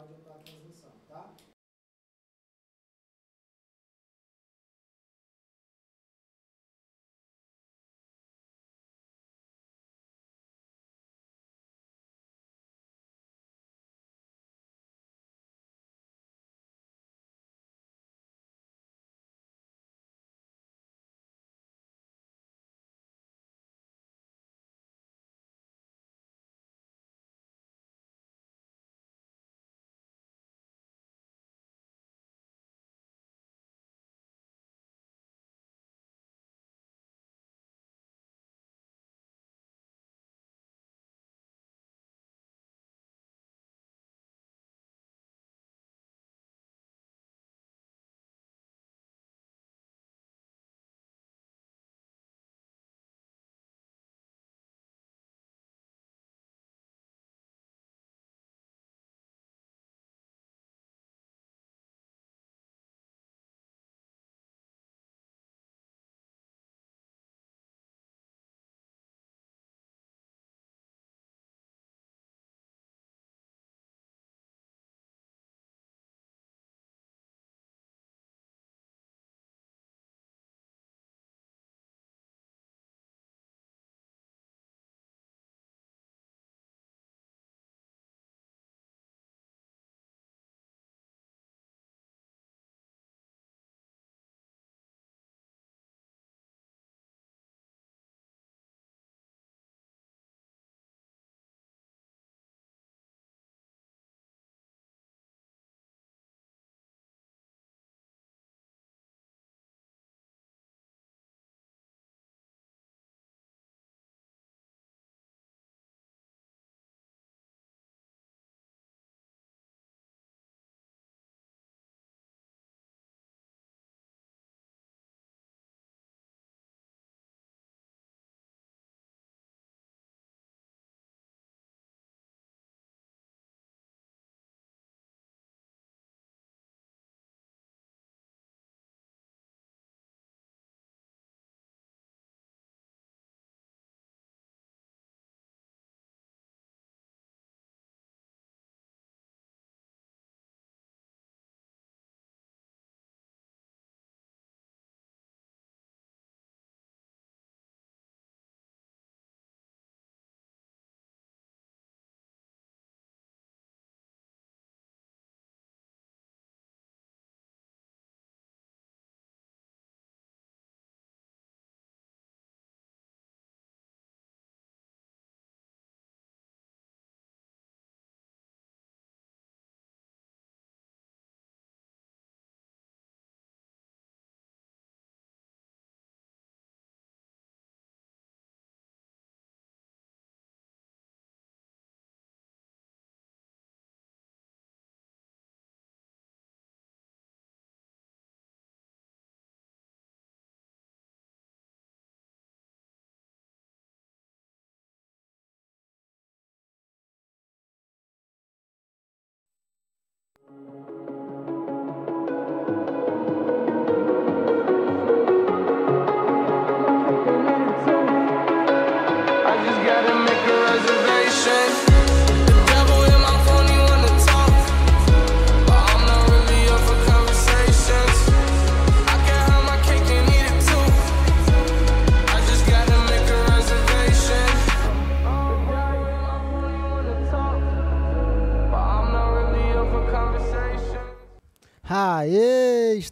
adiantar 0.00 0.34
a 0.36 0.38
transmissão, 0.38 0.92
tá? 1.08 1.34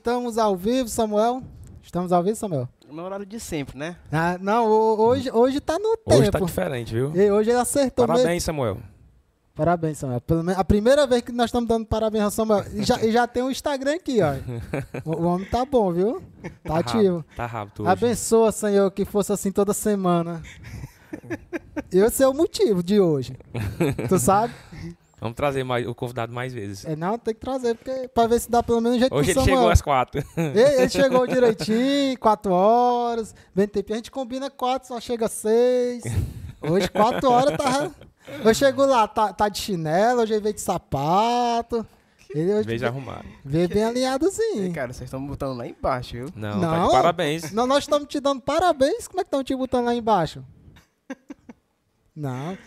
Estamos 0.06 0.38
ao 0.38 0.54
vivo, 0.56 0.88
Samuel. 0.88 1.42
Estamos 1.82 2.12
ao 2.12 2.22
vivo, 2.22 2.36
Samuel? 2.36 2.68
No 2.88 3.02
horário 3.02 3.26
de 3.26 3.40
sempre, 3.40 3.76
né? 3.76 3.96
Ah, 4.12 4.38
não, 4.40 4.64
ho- 4.70 5.00
hoje, 5.00 5.28
hoje 5.32 5.60
tá 5.60 5.76
no 5.80 5.96
Hoje 6.06 6.26
tá 6.30 6.38
tempo. 6.38 6.46
diferente, 6.46 6.94
viu? 6.94 7.12
E 7.16 7.28
hoje 7.28 7.50
ele 7.50 7.58
acertou 7.58 8.06
mesmo. 8.06 8.18
Parabéns, 8.18 8.44
Samuel. 8.44 8.78
Parabéns, 9.52 9.98
Samuel. 9.98 10.20
Pelo 10.20 10.44
menos 10.44 10.60
a 10.60 10.64
primeira 10.64 11.08
vez 11.08 11.22
que 11.22 11.32
nós 11.32 11.46
estamos 11.46 11.68
dando 11.68 11.84
parabéns 11.86 12.22
ao 12.22 12.30
Samuel. 12.30 12.64
E 12.72 12.84
já, 12.84 13.02
e 13.04 13.10
já 13.10 13.26
tem 13.26 13.42
um 13.42 13.50
Instagram 13.50 13.96
aqui, 13.96 14.20
ó. 14.22 14.34
O, 15.04 15.22
o 15.22 15.24
homem 15.24 15.48
tá 15.48 15.64
bom, 15.64 15.92
viu? 15.92 16.22
Tá 16.62 16.78
ativo. 16.78 17.16
rápido, 17.16 17.36
Tá 17.36 17.46
rápido 17.46 17.80
hoje. 17.82 17.90
Abençoa, 17.90 18.52
Senhor, 18.52 18.88
que 18.92 19.04
fosse 19.04 19.32
assim 19.32 19.50
toda 19.50 19.72
semana. 19.74 20.40
Esse 21.90 22.22
é 22.22 22.28
o 22.28 22.32
motivo 22.34 22.80
de 22.80 23.00
hoje. 23.00 23.36
Tu 24.08 24.18
sabe? 24.20 24.54
Vamos 25.18 25.34
trazer 25.34 25.64
mais, 25.64 25.86
o 25.86 25.94
convidado 25.94 26.32
mais 26.32 26.52
vezes. 26.52 26.84
É, 26.84 26.94
não, 26.94 27.18
tem 27.18 27.32
que 27.34 27.40
trazer, 27.40 27.74
porque 27.74 28.06
pra 28.08 28.26
ver 28.26 28.38
se 28.38 28.50
dá 28.50 28.62
pelo 28.62 28.80
menos 28.82 28.96
um 28.98 29.00
jeito 29.00 29.14
Hoje 29.14 29.30
ele 29.30 29.34
Samuel. 29.40 29.56
chegou 29.56 29.70
às 29.70 29.80
quatro. 29.82 30.22
Ele, 30.36 30.60
ele 30.60 30.88
chegou 30.90 31.26
direitinho, 31.26 32.18
quatro 32.18 32.52
horas. 32.52 33.34
Bem 33.54 33.66
tempo. 33.66 33.92
A 33.92 33.96
gente 33.96 34.10
combina 34.10 34.50
quatro, 34.50 34.88
só 34.88 35.00
chega 35.00 35.26
seis. 35.28 36.02
Hoje, 36.60 36.88
quatro 36.90 37.30
horas, 37.30 37.56
tá. 37.56 37.90
Eu 38.44 38.54
chego 38.54 38.84
lá, 38.84 39.06
tá, 39.08 39.32
tá 39.32 39.48
de 39.48 39.58
chinelo, 39.58 40.20
hoje 40.22 40.34
ele 40.34 40.42
veio 40.42 40.54
de 40.54 40.60
sapato. 40.60 41.86
Ele 42.34 42.52
hoje 42.52 42.66
Veja 42.66 42.88
arrumado. 42.88 43.24
veio 43.44 43.68
bem 43.68 43.84
alinhadozinho. 43.84 44.70
Cara, 44.74 44.92
vocês 44.92 45.06
estão 45.06 45.24
botando 45.24 45.56
lá 45.56 45.66
embaixo, 45.66 46.12
viu? 46.12 46.28
Não, 46.34 46.60
tá 46.60 46.66
Não. 46.78 46.86
de 46.88 46.92
parabéns. 46.92 47.52
Não, 47.52 47.66
nós 47.66 47.84
estamos 47.84 48.08
te 48.08 48.18
dando 48.20 48.42
parabéns. 48.42 49.06
Como 49.08 49.20
é 49.20 49.24
que 49.24 49.28
estão 49.28 49.42
te 49.44 49.54
botando 49.56 49.86
lá 49.86 49.94
embaixo? 49.94 50.44
Não. 52.14 52.58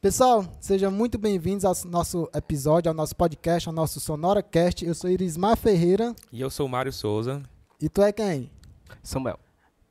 Pessoal, 0.00 0.44
sejam 0.60 0.92
muito 0.92 1.18
bem-vindos 1.18 1.64
ao 1.64 1.74
nosso 1.86 2.30
episódio, 2.32 2.88
ao 2.88 2.94
nosso 2.94 3.16
podcast, 3.16 3.68
ao 3.68 3.74
nosso 3.74 3.98
SonoraCast. 3.98 4.86
Eu 4.86 4.94
sou 4.94 5.10
Irismar 5.10 5.56
Ferreira 5.56 6.14
E 6.32 6.40
eu 6.40 6.48
sou 6.50 6.66
o 6.66 6.68
Mário 6.68 6.92
Souza. 6.92 7.42
e 7.80 7.88
tu 7.88 8.00
é 8.00 8.12
quem? 8.12 8.48
Samuel. 9.02 9.40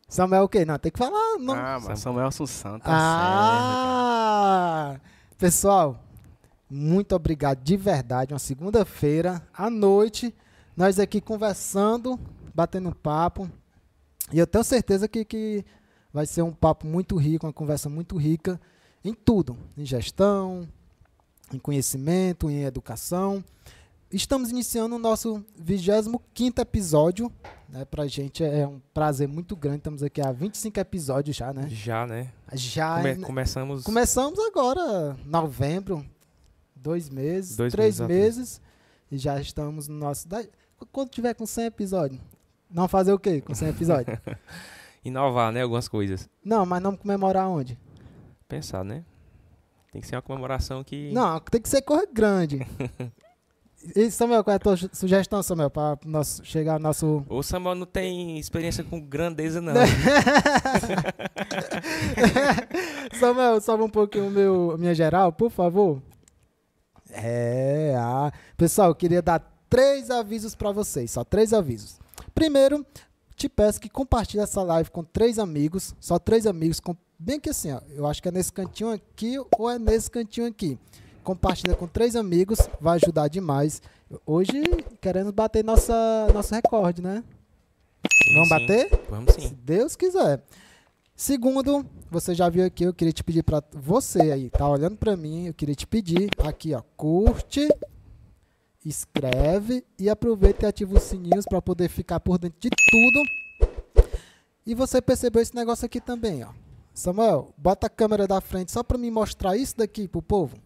Samuel 0.07 0.45
o 0.45 0.49
quê? 0.49 0.63
Não, 0.63 0.79
tem 0.79 0.93
que 0.93 0.97
falar. 0.97 1.37
Não. 1.39 1.53
Ah, 1.53 1.77
mas 1.85 1.99
Samuel 1.99 2.27
Assunção, 2.27 2.79
tá 2.79 2.85
Ah! 2.89 4.95
Pessoal, 5.37 6.01
muito 6.69 7.13
obrigado 7.13 7.61
de 7.61 7.75
verdade. 7.75 8.33
Uma 8.33 8.39
segunda-feira 8.39 9.45
à 9.53 9.69
noite, 9.69 10.33
nós 10.75 10.99
aqui 10.99 11.19
conversando, 11.19 12.17
batendo 12.55 12.95
papo. 12.95 13.49
E 14.31 14.39
eu 14.39 14.47
tenho 14.47 14.63
certeza 14.63 15.05
que, 15.09 15.25
que 15.25 15.65
vai 16.13 16.25
ser 16.25 16.43
um 16.43 16.53
papo 16.53 16.87
muito 16.87 17.17
rico, 17.17 17.45
uma 17.45 17.51
conversa 17.51 17.89
muito 17.89 18.15
rica 18.15 18.57
em 19.07 19.13
tudo: 19.13 19.57
em 19.77 19.85
gestão, 19.85 20.67
em 21.53 21.59
conhecimento, 21.59 22.49
em 22.49 22.63
educação. 22.63 23.43
Estamos 24.09 24.51
iniciando 24.51 24.95
o 24.95 24.99
nosso 24.99 25.43
25 25.57 26.61
episódio. 26.61 27.31
Né? 27.67 27.83
Pra 27.83 28.07
gente 28.07 28.41
é 28.41 28.65
um 28.65 28.79
prazer 28.93 29.27
muito 29.27 29.53
grande. 29.55 29.79
Estamos 29.79 30.01
aqui 30.01 30.21
há 30.21 30.31
25 30.31 30.79
episódios 30.79 31.35
já, 31.35 31.51
né? 31.53 31.67
Já, 31.69 32.07
né? 32.07 32.31
Já 32.53 32.95
Come- 32.97 33.09
é- 33.09 33.15
começamos. 33.17 33.83
Começamos 33.83 34.39
agora, 34.39 35.17
novembro, 35.25 36.05
dois 36.73 37.09
meses, 37.09 37.57
Dois 37.57 37.73
três 37.73 37.99
meses, 37.99 38.37
meses, 38.37 38.61
e 39.11 39.17
já 39.17 39.41
estamos 39.41 39.89
no 39.89 39.95
nosso. 39.97 40.25
Quando 40.91 41.09
tiver 41.09 41.33
com 41.33 41.45
100 41.45 41.65
episódios, 41.65 42.21
não 42.69 42.87
fazer 42.87 43.11
o 43.11 43.19
quê 43.19 43.41
com 43.41 43.53
100 43.53 43.69
episódios? 43.69 44.17
Inovar, 45.03 45.51
né? 45.51 45.63
Algumas 45.63 45.87
coisas. 45.89 46.29
não, 46.43 46.65
mas 46.65 46.81
não 46.81 46.95
comemorar 46.95 47.49
onde? 47.49 47.77
Pensar, 48.47 48.83
né? 48.83 49.03
Tem 49.91 50.01
que 50.01 50.07
ser 50.07 50.15
uma 50.15 50.21
comemoração 50.21 50.83
que. 50.83 51.11
Não, 51.11 51.39
tem 51.39 51.61
que 51.61 51.69
ser 51.69 51.81
coisa 51.81 52.07
grande. 52.11 52.65
E 53.95 54.09
Samuel, 54.09 54.43
qual 54.43 54.53
é 54.53 54.55
a 54.55 54.59
tua 54.59 54.75
su- 54.75 54.89
sugestão, 54.91 55.41
Samuel, 55.43 55.69
para 55.69 55.97
nosso, 56.03 56.43
chegar 56.43 56.73
ao 56.73 56.79
nosso. 56.79 57.23
O 57.29 57.43
Samuel 57.43 57.75
não 57.75 57.85
tem 57.85 58.37
experiência 58.37 58.83
com 58.83 58.99
grandeza, 58.99 59.61
não. 59.61 59.73
Samuel, 63.19 63.61
sobe 63.61 63.83
um 63.83 63.89
pouquinho 63.89 64.29
meu, 64.31 64.75
minha 64.77 64.93
geral, 64.95 65.31
por 65.31 65.49
favor. 65.51 66.01
É, 67.11 67.93
ah. 67.97 68.31
Pessoal, 68.57 68.89
eu 68.89 68.95
queria 68.95 69.21
dar 69.21 69.39
três 69.69 70.09
avisos 70.09 70.55
para 70.55 70.71
vocês, 70.71 71.11
só 71.11 71.23
três 71.23 71.53
avisos. 71.53 71.99
Primeiro, 72.33 72.85
te 73.37 73.47
peço 73.47 73.79
que 73.79 73.87
compartilhe 73.87 74.41
essa 74.41 74.61
live 74.63 74.89
com 74.89 75.03
três 75.03 75.37
amigos, 75.39 75.95
só 75.99 76.17
três 76.17 76.47
amigos, 76.47 76.79
com- 76.79 76.95
bem 77.19 77.39
que 77.39 77.49
assim, 77.51 77.71
ó, 77.71 77.79
eu 77.95 78.05
acho 78.07 78.21
que 78.21 78.27
é 78.27 78.31
nesse 78.31 78.51
cantinho 78.51 78.89
aqui 78.91 79.35
ou 79.57 79.69
é 79.69 79.77
nesse 79.77 80.09
cantinho 80.09 80.47
aqui. 80.47 80.77
Compartilha 81.23 81.75
com 81.75 81.87
três 81.87 82.15
amigos, 82.15 82.57
vai 82.81 82.95
ajudar 82.95 83.27
demais. 83.27 83.81
Hoje, 84.25 84.53
querendo 84.99 85.31
bater 85.31 85.63
nossa, 85.63 85.93
nosso 86.33 86.53
recorde, 86.55 87.01
né? 87.01 87.23
Sim, 88.11 88.33
Vamos 88.33 88.47
sim. 88.49 88.55
bater? 88.59 89.01
Vamos 89.09 89.33
Se 89.35 89.41
sim. 89.41 89.57
Deus 89.63 89.95
quiser. 89.95 90.41
Segundo, 91.15 91.85
você 92.09 92.33
já 92.33 92.47
viu 92.49 92.63
aqui, 92.65 92.83
eu 92.85 92.93
queria 92.93 93.11
te 93.13 93.23
pedir 93.23 93.43
para 93.43 93.61
você 93.73 94.21
aí, 94.31 94.49
tá 94.49 94.67
olhando 94.69 94.95
para 94.97 95.15
mim, 95.17 95.47
eu 95.47 95.53
queria 95.53 95.75
te 95.75 95.85
pedir 95.87 96.29
aqui, 96.43 96.73
ó, 96.73 96.81
curte, 96.95 97.67
escreve 98.89 99.83
e 99.97 100.09
aproveita 100.09 100.65
e 100.65 100.69
ativa 100.69 100.95
os 100.95 101.03
sininhos 101.03 101.45
para 101.45 101.61
poder 101.61 101.89
ficar 101.89 102.19
por 102.19 102.37
dentro 102.37 102.59
de 102.59 102.69
tudo. 102.69 104.09
E 104.65 104.75
você 104.75 105.01
percebeu 105.01 105.41
esse 105.41 105.55
negócio 105.55 105.85
aqui 105.85 105.99
também, 106.01 106.43
ó. 106.43 106.49
Samuel, 106.93 107.53
bota 107.57 107.87
a 107.87 107.89
câmera 107.89 108.27
da 108.27 108.41
frente 108.41 108.71
só 108.71 108.83
para 108.83 108.97
me 108.97 109.11
mostrar 109.11 109.55
isso 109.55 109.77
daqui 109.77 110.07
pro 110.07 110.21
povo. 110.21 110.57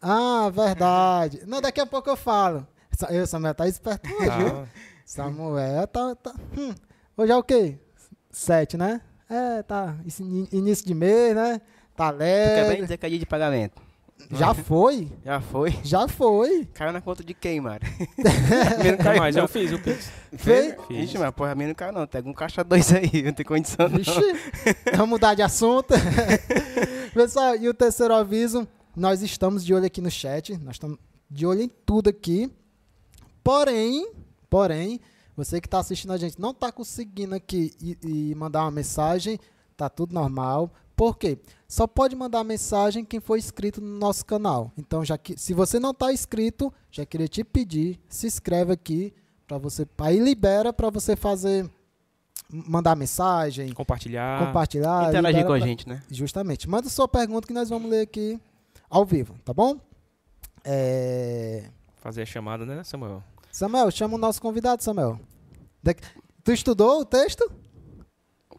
Ah, 0.00 0.50
verdade. 0.50 1.42
Não, 1.46 1.60
daqui 1.60 1.80
a 1.80 1.86
pouco 1.86 2.10
eu 2.10 2.16
falo. 2.16 2.66
Eu, 3.08 3.26
Samuel, 3.26 3.54
tá 3.54 3.68
esperto 3.68 4.08
hoje? 4.12 4.28
Tá. 4.28 4.66
Samuel 5.06 5.86
tá. 5.86 6.14
tá 6.16 6.34
hum. 6.58 6.74
Hoje 7.16 7.32
é 7.32 7.36
o 7.36 7.42
quê? 7.42 7.78
Sete, 8.30 8.76
né? 8.76 9.00
É, 9.28 9.62
tá. 9.62 9.96
Início 10.50 10.86
de 10.86 10.94
mês, 10.94 11.36
né? 11.36 11.60
Tá 11.94 12.12
Tu 12.12 12.18
quer 12.18 12.60
bem 12.62 12.68
leve. 12.68 12.82
dizer 12.82 12.96
que 12.96 13.06
é 13.06 13.08
dia 13.10 13.18
de 13.18 13.26
pagamento? 13.26 13.80
Já 14.30 14.54
foi. 14.54 15.08
Já 15.24 15.40
foi? 15.40 15.78
Já 15.82 16.08
foi. 16.08 16.66
Caiu 16.74 16.92
na 16.92 17.00
conta 17.00 17.22
de 17.22 17.34
quem, 17.34 17.60
Mário? 17.60 17.86
Não, 19.04 19.16
mas 19.18 19.36
eu 19.36 19.48
fiz 19.48 19.72
o 19.72 19.78
Pix. 19.78 20.10
Fez? 20.36 20.76
Fiz. 20.86 21.04
Ixi, 21.04 21.18
mas 21.18 21.30
porra, 21.34 21.52
a 21.52 21.54
minha 21.54 21.68
não 21.68 21.74
caiu 21.74 21.92
não. 21.92 22.06
Tem 22.06 22.22
um 22.24 22.32
caixa 22.32 22.64
dois 22.64 22.92
aí, 22.92 23.22
não 23.24 23.32
tem 23.32 23.44
condição 23.44 23.88
não. 23.88 23.98
Vixe. 23.98 24.20
Vamos 24.92 25.10
mudar 25.10 25.34
de 25.34 25.42
assunto. 25.42 25.94
Pessoal, 27.12 27.56
e 27.56 27.68
o 27.68 27.74
terceiro 27.74 28.14
aviso: 28.14 28.66
nós 28.96 29.22
estamos 29.22 29.64
de 29.64 29.74
olho 29.74 29.86
aqui 29.86 30.00
no 30.00 30.10
chat. 30.10 30.56
Nós 30.58 30.76
estamos 30.76 30.98
de 31.30 31.46
olho 31.46 31.62
em 31.62 31.68
tudo 31.68 32.08
aqui. 32.08 32.50
Porém, 33.44 34.10
porém, 34.48 35.00
você 35.36 35.60
que 35.60 35.66
está 35.66 35.78
assistindo 35.78 36.12
a 36.12 36.16
gente 36.16 36.40
não 36.40 36.50
está 36.50 36.70
conseguindo 36.70 37.34
aqui 37.34 37.72
e, 37.80 37.98
e 38.02 38.34
mandar 38.34 38.62
uma 38.62 38.70
mensagem, 38.70 39.38
tá 39.76 39.88
tudo 39.88 40.14
normal. 40.14 40.72
Por 41.02 41.18
quê? 41.18 41.36
Só 41.66 41.84
pode 41.84 42.14
mandar 42.14 42.44
mensagem 42.44 43.04
quem 43.04 43.18
for 43.18 43.36
inscrito 43.36 43.80
no 43.80 43.98
nosso 43.98 44.24
canal. 44.24 44.70
Então, 44.78 45.04
já 45.04 45.18
que 45.18 45.36
se 45.36 45.52
você 45.52 45.80
não 45.80 45.90
está 45.90 46.12
inscrito, 46.12 46.72
já 46.92 47.04
queria 47.04 47.26
te 47.26 47.42
pedir, 47.42 47.98
se 48.08 48.28
inscreve 48.28 48.72
aqui 48.72 49.12
para 49.48 49.58
você, 49.58 49.84
aí 49.98 50.20
libera 50.20 50.72
para 50.72 50.90
você 50.90 51.16
fazer 51.16 51.68
mandar 52.48 52.94
mensagem, 52.94 53.72
Compartilhar. 53.72 54.46
compartilhar, 54.46 55.08
Interagir 55.08 55.44
com 55.44 55.52
a 55.54 55.58
pra- 55.58 55.66
gente, 55.66 55.88
né? 55.88 56.00
Justamente. 56.08 56.68
Manda 56.68 56.88
sua 56.88 57.08
pergunta 57.08 57.48
que 57.48 57.52
nós 57.52 57.68
vamos 57.68 57.90
ler 57.90 58.02
aqui 58.02 58.38
ao 58.88 59.04
vivo, 59.04 59.34
tá 59.44 59.52
bom? 59.52 59.80
É... 60.64 61.64
Fazer 61.96 62.22
a 62.22 62.26
chamada, 62.26 62.64
né, 62.64 62.84
Samuel? 62.84 63.24
Samuel, 63.50 63.90
chama 63.90 64.14
o 64.14 64.18
nosso 64.18 64.40
convidado, 64.40 64.84
Samuel. 64.84 65.18
Daqui- 65.82 66.04
Tu 66.44 66.52
estudou 66.52 67.00
o 67.00 67.04
texto? 67.04 67.50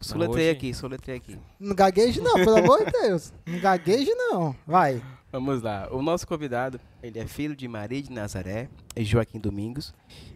Soletrei 0.00 0.46
hoje- 0.48 0.56
aqui, 0.56 0.74
soletrei 0.74 1.16
aqui. 1.16 1.38
Não 1.58 1.74
gagueje 1.74 2.20
não, 2.20 2.34
pelo 2.34 2.58
amor 2.58 2.84
de 2.84 2.90
Deus. 2.92 3.32
Não 3.46 3.58
gagueje 3.60 4.12
não. 4.14 4.54
Vai. 4.66 5.02
Vamos 5.32 5.62
lá. 5.62 5.88
O 5.90 6.00
nosso 6.02 6.26
convidado, 6.28 6.78
ele 7.02 7.18
é 7.18 7.26
filho 7.26 7.56
de 7.56 7.66
Maria 7.66 8.02
de 8.02 8.12
Nazaré 8.12 8.68
e 8.94 9.04
Joaquim 9.04 9.38
Domingos 9.40 9.92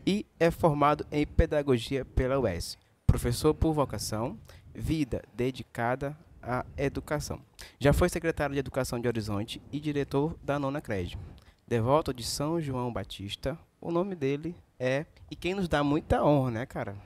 e 0.06 0.26
é 0.40 0.50
formado 0.50 1.06
em 1.12 1.26
pedagogia 1.26 2.05
pela 2.05 2.38
UES. 2.40 2.76
Professor 3.06 3.55
por 3.55 3.72
vocação, 3.72 4.37
vida 4.75 5.22
dedicada 5.34 6.16
à 6.43 6.64
educação. 6.76 7.40
Já 7.78 7.93
foi 7.93 8.08
secretário 8.08 8.55
de 8.55 8.58
Educação 8.58 8.99
de 9.00 9.06
Horizonte 9.06 9.62
e 9.72 9.78
diretor 9.78 10.37
da 10.43 10.58
Nona 10.58 10.81
Crédito. 10.81 11.19
Devoto 11.66 12.12
de 12.12 12.25
São 12.25 12.60
João 12.60 12.93
Batista, 12.93 13.56
o 13.81 13.91
nome 13.93 14.15
dele 14.17 14.56
é, 14.81 15.05
e 15.31 15.36
quem 15.36 15.55
nos 15.55 15.69
dá 15.69 15.84
muita 15.84 16.24
honra, 16.24 16.50
né, 16.50 16.67
cara? 16.67 16.96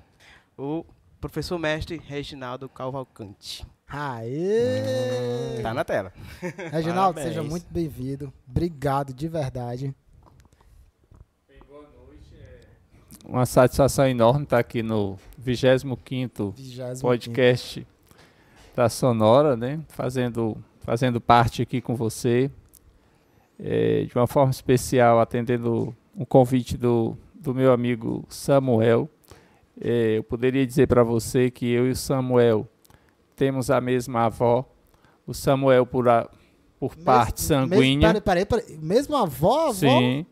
O 0.56 0.84
professor 1.22 1.56
mestre 1.56 2.02
Reginaldo 2.04 2.68
Cavalcante. 2.68 3.64
Aê! 3.86 5.62
Tá 5.62 5.72
na 5.72 5.84
tela. 5.84 6.12
Reginaldo, 6.72 7.14
Parabéns. 7.14 7.36
seja 7.36 7.42
muito 7.44 7.66
bem-vindo. 7.70 8.32
Obrigado, 8.48 9.14
de 9.14 9.28
verdade. 9.28 9.94
Uma 13.24 13.46
satisfação 13.46 14.08
enorme 14.08 14.42
estar 14.42 14.58
aqui 14.58 14.82
no 14.82 15.16
25º 15.40 16.56
Vigésimo 16.56 17.08
podcast 17.08 17.86
da 18.74 18.88
Sonora, 18.88 19.56
né? 19.56 19.80
Fazendo, 19.90 20.56
fazendo 20.80 21.20
parte 21.20 21.62
aqui 21.62 21.80
com 21.80 21.94
você. 21.94 22.50
É, 23.60 24.06
de 24.06 24.16
uma 24.16 24.26
forma 24.26 24.50
especial, 24.50 25.20
atendendo 25.20 25.94
um 26.16 26.24
convite 26.24 26.76
do, 26.76 27.16
do 27.32 27.54
meu 27.54 27.72
amigo 27.72 28.24
Samuel. 28.28 29.08
É, 29.80 30.18
eu 30.18 30.22
poderia 30.24 30.66
dizer 30.66 30.86
para 30.86 31.02
você 31.02 31.50
que 31.50 31.70
eu 31.70 31.86
e 31.86 31.90
o 31.90 31.96
Samuel 31.96 32.68
temos 33.36 33.70
a 33.70 33.80
mesma 33.80 34.26
avó. 34.26 34.64
O 35.26 35.32
Samuel 35.32 35.86
por, 35.86 36.08
a, 36.08 36.28
por 36.78 36.94
Mes- 36.96 37.04
parte 37.04 37.40
sanguínea. 37.40 38.08
Peraí, 38.20 38.44
peraí, 38.44 38.64
peraí. 38.64 38.78
Mesmo 38.82 39.16
a 39.16 39.22
avó? 39.22 39.68
avó? 39.68 39.72
Sim. 39.72 40.26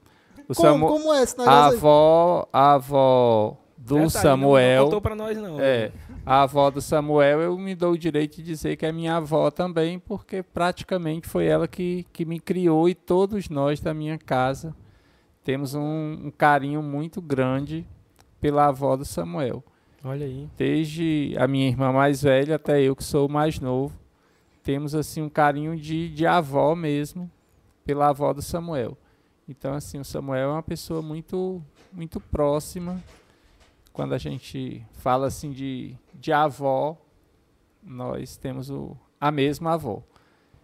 O 0.48 0.54
Como, 0.54 0.68
Samu- 0.68 0.86
como 0.88 1.14
é 1.14 1.22
esse 1.22 1.34
a 1.36 1.38
negócio 1.44 1.70
aí? 1.70 1.76
avó, 1.76 2.48
a 2.52 2.72
avó 2.74 3.56
do 3.78 3.94
não- 3.94 4.02
Não 4.02 4.10
Samuel. 4.10 4.84
contou 4.84 5.00
pra 5.00 5.14
nós, 5.14 5.36
não. 5.38 5.60
É, 5.60 5.92
a 6.26 6.42
avó 6.42 6.70
do 6.70 6.82
Samuel, 6.82 7.40
eu 7.40 7.56
me 7.56 7.74
dou 7.74 7.92
o 7.92 7.98
direito 7.98 8.36
de 8.36 8.42
dizer 8.42 8.76
que 8.76 8.84
é 8.84 8.90
minha 8.92 9.16
avó 9.16 9.50
também, 9.50 9.98
porque 9.98 10.42
praticamente 10.42 11.26
foi 11.28 11.46
ela 11.46 11.66
que, 11.68 12.04
que 12.12 12.24
me 12.24 12.38
criou 12.40 12.88
e 12.88 12.94
todos 12.94 13.48
nós 13.48 13.80
da 13.80 13.94
minha 13.94 14.18
casa 14.18 14.74
temos 15.44 15.74
um, 15.74 15.80
um 16.26 16.30
carinho 16.36 16.82
muito 16.82 17.22
grande 17.22 17.86
pela 18.40 18.66
avó 18.66 18.96
do 18.96 19.04
Samuel. 19.04 19.62
Olha 20.02 20.24
aí. 20.26 20.48
Desde 20.56 21.34
a 21.38 21.46
minha 21.46 21.68
irmã 21.68 21.92
mais 21.92 22.22
velha 22.22 22.56
até 22.56 22.80
eu 22.80 22.96
que 22.96 23.04
sou 23.04 23.26
o 23.28 23.30
mais 23.30 23.60
novo, 23.60 23.94
temos 24.62 24.94
assim 24.94 25.20
um 25.22 25.28
carinho 25.28 25.76
de, 25.76 26.08
de 26.10 26.26
avó 26.26 26.74
mesmo 26.74 27.30
pela 27.84 28.08
avó 28.08 28.32
do 28.32 28.40
Samuel. 28.42 28.96
Então 29.48 29.74
assim, 29.74 29.98
o 29.98 30.04
Samuel 30.04 30.48
é 30.50 30.52
uma 30.52 30.62
pessoa 30.62 31.02
muito 31.02 31.62
muito 31.92 32.20
próxima. 32.20 33.02
Quando 33.92 34.14
a 34.14 34.18
gente 34.18 34.82
fala 34.92 35.26
assim 35.26 35.50
de, 35.50 35.94
de 36.14 36.32
avó, 36.32 36.96
nós 37.82 38.36
temos 38.36 38.70
o, 38.70 38.96
a 39.20 39.30
mesma 39.30 39.72
avó. 39.74 40.02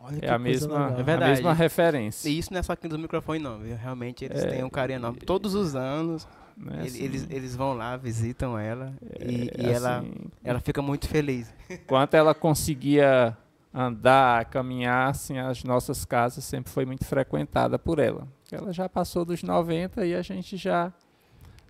Olha 0.00 0.20
que 0.20 0.26
É 0.26 0.30
a 0.30 0.38
coisa 0.38 0.68
mesma. 0.68 0.86
É 0.98 1.02
verdade. 1.02 1.24
a 1.24 1.28
mesma 1.34 1.52
referência. 1.52 2.28
E 2.28 2.38
isso 2.38 2.52
não 2.52 2.60
é 2.60 2.62
só 2.62 2.72
aqui 2.74 2.86
do 2.86 2.98
microfone, 2.98 3.40
não. 3.40 3.58
Viu? 3.58 3.76
Realmente 3.76 4.24
eles 4.24 4.42
É. 4.44 4.46
têm 4.46 4.62
um 4.64 4.70
carinho 4.70 4.98
enorme. 4.98 5.18
Todos 5.20 5.54
os 5.54 5.74
anos, 5.74 6.28
né, 6.56 6.82
assim, 6.82 7.02
eles, 7.02 7.26
eles 7.28 7.54
vão 7.54 7.74
lá, 7.74 7.96
visitam 7.96 8.58
ela. 8.58 8.94
e 9.20 9.50
é 9.54 9.66
e 9.66 9.70
ela, 9.70 9.98
assim, 9.98 10.12
ela 10.42 10.60
fica 10.60 10.80
muito 10.80 11.08
feliz. 11.08 11.52
Enquanto 11.68 12.14
ela 12.14 12.34
conseguia 12.34 13.36
andar, 13.72 14.46
caminhar, 14.46 15.10
assim, 15.10 15.38
as 15.38 15.62
nossas 15.62 16.04
casas 16.04 16.44
sempre 16.44 16.72
foi 16.72 16.86
muito 16.86 17.04
frequentada 17.04 17.78
por 17.78 17.98
ela. 17.98 18.26
Ela 18.50 18.72
já 18.72 18.88
passou 18.88 19.24
dos 19.24 19.42
90 19.42 20.06
e 20.06 20.14
a 20.14 20.22
gente 20.22 20.56
já, 20.56 20.92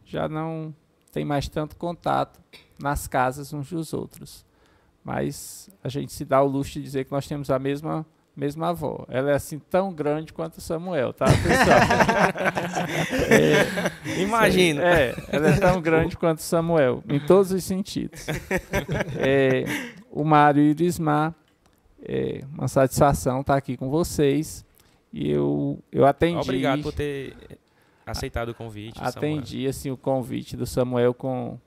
já 0.05 0.29
não 0.29 0.73
tem 1.11 1.25
mais 1.25 1.49
tanto 1.49 1.77
contato 1.77 2.41
nas 2.79 3.09
casas 3.09 3.53
uns 3.53 3.71
dos 3.71 3.93
outros. 3.93 4.47
Mas 5.03 5.71
a 5.83 5.89
gente 5.89 6.13
se 6.13 6.25
dá 6.25 6.41
o 6.43 6.47
luxo 6.47 6.75
de 6.75 6.83
dizer 6.83 7.05
que 7.05 7.13
nós 7.13 7.27
temos 7.27 7.51
a 7.51 7.59
mesma, 7.59 8.07
mesma 8.37 8.69
avó. 8.69 9.07
Ela 9.09 9.31
é 9.31 9.35
assim 9.35 9.59
tão 9.59 9.93
grande 9.93 10.33
quanto 10.33 10.59
o 10.59 10.61
Samuel, 10.61 11.13
tá, 11.13 11.25
pessoal? 11.25 11.81
É, 13.29 14.21
Imagina. 14.21 14.83
é, 14.83 15.15
ela 15.31 15.49
é 15.49 15.59
tão 15.59 15.81
grande 15.81 16.17
quanto 16.17 16.43
Samuel, 16.43 17.03
em 17.09 17.19
todos 17.19 17.51
os 17.51 17.65
sentidos. 17.65 18.27
É, 19.19 19.65
o 20.11 20.23
Mário 20.23 20.63
e 20.63 20.69
o 20.69 20.71
Irismar, 20.71 21.35
é 22.03 22.43
uma 22.53 22.69
satisfação 22.69 23.41
estar 23.41 23.57
aqui 23.57 23.77
com 23.77 23.89
vocês. 23.91 24.65
E 25.13 25.31
eu, 25.31 25.79
eu 25.91 26.07
atendi, 26.07 26.39
Obrigado 26.39 26.83
por 26.83 26.93
ter 26.93 27.35
aceitado 28.05 28.51
o 28.51 28.55
convite. 28.55 28.97
Samuel. 28.97 29.15
atendi 29.17 29.67
assim, 29.67 29.91
o 29.91 29.97
convite 29.97 30.57
do 30.57 30.67
Samuel 30.67 31.13
com, 31.15 31.59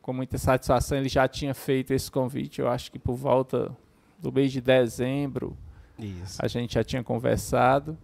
com 0.00 0.12
muita 0.12 0.38
satisfação. 0.38 0.96
Ele 0.96 1.08
já 1.08 1.28
tinha 1.28 1.54
feito 1.54 1.92
esse 1.92 2.10
convite, 2.10 2.60
eu 2.60 2.68
acho 2.68 2.90
que 2.90 2.98
por 2.98 3.14
volta 3.14 3.70
do 4.18 4.32
mês 4.32 4.52
de 4.52 4.60
dezembro, 4.60 5.56
Isso. 6.06 6.38
a 6.44 6.48
gente 6.48 6.74
já 6.74 6.84
tinha 6.84 7.02
conversado. 7.02 7.96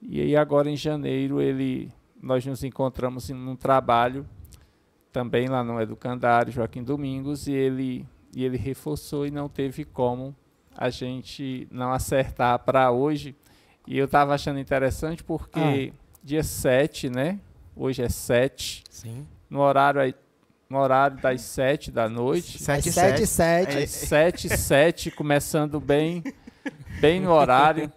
E 0.00 0.20
aí 0.20 0.36
agora 0.36 0.70
em 0.70 0.76
janeiro 0.76 1.40
ele 1.40 1.90
nós 2.20 2.44
nos 2.44 2.64
encontramos 2.64 3.30
em 3.30 3.34
um 3.34 3.56
trabalho 3.56 4.26
também 5.12 5.48
lá 5.48 5.62
no 5.64 5.80
Educandário 5.80 6.52
Joaquim 6.52 6.82
Domingos 6.82 7.46
e 7.46 7.52
ele 7.52 8.06
e 8.34 8.44
ele 8.44 8.56
reforçou 8.56 9.26
e 9.26 9.30
não 9.30 9.48
teve 9.48 9.84
como 9.84 10.34
a 10.76 10.90
gente 10.90 11.66
não 11.70 11.92
acertar 11.92 12.58
para 12.60 12.90
hoje. 12.90 13.34
E 13.86 13.98
eu 13.98 14.04
estava 14.04 14.34
achando 14.34 14.60
interessante 14.60 15.24
porque 15.24 15.92
dia 16.22 16.42
7, 16.42 17.08
né? 17.08 17.40
Hoje 17.74 18.02
é 18.02 18.08
7, 18.08 18.84
Sim. 18.90 19.26
no 19.48 19.60
horário 19.60 20.00
aí, 20.00 20.14
no 20.68 20.78
horário 20.78 21.16
das 21.18 21.40
7 21.40 21.90
da 21.90 22.08
noite. 22.08 22.62
Sete 22.62 22.90
e 22.90 22.92
7 22.92 23.22
e 23.22 23.26
sete. 23.26 23.72
7. 23.72 23.78
É, 23.78 23.82
Às 23.82 23.90
7 23.90 24.46
e 24.46 24.56
7, 24.56 25.10
começando 25.12 25.80
bem, 25.80 26.22
bem 27.00 27.20
no 27.20 27.32
horário. 27.32 27.90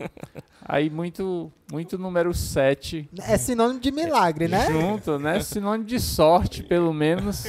Aí 0.64 0.90
muito, 0.90 1.52
muito 1.72 1.98
número 1.98 2.34
7 2.34 3.10
É 3.28 3.38
sinônimo 3.38 3.80
de 3.80 3.92
milagre, 3.92 4.48
né? 4.48 4.68
junto, 4.72 5.18
né? 5.20 5.40
Sinônimo 5.42 5.86
de 5.86 6.00
sorte, 6.00 6.64
pelo 6.64 6.94
menos, 6.94 7.44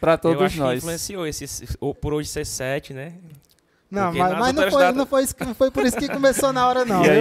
para 0.00 0.14
eu 0.14 0.18
todos 0.18 0.42
acho 0.42 0.54
que 0.54 0.60
nós. 0.60 0.78
influenciou 0.78 1.26
esse, 1.26 1.66
por 2.00 2.12
hoje 2.14 2.28
ser 2.28 2.44
7, 2.46 2.94
né? 2.94 3.14
Não, 3.90 4.06
Porque 4.08 4.18
mas, 4.18 4.38
mas 4.38 4.54
não, 4.54 4.70
foi, 4.70 4.80
datas- 4.82 4.96
não, 4.96 5.06
foi, 5.06 5.22
isso 5.24 5.34
que- 5.34 5.44
não 5.46 5.54
foi 5.54 5.70
por 5.70 5.86
isso 5.86 5.96
que 5.96 6.08
começou 6.10 6.52
na 6.52 6.68
hora, 6.68 6.84
não. 6.84 7.02
e 7.06 7.08
aí, 7.08 7.20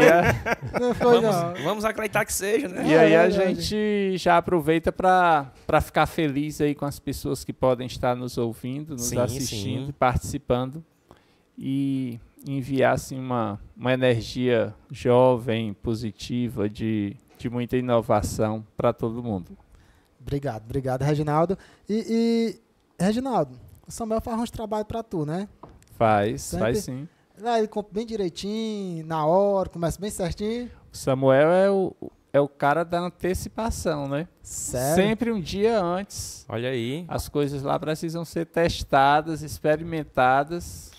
Não 0.82 0.94
foi, 0.94 1.22
não. 1.22 1.32
Vamos, 1.32 1.62
vamos 1.63 1.86
acreditar 1.86 2.25
que 2.25 2.34
seja, 2.34 2.67
né? 2.67 2.84
e 2.86 2.98
aí 2.98 3.13
É 3.13 3.17
a 3.20 3.27
verdade. 3.27 3.62
gente 3.62 4.17
já 4.17 4.36
aproveita 4.38 4.91
para 4.91 5.50
ficar 5.82 6.06
feliz 6.08 6.60
aí 6.60 6.75
com 6.75 6.84
as 6.86 7.00
pessoas 7.00 7.46
que 7.46 7.53
podem 7.53 7.88
estar 7.88 8.15
nos 8.17 8.38
ouvindo, 8.38 8.91
nos 8.96 9.03
Sim, 9.03 9.17
assistindo, 9.17 9.86
sim. 9.88 9.91
participando 9.98 10.84
e 11.58 12.20
enviar 12.46 12.94
assim, 12.94 13.17
uma, 13.20 13.60
uma 13.75 13.94
energia 13.94 14.74
jovem, 14.91 15.74
positiva, 15.74 16.70
de, 16.70 17.15
de 17.38 17.50
muita 17.50 17.77
inovação 17.77 18.65
para 18.75 18.91
todo 18.94 19.24
mundo. 19.24 19.58
Obrigado, 20.20 20.63
obrigado, 20.63 21.01
Reginaldo. 21.03 21.58
E, 21.88 22.60
e, 23.00 23.03
Reginaldo, 23.03 23.58
o 23.88 23.91
Samuel 23.91 24.20
faz 24.22 24.39
uns 24.39 24.51
trabalhos 24.51 24.88
pra 24.88 25.01
tu, 25.01 25.25
né? 25.25 25.48
Faz, 25.98 26.41
Sempre- 26.41 26.65
faz 26.65 26.84
sim. 26.84 27.08
Lá 27.39 27.60
ele 27.60 27.67
compra 27.67 27.94
bem 27.94 28.06
direitinho, 28.06 29.06
na 29.06 29.25
hora, 29.25 29.70
começa 29.70 30.00
bem 30.01 30.10
certinho. 30.10 30.72
O 30.91 30.98
Samuel 30.98 31.50
é 31.51 31.70
o, 31.70 31.94
é 32.34 32.39
o 32.39 32.48
cara 32.48 32.84
da 32.84 33.00
antecipação, 33.00 34.08
né? 34.08 34.27
Sério? 34.41 34.96
Sempre 34.96 35.32
um 35.32 35.39
dia 35.39 35.79
antes. 35.79 36.46
Olha 36.50 36.70
aí. 36.70 37.06
As 37.08 37.29
coisas 37.29 37.62
lá 37.62 37.77
precisam 37.79 38.25
ser 38.25 38.48
testadas, 38.48 39.44
experimentadas. 39.44 40.91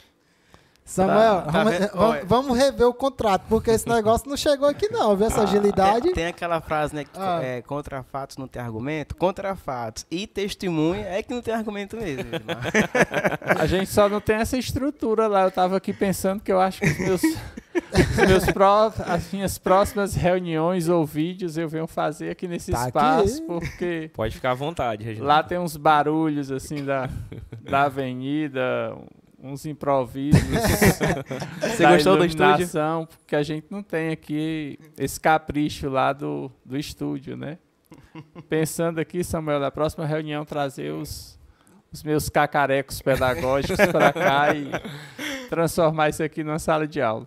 Samuel, 0.88 1.42
Tá- 1.42 1.52
tá 1.52 1.64
vamos, 1.64 1.78
vamos- 1.92 2.18
vamos 2.26 2.58
rever 2.58 2.86
o 2.88 2.94
contrato, 2.94 3.42
porque 3.46 3.70
esse 3.70 3.86
negócio 3.86 4.26
não 4.28 4.36
chegou 4.38 4.66
aqui 4.66 4.88
não, 4.88 5.14
viu? 5.14 5.26
Essa 5.26 5.42
agilidade. 5.42 6.00
Tem, 6.06 6.14
tem 6.14 6.26
aquela 6.26 6.62
frase, 6.62 6.94
né? 6.94 7.04
Que 7.04 7.10
Ah. 7.14 7.40
é, 7.42 7.60
contra 7.60 8.02
fatos 8.02 8.38
não 8.38 8.48
tem 8.48 8.62
argumento. 8.62 9.14
Contra 9.14 9.54
fatos 9.54 10.06
e 10.10 10.26
testemunha 10.26 11.04
é 11.06 11.22
que 11.22 11.32
não 11.34 11.42
tem 11.42 11.52
argumento 11.52 11.94
mesmo. 11.96 12.24
A 13.58 13.66
gente 13.66 13.90
só 13.90 14.08
não 14.08 14.18
tem 14.20 14.36
essa 14.36 14.56
estrutura 14.56 15.26
lá. 15.26 15.44
Eu 15.44 15.50
tava 15.50 15.76
aqui 15.76 15.92
pensando 15.92 16.40
que 16.42 16.50
eu 16.50 16.58
acho 16.60 16.80
que 16.80 16.86
os 16.86 16.98
meus, 16.98 17.22
os 17.22 18.16
meus 18.26 18.44
pró- 18.46 18.90
as 19.06 19.30
minhas 19.30 19.58
próximas 19.58 20.14
reuniões 20.14 20.88
ou 20.88 21.04
vídeos 21.04 21.58
eu 21.58 21.68
venho 21.68 21.86
fazer 21.86 22.30
aqui 22.30 22.48
nesse 22.48 22.72
Tá 22.72 22.86
espaço, 22.86 23.34
aqui. 23.36 23.42
porque 23.42 24.10
Pode 24.14 24.34
ficar 24.34 24.52
à 24.52 24.54
vontade, 24.54 25.04
Reginaldo. 25.04 25.28
lá 25.28 25.42
tem 25.42 25.58
uns 25.58 25.76
barulhos 25.76 26.50
assim 26.50 26.82
da, 26.84 27.10
da 27.62 27.82
avenida, 27.82 28.96
uns 29.40 29.64
improvisos. 29.66 30.40
Você 31.60 31.82
da 31.82 31.92
gostou 31.94 32.16
do 32.16 32.24
estúdio? 32.24 32.68
Porque 33.18 33.36
a 33.36 33.42
gente 33.42 33.66
não 33.70 33.82
tem 33.82 34.10
aqui 34.10 34.78
esse 34.96 35.20
capricho 35.20 35.88
lá 35.88 36.12
do, 36.12 36.50
do 36.64 36.76
estúdio, 36.76 37.36
né? 37.36 37.58
Pensando 38.48 38.98
aqui, 38.98 39.22
Samuel, 39.22 39.60
na 39.60 39.70
próxima 39.70 40.04
reunião 40.04 40.44
trazer 40.44 40.92
os, 40.92 41.38
os 41.92 42.02
meus 42.02 42.28
cacarecos 42.28 43.00
pedagógicos 43.00 43.76
para 43.86 44.12
cá 44.12 44.54
e 44.54 44.70
transformar 45.48 46.08
isso 46.08 46.22
aqui 46.22 46.42
numa 46.42 46.58
sala 46.58 46.86
de 46.86 47.00
aula. 47.00 47.26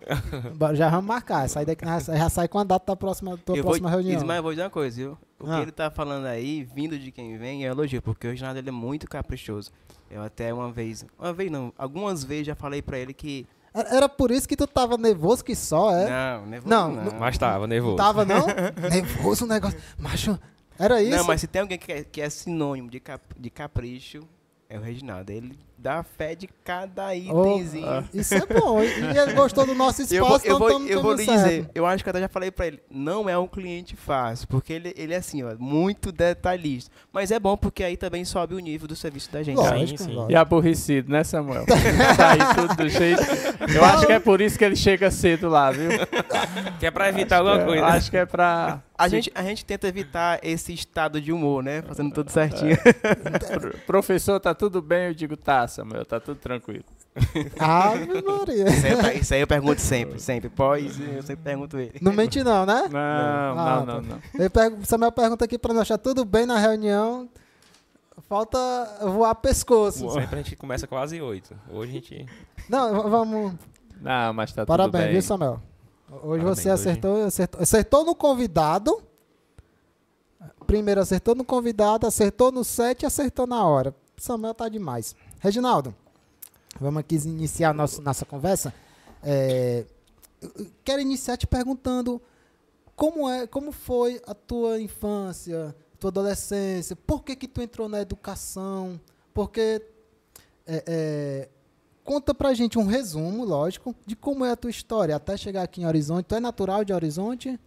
Já 0.74 0.90
vamos 0.90 1.06
marcar. 1.06 1.48
Sai 1.48 1.64
daqui, 1.64 1.84
já 1.84 2.28
sai 2.28 2.46
com 2.48 2.58
a 2.58 2.64
data 2.64 2.92
da 2.92 2.96
próxima, 2.96 3.36
tua 3.38 3.56
eu 3.56 3.62
vou, 3.62 3.70
próxima 3.70 3.90
reunião. 3.90 4.16
Ismael, 4.16 4.38
eu 4.38 4.42
vou 4.42 4.52
dizer 4.52 4.62
uma 4.64 4.70
coisa, 4.70 4.96
viu? 4.96 5.18
O 5.40 5.50
Ah. 5.50 5.56
que 5.56 5.62
ele 5.62 5.72
tá 5.72 5.90
falando 5.90 6.26
aí, 6.26 6.62
vindo 6.62 6.98
de 6.98 7.10
quem 7.10 7.36
vem, 7.38 7.64
é 7.64 7.68
elogio, 7.68 8.00
porque 8.02 8.26
o 8.26 8.30
Reginaldo 8.30 8.58
ele 8.58 8.68
é 8.68 8.72
muito 8.72 9.08
caprichoso. 9.08 9.70
Eu 10.12 10.22
até 10.22 10.52
uma 10.52 10.70
vez, 10.70 11.06
uma 11.18 11.32
vez 11.32 11.50
não, 11.50 11.72
algumas 11.78 12.22
vezes 12.22 12.48
já 12.48 12.54
falei 12.54 12.82
pra 12.82 12.98
ele 12.98 13.14
que. 13.14 13.46
Era 13.72 13.96
era 13.96 14.08
por 14.10 14.30
isso 14.30 14.46
que 14.46 14.54
tu 14.54 14.66
tava 14.66 14.98
nervoso 14.98 15.42
que 15.42 15.56
só, 15.56 15.90
é? 15.92 16.10
Não, 16.10 16.46
nervoso 16.46 16.68
Não, 16.68 16.92
não. 16.92 17.18
Mas 17.18 17.38
tava 17.38 17.60
Não 17.60 17.66
nervoso. 17.66 17.96
tava, 17.96 18.24
não? 18.26 18.44
nervoso 18.92 19.46
o 19.46 19.48
negócio. 19.48 19.80
Macho, 19.98 20.38
era 20.78 21.02
isso? 21.02 21.16
Não, 21.16 21.24
mas 21.24 21.40
se 21.40 21.46
tem 21.46 21.62
alguém 21.62 21.78
que 21.78 21.90
é, 21.90 22.04
que 22.04 22.20
é 22.20 22.28
sinônimo 22.28 22.90
de, 22.90 23.00
cap, 23.00 23.24
de 23.38 23.48
capricho, 23.48 24.28
é 24.68 24.78
o 24.78 24.82
Reginaldo. 24.82 25.32
Ele 25.32 25.58
dá 25.82 26.02
fé 26.02 26.34
de 26.34 26.48
cada 26.64 27.08
Oh, 27.08 27.12
itemzinho. 27.56 27.88
ah. 27.88 28.04
Isso 28.14 28.34
é 28.34 28.46
bom. 28.46 28.82
E 28.82 29.18
ele 29.18 29.32
gostou 29.32 29.66
do 29.66 29.74
nosso 29.74 30.00
espaço, 30.02 30.46
Eu 30.46 30.58
vou, 30.58 30.70
eu 30.70 30.76
então 30.76 30.78
vou, 30.78 30.86
eu 30.88 31.02
vou 31.02 31.12
lhe 31.14 31.24
certo. 31.24 31.42
dizer, 31.42 31.70
eu 31.74 31.84
acho 31.84 32.02
que 32.04 32.08
eu 32.08 32.12
até 32.12 32.20
já 32.20 32.28
falei 32.28 32.50
pra 32.50 32.66
ele, 32.68 32.80
não 32.90 33.28
é 33.28 33.36
um 33.36 33.46
cliente 33.48 33.96
fácil, 33.96 34.46
porque 34.48 34.72
ele, 34.72 34.94
ele 34.96 35.12
é 35.12 35.16
assim, 35.16 35.42
ó, 35.42 35.54
muito 35.58 36.12
detalhista. 36.12 36.90
Mas 37.12 37.30
é 37.30 37.38
bom 37.40 37.56
porque 37.56 37.82
aí 37.82 37.96
também 37.96 38.24
sobe 38.24 38.54
o 38.54 38.58
nível 38.60 38.86
do 38.86 38.94
serviço 38.94 39.30
da 39.32 39.42
gente. 39.42 39.56
Lógico, 39.56 39.98
Sim, 39.98 40.04
sim. 40.10 40.26
E 40.28 40.36
aborrecido, 40.36 41.10
né, 41.10 41.24
Samuel? 41.24 41.66
tá 42.16 42.32
aí 42.32 42.54
tudo 42.54 42.76
do 42.76 42.88
jeito. 42.88 43.22
Eu 43.74 43.84
acho 43.84 44.06
que 44.06 44.12
é 44.12 44.20
por 44.20 44.40
isso 44.40 44.56
que 44.56 44.64
ele 44.64 44.76
chega 44.76 45.10
cedo 45.10 45.48
lá, 45.48 45.70
viu? 45.70 45.90
Que 46.78 46.86
é 46.86 46.90
pra 46.90 47.08
evitar 47.08 47.38
alguma 47.38 47.56
Eu 47.56 47.66
coisa. 47.66 47.86
acho 47.86 48.10
que 48.10 48.16
é 48.16 48.24
pra. 48.26 48.80
A 48.96 49.08
gente, 49.08 49.32
a 49.34 49.42
gente 49.42 49.64
tenta 49.64 49.88
evitar 49.88 50.38
esse 50.42 50.72
estado 50.72 51.20
de 51.20 51.32
humor, 51.32 51.62
né? 51.62 51.82
Fazendo 51.82 52.12
tudo 52.12 52.30
certinho. 52.30 52.76
Pro- 53.60 53.78
Professor, 53.86 54.38
tá 54.38 54.54
tudo 54.54 54.80
bem? 54.82 55.08
Eu 55.08 55.14
digo, 55.14 55.36
tá, 55.36 55.66
Samuel, 55.66 56.04
tá 56.04 56.20
tudo 56.20 56.38
tranquilo. 56.38 56.84
Ave 57.58 58.22
Maria. 58.22 58.64
Isso 58.68 58.86
aí, 59.06 59.18
isso 59.20 59.34
aí 59.34 59.40
eu 59.40 59.46
pergunto 59.46 59.80
sempre, 59.80 60.18
sempre. 60.20 60.48
Pós, 60.48 60.98
eu 61.00 61.22
sempre 61.22 61.42
pergunto 61.44 61.78
ele. 61.78 61.92
Não 62.00 62.12
mente 62.12 62.42
não, 62.44 62.64
né? 62.64 62.88
Não, 62.90 62.98
Ah, 63.00 63.82
não, 63.86 63.86
não, 63.86 64.02
não. 64.02 64.18
Ele 64.34 64.48
pergu- 64.48 64.80
o 64.82 64.86
Samuel 64.86 65.12
pergunta 65.12 65.44
aqui 65.44 65.58
pra 65.58 65.74
nós, 65.74 65.88
tá 65.88 65.98
tudo 65.98 66.24
bem 66.24 66.46
na 66.46 66.58
reunião? 66.58 67.28
Falta 68.28 68.58
voar 69.02 69.34
pescoço. 69.36 70.08
Sempre 70.10 70.34
a 70.34 70.42
gente 70.42 70.56
começa 70.56 70.86
quase 70.86 71.20
oito. 71.20 71.54
Hoje 71.70 71.90
a 71.90 71.94
gente. 71.94 72.26
Não, 72.68 73.08
vamos... 73.10 73.54
Não, 74.00 74.32
mas 74.34 74.52
tá 74.52 74.64
Parabéns, 74.66 74.92
tudo 74.92 75.02
bem. 75.04 75.12
viu, 75.12 75.22
Samuel? 75.22 75.62
Hoje 76.20 76.42
Parabéns, 76.42 76.44
você 76.44 76.70
hoje. 76.70 76.82
acertou, 76.82 77.24
acertou, 77.24 77.60
acertou 77.62 78.04
no 78.04 78.14
convidado. 78.14 79.02
Primeiro 80.66 81.00
acertou 81.00 81.34
no 81.34 81.44
convidado, 81.44 82.06
acertou 82.06 82.52
no 82.52 82.62
set 82.64 83.02
e 83.02 83.06
acertou 83.06 83.46
na 83.46 83.64
hora. 83.64 83.94
Samuel 84.18 84.54
tá 84.54 84.68
demais. 84.68 85.16
Reginaldo, 85.40 85.94
vamos 86.78 87.00
aqui 87.00 87.16
iniciar 87.16 87.72
nosso, 87.72 88.02
nossa 88.02 88.26
conversa. 88.26 88.74
É, 89.22 89.86
quero 90.84 91.00
iniciar 91.00 91.36
te 91.36 91.46
perguntando 91.46 92.20
como, 92.94 93.28
é, 93.30 93.46
como 93.46 93.72
foi 93.72 94.20
a 94.26 94.34
tua 94.34 94.80
infância, 94.80 95.74
tua 95.98 96.10
adolescência, 96.10 96.94
por 96.94 97.22
que, 97.22 97.34
que 97.34 97.48
tu 97.48 97.62
entrou 97.62 97.88
na 97.88 98.00
educação? 98.00 99.00
Porque 99.32 99.82
é, 100.66 100.84
é, 100.86 101.48
conta 102.04 102.34
pra 102.34 102.54
gente 102.54 102.78
um 102.78 102.86
resumo, 102.86 103.44
lógico, 103.44 103.94
de 104.06 104.14
como 104.14 104.44
é 104.44 104.52
a 104.52 104.56
tua 104.56 104.70
história 104.70 105.16
até 105.16 105.36
chegar 105.36 105.62
aqui 105.62 105.82
em 105.82 105.86
Horizonte. 105.86 106.26
Tu 106.26 106.34
é 106.34 106.40
natural 106.40 106.84
de 106.84 106.92
Horizonte? 106.92 107.58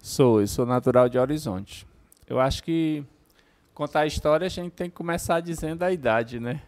Sou, 0.00 0.40
eu 0.40 0.46
sou 0.46 0.66
natural 0.66 1.08
de 1.08 1.18
Horizonte. 1.18 1.86
Eu 2.26 2.40
acho 2.40 2.62
que 2.62 3.04
contar 3.74 4.00
a 4.00 4.06
história 4.06 4.46
a 4.46 4.50
gente 4.50 4.72
tem 4.72 4.90
que 4.90 4.96
começar 4.96 5.40
dizendo 5.40 5.82
a 5.82 5.92
idade, 5.92 6.40
né? 6.40 6.62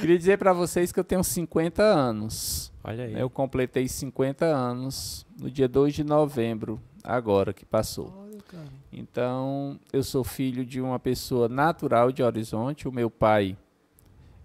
Queria 0.00 0.16
dizer 0.18 0.38
para 0.38 0.52
vocês 0.52 0.92
que 0.92 1.00
eu 1.00 1.04
tenho 1.04 1.22
50 1.22 1.82
anos. 1.82 2.72
Olha 2.82 3.04
aí. 3.04 3.18
Eu 3.18 3.28
completei 3.28 3.88
50 3.88 4.44
anos 4.44 5.26
no 5.38 5.50
dia 5.50 5.68
2 5.68 5.94
de 5.94 6.04
novembro, 6.04 6.80
agora 7.02 7.52
que 7.52 7.64
passou. 7.64 8.12
Olha, 8.18 8.40
cara. 8.42 8.68
Então, 8.92 9.78
eu 9.92 10.02
sou 10.02 10.24
filho 10.24 10.64
de 10.64 10.80
uma 10.80 10.98
pessoa 10.98 11.48
natural 11.48 12.10
de 12.10 12.22
Horizonte. 12.22 12.88
O 12.88 12.92
meu 12.92 13.10
pai 13.10 13.56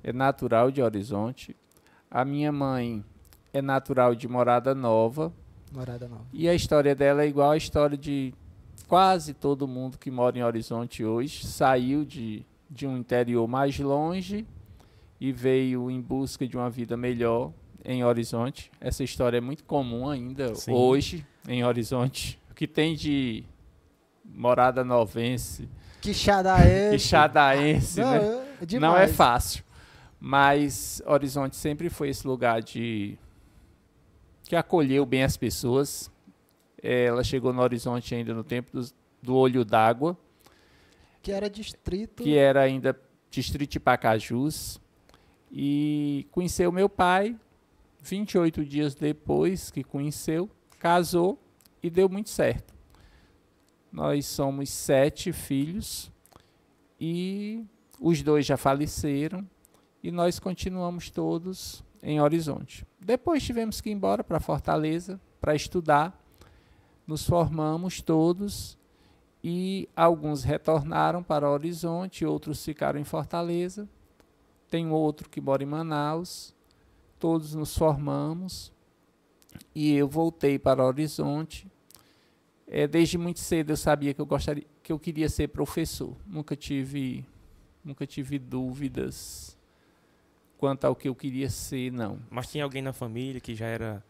é 0.05 0.13
natural 0.13 0.69
de 0.69 0.83
Horizonte. 0.83 1.55
A 2.11 2.23
minha 2.23 2.51
mãe 2.51 3.03
é 3.51 3.59
natural 3.59 4.13
de 4.13 4.27
Morada 4.27 4.75
Nova. 4.75 5.33
Morada 5.71 6.07
nova. 6.07 6.25
E 6.31 6.47
a 6.47 6.53
história 6.53 6.93
dela 6.93 7.23
é 7.23 7.27
igual 7.27 7.49
à 7.49 7.57
história 7.57 7.97
de 7.97 8.31
quase 8.87 9.33
todo 9.33 9.67
mundo 9.67 9.97
que 9.97 10.11
mora 10.11 10.37
em 10.37 10.43
Horizonte 10.43 11.03
hoje. 11.03 11.47
Saiu 11.47 12.05
de, 12.05 12.45
de 12.69 12.85
um 12.85 12.95
interior 12.95 13.47
mais 13.47 13.79
longe 13.79 14.45
e 15.19 15.31
veio 15.31 15.89
em 15.89 15.99
busca 15.99 16.47
de 16.47 16.55
uma 16.55 16.69
vida 16.69 16.95
melhor 16.95 17.51
em 17.83 18.05
Horizonte. 18.05 18.71
Essa 18.79 19.03
história 19.03 19.39
é 19.39 19.41
muito 19.41 19.63
comum 19.63 20.07
ainda 20.07 20.53
Sim. 20.53 20.71
hoje 20.71 21.25
em 21.47 21.65
Horizonte. 21.65 22.39
O 22.51 22.53
que 22.53 22.67
tem 22.67 22.95
de 22.95 23.43
morada 24.23 24.83
novense, 24.83 25.67
Quixadaense. 25.99 26.91
quixadaense, 26.91 27.99
Não, 27.99 28.11
né? 28.11 28.45
é 28.71 28.79
Não 28.79 28.95
é 28.95 29.07
fácil. 29.07 29.65
Mas 30.27 31.03
Horizonte 31.05 31.55
sempre 31.55 31.87
foi 31.87 32.09
esse 32.09 32.25
lugar 32.25 32.59
de 32.59 33.15
que 34.45 34.55
acolheu 34.55 35.05
bem 35.05 35.21
as 35.23 35.37
pessoas. 35.37 36.11
Eh, 36.81 37.05
Ela 37.05 37.23
chegou 37.23 37.53
no 37.53 37.61
Horizonte 37.61 38.15
ainda 38.15 38.33
no 38.33 38.43
tempo 38.43 38.71
dos- 38.71 38.91
do 39.21 39.35
Olho 39.35 39.63
d'Água, 39.63 40.17
Que 41.21 41.31
era 41.31 41.47
distrito. 41.47 42.23
que 42.23 42.35
era 42.35 42.61
ainda 42.63 42.99
distrito 43.29 43.69
de 43.69 43.79
Pacajus. 43.79 44.81
E 45.51 46.27
conheceu 46.31 46.71
meu 46.71 46.89
pai 46.89 47.37
28 48.01 48.65
dias 48.65 48.95
depois 48.95 49.69
que 49.69 49.83
conheceu, 49.83 50.49
casou 50.79 51.39
e 51.83 51.89
deu 51.91 52.09
muito 52.09 52.31
certo. 52.31 52.73
Nós 53.91 54.25
somos 54.25 54.71
sete 54.71 55.31
filhos 55.31 56.11
e 56.99 57.63
os 57.99 58.23
dois 58.23 58.43
já 58.43 58.57
faleceram 58.57 59.47
e 60.05 60.11
nós 60.11 60.37
continuamos 60.37 61.09
todos 61.09 61.83
em 62.03 62.21
Horizonte. 62.21 62.85
Depois 63.01 63.41
tivemos 63.41 63.81
que 63.81 63.89
ir 63.89 63.93
embora 63.93 64.23
para 64.23 64.39
Fortaleza 64.39 65.19
para 65.41 65.55
estudar. 65.55 66.15
Nos 67.07 67.25
formamos 67.25 68.03
todos 68.03 68.77
e 69.43 69.89
alguns 69.95 70.43
retornaram 70.43 71.23
para 71.23 71.49
Horizonte, 71.49 72.23
outros 72.23 72.63
ficaram 72.63 72.99
em 72.99 73.03
Fortaleza. 73.03 73.89
Tem 74.69 74.91
outro 74.91 75.27
que 75.27 75.41
mora 75.41 75.63
em 75.63 75.65
Manaus. 75.65 76.53
Todos 77.17 77.55
nos 77.55 77.75
formamos 77.75 78.71
e 79.73 79.91
eu 79.95 80.07
voltei 80.07 80.59
para 80.59 80.85
Horizonte. 80.85 81.67
É, 82.67 82.85
desde 82.85 83.17
muito 83.17 83.39
cedo 83.39 83.71
eu 83.71 83.77
sabia 83.77 84.13
que 84.13 84.21
eu 84.21 84.25
gostaria, 84.27 84.67
que 84.83 84.91
eu 84.91 84.99
queria 84.99 85.29
ser 85.29 85.47
professor. 85.47 86.15
Nunca 86.27 86.55
tive, 86.55 87.25
nunca 87.83 88.05
tive 88.05 88.37
dúvidas 88.37 89.55
quanto 90.65 90.85
ao 90.85 90.95
que 90.95 91.07
eu 91.07 91.13
queria 91.13 91.47
ser, 91.47 91.91
não. 91.91 92.19
Mas 92.27 92.47
tinha 92.47 92.63
alguém 92.63 92.81
na 92.81 92.91
família 92.91 93.39
que 93.39 93.53
já 93.53 93.67
era. 93.67 94.03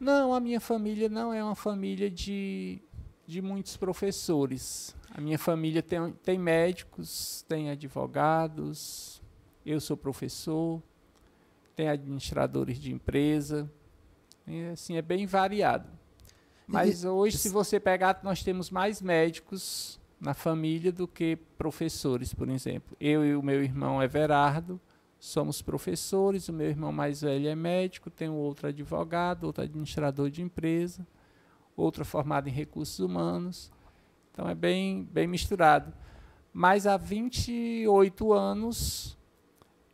Não, 0.00 0.34
a 0.34 0.40
minha 0.40 0.58
família 0.58 1.08
não 1.08 1.32
é 1.32 1.42
uma 1.42 1.54
família 1.54 2.10
de, 2.10 2.82
de 3.24 3.40
muitos 3.40 3.76
professores. 3.76 4.96
A 5.12 5.20
minha 5.20 5.38
família 5.38 5.80
tem, 5.80 6.10
tem 6.24 6.36
médicos, 6.36 7.44
tem 7.48 7.70
advogados, 7.70 9.22
eu 9.64 9.80
sou 9.80 9.96
professor, 9.96 10.82
tem 11.76 11.88
administradores 11.88 12.80
de 12.80 12.92
empresa. 12.92 13.70
E, 14.44 14.64
assim, 14.64 14.96
é 14.96 15.02
bem 15.02 15.26
variado. 15.26 15.88
Mas 16.66 17.04
hoje, 17.04 17.38
se 17.38 17.50
você 17.50 17.78
pegar, 17.78 18.18
nós 18.24 18.42
temos 18.42 18.68
mais 18.68 19.00
médicos 19.00 20.00
na 20.20 20.34
família 20.34 20.90
do 20.90 21.06
que 21.06 21.36
professores, 21.56 22.34
por 22.34 22.48
exemplo. 22.48 22.96
Eu 22.98 23.24
e 23.24 23.36
o 23.36 23.42
meu 23.44 23.62
irmão 23.62 24.02
Everardo 24.02 24.80
somos 25.24 25.62
professores, 25.62 26.50
o 26.50 26.52
meu 26.52 26.68
irmão 26.68 26.92
mais 26.92 27.22
velho 27.22 27.48
é 27.48 27.54
médico, 27.54 28.12
um 28.20 28.34
outro 28.34 28.68
advogado, 28.68 29.44
outro 29.44 29.64
administrador 29.64 30.28
de 30.28 30.42
empresa, 30.42 31.06
outro 31.74 32.04
formado 32.04 32.46
em 32.46 32.52
recursos 32.52 32.98
humanos. 32.98 33.72
Então 34.30 34.46
é 34.46 34.54
bem, 34.54 35.08
bem 35.10 35.26
misturado. 35.26 35.94
Mas 36.52 36.86
há 36.86 36.98
28 36.98 38.34
anos 38.34 39.16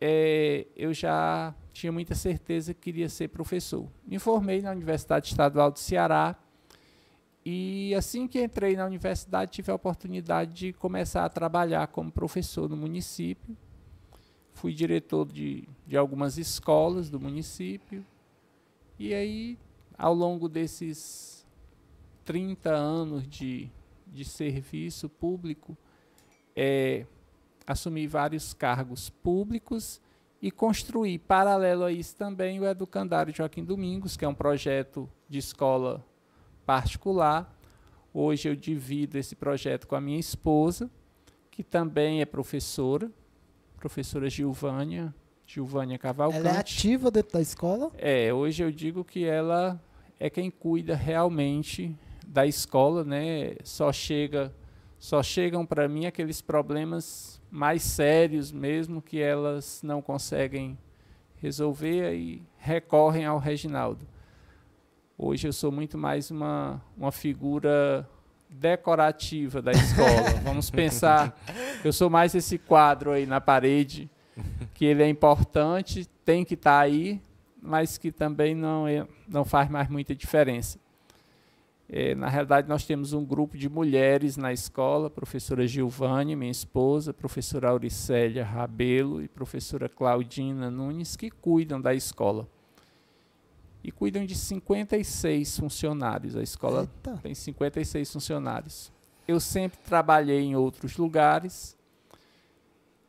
eh, 0.01 0.67
eu 0.75 0.93
já 0.93 1.55
tinha 1.71 1.93
muita 1.93 2.13
certeza 2.13 2.73
que 2.73 2.81
queria 2.81 3.07
ser 3.07 3.29
professor. 3.29 3.87
Me 4.05 4.19
formei 4.19 4.61
na 4.61 4.71
Universidade 4.71 5.29
Estadual 5.29 5.71
do 5.71 5.79
Ceará 5.79 6.35
e 7.45 7.95
assim 7.95 8.27
que 8.27 8.43
entrei 8.43 8.75
na 8.75 8.85
universidade 8.85 9.51
tive 9.51 9.71
a 9.71 9.75
oportunidade 9.75 10.53
de 10.53 10.73
começar 10.73 11.23
a 11.23 11.29
trabalhar 11.29 11.87
como 11.87 12.11
professor 12.11 12.69
no 12.69 12.75
município 12.75 13.55
fui 14.53 14.73
diretor 14.73 15.27
de, 15.27 15.67
de 15.87 15.97
algumas 15.97 16.37
escolas 16.37 17.09
do 17.09 17.19
município. 17.19 18.05
E 18.99 19.13
aí, 19.13 19.57
ao 19.97 20.13
longo 20.13 20.47
desses 20.47 21.45
30 22.25 22.69
anos 22.69 23.27
de, 23.27 23.69
de 24.07 24.23
serviço 24.23 25.09
público, 25.09 25.77
é, 26.55 27.05
assumi 27.65 28.07
vários 28.07 28.53
cargos 28.53 29.09
públicos 29.09 30.01
e 30.41 30.49
construí, 30.49 31.19
paralelo 31.19 31.83
a 31.83 31.91
isso 31.91 32.15
também, 32.15 32.59
o 32.59 32.65
Educandário 32.65 33.33
Joaquim 33.33 33.63
Domingos, 33.63 34.17
que 34.17 34.25
é 34.25 34.27
um 34.27 34.33
projeto 34.33 35.07
de 35.29 35.37
escola 35.37 36.03
particular. 36.65 37.55
Hoje 38.11 38.49
eu 38.49 38.55
divido 38.55 39.17
esse 39.19 39.35
projeto 39.35 39.87
com 39.87 39.95
a 39.95 40.01
minha 40.01 40.19
esposa, 40.19 40.89
que 41.51 41.63
também 41.63 42.21
é 42.21 42.25
professora, 42.25 43.11
professora 43.81 44.29
Gilvânia, 44.29 45.11
Gilvânia 45.43 45.97
Cavalcante. 45.97 46.45
Ela 46.45 46.55
é 46.55 46.59
ativa 46.59 47.09
dentro 47.09 47.33
da 47.33 47.41
escola? 47.41 47.91
É, 47.97 48.31
hoje 48.31 48.63
eu 48.63 48.71
digo 48.71 49.03
que 49.03 49.25
ela 49.25 49.81
é 50.19 50.29
quem 50.29 50.51
cuida 50.51 50.95
realmente 50.95 51.97
da 52.27 52.45
escola, 52.45 53.03
né? 53.03 53.55
Só 53.63 53.91
chega, 53.91 54.53
só 54.99 55.23
chegam 55.23 55.65
para 55.65 55.87
mim 55.87 56.05
aqueles 56.05 56.43
problemas 56.43 57.41
mais 57.49 57.81
sérios 57.81 58.51
mesmo 58.51 59.01
que 59.01 59.19
elas 59.19 59.81
não 59.83 59.99
conseguem 59.99 60.77
resolver 61.37 62.13
e 62.13 62.43
recorrem 62.59 63.25
ao 63.25 63.39
Reginaldo. 63.39 64.07
Hoje 65.17 65.47
eu 65.47 65.53
sou 65.53 65.71
muito 65.71 65.97
mais 65.97 66.29
uma, 66.29 66.79
uma 66.95 67.11
figura 67.11 68.07
decorativa 68.51 69.61
da 69.61 69.71
escola. 69.71 70.29
Vamos 70.43 70.69
pensar, 70.69 71.35
eu 71.83 71.93
sou 71.93 72.09
mais 72.09 72.35
esse 72.35 72.57
quadro 72.57 73.11
aí 73.11 73.25
na 73.25 73.39
parede, 73.39 74.09
que 74.73 74.85
ele 74.85 75.01
é 75.01 75.07
importante, 75.07 76.07
tem 76.25 76.43
que 76.43 76.55
estar 76.55 76.79
aí, 76.79 77.21
mas 77.61 77.97
que 77.97 78.11
também 78.11 78.53
não, 78.53 78.87
é, 78.87 79.07
não 79.27 79.45
faz 79.45 79.69
mais 79.69 79.87
muita 79.89 80.13
diferença. 80.13 80.79
É, 81.93 82.15
na 82.15 82.29
realidade, 82.29 82.69
nós 82.69 82.85
temos 82.85 83.11
um 83.11 83.23
grupo 83.25 83.57
de 83.57 83.67
mulheres 83.67 84.37
na 84.37 84.53
escola, 84.53 85.09
professora 85.09 85.67
Gilvânia, 85.67 86.37
minha 86.37 86.51
esposa, 86.51 87.13
professora 87.13 87.69
Auricélia 87.69 88.45
Rabelo 88.45 89.21
e 89.21 89.27
professora 89.27 89.89
Claudina 89.89 90.71
Nunes, 90.71 91.17
que 91.17 91.29
cuidam 91.29 91.81
da 91.81 91.93
escola. 91.93 92.47
E 93.83 93.91
cuidam 93.91 94.25
de 94.25 94.35
56 94.35 95.57
funcionários. 95.57 96.35
A 96.35 96.43
escola 96.43 96.81
Eita. 96.81 97.19
tem 97.21 97.33
56 97.33 98.11
funcionários. 98.13 98.91
Eu 99.27 99.39
sempre 99.39 99.79
trabalhei 99.85 100.41
em 100.41 100.55
outros 100.55 100.97
lugares. 100.97 101.77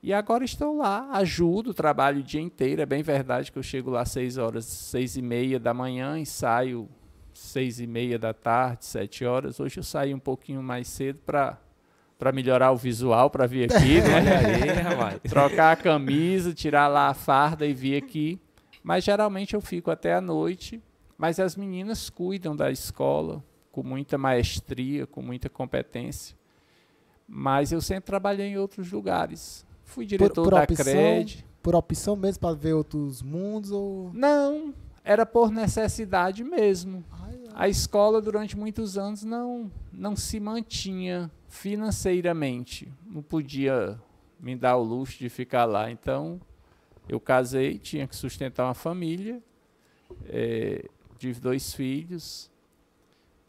E 0.02 0.12
agora 0.12 0.44
estou 0.44 0.76
lá, 0.76 1.10
ajudo, 1.12 1.72
trabalho 1.72 2.20
o 2.20 2.22
dia 2.24 2.40
inteiro. 2.40 2.82
É 2.82 2.86
bem 2.86 3.02
verdade 3.02 3.52
que 3.52 3.58
eu 3.58 3.62
chego 3.62 3.90
lá 3.90 4.00
às 4.00 4.10
6 4.10 4.36
horas, 4.38 4.64
6 4.64 5.16
e 5.16 5.22
meia 5.22 5.60
da 5.60 5.72
manhã 5.72 6.18
e 6.18 6.26
saio 6.26 6.88
seis 7.34 7.80
e 7.80 7.86
meia 7.86 8.18
da 8.18 8.32
tarde, 8.32 8.84
sete 8.84 9.24
horas. 9.24 9.58
Hoje 9.58 9.78
eu 9.78 9.82
saí 9.82 10.14
um 10.14 10.18
pouquinho 10.18 10.62
mais 10.62 10.88
cedo 10.88 11.18
para 11.24 11.58
para 12.18 12.30
melhorar 12.30 12.70
o 12.70 12.76
visual, 12.76 13.28
para 13.30 13.48
vir 13.48 13.64
aqui, 13.64 13.98
Olha 14.14 14.20
né? 14.20 14.36
aí, 14.36 14.80
rapaz. 14.80 15.20
trocar 15.28 15.72
a 15.72 15.76
camisa, 15.76 16.54
tirar 16.54 16.86
lá 16.86 17.08
a 17.08 17.14
farda 17.14 17.66
e 17.66 17.74
vir 17.74 17.96
aqui. 18.00 18.38
Mas 18.82 19.04
geralmente 19.04 19.54
eu 19.54 19.60
fico 19.60 19.90
até 19.90 20.14
a 20.14 20.20
noite. 20.20 20.82
Mas 21.16 21.38
as 21.38 21.54
meninas 21.56 22.10
cuidam 22.10 22.56
da 22.56 22.70
escola 22.70 23.44
com 23.70 23.82
muita 23.82 24.18
maestria, 24.18 25.06
com 25.06 25.22
muita 25.22 25.48
competência. 25.48 26.36
Mas 27.26 27.72
eu 27.72 27.80
sempre 27.80 28.04
trabalhei 28.04 28.48
em 28.48 28.58
outros 28.58 28.90
lugares. 28.90 29.64
Fui 29.84 30.04
diretor 30.04 30.42
por 30.42 30.54
da 30.54 30.62
opção? 30.62 30.84
CRED. 30.84 31.46
por 31.62 31.74
opção 31.74 32.16
mesmo 32.16 32.40
para 32.40 32.54
ver 32.54 32.74
outros 32.74 33.22
mundos 33.22 33.70
ou 33.70 34.10
Não, 34.12 34.74
era 35.04 35.24
por 35.24 35.50
necessidade 35.50 36.42
mesmo. 36.42 37.04
Ai, 37.10 37.40
ai. 37.46 37.52
A 37.54 37.68
escola 37.68 38.20
durante 38.20 38.56
muitos 38.56 38.98
anos 38.98 39.22
não 39.22 39.70
não 39.92 40.16
se 40.16 40.40
mantinha 40.40 41.30
financeiramente, 41.48 42.92
não 43.06 43.22
podia 43.22 43.98
me 44.40 44.56
dar 44.56 44.76
o 44.76 44.82
luxo 44.82 45.18
de 45.18 45.28
ficar 45.28 45.64
lá. 45.66 45.90
Então 45.90 46.40
eu 47.08 47.20
casei, 47.20 47.78
tinha 47.78 48.06
que 48.06 48.16
sustentar 48.16 48.64
uma 48.64 48.74
família, 48.74 49.42
eh, 50.26 50.88
tive 51.18 51.40
dois 51.40 51.74
filhos 51.74 52.50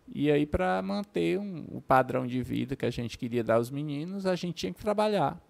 e 0.07 0.31
aí 0.31 0.45
para 0.45 0.81
manter 0.81 1.39
um, 1.39 1.65
o 1.71 1.81
padrão 1.81 2.27
de 2.27 2.41
vida 2.41 2.75
que 2.75 2.85
a 2.85 2.89
gente 2.89 3.17
queria 3.17 3.43
dar 3.43 3.55
aos 3.55 3.69
meninos, 3.69 4.25
a 4.25 4.35
gente 4.35 4.55
tinha 4.55 4.73
que 4.73 4.79
trabalhar. 4.79 5.41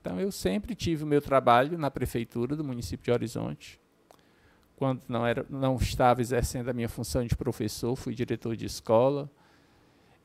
Então 0.00 0.20
eu 0.20 0.30
sempre 0.30 0.74
tive 0.74 1.04
o 1.04 1.06
meu 1.06 1.22
trabalho 1.22 1.78
na 1.78 1.90
prefeitura 1.90 2.54
do 2.54 2.62
município 2.62 3.04
de 3.04 3.10
Horizonte. 3.10 3.80
Quando 4.76 5.02
não 5.08 5.26
era, 5.26 5.46
não 5.48 5.76
estava 5.76 6.20
exercendo 6.20 6.68
a 6.68 6.72
minha 6.72 6.88
função 6.88 7.24
de 7.24 7.34
professor, 7.34 7.96
fui 7.96 8.14
diretor 8.14 8.56
de 8.56 8.66
escola. 8.66 9.30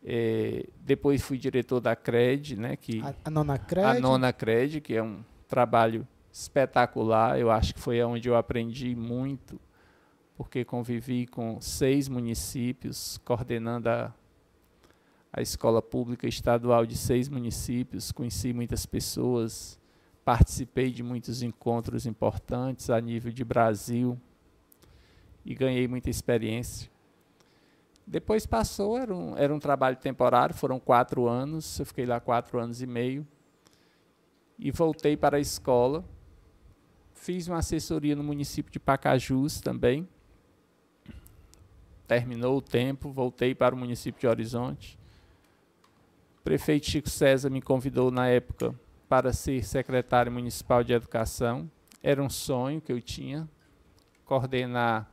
Eh, 0.04 0.66
depois 0.82 1.22
fui 1.22 1.38
diretor 1.38 1.80
da 1.80 1.96
CRED, 1.96 2.58
né, 2.58 2.76
que 2.76 3.02
a, 3.02 3.14
a 3.26 3.30
nona 3.30 3.56
a 3.56 3.58
crédito. 3.58 4.02
nona 4.02 4.34
CRED, 4.34 4.82
que 4.82 4.96
é 4.96 5.04
um 5.04 5.24
trabalho 5.48 6.08
espetacular. 6.40 7.40
Eu 7.40 7.52
acho 7.52 7.74
que 7.74 7.80
foi 7.80 8.02
onde 8.04 8.30
eu 8.30 8.36
aprendi 8.36 8.96
muito, 8.96 9.60
porque 10.36 10.64
convivi 10.64 11.28
com 11.28 11.60
seis 11.60 12.08
municípios, 12.08 13.18
coordenando 13.26 13.90
a, 13.90 14.14
a 15.34 15.42
escola 15.42 15.82
pública 15.82 16.28
estadual 16.28 16.86
de 16.86 16.96
seis 16.96 17.28
municípios, 17.28 18.12
conheci 18.12 18.54
muitas 18.54 18.86
pessoas, 18.86 19.80
participei 20.24 20.92
de 20.92 21.04
muitos 21.04 21.42
encontros 21.42 22.06
importantes 22.06 22.90
a 22.90 23.00
nível 23.02 23.32
de 23.32 23.44
Brasil 23.44 24.18
e 25.46 25.54
ganhei 25.54 25.88
muita 25.88 26.10
experiência. 26.10 26.90
Depois 28.08 28.46
passou, 28.46 28.98
era 28.98 29.14
um, 29.14 29.38
era 29.38 29.54
um 29.54 29.60
trabalho 29.60 29.98
temporário, 29.98 30.56
foram 30.56 30.80
quatro 30.80 31.28
anos, 31.28 31.80
eu 31.80 31.86
fiquei 31.86 32.06
lá 32.06 32.20
quatro 32.20 32.60
anos 32.60 32.82
e 32.82 32.88
meio 32.88 33.28
e 34.58 34.72
voltei 34.72 35.16
para 35.16 35.38
a 35.38 35.40
escola. 35.40 36.04
Fiz 37.22 37.50
uma 37.50 37.58
assessoria 37.58 38.16
no 38.16 38.24
município 38.24 38.72
de 38.72 38.80
Pacajus 38.80 39.60
também. 39.60 40.08
Terminou 42.08 42.58
o 42.58 42.62
tempo, 42.62 43.12
voltei 43.12 43.54
para 43.54 43.76
o 43.76 43.78
município 43.78 44.22
de 44.22 44.26
Horizonte. 44.26 44.98
O 46.40 46.44
prefeito 46.44 46.90
Chico 46.90 47.10
César 47.10 47.50
me 47.50 47.62
convidou 47.62 48.10
na 48.10 48.30
época 48.30 48.74
para 49.10 49.34
ser 49.34 49.66
secretário 49.66 50.32
municipal 50.32 50.82
de 50.82 50.94
educação. 50.94 51.70
Era 52.02 52.24
um 52.24 52.30
sonho 52.30 52.80
que 52.80 52.92
eu 52.92 53.02
tinha, 53.02 53.50
coordenar 54.24 55.12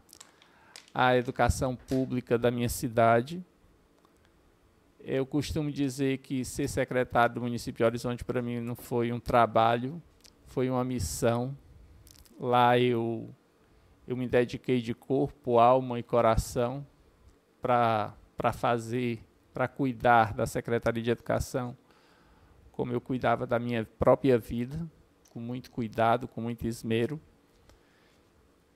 a 0.94 1.16
educação 1.16 1.74
pública 1.74 2.38
da 2.38 2.52
minha 2.52 2.68
cidade. 2.68 3.44
Eu 5.00 5.26
costumo 5.26 5.72
dizer 5.72 6.18
que 6.18 6.44
ser 6.44 6.68
secretário 6.68 7.34
do 7.34 7.40
município 7.40 7.78
de 7.78 7.84
Horizonte 7.84 8.24
para 8.24 8.40
mim 8.40 8.60
não 8.60 8.76
foi 8.76 9.12
um 9.12 9.18
trabalho, 9.18 10.00
foi 10.46 10.70
uma 10.70 10.84
missão. 10.84 11.54
Lá 12.38 12.78
eu 12.78 13.34
eu 14.06 14.16
me 14.16 14.28
dediquei 14.28 14.80
de 14.80 14.94
corpo, 14.94 15.58
alma 15.58 15.98
e 15.98 16.02
coração 16.02 16.86
para 17.60 18.14
fazer, 18.52 19.20
para 19.52 19.66
cuidar 19.66 20.32
da 20.32 20.46
Secretaria 20.46 21.02
de 21.02 21.10
Educação, 21.10 21.76
como 22.70 22.92
eu 22.92 23.00
cuidava 23.00 23.46
da 23.46 23.58
minha 23.58 23.84
própria 23.98 24.38
vida, 24.38 24.88
com 25.30 25.40
muito 25.40 25.70
cuidado, 25.72 26.28
com 26.28 26.40
muito 26.40 26.66
esmero. 26.68 27.20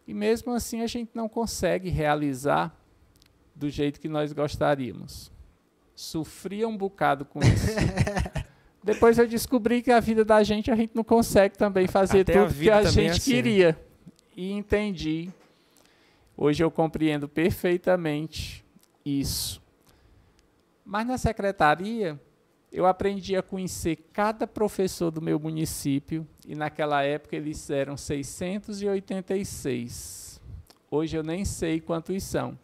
E 0.05 0.13
mesmo 0.13 0.53
assim 0.53 0.83
a 0.83 0.87
gente 0.89 1.13
não 1.15 1.29
consegue 1.29 1.89
realizar 1.89 2.77
do 3.55 3.71
jeito 3.71 4.01
que 4.01 4.09
nós 4.09 4.33
gostaríamos. 4.33 5.31
Sofria 5.95 6.67
um 6.67 6.77
bocado 6.77 7.25
com 7.25 7.39
isso. 7.41 7.69
Depois 8.83 9.19
eu 9.19 9.29
descobri 9.29 9.83
que 9.83 9.91
a 9.91 10.01
vida 10.01 10.25
da 10.25 10.43
gente 10.43 10.71
a 10.71 10.77
gente 10.77 10.93
não 10.95 11.05
consegue 11.05 11.59
também 11.59 11.87
fazer 11.87 12.21
Até 12.21 12.39
a 12.39 12.43
tudo 12.43 12.55
que 12.55 12.61
vida 12.61 12.77
a 12.77 12.81
é 12.83 12.87
gente 12.87 13.11
assim. 13.11 13.31
queria. 13.31 13.79
E 14.37 14.53
entendi. 14.53 15.29
Hoje 16.37 16.63
eu 16.65 16.71
compreendo 16.71 17.29
perfeitamente 17.29 18.65
isso. 19.05 19.61
Mas 20.85 21.07
na 21.07 21.19
secretaria 21.19 22.19
eu 22.73 22.87
aprendi 22.87 23.37
a 23.37 23.43
conhecer 23.43 23.97
cada 24.13 24.47
professor 24.47 25.11
do 25.11 25.21
meu 25.21 25.39
município 25.39 26.27
e 26.47 26.55
naquela 26.55 27.03
época 27.03 27.37
eles 27.37 27.69
eram 27.69 27.97
686. 27.97 30.41
Hoje 30.91 31.17
eu 31.17 31.23
nem 31.23 31.45
sei 31.45 31.81
quantos 31.81 32.23
são, 32.23 32.59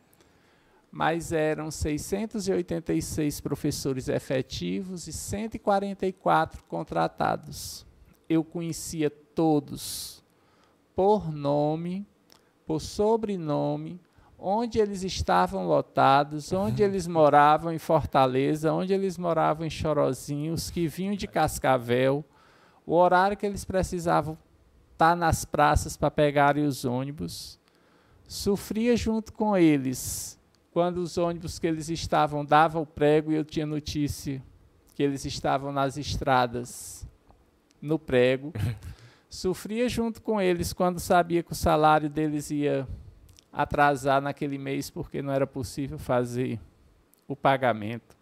mas 0.97 1.31
eram 1.31 1.71
686 1.71 3.43
professores 3.43 4.09
efetivos 4.09 5.07
e 5.07 5.13
144 5.13 6.65
contratados. 6.65 7.85
Eu 8.27 8.43
conhecia 8.43 9.11
todos 9.11 10.25
por 10.95 11.31
nome, 11.31 12.07
por 12.67 12.81
sobrenome, 12.81 14.01
onde 14.39 14.79
eles 14.79 15.03
estavam 15.03 15.67
lotados, 15.67 16.51
onde 16.51 16.83
eles 16.83 17.07
moravam 17.07 17.71
em 17.71 17.79
Fortaleza, 17.79 18.73
onde 18.73 18.95
eles 18.95 19.19
moravam 19.19 19.67
em 19.67 19.71
Chorozinho, 19.71 20.55
os 20.55 20.71
que 20.71 20.89
vinham 20.89 21.15
de 21.15 21.27
Cascavel, 21.27 22.25
o 22.87 22.95
horário 22.95 23.37
que 23.37 23.45
eles 23.45 23.67
precisavam 23.67 24.39
estar 24.95 25.15
nas 25.15 25.45
praças 25.45 25.95
para 25.95 26.11
pegarem 26.11 26.65
os 26.65 26.87
ônibus. 26.87 27.61
Sofria 28.27 28.97
junto 28.97 29.31
com 29.31 29.55
eles 29.55 30.37
quando 30.77 30.99
os 30.99 31.17
ônibus 31.17 31.59
que 31.59 31.67
eles 31.67 31.89
estavam 31.89 32.45
davam 32.45 32.83
o 32.83 32.87
prego 32.87 33.33
e 33.33 33.35
eu 33.35 33.47
tinha 33.47 33.65
notícia 33.65 34.43
que 34.95 35.03
eles 35.03 35.25
estavam 35.25 35.73
nas 35.73 35.97
estradas 35.97 37.09
no 37.81 37.99
prego. 37.99 38.53
Sofria 39.31 39.89
junto 39.89 40.21
com 40.21 40.39
eles 40.39 40.75
quando 40.75 41.01
sabia 41.01 41.43
que 41.43 41.53
o 41.53 41.55
salário 41.55 42.11
deles 42.11 42.51
ia 42.51 42.87
atrasar 43.51 44.21
naquele 44.21 44.59
mês 44.59 44.91
porque 44.91 45.23
não 45.23 45.33
era 45.33 45.47
possível 45.47 45.99
fazer 45.99 46.61
o 47.27 47.35
pagamento. 47.35 48.15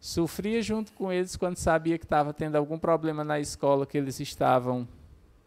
Sofria 0.00 0.60
junto 0.62 0.92
com 0.94 1.12
eles 1.12 1.36
quando 1.36 1.58
sabia 1.58 1.96
que 1.96 2.06
estava 2.06 2.34
tendo 2.34 2.56
algum 2.56 2.76
problema 2.76 3.22
na 3.22 3.38
escola, 3.38 3.86
que 3.86 3.96
eles 3.96 4.18
estavam 4.18 4.88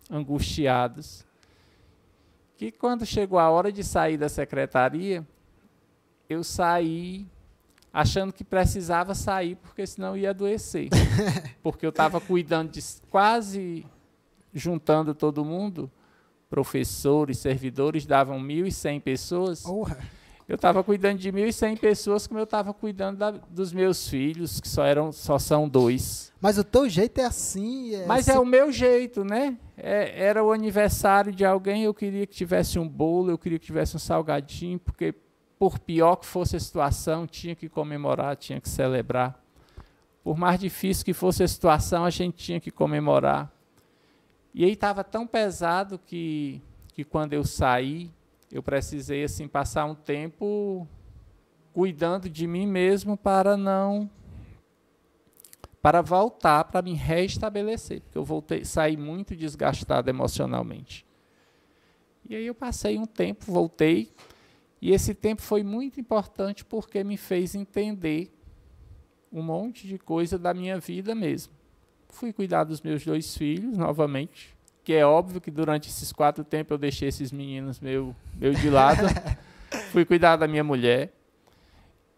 angustiados. 0.09 1.25
Que 2.55 2.71
quando 2.71 3.05
chegou 3.05 3.37
a 3.37 3.49
hora 3.49 3.69
de 3.69 3.83
sair 3.83 4.15
da 4.15 4.29
secretaria, 4.29 5.27
eu 6.29 6.43
saí 6.43 7.25
achando 7.93 8.31
que 8.33 8.43
precisava 8.43 9.15
sair 9.15 9.55
porque 9.55 9.85
senão 9.87 10.15
ia 10.15 10.29
adoecer. 10.31 10.89
porque 11.63 11.85
eu 11.85 11.89
estava 11.89 12.19
cuidando 12.21 12.71
de 12.71 12.81
quase 13.09 13.85
juntando 14.53 15.13
todo 15.13 15.43
mundo, 15.45 15.89
professores, 16.49 17.37
servidores, 17.39 18.05
davam 18.05 18.39
1.100 18.39 19.01
pessoas. 19.01 19.63
Eu 20.47 20.55
estava 20.55 20.81
cuidando 20.81 21.17
de 21.19 21.29
1.100 21.31 21.77
pessoas 21.77 22.25
como 22.25 22.39
eu 22.39 22.45
estava 22.45 22.73
cuidando 22.73 23.17
da- 23.17 23.31
dos 23.31 23.73
meus 23.73 24.07
filhos, 24.07 24.61
que 24.61 24.67
só, 24.67 24.85
eram, 24.85 25.11
só 25.11 25.37
são 25.37 25.67
dois. 25.67 26.31
Mas 26.39 26.57
o 26.57 26.63
teu 26.63 26.87
jeito 26.87 27.19
é 27.19 27.25
assim. 27.25 27.93
É 27.95 28.05
Mas 28.05 28.29
assim- 28.29 28.37
é 28.37 28.39
o 28.39 28.45
meu 28.45 28.71
jeito, 28.71 29.25
né? 29.25 29.57
É- 29.75 30.23
era 30.23 30.41
o 30.41 30.53
aniversário 30.53 31.33
de 31.33 31.43
alguém, 31.43 31.83
eu 31.83 31.93
queria 31.93 32.25
que 32.25 32.33
tivesse 32.33 32.79
um 32.79 32.87
bolo, 32.87 33.29
eu 33.29 33.37
queria 33.37 33.59
que 33.59 33.65
tivesse 33.65 33.97
um 33.97 33.99
salgadinho, 33.99 34.79
porque 34.79 35.13
por 35.57 35.79
pior 35.79 36.17
que 36.17 36.25
fosse 36.25 36.55
a 36.55 36.59
situação, 36.59 37.25
tinha 37.25 37.55
que 37.55 37.67
comemorar, 37.67 38.35
tinha 38.35 38.61
que 38.61 38.69
celebrar. 38.69 39.43
Por 40.23 40.37
mais 40.37 40.59
difícil 40.59 41.05
que 41.05 41.13
fosse 41.13 41.43
a 41.43 41.47
situação, 41.47 42.05
a 42.05 42.09
gente 42.09 42.35
tinha 42.35 42.59
que 42.59 42.69
comemorar. 42.69 43.51
E 44.53 44.63
aí 44.63 44.71
estava 44.71 45.03
tão 45.03 45.25
pesado 45.25 45.99
que, 45.99 46.61
que 46.93 47.03
quando 47.03 47.33
eu 47.33 47.43
saí, 47.43 48.11
eu 48.51 48.61
precisei 48.61 49.23
assim 49.23 49.47
passar 49.47 49.85
um 49.85 49.95
tempo 49.95 50.87
cuidando 51.73 52.29
de 52.29 52.47
mim 52.47 52.65
mesmo 52.65 53.15
para 53.15 53.55
não 53.55 54.09
para 55.81 56.01
voltar, 56.01 56.65
para 56.65 56.81
me 56.81 56.93
reestabelecer, 56.93 58.01
porque 58.01 58.17
eu 58.17 58.25
voltei, 58.25 58.65
saí 58.65 58.97
muito 58.97 59.33
desgastado 59.35 60.09
emocionalmente. 60.09 61.05
E 62.29 62.35
aí 62.35 62.45
eu 62.45 62.53
passei 62.53 62.97
um 62.97 63.05
tempo, 63.05 63.45
voltei, 63.45 64.11
e 64.81 64.91
esse 64.91 65.13
tempo 65.13 65.41
foi 65.41 65.63
muito 65.63 65.99
importante 65.99 66.63
porque 66.63 67.03
me 67.03 67.17
fez 67.17 67.55
entender 67.55 68.31
um 69.31 69.41
monte 69.41 69.87
de 69.87 69.97
coisa 69.97 70.37
da 70.37 70.53
minha 70.53 70.79
vida 70.79 71.15
mesmo. 71.15 71.53
Fui 72.09 72.31
cuidar 72.31 72.63
dos 72.63 72.81
meus 72.81 73.03
dois 73.03 73.35
filhos 73.35 73.77
novamente, 73.77 74.55
que 74.83 74.93
é 74.93 75.05
óbvio 75.05 75.41
que 75.41 75.51
durante 75.51 75.89
esses 75.89 76.11
quatro 76.11 76.43
tempos 76.43 76.71
eu 76.71 76.77
deixei 76.77 77.09
esses 77.09 77.31
meninos 77.31 77.79
meu, 77.79 78.15
meu 78.35 78.53
de 78.53 78.69
lado. 78.69 79.01
Fui 79.91 80.05
cuidar 80.05 80.37
da 80.37 80.47
minha 80.47 80.63
mulher 80.63 81.11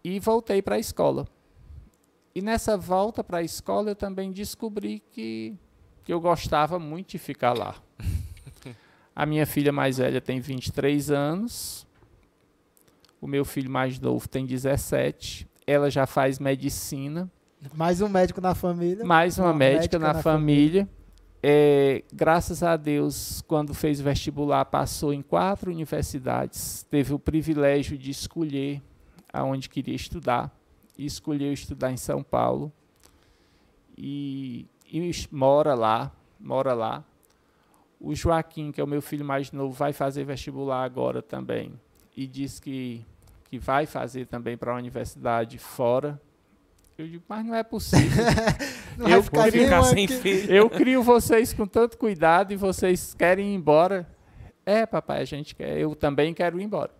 e 0.03 0.19
voltei 0.19 0.61
para 0.61 0.75
a 0.75 0.79
escola. 0.79 1.27
E 2.35 2.41
nessa 2.41 2.77
volta 2.77 3.23
para 3.23 3.39
a 3.39 3.43
escola 3.43 3.89
eu 3.89 3.95
também 3.95 4.31
descobri 4.31 5.01
que, 5.11 5.57
que 6.03 6.13
eu 6.13 6.21
gostava 6.21 6.77
muito 6.77 7.09
de 7.09 7.17
ficar 7.17 7.53
lá. 7.53 7.75
A 9.15 9.25
minha 9.25 9.45
filha 9.45 9.73
mais 9.73 9.97
velha 9.97 10.21
tem 10.21 10.39
23 10.39 11.11
anos. 11.11 11.85
O 13.21 13.27
meu 13.27 13.43
filho 13.43 13.69
mais 13.69 13.99
novo 13.99 14.27
tem 14.27 14.45
17. 14.45 15.47
Ela 15.67 15.89
já 15.89 16.05
faz 16.05 16.39
medicina. 16.39 17.29
Mais 17.73 18.01
um 18.01 18.07
médico 18.07 18.39
na 18.39 18.55
família. 18.55 19.03
Mais 19.03 19.37
uma, 19.37 19.47
Uma 19.47 19.53
médica, 19.53 19.79
médica 19.79 19.99
na, 19.99 20.13
na 20.13 20.21
família. 20.21 20.89
É, 21.41 22.03
graças 22.13 22.63
a 22.63 22.75
Deus, 22.75 23.41
quando 23.47 23.73
fez 23.73 23.99
o 23.99 24.03
vestibular, 24.03 24.65
passou 24.65 25.13
em 25.13 25.21
quatro 25.21 25.71
universidades. 25.71 26.83
Teve 26.89 27.13
o 27.13 27.19
privilégio 27.19 27.97
de 27.97 28.11
escolher 28.11 28.81
aonde 29.31 29.69
queria 29.69 29.95
estudar. 29.95 30.53
E 30.97 31.05
escolheu 31.05 31.51
estudar 31.51 31.91
em 31.91 31.97
São 31.97 32.23
Paulo. 32.23 32.71
E, 33.97 34.65
e 34.85 35.11
mora 35.31 35.73
lá, 35.73 36.11
mora 36.39 36.73
lá. 36.73 37.03
O 37.99 38.15
Joaquim, 38.15 38.71
que 38.71 38.79
é 38.79 38.83
o 38.83 38.87
meu 38.87 39.01
filho 39.01 39.25
mais 39.25 39.51
novo, 39.51 39.73
vai 39.73 39.91
fazer 39.91 40.23
vestibular 40.23 40.83
agora 40.83 41.21
também. 41.21 41.73
E 42.19 42.27
diz 42.27 42.59
que, 42.59 43.05
que 43.45 43.57
vai 43.57 43.85
fazer 43.85 44.25
também 44.27 44.57
para 44.57 44.73
a 44.73 44.75
universidade 44.75 45.57
fora. 45.57 46.21
Eu 46.97 47.07
digo, 47.07 47.23
mas 47.29 47.45
não 47.45 47.55
é 47.55 47.63
possível. 47.63 48.25
Não 48.97 49.07
Eu 49.07 49.21
Vou 49.21 49.45
ficar 49.45 49.83
sem 49.83 50.05
que- 50.05 50.13
filho. 50.15 50.53
Eu 50.53 50.69
crio 50.69 51.01
vocês 51.01 51.53
com 51.53 51.65
tanto 51.65 51.97
cuidado 51.97 52.51
e 52.51 52.57
vocês 52.57 53.13
querem 53.13 53.53
ir 53.53 53.55
embora. 53.55 54.05
É, 54.65 54.85
papai, 54.85 55.21
a 55.21 55.25
gente 55.25 55.55
quer. 55.55 55.77
Eu 55.77 55.95
também 55.95 56.33
quero 56.33 56.59
ir 56.59 56.65
embora. 56.65 56.91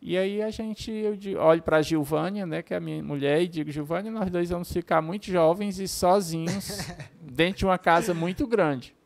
E 0.00 0.16
aí 0.16 0.40
a 0.40 0.48
gente, 0.48 0.90
eu 0.90 1.38
olho 1.42 1.60
para 1.62 1.76
a 1.76 1.82
Gilvânia, 1.82 2.46
né, 2.46 2.62
que 2.62 2.72
é 2.72 2.78
a 2.78 2.80
minha 2.80 3.02
mulher, 3.04 3.42
e 3.42 3.48
digo, 3.48 3.70
Gilvânia, 3.70 4.10
nós 4.10 4.30
dois 4.30 4.48
vamos 4.48 4.72
ficar 4.72 5.02
muito 5.02 5.26
jovens 5.26 5.78
e 5.78 5.86
sozinhos 5.86 6.78
dentro 7.20 7.58
de 7.58 7.64
uma 7.66 7.76
casa 7.76 8.14
muito 8.14 8.46
grande. 8.46 8.96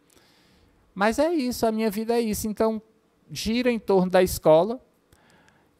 Mas 0.94 1.18
é 1.18 1.34
isso, 1.34 1.66
a 1.66 1.72
minha 1.72 1.90
vida 1.90 2.14
é 2.14 2.20
isso. 2.20 2.46
Então, 2.46 2.80
gira 3.28 3.72
em 3.72 3.78
torno 3.80 4.08
da 4.08 4.22
escola. 4.22 4.80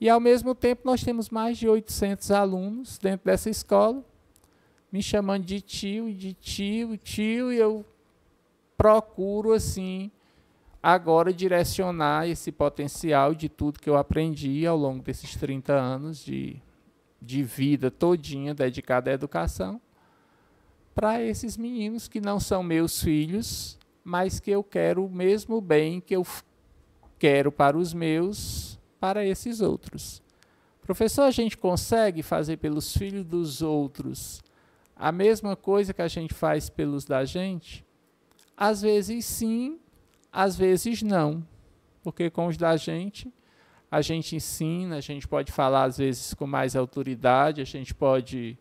E, 0.00 0.08
ao 0.08 0.20
mesmo 0.20 0.54
tempo, 0.54 0.82
nós 0.84 1.02
temos 1.02 1.28
mais 1.28 1.58
de 1.58 1.68
800 1.68 2.30
alunos 2.30 2.98
dentro 2.98 3.26
dessa 3.26 3.50
escola 3.50 4.04
me 4.90 5.02
chamando 5.02 5.44
de 5.44 5.60
tio 5.60 6.08
e 6.08 6.14
de 6.14 6.32
tio, 6.32 6.96
tio, 6.96 7.52
e 7.52 7.58
eu 7.58 7.84
procuro, 8.76 9.52
assim, 9.52 10.10
agora 10.82 11.32
direcionar 11.32 12.26
esse 12.26 12.50
potencial 12.50 13.34
de 13.34 13.48
tudo 13.48 13.80
que 13.80 13.90
eu 13.90 13.96
aprendi 13.96 14.66
ao 14.66 14.76
longo 14.76 15.02
desses 15.02 15.36
30 15.36 15.74
anos 15.74 16.24
de, 16.24 16.56
de 17.20 17.42
vida 17.42 17.90
todinha 17.90 18.54
dedicada 18.54 19.10
à 19.10 19.14
educação 19.14 19.80
para 20.94 21.22
esses 21.22 21.56
meninos 21.56 22.08
que 22.08 22.20
não 22.20 22.40
são 22.40 22.62
meus 22.62 23.00
filhos, 23.00 23.78
mas 24.02 24.40
que 24.40 24.50
eu 24.50 24.64
quero 24.64 25.04
o 25.04 25.10
mesmo 25.10 25.60
bem 25.60 26.00
que 26.00 26.16
eu 26.16 26.26
quero 27.18 27.52
para 27.52 27.76
os 27.76 27.94
meus, 27.94 28.77
para 29.00 29.24
esses 29.24 29.60
outros. 29.60 30.22
Professor, 30.82 31.22
a 31.22 31.30
gente 31.30 31.56
consegue 31.56 32.22
fazer 32.22 32.56
pelos 32.56 32.96
filhos 32.96 33.24
dos 33.24 33.62
outros 33.62 34.42
a 34.98 35.12
mesma 35.12 35.54
coisa 35.54 35.94
que 35.94 36.02
a 36.02 36.08
gente 36.08 36.34
faz 36.34 36.68
pelos 36.68 37.04
da 37.04 37.24
gente? 37.24 37.86
Às 38.56 38.82
vezes 38.82 39.24
sim, 39.24 39.78
às 40.32 40.56
vezes 40.56 41.02
não. 41.02 41.46
Porque 42.02 42.28
com 42.28 42.46
os 42.48 42.56
da 42.56 42.76
gente, 42.76 43.32
a 43.90 44.02
gente 44.02 44.34
ensina, 44.34 44.96
a 44.96 45.00
gente 45.00 45.28
pode 45.28 45.52
falar 45.52 45.84
às 45.84 45.98
vezes 45.98 46.34
com 46.34 46.46
mais 46.46 46.74
autoridade, 46.74 47.60
a 47.60 47.64
gente 47.64 47.94
pode 47.94 48.58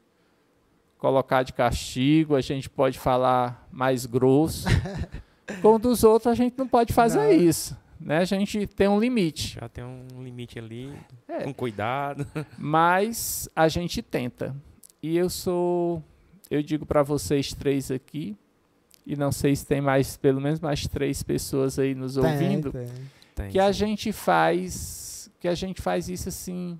colocar 0.99 1.41
de 1.43 1.53
castigo, 1.53 2.35
a 2.35 2.41
gente 2.41 2.69
pode 2.69 2.99
falar 2.99 3.67
mais 3.71 4.05
grosso. 4.05 4.67
com 5.61 5.75
o 5.75 5.79
dos 5.79 6.03
outros, 6.03 6.31
a 6.31 6.35
gente 6.35 6.55
não 6.57 6.67
pode 6.67 6.93
fazer 6.93 7.19
Não. 7.19 7.31
isso. 7.31 7.75
Né? 7.99 8.17
A 8.17 8.25
gente 8.25 8.67
tem 8.67 8.87
um 8.87 8.99
limite. 8.99 9.55
Já 9.59 9.67
tem 9.67 9.83
um 9.83 10.23
limite 10.23 10.59
ali, 10.59 10.93
É. 11.27 11.43
com 11.43 11.53
cuidado. 11.53 12.25
Mas 12.57 13.49
a 13.55 13.67
gente 13.67 14.01
tenta. 14.01 14.55
E 15.01 15.15
eu 15.17 15.29
sou, 15.29 16.03
eu 16.49 16.61
digo 16.61 16.85
para 16.85 17.03
vocês 17.03 17.53
três 17.53 17.91
aqui, 17.91 18.35
e 19.05 19.15
não 19.15 19.31
sei 19.31 19.55
se 19.55 19.65
tem 19.65 19.79
mais, 19.79 20.17
pelo 20.17 20.41
menos 20.41 20.59
mais 20.59 20.85
três 20.87 21.23
pessoas 21.23 21.79
aí 21.79 21.95
nos 21.95 22.15
Tem, 22.15 22.23
ouvindo, 22.23 22.71
tem. 22.71 22.87
Tem, 23.35 23.49
que 23.51 23.59
a 23.59 23.67
sim. 23.71 23.79
gente 23.79 24.11
faz, 24.11 25.31
que 25.39 25.47
a 25.47 25.55
gente 25.55 25.81
faz 25.81 26.09
isso 26.09 26.27
assim 26.29 26.79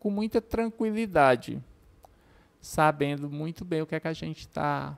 com 0.00 0.10
muita 0.10 0.40
tranquilidade, 0.40 1.62
sabendo 2.60 3.28
muito 3.30 3.64
bem 3.64 3.82
o 3.82 3.86
que 3.86 3.94
é 3.94 4.00
que 4.00 4.08
a 4.08 4.12
gente 4.12 4.40
está, 4.40 4.96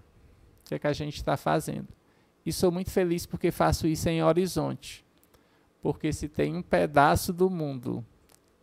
o 0.64 0.68
que 0.68 0.74
é 0.74 0.78
que 0.78 0.86
a 0.86 0.92
gente 0.92 1.16
está 1.16 1.36
fazendo. 1.36 1.88
E 2.44 2.52
sou 2.52 2.70
muito 2.72 2.90
feliz 2.90 3.26
porque 3.26 3.50
faço 3.50 3.86
isso 3.86 4.08
em 4.08 4.22
Horizonte, 4.22 5.04
porque 5.82 6.12
se 6.12 6.28
tem 6.28 6.54
um 6.54 6.62
pedaço 6.62 7.32
do 7.32 7.48
mundo 7.48 8.04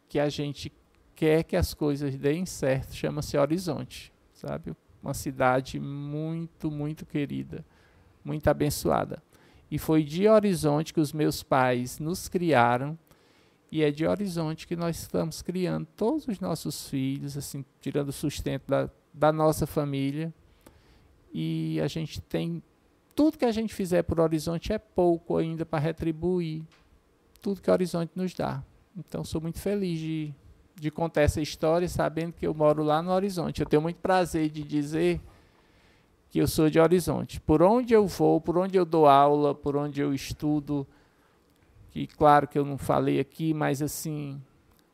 que 0.07 0.19
a 0.19 0.29
gente 0.29 0.71
quer 1.15 1.43
que 1.43 1.55
as 1.55 1.73
coisas 1.73 2.15
deem 2.15 2.45
certo, 2.45 2.93
chama-se 2.95 3.37
Horizonte, 3.37 4.13
sabe? 4.33 4.75
Uma 5.01 5.13
cidade 5.13 5.79
muito, 5.79 6.69
muito 6.69 7.05
querida, 7.05 7.65
muito 8.23 8.47
abençoada. 8.47 9.21
E 9.69 9.77
foi 9.77 10.03
de 10.03 10.27
Horizonte 10.27 10.93
que 10.93 10.99
os 10.99 11.11
meus 11.11 11.43
pais 11.43 11.99
nos 11.99 12.29
criaram. 12.29 12.97
E 13.69 13.83
é 13.83 13.91
de 13.91 14.05
Horizonte 14.05 14.65
que 14.65 14.77
nós 14.77 14.97
estamos 14.97 15.41
criando 15.41 15.85
todos 15.95 16.25
os 16.27 16.39
nossos 16.39 16.87
filhos, 16.89 17.35
assim, 17.35 17.65
tirando 17.81 18.09
o 18.09 18.13
sustento 18.13 18.63
da, 18.67 18.89
da 19.13 19.31
nossa 19.33 19.67
família. 19.67 20.33
E 21.33 21.81
a 21.81 21.87
gente 21.87 22.21
tem. 22.21 22.63
Tudo 23.13 23.37
que 23.37 23.43
a 23.43 23.51
gente 23.51 23.73
fizer 23.73 24.03
por 24.03 24.19
Horizonte 24.19 24.71
é 24.71 24.77
pouco 24.77 25.35
ainda 25.35 25.65
para 25.65 25.79
retribuir 25.79 26.63
tudo 27.41 27.61
que 27.61 27.69
Horizonte 27.69 28.11
nos 28.15 28.33
dá. 28.33 28.63
Então, 28.97 29.23
sou 29.23 29.39
muito 29.39 29.59
feliz 29.59 29.99
de, 29.99 30.33
de 30.75 30.89
contar 30.89 31.21
essa 31.21 31.41
história, 31.41 31.87
sabendo 31.87 32.33
que 32.33 32.47
eu 32.47 32.53
moro 32.53 32.83
lá 32.83 33.01
no 33.01 33.11
Horizonte. 33.11 33.61
Eu 33.61 33.67
tenho 33.67 33.81
muito 33.81 33.97
prazer 33.97 34.49
de 34.49 34.63
dizer 34.63 35.21
que 36.29 36.39
eu 36.39 36.47
sou 36.47 36.69
de 36.69 36.79
Horizonte. 36.79 37.39
Por 37.39 37.61
onde 37.61 37.93
eu 37.93 38.05
vou, 38.07 38.41
por 38.41 38.57
onde 38.57 38.77
eu 38.77 38.85
dou 38.85 39.07
aula, 39.07 39.55
por 39.55 39.75
onde 39.75 40.01
eu 40.01 40.13
estudo, 40.13 40.85
que 41.91 42.07
claro 42.07 42.47
que 42.47 42.57
eu 42.57 42.65
não 42.65 42.77
falei 42.77 43.19
aqui, 43.19 43.53
mas 43.53 43.81
assim, 43.81 44.41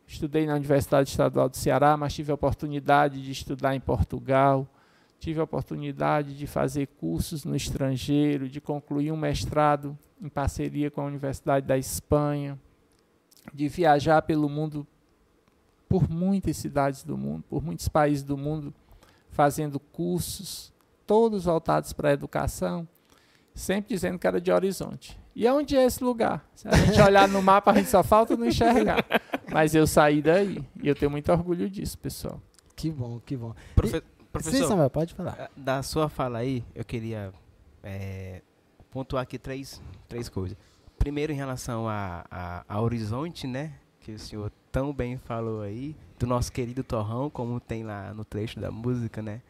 estudei 0.06 0.46
na 0.46 0.56
Universidade 0.56 1.10
Estadual 1.10 1.50
do 1.50 1.58
Ceará, 1.58 1.98
mas 1.98 2.14
tive 2.14 2.32
a 2.32 2.36
oportunidade 2.36 3.22
de 3.22 3.32
estudar 3.32 3.76
em 3.76 3.80
Portugal, 3.80 4.68
tive 5.24 5.40
a 5.40 5.44
oportunidade 5.44 6.36
de 6.38 6.46
fazer 6.46 6.86
cursos 7.00 7.46
no 7.46 7.56
estrangeiro, 7.56 8.50
de 8.50 8.60
concluir 8.60 9.10
um 9.10 9.16
mestrado 9.16 9.98
em 10.22 10.28
parceria 10.28 10.92
com 10.92 11.00
a 11.00 11.06
Universidade 11.06 11.66
da 11.66 11.78
Espanha, 11.78 12.60
de 13.54 13.70
viajar 13.70 14.22
pelo 14.24 14.50
mundo, 14.50 14.86
por 15.88 16.10
muitas 16.10 16.58
cidades 16.58 17.06
do 17.06 17.18
mundo, 17.18 17.42
por 17.50 17.64
muitos 17.64 17.88
países 17.88 18.22
do 18.22 18.36
mundo, 18.36 18.74
fazendo 19.30 19.80
cursos 19.80 20.74
todos 21.08 21.46
voltados 21.46 21.94
para 21.94 22.10
a 22.10 22.14
educação, 22.14 22.86
sempre 23.56 23.94
dizendo 23.96 24.20
que 24.20 24.28
era 24.28 24.42
de 24.42 24.52
Horizonte. 24.52 25.18
E 25.34 25.48
onde 25.48 25.78
é 25.78 25.86
esse 25.86 26.04
lugar? 26.04 26.46
Se 26.54 26.68
a 26.68 26.76
gente 26.76 27.00
olhar 27.02 27.30
no 27.30 27.42
mapa, 27.42 27.72
a 27.72 27.76
gente 27.76 27.90
só 27.90 28.04
falta 28.04 28.36
não 28.36 28.46
enxergar. 28.46 29.06
Mas 29.52 29.74
eu 29.74 29.88
saí 29.88 30.22
daí. 30.22 30.64
E 30.82 30.88
eu 30.88 30.94
tenho 30.96 31.10
muito 31.10 31.32
orgulho 31.32 31.70
disso, 31.70 31.98
pessoal. 31.98 32.42
Que 32.76 32.92
bom, 32.92 33.20
que 33.26 33.36
bom. 33.38 33.54
Profe- 33.76 34.04
Sim, 34.42 34.44
professor, 34.50 34.68
Samuel, 34.68 34.90
pode 34.90 35.14
falar. 35.14 35.36
ah, 35.40 35.50
da 35.56 35.84
sua 35.84 36.10
fala 36.10 36.40
aí, 36.40 36.64
eu 36.74 36.84
queria 36.84 37.32
é, 37.84 38.42
pontuar 38.92 39.24
aqui 39.24 39.38
três, 39.38 39.82
três 40.08 40.30
coisas. 40.30 40.58
Primeiro, 40.98 41.32
em 41.34 41.36
relação 41.36 41.88
a, 41.88 42.26
a, 42.32 42.66
a 42.68 42.82
Horizonte, 42.82 43.46
né? 43.46 43.74
Que 44.00 44.14
o 44.14 44.20
senhor 44.20 44.52
tão 44.72 44.94
bem 44.94 45.18
falou 45.18 45.62
aí, 45.62 45.96
do 46.18 46.26
nosso 46.26 46.52
querido 46.52 46.84
Torrão, 46.84 47.30
como 47.30 47.60
tem 47.60 47.84
lá 47.84 48.14
no 48.14 48.26
trecho 48.26 48.60
da 48.60 48.72
música, 48.72 49.22
né? 49.22 49.42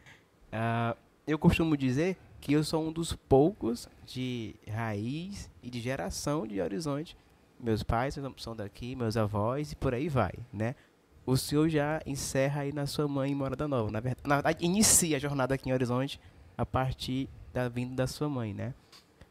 Ah, 0.52 0.96
eu 1.26 1.38
costumo 1.38 1.76
dizer 1.76 2.16
que 2.40 2.52
eu 2.52 2.62
sou 2.62 2.86
um 2.86 2.92
dos 2.92 3.14
poucos 3.14 3.88
de 4.04 4.54
raiz 4.70 5.50
e 5.62 5.70
de 5.70 5.80
geração 5.80 6.46
de 6.46 6.60
Horizonte. 6.60 7.16
Meus 7.58 7.82
pais 7.82 8.18
são 8.36 8.54
daqui, 8.54 8.94
meus 8.94 9.16
avós 9.16 9.72
e 9.72 9.76
por 9.76 9.94
aí 9.94 10.08
vai, 10.08 10.32
né? 10.52 10.74
O 11.26 11.36
senhor 11.36 11.68
já 11.68 12.00
encerra 12.04 12.62
aí 12.62 12.72
na 12.72 12.86
sua 12.86 13.08
mãe 13.08 13.32
em 13.32 13.34
Morada 13.34 13.66
Nova. 13.66 13.90
Na 13.90 14.00
verdade, 14.00 14.28
na 14.28 14.34
verdade, 14.36 14.64
inicia 14.64 15.16
a 15.16 15.20
jornada 15.20 15.54
aqui 15.54 15.70
em 15.70 15.72
Horizonte 15.72 16.20
a 16.56 16.66
partir 16.66 17.28
da 17.52 17.68
vinda 17.68 17.94
da 17.94 18.06
sua 18.06 18.28
mãe, 18.28 18.52
né? 18.52 18.74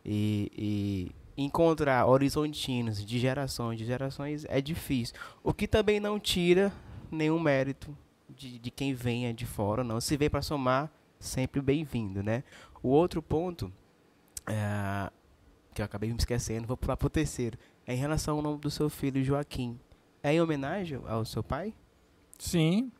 E, 0.03 0.51
e 0.57 1.11
encontrar 1.37 2.05
horizontinos 2.07 3.03
de 3.05 3.19
gerações, 3.19 3.77
de 3.77 3.85
gerações 3.85 4.45
é 4.49 4.59
difícil. 4.59 5.15
O 5.43 5.53
que 5.53 5.67
também 5.67 5.99
não 5.99 6.19
tira 6.19 6.73
nenhum 7.11 7.39
mérito 7.39 7.95
de, 8.29 8.59
de 8.59 8.71
quem 8.71 8.93
venha 8.93 9.33
de 9.33 9.45
fora, 9.45 9.83
não. 9.83 10.01
Se 10.01 10.17
veio 10.17 10.31
para 10.31 10.41
somar, 10.41 10.91
sempre 11.19 11.61
bem-vindo, 11.61 12.23
né? 12.23 12.43
O 12.81 12.89
outro 12.89 13.21
ponto, 13.21 13.71
é, 14.47 15.11
que 15.73 15.81
eu 15.81 15.85
acabei 15.85 16.09
me 16.09 16.17
esquecendo, 16.17 16.67
vou 16.67 16.77
pular 16.77 16.97
pro 16.97 17.09
terceiro, 17.09 17.57
é 17.85 17.93
em 17.93 17.97
relação 17.97 18.37
ao 18.37 18.41
nome 18.41 18.59
do 18.59 18.71
seu 18.71 18.89
filho 18.89 19.23
Joaquim. 19.23 19.79
É 20.21 20.33
em 20.33 20.41
homenagem 20.41 20.99
ao 21.05 21.25
seu 21.25 21.43
pai? 21.43 21.73
Sim. 22.37 22.91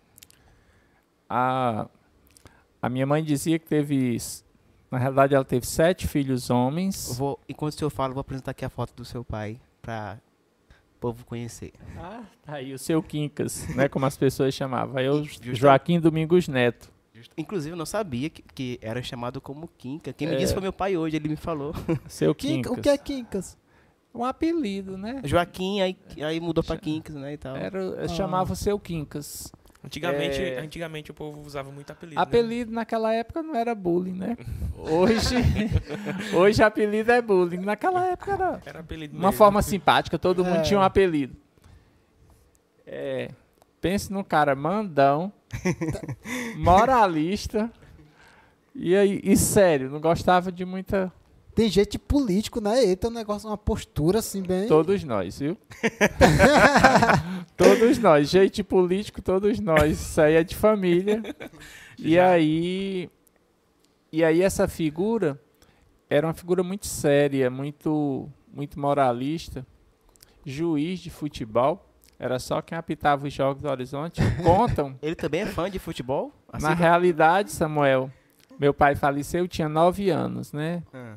A, 1.30 1.88
a 2.82 2.90
minha 2.90 3.06
mãe 3.06 3.24
dizia 3.24 3.58
que 3.60 3.66
teve. 3.66 4.18
Na 4.92 5.00
realidade, 5.00 5.34
ela 5.34 5.44
teve 5.46 5.66
sete 5.66 6.08
filhos 6.08 6.50
homens. 6.50 7.18
vou, 7.18 7.40
enquanto 7.50 7.74
o 7.74 7.78
senhor 7.78 7.90
fala, 7.90 8.10
eu 8.12 8.14
vou 8.16 8.22
apresentar 8.22 8.52
aqui 8.52 8.64
a 8.64 8.70
foto 8.70 8.94
do 8.94 9.04
seu 9.04 9.24
pai. 9.24 9.60
para 9.82 10.20
o 10.70 11.00
povo 11.00 11.26
conhecer. 11.26 11.74
Ah, 11.98 12.24
tá 12.44 12.54
aí 12.56 12.74
o 12.74 12.80
seu 12.80 13.02
Quincas, 13.04 13.68
né? 13.76 13.90
Como 13.90 14.06
as 14.06 14.16
pessoas 14.16 14.54
chamavam. 14.54 14.98
Aí 14.98 15.06
eu, 15.06 15.24
Justa- 15.24 15.54
Joaquim 15.54 16.00
Domingos 16.00 16.48
Neto. 16.48 16.92
Inclusive, 17.38 17.74
eu 17.74 17.78
não 17.78 17.86
sabia 17.86 18.30
que, 18.30 18.42
que 18.42 18.80
era 18.82 19.02
chamado 19.02 19.40
como 19.42 19.68
Quinca. 19.78 20.12
Quem 20.14 20.28
me 20.28 20.36
É. 20.36 20.38
disse 20.38 20.54
foi 20.54 20.62
meu 20.62 20.74
pai 20.74 20.96
hoje, 20.98 21.16
ele 21.16 21.30
me 21.30 21.36
falou. 21.36 21.74
Seu 22.08 22.34
Quinca, 22.36 22.70
Quincas. 22.70 22.78
o 22.78 22.82
que 22.82 22.90
é 22.90 22.98
Quincas? 22.98 23.58
Um 24.14 24.24
apelido, 24.24 24.98
né? 24.98 25.22
Joaquim, 25.24 25.82
aí, 25.82 25.98
aí 26.24 26.40
mudou 26.40 26.64
pra 26.64 26.78
Quincas, 26.78 27.16
né, 27.16 27.34
e 27.34 27.38
tal. 27.38 27.56
Era, 27.56 28.04
Ah. 28.04 28.08
chamava 28.08 28.54
o 28.54 28.56
seu 28.56 28.80
Quincas. 28.80 29.52
Antigamente, 29.84 30.40
É. 30.42 30.60
antigamente 30.60 31.12
o 31.12 31.14
povo 31.14 31.42
usava 31.42 31.70
muito 31.72 31.92
apelido. 31.92 32.16
né? 32.16 32.22
Apelido 32.22 32.72
naquela 32.72 33.14
época 33.14 33.42
não 33.44 33.54
era 33.56 33.74
bullying, 33.76 34.14
né? 34.14 34.38
Hoje, 34.78 35.36
hoje 36.36 36.62
apelido 36.64 37.12
é 37.12 37.22
bullying. 37.22 37.58
Naquela 37.58 38.06
época 38.08 38.32
era 38.34 38.62
Era 38.66 38.80
apelido 38.80 39.14
uma 39.16 39.28
mesmo. 39.30 39.38
forma 39.38 39.62
simpática, 39.62 40.18
todo 40.20 40.44
mundo 40.46 40.58
É. 40.58 40.62
tinha 40.62 40.80
um 40.80 40.84
apelido. 40.84 41.36
É, 42.86 43.30
pense 43.82 44.12
num 44.12 44.24
cara 44.24 44.56
mandão, 44.56 45.32
moralista 46.58 47.72
e, 48.76 48.96
aí- 48.96 49.22
e 49.24 49.36
sério, 49.38 49.90
não 49.90 50.00
gostava 50.00 50.52
de 50.52 50.66
muita. 50.66 51.12
Tem 51.56 51.70
jeito 51.70 51.92
de 51.94 52.00
político, 52.00 52.60
né? 52.60 52.84
Ele 52.84 52.96
tem 52.96 53.10
um 53.10 53.14
negócio, 53.14 53.48
uma 53.48 53.58
postura 53.58 54.20
assim, 54.20 54.42
bem. 54.42 54.68
Todos 54.68 55.04
nós, 55.04 55.38
viu? 55.40 55.56
todos 57.56 57.98
nós, 58.00 58.30
jeito 58.30 58.64
político, 58.64 59.22
todos 59.22 59.60
nós. 59.60 59.92
Isso 60.02 60.22
aí 60.22 60.36
é 60.36 60.44
de 60.44 60.56
família. 60.56 61.22
E 61.98 62.18
aí, 62.18 63.10
e 64.12 64.24
aí 64.24 64.42
essa 64.42 64.68
figura 64.68 65.40
era 66.10 66.26
uma 66.28 66.34
figura 66.34 66.64
muito 66.64 66.88
séria, 66.88 67.50
muito, 67.50 68.28
muito 68.52 68.80
moralista, 68.80 69.66
juiz 70.46 71.00
de 71.00 71.10
futebol. 71.10 71.88
Era 72.20 72.40
só 72.40 72.62
quem 72.62 72.78
apitava 72.78 73.28
os 73.28 73.34
jogos 73.34 73.62
do 73.62 73.70
Horizonte. 73.70 74.22
Contam 74.44 74.98
Ele 75.02 75.16
também 75.16 75.42
é 75.42 75.46
fã 75.46 75.70
de 75.70 75.78
futebol? 75.80 76.32
Assim 76.52 76.64
Na 76.64 76.70
como- 76.72 76.82
realidade, 76.82 77.52
Samuel, 77.52 78.10
meu 78.60 78.74
pai 78.74 78.96
faleceu, 78.96 79.44
eu 79.44 79.48
tinha 79.48 79.68
nove 79.68 80.10
anos, 80.10 80.54
né? 80.54 80.82
Ah. 80.94 81.14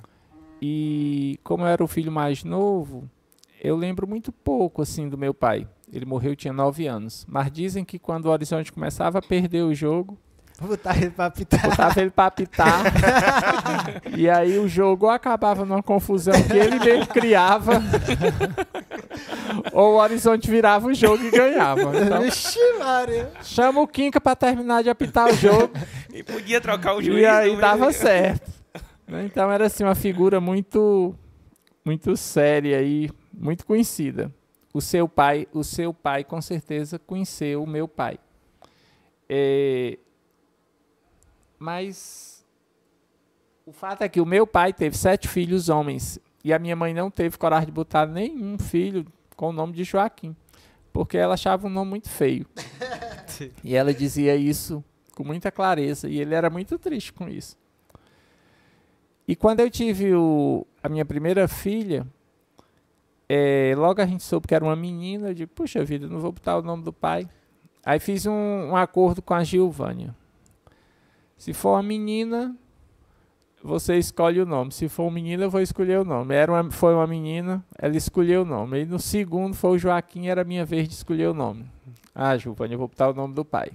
E 0.61 1.39
como 1.45 1.65
eu 1.65 1.69
era 1.69 1.85
o 1.85 1.89
filho 1.89 2.11
mais 2.11 2.43
novo, 2.45 3.09
eu 3.63 3.77
lembro 3.77 4.07
muito 4.07 4.33
pouco, 4.33 4.83
assim, 4.83 5.09
do 5.09 5.19
meu 5.19 5.35
pai. 5.35 5.67
Ele 5.93 6.05
morreu, 6.05 6.33
eu 6.33 6.37
tinha 6.37 6.53
nove 6.53 6.87
anos. 6.87 7.25
Mas 7.29 7.51
dizem 7.51 7.85
que 7.85 7.99
quando 7.99 8.27
o 8.27 8.31
Horizonte 8.31 8.73
começava 8.73 9.19
a 9.19 9.23
perder 9.23 9.63
o 9.63 9.75
jogo, 9.75 10.19
botar 10.61 10.97
ele 10.97 11.11
pra 11.11 11.27
apitar. 11.27 11.61
botava 11.63 12.01
ele 12.01 12.11
pra 12.11 12.27
apitar. 12.27 12.83
e 14.17 14.29
aí 14.29 14.59
o 14.59 14.67
jogo 14.67 15.07
ou 15.07 15.13
acabava 15.13 15.65
numa 15.65 15.83
confusão 15.83 16.35
que 16.43 16.57
ele 16.57 16.79
mesmo 16.79 17.07
criava. 17.09 17.83
ou 19.73 19.95
o 19.95 19.97
Horizonte 19.99 20.51
virava 20.51 20.89
o 20.89 20.95
jogo 20.95 21.23
e 21.23 21.31
ganhava. 21.31 21.83
Então, 21.97 22.23
Vixe, 22.23 22.59
Maria. 22.79 23.31
chama 23.43 23.81
o 23.81 23.87
Quinca 23.87 24.21
pra 24.21 24.35
terminar 24.35 24.83
de 24.83 24.91
apitar 24.91 25.29
o 25.29 25.35
jogo. 25.35 25.73
E 26.13 26.23
podia 26.23 26.61
trocar 26.61 26.97
o 26.97 27.03
juiz. 27.03 27.21
E 27.21 27.27
aí 27.27 27.55
no 27.55 27.61
dava 27.61 27.93
certo. 27.93 28.51
Então 29.09 29.51
era 29.51 29.67
assim 29.67 29.85
uma 29.85 29.95
figura 29.95 30.41
muito 30.41 31.15
muito 31.85 32.17
séria 32.17 32.83
e 32.83 33.09
muito 33.33 33.65
conhecida. 33.65 34.33
O 34.75 34.81
seu 34.81 35.09
pai, 35.09 35.47
o 35.53 35.63
seu 35.63 35.95
pai 35.95 36.25
com 36.25 36.43
certeza 36.43 36.99
conheceu 36.99 37.63
o 37.63 37.67
meu 37.67 37.87
pai. 37.87 38.19
É, 39.29 39.99
mas 41.59 42.45
o 43.65 43.73
fato 43.73 44.03
é 44.03 44.09
que 44.09 44.21
o 44.21 44.27
meu 44.27 44.47
pai 44.47 44.73
teve 44.73 44.97
sete 44.97 45.29
filhos 45.29 45.69
homens 45.69 46.19
e 46.45 46.53
a 46.53 46.59
minha 46.59 46.77
mãe 46.77 46.93
não 46.93 47.11
teve 47.11 47.39
coragem 47.39 47.67
de 47.67 47.73
botar 47.73 48.07
nenhum 48.07 48.59
filho 48.59 49.07
com 49.35 49.49
o 49.51 49.53
nome 49.53 49.73
de 49.73 49.85
Joaquim, 49.85 50.37
porque 50.93 51.17
ela 51.17 51.35
achava 51.35 51.67
um 51.67 51.71
nome 51.71 51.91
muito 51.91 52.09
feio. 52.09 52.47
e 53.63 53.75
ela 53.75 53.93
dizia 53.95 54.37
isso 54.37 54.85
com 55.15 55.25
muita 55.25 55.51
clareza 55.51 56.09
e 56.09 56.21
ele 56.21 56.35
era 56.35 56.51
muito 56.51 56.79
triste 56.79 57.13
com 57.13 57.29
isso. 57.29 57.57
E 59.27 59.35
quando 59.35 59.61
eu 59.61 59.71
tive 59.71 60.15
o- 60.15 60.67
a 60.83 60.89
minha 60.89 61.05
primeira 61.05 61.49
filha, 61.49 62.07
eh, 63.29 63.75
logo 63.77 64.01
a 64.01 64.07
gente 64.07 64.23
soube 64.23 64.47
que 64.47 64.55
era 64.55 64.65
uma 64.65 64.77
menina, 64.77 65.29
eu 65.31 65.35
digo, 65.35 65.51
puxa 65.55 65.85
vida, 65.85 66.07
não 66.07 66.21
vou 66.21 66.33
botar 66.33 66.57
o 66.59 66.63
nome 66.63 66.83
do 66.85 66.93
pai. 66.93 67.29
Aí 67.85 67.99
fiz 68.01 68.27
um, 68.27 68.33
um 68.33 68.77
acordo 68.77 69.21
com 69.23 69.35
a 69.35 69.43
Gilvânia. 69.45 70.15
Se 71.37 71.53
for 71.53 71.75
uma 71.75 71.83
menina, 71.83 72.57
você 73.63 73.97
escolhe 73.97 74.41
o 74.41 74.47
nome. 74.47 74.73
Se 74.73 74.89
for 74.89 75.05
um 75.05 75.11
menino, 75.11 75.43
eu 75.43 75.51
vou 75.51 75.61
escolher 75.61 75.99
o 76.01 76.05
nome. 76.05 76.35
Era 76.35 76.51
uma, 76.53 76.71
foi 76.71 76.95
uma 76.95 77.07
menina, 77.07 77.65
ela 77.79 77.97
escolheu 77.97 78.43
o 78.43 78.45
nome. 78.45 78.83
E 78.83 78.87
no 78.87 78.99
segundo 78.99 79.55
foi 79.55 79.71
o 79.73 79.79
Joaquim, 79.79 80.29
era 80.29 80.43
a 80.43 80.45
minha 80.45 80.65
vez 80.65 80.89
de 80.89 80.95
escolher 80.95 81.29
o 81.29 81.35
nome. 81.35 81.67
Ah, 82.15 82.37
Gilvânia, 82.39 82.75
eu 82.75 82.79
vou 82.79 82.89
botar 82.89 83.11
o 83.11 83.15
nome 83.15 83.35
do 83.35 83.45
pai. 83.45 83.73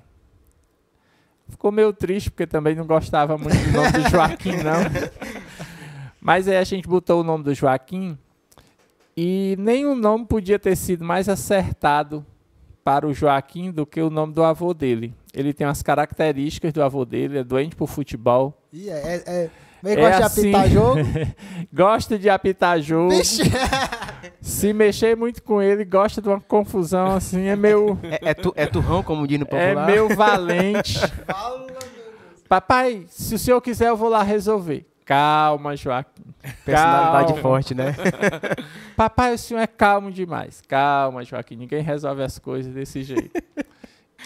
Ficou 1.48 1.72
meio 1.72 1.92
triste, 1.94 2.32
porque 2.32 2.48
também 2.48 2.74
não 2.76 2.86
gostava 2.88 3.38
muito 3.38 3.56
do 3.58 3.72
nome 3.74 3.92
do 3.92 4.02
Joaquim, 4.10 4.56
não. 4.58 4.82
Mas 6.22 6.48
aí 6.48 6.56
a 6.58 6.64
gente 6.64 6.88
botou 6.88 7.22
o 7.22 7.24
nome 7.24 7.44
do 7.44 7.54
Joaquim 7.54 8.16
e 9.18 9.56
nenhum 9.60 9.96
nome 9.96 10.26
podia 10.26 10.60
ter 10.60 10.76
sido 10.76 11.04
mais 11.04 11.28
acertado 11.28 12.24
para 12.84 13.08
o 13.08 13.14
Joaquim 13.14 13.72
do 13.72 13.86
que 13.86 14.00
o 14.02 14.10
nome 14.10 14.32
do 14.34 14.44
avô 14.44 14.74
dele. 14.74 15.14
Ele 15.34 15.52
tem 15.54 15.66
as 15.66 15.82
características 15.82 16.74
do 16.74 16.84
avô 16.84 17.06
dele, 17.06 17.40
é 17.40 17.44
doente 17.44 17.76
por 17.76 17.88
futebol, 17.88 18.56
Ih, 18.72 18.90
é, 18.90 18.94
é, 18.94 19.24
é, 19.26 19.50
meio 19.82 20.00
É 20.00 20.02
gosta 20.02 20.18
de 20.18 20.24
assim. 20.24 20.42
apitar 20.42 20.70
jogo. 20.70 21.00
gosta 21.74 22.20
de 22.20 22.30
apitar 22.30 22.82
jogo, 22.82 23.10
Vixe. 23.10 23.44
se 24.42 24.74
mexer 24.74 25.16
muito 25.16 25.42
com 25.42 25.62
ele, 25.62 25.84
gosta 25.86 26.22
de 26.22 26.28
uma 26.30 26.40
confusão 26.40 27.16
assim, 27.16 27.48
é 27.48 27.56
meu, 27.56 27.98
É, 28.04 28.30
é, 28.30 28.34
tu, 28.34 28.54
é 28.56 28.66
turrão, 28.66 29.02
como 29.02 29.26
diz 29.28 29.40
no 29.40 29.46
é 29.46 29.48
popular? 29.48 29.86
meu 29.88 30.10
valente. 30.16 31.00
Fala, 31.26 31.58
meu 31.60 31.68
Deus. 31.68 32.44
Papai, 32.48 33.06
se 33.08 33.34
o 33.36 33.40
senhor 33.40 33.62
quiser, 33.62 33.88
eu 33.90 33.98
vou 33.98 34.10
lá 34.10 34.22
resolver. 34.24 34.86
Calma, 35.06 35.76
Joaquim. 35.76 36.24
Personalidade 36.64 37.28
Calma. 37.28 37.42
forte, 37.42 37.74
né? 37.76 37.96
Papai, 38.96 39.34
o 39.34 39.38
senhor 39.38 39.60
é 39.60 39.68
calmo 39.68 40.12
demais. 40.12 40.62
Calma, 40.68 41.24
Joaquim. 41.24 41.56
Ninguém 41.56 41.82
resolve 41.82 42.24
as 42.24 42.38
coisas 42.40 42.74
desse 42.74 43.04
jeito. 43.04 43.42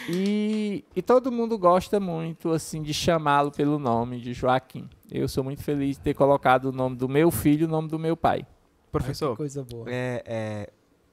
E, 0.10 0.84
e 0.96 1.02
todo 1.02 1.32
mundo 1.32 1.58
gosta 1.58 2.00
muito, 2.00 2.52
assim, 2.52 2.82
de 2.82 2.94
chamá-lo 2.94 3.52
pelo 3.52 3.80
nome 3.80 4.20
de 4.20 4.34
Joaquim. 4.34 4.90
Eu 5.10 5.28
sou 5.28 5.44
muito 5.44 5.64
feliz 5.64 5.98
de 5.98 6.04
ter 6.04 6.14
colocado 6.14 6.66
o 6.66 6.72
nome 6.72 6.96
do 6.96 7.08
meu 7.08 7.32
filho 7.32 7.62
e 7.62 7.66
o 7.66 7.70
nome 7.70 7.88
do 7.88 7.98
meu 7.98 8.16
pai. 8.18 8.46
Professor, 8.92 9.36
Coisa 9.36 9.64
boa. 9.64 9.86
é, 9.90 10.24
é, 10.26 10.70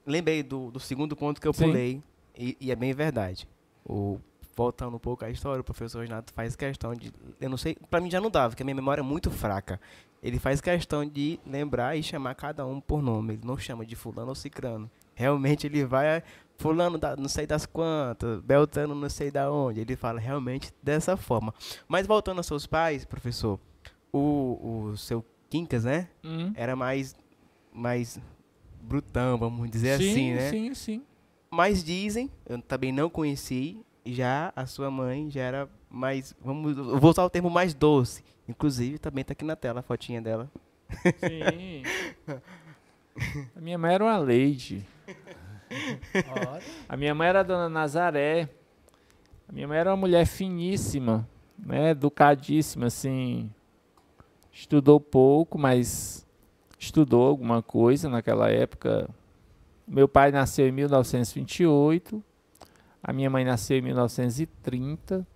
lembrei 0.07 0.43
do, 0.43 0.71
do 0.71 0.81
segundo 0.81 1.17
ponto 1.17 1.41
que 1.41 1.49
eu 1.49 1.53
Sim. 1.53 1.67
pulei, 1.67 2.03
e, 2.37 2.57
e 2.61 2.71
é 2.71 2.77
bem 2.77 2.93
verdade. 2.93 3.49
O, 3.85 4.19
voltando 4.55 4.97
um 4.97 4.99
pouco 4.99 5.25
à 5.25 5.31
história, 5.31 5.61
o 5.61 5.65
professor 5.65 6.03
Renato 6.03 6.33
faz 6.33 6.57
questão 6.57 6.95
de. 6.95 7.13
Eu 7.41 7.51
não 7.51 7.57
sei, 7.57 7.77
pra 7.91 8.01
mim 8.01 8.11
já 8.11 8.21
não 8.21 8.31
dava, 8.31 8.51
porque 8.51 8.63
a 8.63 8.67
minha 8.67 8.75
memória 8.75 9.01
é 9.01 9.05
muito 9.05 9.31
fraca. 9.31 9.81
Ele 10.23 10.39
faz 10.39 10.61
questão 10.61 11.05
de 11.05 11.41
lembrar 11.47 11.97
e 11.97 12.03
chamar 12.03 12.35
cada 12.35 12.65
um 12.65 12.81
por 12.81 13.03
nome. 13.03 13.35
Ele 13.35 13.43
não 13.45 13.59
chama 13.59 13.85
de 13.85 13.97
fulano 13.97 14.29
ou 14.29 14.35
cicrano. 14.35 14.91
Realmente 15.15 15.67
ele 15.67 15.85
vai. 15.85 16.23
Fulano 16.57 16.97
da, 16.97 17.17
não 17.17 17.29
sei 17.29 17.45
das 17.45 17.67
quantas, 17.67 18.41
Beltano 18.41 18.95
não 18.95 19.09
sei 19.09 19.31
da 19.31 19.51
onde. 19.51 19.81
Ele 19.81 19.97
fala 19.97 20.21
realmente 20.21 20.73
dessa 20.83 21.17
forma. 21.17 21.53
Mas 21.89 22.07
voltando 22.07 22.39
aos 22.39 22.47
seus 22.47 22.67
pais, 22.67 23.05
professor, 23.05 23.59
o, 24.13 24.91
o 24.91 24.97
seu 24.97 25.25
Quincas, 25.53 25.85
né? 25.85 26.09
Hum. 26.25 26.51
Era 26.55 26.75
mais. 26.75 27.15
mais 27.71 28.19
brutão, 28.81 29.37
vamos 29.37 29.71
dizer 29.71 29.99
sim, 29.99 30.11
assim, 30.11 30.33
né? 30.33 30.51
sim, 30.51 30.75
sim. 30.75 31.03
Mas 31.51 31.85
dizem, 31.85 32.31
eu 32.47 32.61
também 32.63 32.91
não 32.91 33.11
conheci, 33.11 33.79
já 34.05 34.53
a 34.57 34.67
sua 34.67 34.91
mãe 34.91 35.31
já 35.31 35.43
era 35.43 35.69
mais, 35.91 36.35
vamos, 36.41 36.77
eu 36.77 36.99
vou 36.99 37.11
usar 37.11 37.25
o 37.25 37.31
termo 37.31 37.51
mais 37.51 37.75
doce. 37.75 38.25
Inclusive, 38.49 38.99
também 38.99 39.25
tá 39.25 39.33
aqui 39.33 39.45
na 39.45 39.57
tela 39.57 39.81
a 39.81 39.83
fotinha 39.83 40.21
dela. 40.21 40.51
Sim. 41.19 41.83
A 43.57 43.61
minha 43.61 43.79
mãe 43.79 43.95
era 43.95 44.05
uma 44.05 44.19
lady. 44.19 44.87
A 46.89 46.97
minha 46.97 47.15
mãe 47.15 47.29
era 47.29 47.41
a 47.41 47.43
dona 47.43 47.69
Nazaré. 47.69 48.49
A 49.49 49.53
minha 49.53 49.69
mãe 49.69 49.79
era 49.79 49.91
uma 49.91 49.97
mulher 49.97 50.27
finíssima, 50.27 51.29
né? 51.59 51.91
Educadíssima, 51.91 52.87
assim. 52.87 53.51
Estudou 54.51 55.01
pouco, 55.01 55.59
mas 55.59 56.27
estudou 56.79 57.27
alguma 57.27 57.63
coisa 57.63 58.09
naquela 58.09 58.51
época. 58.51 59.09
Meu 59.87 60.09
pai 60.09 60.31
nasceu 60.31 60.67
em 60.69 60.73
1928. 60.73 62.23
A 63.03 63.13
minha 63.13 63.29
mãe 63.29 63.45
nasceu 63.45 63.79
em 63.79 63.83
1930. 63.83 65.27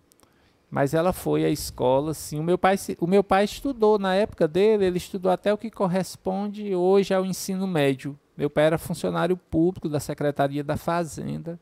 Mas 0.71 0.95
ela 0.95 1.13
foi 1.13 1.45
à 1.45 1.49
escola, 1.49 2.13
sim. 2.13 2.39
O 2.39 2.43
meu 2.43 2.59
pai, 2.59 2.77
o 2.99 3.07
meu 3.07 3.23
pai 3.23 3.45
estudou 3.45 3.99
na 3.99 4.15
época 4.15 4.49
dele, 4.49 4.85
ele 4.85 4.99
estudou 4.99 5.31
até 5.31 5.53
o 5.53 5.59
que 5.59 5.71
corresponde 5.71 6.75
hoje 6.75 7.15
ao 7.15 7.25
ensino 7.25 7.67
médio. 7.67 8.19
Meu 8.37 8.51
pai 8.51 8.65
era 8.65 8.77
funcionário 8.77 9.37
público 9.37 9.89
da 9.89 10.01
Secretaria 10.01 10.63
da 10.63 10.77
Fazenda, 10.77 11.59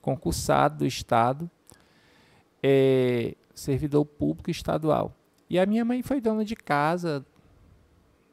concursado 0.00 0.78
do 0.78 0.86
Estado, 0.86 1.48
é, 2.62 3.36
servidor 3.54 4.04
público 4.04 4.50
estadual. 4.50 5.14
E 5.48 5.58
a 5.58 5.66
minha 5.66 5.84
mãe 5.84 6.02
foi 6.02 6.20
dona 6.20 6.44
de 6.44 6.56
casa, 6.56 7.24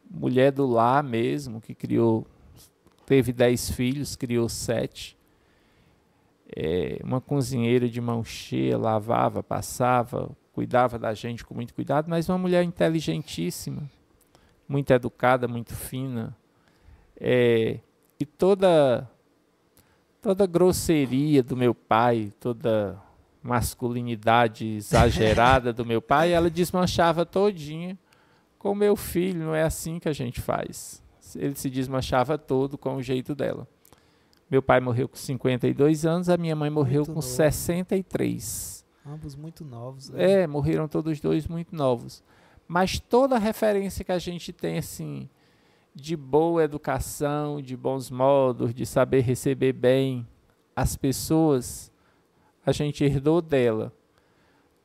mulher 0.09 0.51
do 0.51 0.65
lar 0.65 1.03
mesmo, 1.03 1.59
que 1.59 1.75
criou 1.75 2.25
teve 3.05 3.33
dez 3.33 3.69
filhos, 3.69 4.15
criou 4.15 4.47
sete. 4.47 5.18
É, 6.55 6.99
uma 7.03 7.21
cozinheira 7.21 7.87
de 7.87 8.01
mão 8.01 8.23
cheia, 8.23 8.77
lavava, 8.77 9.43
passava, 9.43 10.35
cuidava 10.51 10.97
da 10.97 11.13
gente 11.13 11.45
com 11.45 11.53
muito 11.53 11.73
cuidado, 11.73 12.09
mas 12.09 12.27
uma 12.27 12.37
mulher 12.37 12.63
inteligentíssima, 12.63 13.89
muito 14.67 14.91
educada, 14.91 15.47
muito 15.47 15.75
fina. 15.75 16.35
É, 17.19 17.79
e 18.19 18.25
toda 18.25 19.09
toda 20.21 20.45
grosseria 20.45 21.41
do 21.41 21.55
meu 21.55 21.73
pai, 21.73 22.33
toda 22.39 23.01
masculinidade 23.41 24.65
exagerada 24.75 25.71
do 25.71 25.85
meu 25.85 26.01
pai, 26.01 26.33
ela 26.33 26.49
desmanchava 26.49 27.25
todinha 27.25 27.97
com 28.57 28.71
o 28.71 28.75
meu 28.75 28.95
filho, 28.95 29.45
não 29.45 29.55
é 29.55 29.63
assim 29.63 29.99
que 29.99 30.09
a 30.09 30.13
gente 30.13 30.41
faz. 30.41 31.01
Ele 31.35 31.55
se 31.55 31.69
desmanchava 31.69 32.37
todo 32.37 32.77
com 32.77 32.95
o 32.95 33.01
jeito 33.01 33.33
dela. 33.33 33.67
Meu 34.49 34.63
pai 34.63 34.79
morreu 34.79 35.07
com 35.07 35.15
52 35.15 36.05
anos, 36.05 36.27
a 36.27 36.35
minha 36.37 36.55
mãe 36.55 36.69
morreu 36.69 37.01
Muito 37.01 37.09
com 37.09 37.15
novo. 37.15 37.27
63. 37.27 38.85
Ambos 39.05 39.35
muito 39.35 39.63
novos. 39.63 40.09
né? 40.09 40.41
É, 40.41 40.47
morreram 40.47 40.87
todos 40.87 41.19
dois 41.19 41.47
muito 41.47 41.75
novos. 41.75 42.23
Mas 42.67 42.99
toda 42.99 43.35
a 43.35 43.39
referência 43.39 44.03
que 44.03 44.11
a 44.11 44.19
gente 44.19 44.51
tem, 44.51 44.77
assim, 44.77 45.29
de 45.93 46.15
boa 46.15 46.63
educação, 46.63 47.61
de 47.61 47.75
bons 47.77 48.09
modos, 48.09 48.73
de 48.73 48.85
saber 48.85 49.21
receber 49.21 49.73
bem 49.73 50.27
as 50.75 50.95
pessoas, 50.95 51.91
a 52.65 52.71
gente 52.71 53.03
herdou 53.03 53.41
dela. 53.41 53.93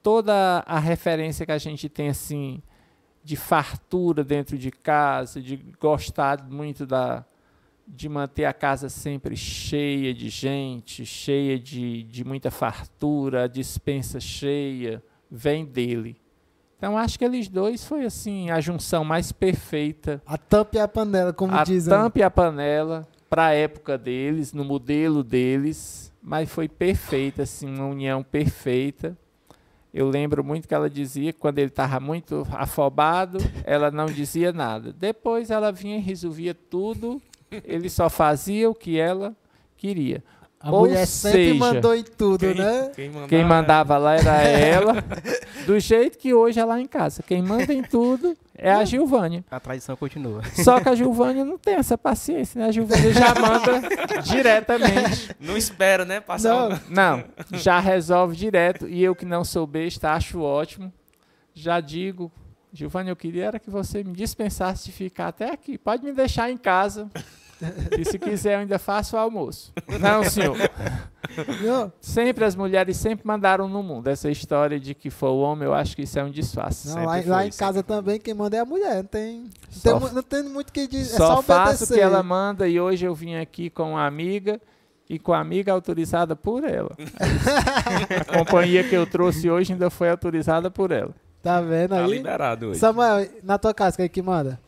Toda 0.03 0.63
a 0.67 0.79
referência 0.79 1.47
que 1.47 1.53
a 1.53 1.59
gente 1.59 1.89
tem, 1.89 2.09
assim, 2.09 2.63
de 3.23 3.37
fartura 3.37 4.23
dentro 4.23 4.59
de 4.59 4.71
casa, 4.71 5.41
de 5.41 5.57
gostar 5.81 6.43
muito 6.49 6.87
da, 6.87 7.25
de 7.87 8.09
manter 8.09 8.45
a 8.47 8.53
casa 8.53 8.89
sempre 8.89 9.37
cheia 9.37 10.13
de 10.15 10.29
gente, 10.29 11.05
cheia 11.05 11.59
de, 11.59 12.03
de 12.05 12.25
muita 12.25 12.51
fartura, 12.51 13.45
a 13.45 13.47
dispensa 13.47 14.19
cheia, 14.21 15.03
vem 15.31 15.65
dele. 15.65 16.17
Então 16.77 16.99
acho 16.99 17.19
que 17.19 17.25
eles 17.25 17.49
dois 17.49 17.85
foi 17.85 18.05
assim 18.05 18.51
a 18.51 18.61
junção 18.61 19.05
mais 19.05 19.33
perfeita, 19.33 20.21
A 20.27 20.37
tampa 20.37 20.77
e 20.77 20.81
a 20.81 20.89
panela, 20.89 21.33
como 21.33 21.55
a 21.55 21.65
dizem. 21.65 21.93
tampa 21.93 22.19
e 22.19 22.23
a 22.23 22.31
panela 22.31 23.07
para 23.31 23.47
a 23.47 23.53
época 23.53 23.97
deles, 23.99 24.53
no 24.53 24.65
modelo 24.65 25.23
deles, 25.25 26.13
mas 26.23 26.49
foi 26.51 26.69
perfeita 26.69 27.43
assim, 27.43 27.67
uma 27.67 27.87
união 27.87 28.23
perfeita. 28.23 29.17
Eu 29.93 30.09
lembro 30.09 30.43
muito 30.43 30.67
que 30.67 30.75
ela 30.75 30.91
dizia 30.91 31.33
que 31.33 31.39
quando 31.39 31.59
ele 31.59 31.69
estava 31.69 32.01
muito 32.01 32.47
afobado, 32.53 33.39
ela 33.65 33.91
não 33.91 34.07
dizia 34.07 34.53
nada. 34.53 34.93
Depois 34.93 35.51
ela 35.51 35.71
vinha 35.71 35.97
e 35.97 36.01
resolvia 36.01 36.53
tudo, 36.55 37.21
ele 37.65 37.89
só 37.91 38.09
fazia 38.11 38.69
o 38.71 38.75
que 38.75 38.99
ela 38.99 39.35
queria. 39.77 40.23
A 40.61 40.71
Ou 40.73 40.81
mulher 40.81 41.05
sempre 41.07 41.39
seja, 41.49 41.55
mandou 41.57 41.95
em 41.95 42.03
tudo, 42.03 42.39
Quem, 42.39 42.55
né? 42.55 42.91
quem 42.97 43.09
mandava, 43.11 43.29
Quem 43.29 43.45
mandava 43.45 43.99
lá 43.99 44.15
era 44.15 44.33
ela, 44.49 44.95
do 45.67 45.79
jeito 45.79 46.17
que 46.17 46.33
hoje 46.33 46.59
é 46.59 46.65
lá 46.65 46.81
em 46.81 46.87
casa. 46.87 47.23
Quem 47.23 47.43
manda 47.43 47.71
em 47.71 47.83
tudo 47.83 48.35
é 48.57 48.73
a 48.73 48.83
Gilvânia. 48.83 49.45
A 49.51 49.61
tradição 49.61 49.95
continua. 49.95 50.41
Só 50.55 50.81
que 50.81 50.89
a 50.89 50.95
Gilvânia 50.95 51.45
não 51.45 51.59
tem 51.59 51.75
essa 51.75 51.99
paciência, 51.99 52.59
né? 52.59 52.69
A 52.69 52.73
Gilvânia 52.73 53.13
já 53.13 53.35
manda 53.35 53.83
diretamente. 54.25 55.37
Não 55.39 55.55
espera, 55.55 56.07
né? 56.07 56.21
Passar 56.21 56.49
Não. 56.71 56.77
um- 56.77 56.81
Não, 56.89 57.25
já 57.59 57.79
resolve 57.79 58.35
direto. 58.35 58.89
E 58.89 59.03
eu 59.05 59.15
que 59.15 59.27
não 59.27 59.45
sou 59.45 59.67
besta, 59.67 60.13
acho 60.13 60.41
ótimo. 60.41 60.91
Já 61.53 61.79
digo, 61.79 62.33
Gilvânia, 62.73 63.11
eu 63.11 63.17
queria 63.17 63.45
era 63.45 63.59
que 63.59 63.69
você 63.69 64.03
me 64.03 64.13
dispensasse 64.15 64.87
de 64.87 64.93
ficar 64.93 65.29
até 65.29 65.51
aqui. 65.53 65.77
Pode 65.77 66.03
me 66.03 66.13
deixar 66.13 66.51
em 66.51 66.57
casa. 66.57 67.11
E 67.99 68.05
se 68.05 68.19
quiser, 68.19 68.55
eu 68.55 68.59
ainda 68.61 68.79
faço 68.79 69.17
o 69.17 69.19
almoço. 69.19 69.73
Não, 70.01 70.25
senhor. 70.25 70.57
Não, 71.65 71.93
Sempre 72.01 72.45
as 72.45 72.55
mulheres 72.55 72.97
sempre 72.97 73.27
mandaram 73.27 73.69
no 73.69 73.83
mundo. 73.83 74.09
Essa 74.09 74.31
história 74.31 74.79
de 74.79 74.95
que 74.95 75.11
foi 75.11 75.31
o 75.31 75.39
homem, 75.41 75.65
eu 75.67 75.75
acho 75.75 75.97
que 75.97 76.03
isso 76.03 76.19
é 76.19 76.25
um 76.25 76.31
disfarce. 76.31 76.89
não, 76.95 77.05
lá, 77.05 77.21
lá 77.25 77.47
em 77.47 77.51
casa 77.51 77.83
também 77.83 78.21
quem 78.21 78.35
manda 78.35 78.57
é 78.57 78.61
a 78.61 78.65
mulher. 78.65 78.97
Não 78.97 79.05
tem, 79.05 79.41
não 79.41 79.51
Só 79.71 79.99
tem, 80.01 80.13
não 80.15 80.23
tem 80.23 80.43
muito 80.45 80.69
o 80.69 80.73
que 80.73 80.87
dizer. 80.87 81.15
É 81.15 81.17
Só 81.17 81.37
só 81.37 81.43
faço 81.43 81.85
o 81.85 81.89
que 81.95 82.01
ela 82.01 82.23
manda 82.23 82.69
e 82.69 82.79
hoje 82.81 83.05
eu 83.07 83.15
vim 83.15 83.37
aqui 83.37 83.71
com 83.71 83.93
uma 83.93 84.07
amiga 84.07 84.61
e 85.09 85.19
com 85.19 85.33
a 85.33 85.41
amiga 85.41 85.73
autorizada 85.73 86.37
por 86.37 86.63
ela. 86.65 86.91
a 88.21 88.39
companhia 88.39 88.85
que 88.85 88.95
eu 88.95 89.07
trouxe 89.07 89.51
hoje 89.51 89.73
ainda 89.73 89.91
foi 89.91 90.11
autorizada 90.11 90.71
por 90.71 90.91
ela. 90.93 91.11
Tá 91.43 91.61
vendo 91.61 91.91
Tá 91.91 92.05
aí? 92.05 92.11
liberado 92.11 92.69
hoje. 92.69 92.81
Samuel, 92.81 93.27
na 93.43 93.59
tua 93.59 93.75
casa, 93.75 93.97
quem 93.97 94.07
é 94.07 94.09
que 94.09 94.23
manda? 94.23 94.59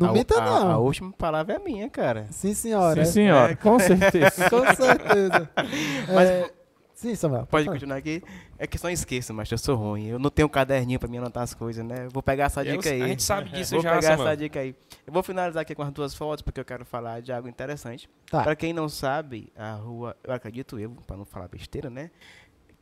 Não 0.00 0.10
a, 0.10 0.12
minta, 0.12 0.40
a- 0.40 0.44
não. 0.44 0.70
A, 0.70 0.78
última 0.78 1.12
palavra 1.12 1.54
é 1.54 1.58
minha, 1.58 1.88
cara. 1.90 2.26
Sim, 2.30 2.54
senhora. 2.54 3.04
Sim, 3.04 3.12
senhora, 3.12 3.54
com 3.56 3.78
certeza. 3.78 4.48
Com 4.50 4.64
certeza. 4.74 5.50
É, 6.20 6.50
sim, 6.94 7.14
Samuel. 7.14 7.46
Pode 7.46 7.64
falar. 7.64 7.76
continuar 7.76 7.96
aqui. 7.96 8.22
É 8.58 8.66
que 8.66 8.76
só 8.76 8.90
esqueço, 8.90 9.32
mas 9.32 9.50
eu 9.50 9.56
sou 9.58 9.74
ruim. 9.76 10.06
Eu 10.06 10.18
não 10.18 10.28
tenho 10.30 10.46
um 10.46 10.50
caderninho 10.50 10.98
pra 10.98 11.08
me 11.08 11.16
anotar 11.18 11.42
as 11.42 11.54
coisas, 11.54 11.84
né? 11.84 12.06
Eu 12.06 12.10
vou 12.10 12.22
pegar 12.22 12.44
essa 12.44 12.62
Eu- 12.64 12.76
dica 12.76 12.90
aí. 12.90 13.02
A 13.02 13.06
gente 13.08 13.22
sabe 13.22 13.50
disso 13.50 13.74
Vou 13.74 13.82
já, 13.82 13.90
pegar 13.90 14.02
Samuel. 14.02 14.28
essa 14.28 14.36
dica 14.36 14.60
aí. 14.60 14.74
Eu 15.06 15.12
vou 15.12 15.22
finalizar 15.22 15.62
aqui 15.62 15.74
com 15.74 15.82
as 15.82 15.92
duas 15.92 16.14
fotos, 16.14 16.42
porque 16.42 16.60
eu 16.60 16.64
quero 16.64 16.84
falar 16.84 17.20
de 17.22 17.32
algo 17.32 17.48
interessante. 17.48 18.08
Tá. 18.30 18.42
Pra 18.42 18.56
quem 18.56 18.72
não 18.72 18.88
sabe, 18.88 19.52
a 19.56 19.72
rua, 19.74 20.16
eu 20.24 20.32
acredito 20.34 20.78
eu, 20.78 20.90
pra 21.06 21.16
não 21.16 21.24
falar 21.24 21.48
besteira, 21.48 21.88
né? 21.88 22.10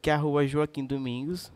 Que 0.02 0.10
a 0.10 0.16
rua 0.16 0.46
Joaquim 0.46 0.84
Domingos, 0.84 1.52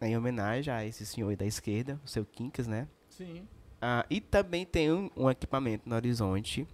né, 0.00 0.08
em 0.08 0.16
homenagem 0.16 0.72
a 0.72 0.84
esse 0.84 1.04
senhor 1.06 1.28
aí 1.30 1.36
da 1.36 1.46
esquerda, 1.46 1.98
o 2.04 2.08
seu 2.08 2.24
Quincas, 2.26 2.66
né? 2.66 2.86
Sim. 3.08 3.46
Ah, 3.88 4.04
e 4.10 4.20
também 4.20 4.66
tem 4.66 4.92
um, 4.92 5.08
um 5.16 5.30
equipamento 5.30 5.88
no 5.88 5.94
Horizonte, 5.94 6.66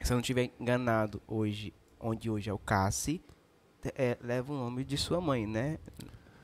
se 0.00 0.12
eu 0.12 0.14
não 0.14 0.20
estiver 0.20 0.52
enganado 0.60 1.20
hoje, 1.26 1.74
onde 1.98 2.30
hoje 2.30 2.48
é 2.48 2.52
o 2.52 2.58
Cassi, 2.58 3.20
é, 3.96 4.16
leva 4.22 4.52
o 4.52 4.56
nome 4.56 4.84
de 4.84 4.96
sua 4.96 5.20
mãe, 5.20 5.44
né, 5.44 5.76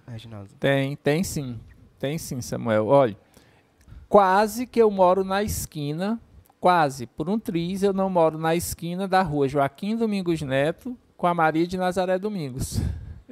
Reginaldo? 0.04 0.48
Tem, 0.58 0.96
tem 0.96 1.22
sim. 1.22 1.60
Tem 2.00 2.18
sim, 2.18 2.40
Samuel. 2.40 2.88
Olha, 2.88 3.16
quase 4.08 4.66
que 4.66 4.82
eu 4.82 4.90
moro 4.90 5.22
na 5.22 5.44
esquina, 5.44 6.20
quase, 6.58 7.06
por 7.06 7.28
um 7.28 7.38
triz 7.38 7.84
eu 7.84 7.92
não 7.92 8.10
moro 8.10 8.36
na 8.36 8.56
esquina 8.56 9.06
da 9.06 9.22
rua 9.22 9.46
Joaquim 9.46 9.94
Domingos 9.94 10.42
Neto 10.42 10.98
com 11.16 11.28
a 11.28 11.34
Maria 11.34 11.64
de 11.64 11.76
Nazaré 11.76 12.18
Domingos. 12.18 12.80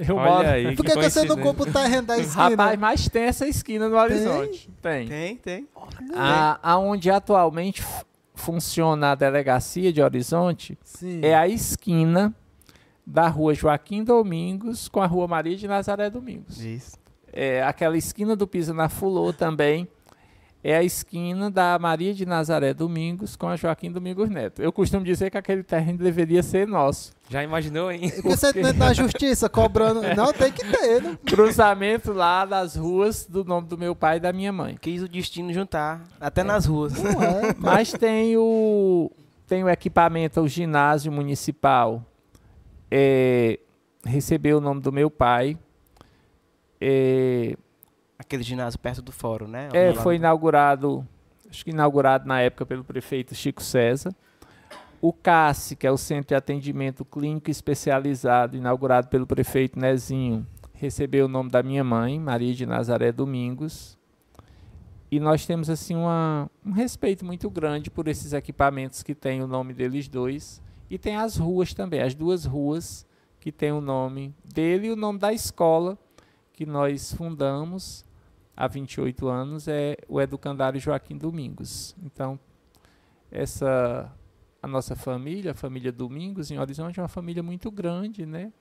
Eu 0.08 0.16
Olha 0.16 0.30
moro... 0.30 0.48
aí, 0.48 0.76
Por 0.76 0.84
que 0.86 0.92
que, 0.92 1.10
você 1.10 1.24
não 1.24 1.36
compra 1.36 1.68
o 1.68 1.72
terreno 1.72 2.06
da 2.06 2.16
esquina? 2.16 2.48
Rapaz, 2.48 2.78
mas 2.78 3.08
tem 3.08 3.24
essa 3.24 3.46
esquina 3.46 3.88
no 3.88 3.96
horizonte. 3.96 4.70
Tem. 4.80 5.06
Tem, 5.06 5.36
tem. 5.36 5.68
A, 6.14 6.58
aonde 6.62 7.10
atualmente 7.10 7.84
funciona 8.34 9.12
a 9.12 9.14
delegacia 9.14 9.92
de 9.92 10.00
Horizonte 10.00 10.78
Sim. 10.82 11.20
é 11.22 11.34
a 11.34 11.46
esquina 11.46 12.34
da 13.06 13.28
rua 13.28 13.52
Joaquim 13.52 14.02
Domingos 14.02 14.88
com 14.88 15.00
a 15.00 15.06
rua 15.06 15.28
Maria 15.28 15.56
de 15.56 15.68
Nazaré 15.68 16.08
Domingos. 16.08 16.62
Isso. 16.62 16.98
É, 17.32 17.62
aquela 17.62 17.96
esquina 17.96 18.34
do 18.34 18.46
Piso 18.46 18.72
na 18.72 18.88
Fulô 18.88 19.32
também 19.32 19.86
é 20.62 20.76
a 20.76 20.82
esquina 20.82 21.50
da 21.50 21.78
Maria 21.78 22.12
de 22.12 22.26
Nazaré 22.26 22.74
Domingos 22.74 23.34
com 23.34 23.48
a 23.48 23.56
Joaquim 23.56 23.90
Domingos 23.90 24.28
Neto. 24.28 24.60
Eu 24.60 24.70
costumo 24.70 25.04
dizer 25.04 25.30
que 25.30 25.38
aquele 25.38 25.62
terreno 25.62 25.98
deveria 25.98 26.42
ser 26.42 26.66
nosso. 26.66 27.12
Já 27.30 27.42
imaginou, 27.42 27.90
hein? 27.90 28.10
Por 28.10 28.22
que 28.22 28.28
você 28.36 28.48
entra 28.48 28.72
na 28.74 28.92
justiça 28.92 29.48
cobrando? 29.48 30.02
Não, 30.14 30.32
tem 30.32 30.52
que 30.52 30.64
ter, 30.64 31.02
né? 31.02 31.18
Cruzamento 31.24 32.12
lá 32.12 32.44
das 32.44 32.76
ruas 32.76 33.24
do 33.24 33.42
nome 33.42 33.68
do 33.68 33.78
meu 33.78 33.96
pai 33.96 34.18
e 34.18 34.20
da 34.20 34.32
minha 34.32 34.52
mãe. 34.52 34.76
Quis 34.78 35.02
o 35.02 35.08
destino 35.08 35.52
juntar, 35.52 36.04
até 36.20 36.42
nas 36.42 36.66
ruas. 36.66 36.92
Não 37.02 37.22
é. 37.22 37.54
Mas 37.56 37.92
tem 37.92 38.36
o, 38.36 39.10
tem 39.46 39.64
o 39.64 39.68
equipamento, 39.68 40.40
o 40.42 40.48
ginásio 40.48 41.10
municipal. 41.10 42.04
É, 42.90 43.58
recebeu 44.04 44.58
o 44.58 44.60
nome 44.60 44.82
do 44.82 44.92
meu 44.92 45.10
pai. 45.10 45.56
É, 46.78 47.56
Aquele 48.20 48.42
ginásio 48.42 48.78
perto 48.78 49.00
do 49.00 49.10
fórum, 49.10 49.46
né? 49.46 49.70
é, 49.72 49.94
foi 49.94 50.16
inaugurado, 50.16 51.08
acho 51.48 51.64
que 51.64 51.70
inaugurado 51.70 52.28
na 52.28 52.38
época 52.42 52.66
pelo 52.66 52.84
prefeito 52.84 53.34
Chico 53.34 53.62
César. 53.62 54.14
O 55.00 55.10
CASSE, 55.10 55.74
que 55.74 55.86
é 55.86 55.90
o 55.90 55.96
Centro 55.96 56.28
de 56.28 56.34
Atendimento 56.34 57.02
Clínico 57.02 57.50
Especializado, 57.50 58.58
inaugurado 58.58 59.08
pelo 59.08 59.26
prefeito 59.26 59.78
Nezinho, 59.78 60.46
recebeu 60.74 61.24
o 61.24 61.28
nome 61.28 61.50
da 61.50 61.62
minha 61.62 61.82
mãe, 61.82 62.20
Maria 62.20 62.52
de 62.52 62.66
Nazaré 62.66 63.10
Domingos. 63.10 63.98
E 65.10 65.18
nós 65.18 65.46
temos 65.46 65.70
assim 65.70 65.96
uma, 65.96 66.50
um 66.62 66.72
respeito 66.72 67.24
muito 67.24 67.48
grande 67.48 67.90
por 67.90 68.06
esses 68.06 68.34
equipamentos 68.34 69.02
que 69.02 69.14
têm 69.14 69.42
o 69.42 69.46
nome 69.46 69.72
deles 69.72 70.08
dois. 70.08 70.62
E 70.90 70.98
tem 70.98 71.16
as 71.16 71.38
ruas 71.38 71.72
também, 71.72 72.02
as 72.02 72.14
duas 72.14 72.44
ruas 72.44 73.06
que 73.40 73.50
têm 73.50 73.72
o 73.72 73.80
nome 73.80 74.34
dele 74.44 74.88
e 74.88 74.90
o 74.90 74.96
nome 74.96 75.18
da 75.18 75.32
escola 75.32 75.96
que 76.52 76.66
nós 76.66 77.14
fundamos 77.14 78.04
há 78.56 78.66
28 78.66 79.28
anos 79.28 79.68
é 79.68 79.96
o 80.08 80.20
Educandário 80.20 80.80
Joaquim 80.80 81.16
Domingos. 81.16 81.94
Então, 82.02 82.38
essa 83.30 84.12
a 84.62 84.68
nossa 84.68 84.94
família, 84.94 85.52
a 85.52 85.54
família 85.54 85.90
Domingos 85.90 86.50
em 86.50 86.58
Horizonte 86.58 87.00
é 87.00 87.02
uma 87.02 87.08
família 87.08 87.42
muito 87.42 87.70
grande, 87.70 88.26
né? 88.26 88.52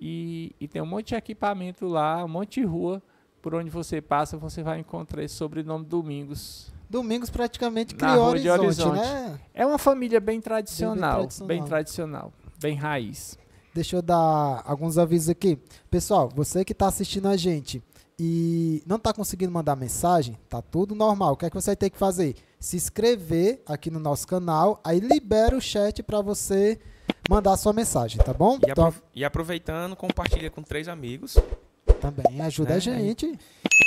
E, 0.00 0.54
e 0.60 0.66
tem 0.66 0.80
um 0.80 0.86
monte 0.86 1.08
de 1.08 1.14
equipamento 1.14 1.86
lá, 1.86 2.24
um 2.24 2.28
monte 2.28 2.60
de 2.60 2.66
rua 2.66 3.02
por 3.42 3.54
onde 3.54 3.70
você 3.70 4.00
passa, 4.00 4.36
você 4.36 4.62
vai 4.62 4.80
encontrar 4.80 5.22
esse 5.22 5.34
sobrenome 5.34 5.84
Domingos. 5.84 6.72
Domingos 6.88 7.30
praticamente 7.30 7.94
Na 7.94 8.10
criou 8.10 8.26
Horizonte, 8.26 8.60
Horizonte. 8.60 8.98
né? 8.98 9.40
É 9.54 9.66
uma 9.66 9.78
família 9.78 10.20
bem 10.20 10.40
tradicional, 10.40 11.18
tradicional. 11.20 11.48
bem 11.48 11.64
tradicional, 11.64 12.32
bem 12.60 12.74
raiz. 12.74 13.38
Deixa 13.74 13.96
eu 13.96 14.02
dar 14.02 14.62
alguns 14.64 14.96
avisos 14.96 15.28
aqui. 15.28 15.58
Pessoal, 15.90 16.30
você 16.34 16.64
que 16.64 16.72
está 16.72 16.88
assistindo 16.88 17.28
a 17.28 17.36
gente 17.36 17.82
e 18.18 18.82
não 18.86 18.96
está 18.96 19.12
conseguindo 19.12 19.52
mandar 19.52 19.76
mensagem, 19.76 20.36
tá 20.48 20.62
tudo 20.62 20.94
normal. 20.94 21.32
O 21.34 21.36
que 21.36 21.46
é 21.46 21.50
que 21.50 21.54
você 21.54 21.76
ter 21.76 21.90
que 21.90 21.98
fazer? 21.98 22.34
Se 22.58 22.76
inscrever 22.76 23.62
aqui 23.66 23.90
no 23.90 24.00
nosso 24.00 24.26
canal, 24.26 24.80
aí 24.82 24.98
libera 25.00 25.56
o 25.56 25.60
chat 25.60 26.02
para 26.02 26.20
você 26.22 26.78
mandar 27.28 27.56
sua 27.56 27.72
mensagem, 27.72 28.18
tá 28.22 28.32
bom? 28.32 28.58
E, 28.66 28.70
Então, 28.70 28.94
e 29.14 29.24
aproveitando, 29.24 29.94
compartilha 29.94 30.50
com 30.50 30.62
três 30.62 30.88
amigos. 30.88 31.36
também 32.00 32.40
ajuda 32.40 32.72
É, 32.72 32.76
a 32.76 32.78
gente. 32.78 33.38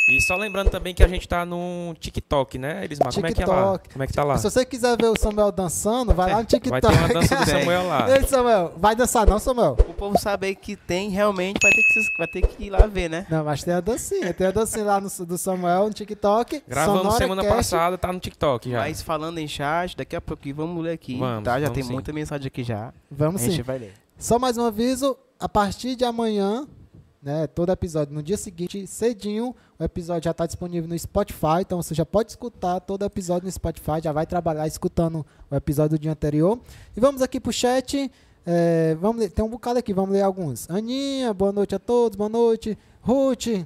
E 0.10 0.20
só 0.22 0.36
lembrando 0.36 0.70
também 0.70 0.94
que 0.94 1.04
a 1.04 1.08
gente 1.08 1.28
tá 1.28 1.46
no 1.46 1.94
TikTok, 2.00 2.58
né, 2.58 2.84
Elismar? 2.84 3.14
Como 3.14 3.28
é 3.28 3.32
que 3.32 3.44
é 3.44 3.46
lá? 3.46 3.56
TikTok. 3.56 3.90
Como 3.90 4.04
é 4.04 4.08
que 4.08 4.14
tá 4.14 4.24
lá? 4.24 4.38
Se 4.38 4.44
você 4.44 4.66
quiser 4.66 4.98
ver 4.98 5.08
o 5.08 5.20
Samuel 5.20 5.52
dançando, 5.52 6.14
vai 6.14 6.32
lá 6.32 6.40
no 6.40 6.46
TikTok. 6.46 6.70
Vai 6.80 6.82
ter 6.82 6.98
uma 6.98 7.08
dança 7.08 7.36
do. 7.36 7.46
Samuel 7.46 7.88
lá. 7.88 8.18
Ei, 8.18 8.24
Samuel, 8.24 8.74
vai 8.78 8.96
dançar 8.96 9.28
não, 9.28 9.40
Samuel? 9.40 9.76
O 9.88 9.94
povo 9.94 10.18
saber 10.18 10.56
que 10.56 10.76
tem, 10.76 11.10
realmente 11.10 11.60
vai 11.62 11.72
ter 11.72 11.82
que, 11.82 12.18
vai 12.18 12.28
ter 12.28 12.48
que 12.48 12.64
ir 12.66 12.70
lá 12.70 12.86
ver, 12.86 13.10
né? 13.10 13.26
Não, 13.30 13.44
mas 13.44 13.64
tem 13.64 13.74
a 13.74 13.82
dancinha. 13.82 14.34
Tem 14.34 14.48
a 14.48 14.52
dancinha 14.52 14.86
lá 14.86 15.02
no, 15.02 15.10
do 15.26 15.38
Samuel 15.38 15.88
no 15.88 15.94
TikTok. 15.94 16.64
Gravamos 16.68 17.02
Sonora 17.02 17.18
semana 17.18 17.42
Cast. 17.42 17.56
passada, 17.56 17.98
tá 17.98 18.14
no 18.14 18.20
TikTok 18.20 18.72
já. 18.72 18.80
Mas 18.80 19.02
falando 19.02 19.38
em 19.38 19.48
chat, 19.48 19.98
daqui 19.98 20.16
a 20.16 20.22
pouquinho 20.22 20.56
vamos 20.56 20.84
ler 20.84 20.94
aqui, 20.94 21.18
Vamos, 21.18 21.44
tá? 21.44 21.60
Já 21.60 21.68
vamos 21.68 21.74
tem 21.76 21.84
sim. 21.84 21.94
muita 21.94 22.14
mensagem 22.14 22.48
aqui 22.48 22.64
já. 22.64 22.94
Vamos 23.12 23.42
a 23.42 23.46
sim. 23.46 23.52
gente 23.52 23.64
vai 23.64 23.78
ler. 23.78 23.94
Só 24.18 24.40
mais 24.40 24.58
um 24.58 24.66
aviso, 24.66 25.18
a 25.40 25.48
partir 25.50 25.96
de 25.96 26.04
amanhã, 26.04 26.68
né, 27.22 27.48
todo 27.48 27.72
episódio, 27.72 28.14
no 28.14 28.24
dia 28.24 28.38
seguinte, 28.38 28.88
cedinho, 28.88 29.56
o 29.78 29.84
episódio 29.84 30.24
já 30.26 30.32
está 30.32 30.46
disponível 30.46 30.88
no 30.88 30.98
Spotify, 30.98 31.62
então 31.62 31.82
você 31.82 31.94
já 31.94 32.06
pode 32.06 32.32
escutar 32.32 32.80
todo 32.80 33.04
episódio 33.04 33.46
no 33.46 33.52
Spotify, 33.52 34.02
já 34.02 34.12
vai 34.12 34.26
trabalhar 34.26 34.68
escutando 34.68 35.26
o 35.52 35.56
episódio 35.56 35.98
do 35.98 36.02
dia 36.02 36.12
anterior. 36.12 36.60
E 36.96 37.00
vamos 37.00 37.22
aqui 37.22 37.40
pro 37.40 37.52
chat, 37.52 38.10
é, 38.46 38.96
vamos 38.96 39.22
ler, 39.22 39.30
tem 39.30 39.44
um 39.44 39.50
bocado 39.50 39.80
aqui, 39.80 39.94
vamos 39.94 40.12
ler 40.12 40.22
alguns. 40.22 40.70
Aninha, 40.70 41.34
boa 41.34 41.52
noite 41.52 41.76
a 41.76 41.80
todos, 41.80 42.16
boa 42.16 42.30
noite. 42.30 42.78
Ruth, 43.02 43.66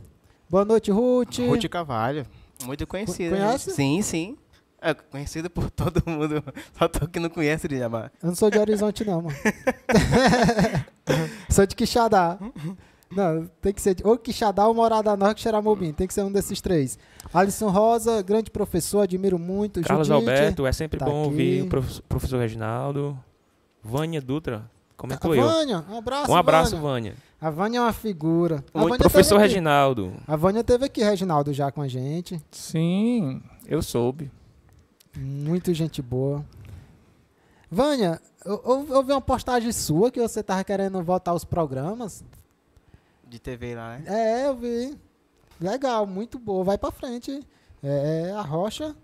boa 0.49 0.66
noite, 0.66 0.91
Ruth. 0.91 1.38
Ruth 1.39 1.70
Carvalho, 1.70 2.26
muito 2.66 2.88
conhecida. 2.88 3.36
né? 3.36 3.45
Conhece? 3.45 3.72
Sim, 3.72 4.01
sim. 4.01 4.38
É 4.82 4.93
conhecida 4.93 5.49
por 5.49 5.72
todo 5.72 6.04
mundo. 6.06 6.43
Só 6.78 6.89
tô 6.89 7.08
que 7.08 7.18
não 7.18 7.30
conhece 7.30 7.70
de 7.70 7.80
Jamar. 7.80 8.12
Eu 8.22 8.28
não 8.28 8.36
sou 8.36 8.49
de 8.49 8.60
Horizonte, 8.60 9.06
não, 9.06 9.22
mano. 9.22 9.38
sou 11.49 11.66
de 11.66 11.74
Quixadá. 11.74 12.38
Não, 13.16 13.47
tem 13.61 13.74
que 13.74 13.82
ser 13.82 13.97
ou 14.03 14.18
Quixadá 14.18 14.68
ou 14.68 14.74
Morada 14.74 15.16
Norte, 15.16 15.41
Xeramobim. 15.41 15.93
Tem 15.93 16.07
que 16.07 16.14
ser 16.14 16.24
um 16.24 16.32
desses 16.32 16.59
três. 16.61 16.97
Alisson 17.34 17.70
Rosa, 17.70 18.22
grande 18.22 18.49
professor, 18.51 19.01
admiro 19.01 19.38
muito. 19.39 19.82
Carlos 19.82 20.07
Judite, 20.07 20.30
Alberto, 20.30 20.66
é 20.66 20.72
sempre 20.72 20.99
tá 20.99 21.05
bom 21.05 21.22
aqui. 21.22 21.30
ouvir 21.30 21.61
o 21.64 21.68
prof- 21.70 22.01
professor 22.09 22.38
Reginaldo. 22.39 23.18
Vânia 23.84 24.22
Dutra, 24.22 24.70
comentou 24.95 25.32
A 25.34 25.36
eu. 25.38 25.43
Vânia, 25.43 25.86
um 25.89 25.97
abraço, 25.97 26.32
Um 26.32 26.36
abraço, 26.36 26.72
Vânia. 26.78 27.11
Vânia. 27.11 27.16
A 27.41 27.49
Vânia 27.49 27.78
é 27.80 27.82
uma 27.82 27.91
figura. 27.93 28.64
A 28.74 28.80
Vânia 28.84 28.97
professor. 28.97 29.38
Reginaldo. 29.38 30.14
A 30.26 30.36
Vânia 30.38 30.64
teve 30.64 30.86
aqui, 30.86 31.03
Reginaldo, 31.03 31.51
já 31.51 31.70
com 31.72 31.82
a 31.82 31.88
gente. 31.89 32.41
Sim, 32.49 33.41
eu 33.68 33.82
soube. 33.82 34.32
Muito 35.18 35.74
gente 35.74 36.01
boa. 36.01 36.43
Vânia, 37.70 38.22
eu, 38.45 38.61
eu, 38.66 38.88
eu 38.95 39.03
vi 39.03 39.11
uma 39.11 39.22
postagem 39.22 39.72
sua 39.72 40.09
que 40.11 40.22
você 40.22 40.41
tava 40.43 40.64
querendo 40.64 41.01
voltar 41.03 41.32
aos 41.32 41.43
programas. 41.43 42.24
De 43.34 43.39
TV 43.39 43.73
lá, 43.73 43.97
né? 43.97 44.03
É, 44.05 44.45
eu 44.47 44.55
vi. 44.55 44.95
Legal, 45.59 46.05
muito 46.05 46.38
boa. 46.38 46.63
Vai 46.63 46.77
pra 46.77 46.91
frente. 46.91 47.41
É, 47.81 48.31
a 48.38 48.41
Rocha. 48.41 48.95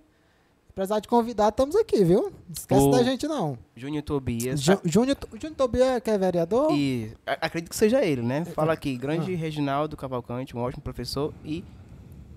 Apesar 0.70 1.00
de 1.00 1.08
convidar, 1.08 1.50
estamos 1.50 1.76
aqui, 1.76 2.04
viu? 2.06 2.26
Não 2.26 2.54
esquece 2.56 2.86
O- 2.86 2.92
da 2.92 3.02
gente, 3.02 3.28
não. 3.28 3.58
Júnior 3.76 4.04
Tobias. 4.04 4.62
Ju- 4.62 4.80
Júnior 4.86 5.18
Júnior 5.34 5.56
Tobias, 5.58 6.00
que 6.04 6.12
é 6.12 6.18
vereador? 6.20 6.72
E 6.72 7.12
acredito 7.26 7.72
que 7.72 7.76
seja 7.76 8.06
ele, 8.06 8.22
né? 8.22 8.46
Fala 8.46 8.72
aqui, 8.74 8.96
grande 8.96 9.34
Reginaldo 9.34 9.98
Cavalcante, 9.98 10.56
um 10.56 10.60
ótimo 10.62 10.84
professor 10.84 11.34
e. 11.44 11.64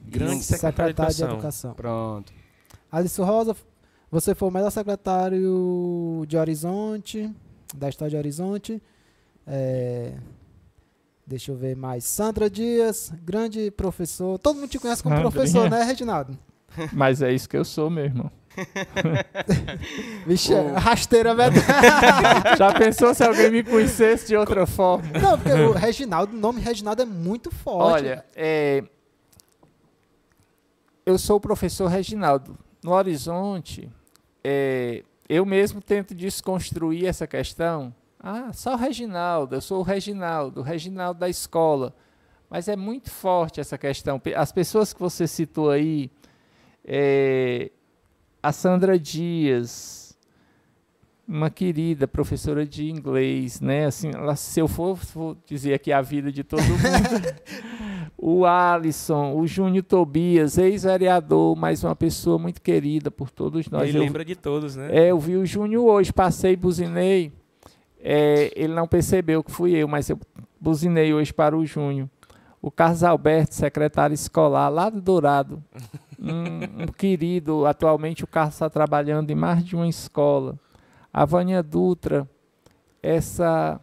Grande 0.08 0.40
e- 0.40 0.42
secretário 0.44 0.94
de 0.94 1.00
educação. 1.02 1.32
Educação. 1.34 1.74
Pronto. 1.74 2.32
Alisson 2.90 3.24
Rosa, 3.24 3.54
você 4.10 4.34
foi 4.34 4.48
o 4.48 4.50
melhor 4.50 4.70
secretário 4.70 6.24
de 6.26 6.38
Horizonte, 6.38 7.30
da 7.74 7.90
história 7.90 8.10
de 8.12 8.16
Horizonte. 8.16 8.82
É, 9.46 10.14
deixa 11.26 11.50
eu 11.52 11.56
ver 11.56 11.76
mais. 11.76 12.04
Sandra 12.04 12.48
Dias, 12.50 13.12
grande 13.22 13.70
professor. 13.70 14.38
Todo 14.38 14.56
mundo 14.56 14.68
te 14.70 14.78
conhece 14.78 15.02
como 15.02 15.14
Sandrinha. 15.14 15.32
professor, 15.32 15.70
né, 15.70 15.82
Reginaldo? 15.82 16.36
Mas 16.92 17.20
é 17.22 17.32
isso 17.32 17.48
que 17.48 17.56
eu 17.56 17.64
sou, 17.64 17.88
meu 17.90 18.04
irmão. 18.04 18.30
Vixe, 20.26 20.52
O- 20.54 20.74
rasteira 20.74 21.34
verdade. 21.34 21.66
Já 22.58 22.72
pensou 22.74 23.14
se 23.14 23.22
alguém 23.24 23.50
me 23.50 23.62
conhecesse 23.62 24.26
de 24.28 24.36
outra 24.36 24.66
forma? 24.66 25.04
Não, 25.18 25.38
porque 25.38 25.52
o 25.52 25.72
Reginaldo, 25.72 26.36
o 26.36 26.38
nome 26.38 26.60
Reginaldo 26.60 27.02
é 27.02 27.06
muito 27.06 27.50
forte. 27.50 28.04
Olha, 28.04 28.24
é, 28.36 28.84
eu 31.04 31.18
sou 31.18 31.36
o 31.36 31.40
professor 31.40 31.88
Reginaldo. 31.88 32.56
No 32.82 32.92
Horizonte, 32.92 33.88
é, 34.42 35.02
eu 35.28 35.44
mesmo 35.46 35.80
tento 35.80 36.14
desconstruir 36.14 37.06
essa 37.06 37.26
questão. 37.26 37.94
Ah, 38.22 38.52
só 38.52 38.74
o 38.74 38.76
Reginaldo, 38.76 39.56
eu 39.56 39.60
sou 39.60 39.80
o 39.80 39.82
Reginaldo, 39.82 40.60
o 40.60 40.62
Reginaldo 40.62 41.18
da 41.20 41.28
escola. 41.28 41.94
Mas 42.48 42.68
é 42.68 42.76
muito 42.76 43.10
forte 43.10 43.60
essa 43.60 43.76
questão. 43.78 44.20
As 44.36 44.52
pessoas 44.52 44.92
que 44.92 45.00
você 45.00 45.26
citou 45.26 45.70
aí, 45.70 46.10
é, 46.84 47.70
a 48.42 48.52
Sandra 48.52 48.98
Dias, 48.98 50.16
uma 51.26 51.48
querida 51.50 52.06
professora 52.06 52.66
de 52.66 52.90
inglês, 52.90 53.60
né? 53.60 53.86
Assim, 53.86 54.10
ela- 54.14 54.36
se 54.36 54.60
eu 54.60 54.68
for, 54.68 54.96
for 54.96 55.36
dizer 55.46 55.72
aqui 55.74 55.90
a 55.92 56.02
vida 56.02 56.30
de 56.30 56.44
todo 56.44 56.60
mundo, 56.62 57.42
o 58.18 58.44
Alisson, 58.44 59.32
o 59.34 59.46
Júnior 59.46 59.84
Tobias, 59.84 60.58
ex-vereador, 60.58 61.56
mais 61.56 61.82
uma 61.82 61.96
pessoa 61.96 62.38
muito 62.38 62.60
querida 62.60 63.10
por 63.10 63.30
todos 63.30 63.68
nós. 63.70 63.88
Ele 63.88 63.98
Eu- 63.98 64.02
lembra 64.02 64.24
de 64.24 64.36
todos, 64.36 64.76
né? 64.76 64.90
é, 64.92 65.10
eu 65.10 65.18
vi 65.18 65.36
o 65.36 65.46
Júnior 65.46 65.84
hoje, 65.86 66.12
passei, 66.12 66.54
buzinei. 66.54 67.32
É, 68.04 68.50
ele 68.56 68.74
não 68.74 68.88
percebeu 68.88 69.44
que 69.44 69.52
fui 69.52 69.76
eu, 69.76 69.86
mas 69.86 70.10
eu 70.10 70.18
buzinei 70.60 71.14
hoje 71.14 71.32
para 71.32 71.56
o 71.56 71.64
Júnior. 71.64 72.08
O 72.60 72.70
Carlos 72.70 73.04
Alberto, 73.04 73.54
secretário 73.54 74.12
escolar 74.12 74.68
lá 74.68 74.90
do 74.90 75.00
Dourado. 75.00 75.62
Um, 76.24 76.84
um 76.84 76.86
querido, 76.86 77.66
atualmente 77.66 78.22
o 78.22 78.28
Carlos 78.28 78.54
está 78.54 78.70
trabalhando 78.70 79.28
em 79.32 79.34
mais 79.34 79.64
de 79.64 79.74
uma 79.74 79.88
escola. 79.88 80.56
A 81.12 81.24
Vânia 81.24 81.60
Dutra, 81.64 82.30
essa. 83.02 83.80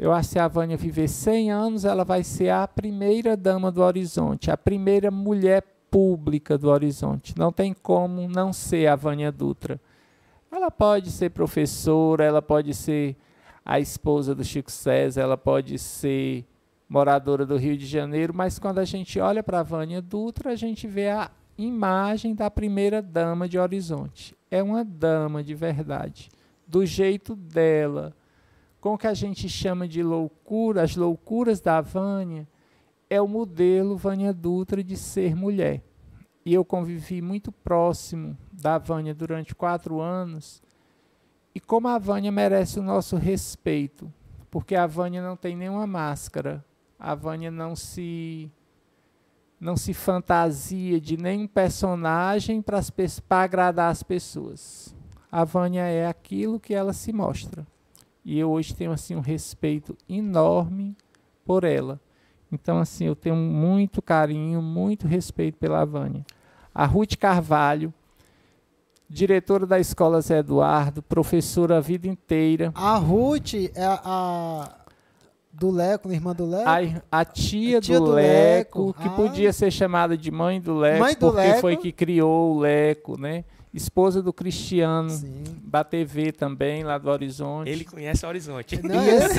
Eu 0.00 0.10
acho 0.10 0.30
que 0.30 0.32
se 0.32 0.38
a 0.38 0.48
Vânia 0.48 0.74
viver 0.74 1.06
100 1.06 1.50
anos, 1.50 1.84
ela 1.84 2.02
vai 2.02 2.24
ser 2.24 2.48
a 2.48 2.66
primeira 2.66 3.36
dama 3.36 3.70
do 3.70 3.82
Horizonte, 3.82 4.50
a 4.50 4.56
primeira 4.56 5.10
mulher 5.10 5.62
pública 5.90 6.56
do 6.56 6.70
Horizonte. 6.70 7.34
Não 7.36 7.52
tem 7.52 7.74
como 7.74 8.26
não 8.26 8.54
ser 8.54 8.86
a 8.86 8.96
Vânia 8.96 9.30
Dutra. 9.30 9.78
Ela 10.50 10.70
pode 10.70 11.10
ser 11.10 11.28
professora, 11.28 12.24
ela 12.24 12.40
pode 12.40 12.72
ser 12.72 13.18
a 13.66 13.80
esposa 13.80 14.32
do 14.32 14.44
Chico 14.44 14.70
César, 14.70 15.22
ela 15.22 15.36
pode 15.36 15.76
ser 15.76 16.46
moradora 16.88 17.44
do 17.44 17.56
Rio 17.56 17.76
de 17.76 17.84
Janeiro, 17.84 18.32
mas 18.32 18.60
quando 18.60 18.78
a 18.78 18.84
gente 18.84 19.18
olha 19.18 19.42
para 19.42 19.58
a 19.58 19.64
Vânia 19.64 20.00
Dutra, 20.00 20.52
a 20.52 20.54
gente 20.54 20.86
vê 20.86 21.08
a 21.08 21.28
imagem 21.58 22.32
da 22.32 22.48
primeira 22.48 23.02
dama 23.02 23.48
de 23.48 23.58
Horizonte. 23.58 24.36
É 24.48 24.62
uma 24.62 24.84
dama 24.84 25.42
de 25.42 25.52
verdade, 25.52 26.28
do 26.64 26.86
jeito 26.86 27.34
dela, 27.34 28.14
com 28.80 28.94
o 28.94 28.98
que 28.98 29.08
a 29.08 29.14
gente 29.14 29.48
chama 29.48 29.88
de 29.88 30.00
loucura, 30.00 30.82
as 30.82 30.94
loucuras 30.94 31.60
da 31.60 31.80
Vânia, 31.80 32.46
é 33.10 33.20
o 33.20 33.26
modelo 33.26 33.96
Vânia 33.96 34.32
Dutra 34.32 34.82
de 34.82 34.96
ser 34.96 35.34
mulher. 35.34 35.82
E 36.44 36.54
eu 36.54 36.64
convivi 36.64 37.20
muito 37.20 37.50
próximo 37.50 38.38
da 38.52 38.78
Vânia 38.78 39.12
durante 39.12 39.56
quatro 39.56 40.00
anos. 40.00 40.62
E 41.56 41.60
como 41.60 41.88
a 41.88 41.96
Vânia 41.96 42.30
merece 42.30 42.78
o 42.78 42.82
nosso 42.82 43.16
respeito, 43.16 44.12
porque 44.50 44.74
a 44.74 44.86
Vânia 44.86 45.22
não 45.22 45.38
tem 45.38 45.56
nenhuma 45.56 45.86
máscara, 45.86 46.62
a 46.98 47.14
Vânia 47.14 47.50
não 47.50 47.74
se 47.74 48.52
não 49.58 49.74
se 49.74 49.94
fantasia 49.94 51.00
de 51.00 51.16
nenhum 51.16 51.46
personagem 51.46 52.60
para 52.60 52.78
agradar 53.42 53.90
as 53.90 54.02
pessoas. 54.02 54.94
A 55.32 55.44
Vânia 55.44 55.80
é 55.80 56.06
aquilo 56.06 56.60
que 56.60 56.74
ela 56.74 56.92
se 56.92 57.10
mostra. 57.10 57.66
E 58.22 58.38
eu 58.38 58.50
hoje 58.50 58.76
tenho 58.76 58.92
assim 58.92 59.16
um 59.16 59.20
respeito 59.20 59.96
enorme 60.06 60.94
por 61.42 61.64
ela. 61.64 61.98
Então 62.52 62.80
assim, 62.80 63.06
eu 63.06 63.16
tenho 63.16 63.34
muito 63.34 64.02
carinho, 64.02 64.60
muito 64.60 65.08
respeito 65.08 65.56
pela 65.56 65.86
Vânia. 65.86 66.22
A 66.74 66.84
Ruth 66.84 67.16
Carvalho, 67.16 67.94
diretora 69.08 69.66
da 69.66 69.78
Escola 69.78 70.20
Zé 70.20 70.38
Eduardo, 70.38 71.02
professora 71.02 71.78
a 71.78 71.80
vida 71.80 72.08
inteira. 72.08 72.72
A 72.74 72.96
Ruth 72.96 73.54
é 73.74 73.84
a, 73.84 74.00
a 74.04 74.70
do 75.52 75.70
Leco, 75.70 76.12
irmã 76.12 76.34
do 76.34 76.44
Leco. 76.46 76.68
A, 77.10 77.20
a 77.20 77.24
tia, 77.24 77.78
A 77.78 77.80
tia 77.80 77.98
do, 77.98 78.06
do 78.06 78.12
Leco, 78.12 78.86
Leco. 78.88 79.00
que 79.00 79.08
Ah. 79.08 79.12
podia 79.12 79.52
ser 79.52 79.70
chamada 79.70 80.16
de 80.16 80.30
mãe 80.30 80.60
do 80.60 80.76
Leco, 80.76 81.00
Mãe 81.00 81.14
do 81.14 81.18
porque 81.32 81.54
foi 81.60 81.72
Leco. 81.72 81.82
que 81.82 81.92
criou 81.92 82.56
o 82.56 82.58
Leco, 82.60 83.18
né? 83.18 83.44
Esposa 83.72 84.22
do 84.22 84.32
Cristiano, 84.32 85.10
Sim. 85.10 85.42
da 85.64 85.84
TV 85.84 86.32
também, 86.32 86.82
lá 86.82 86.96
do 86.96 87.10
Horizonte. 87.10 87.68
Ele 87.70 87.84
conhece 87.84 88.24
o 88.24 88.28
Horizonte. 88.28 88.80
Não, 88.82 88.94
é 89.02 89.16
esse- 89.16 89.38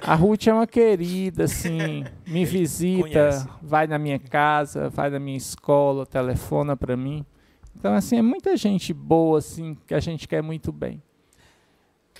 A 0.00 0.14
Ruth 0.14 0.46
é 0.46 0.52
uma 0.54 0.66
querida, 0.66 1.44
assim, 1.44 2.04
me 2.24 2.44
visita, 2.44 3.02
conhece. 3.02 3.48
vai 3.60 3.88
na 3.88 3.98
minha 3.98 4.18
casa, 4.18 4.88
vai 4.90 5.10
na 5.10 5.18
minha 5.18 5.36
escola, 5.36 6.06
telefona 6.06 6.76
pra 6.76 6.96
mim. 6.96 7.24
Então, 7.78 7.94
assim, 7.94 8.16
é 8.16 8.22
muita 8.22 8.56
gente 8.56 8.92
boa, 8.92 9.38
assim, 9.38 9.76
que 9.86 9.94
a 9.94 10.00
gente 10.00 10.26
quer 10.26 10.42
muito 10.42 10.72
bem. 10.72 11.02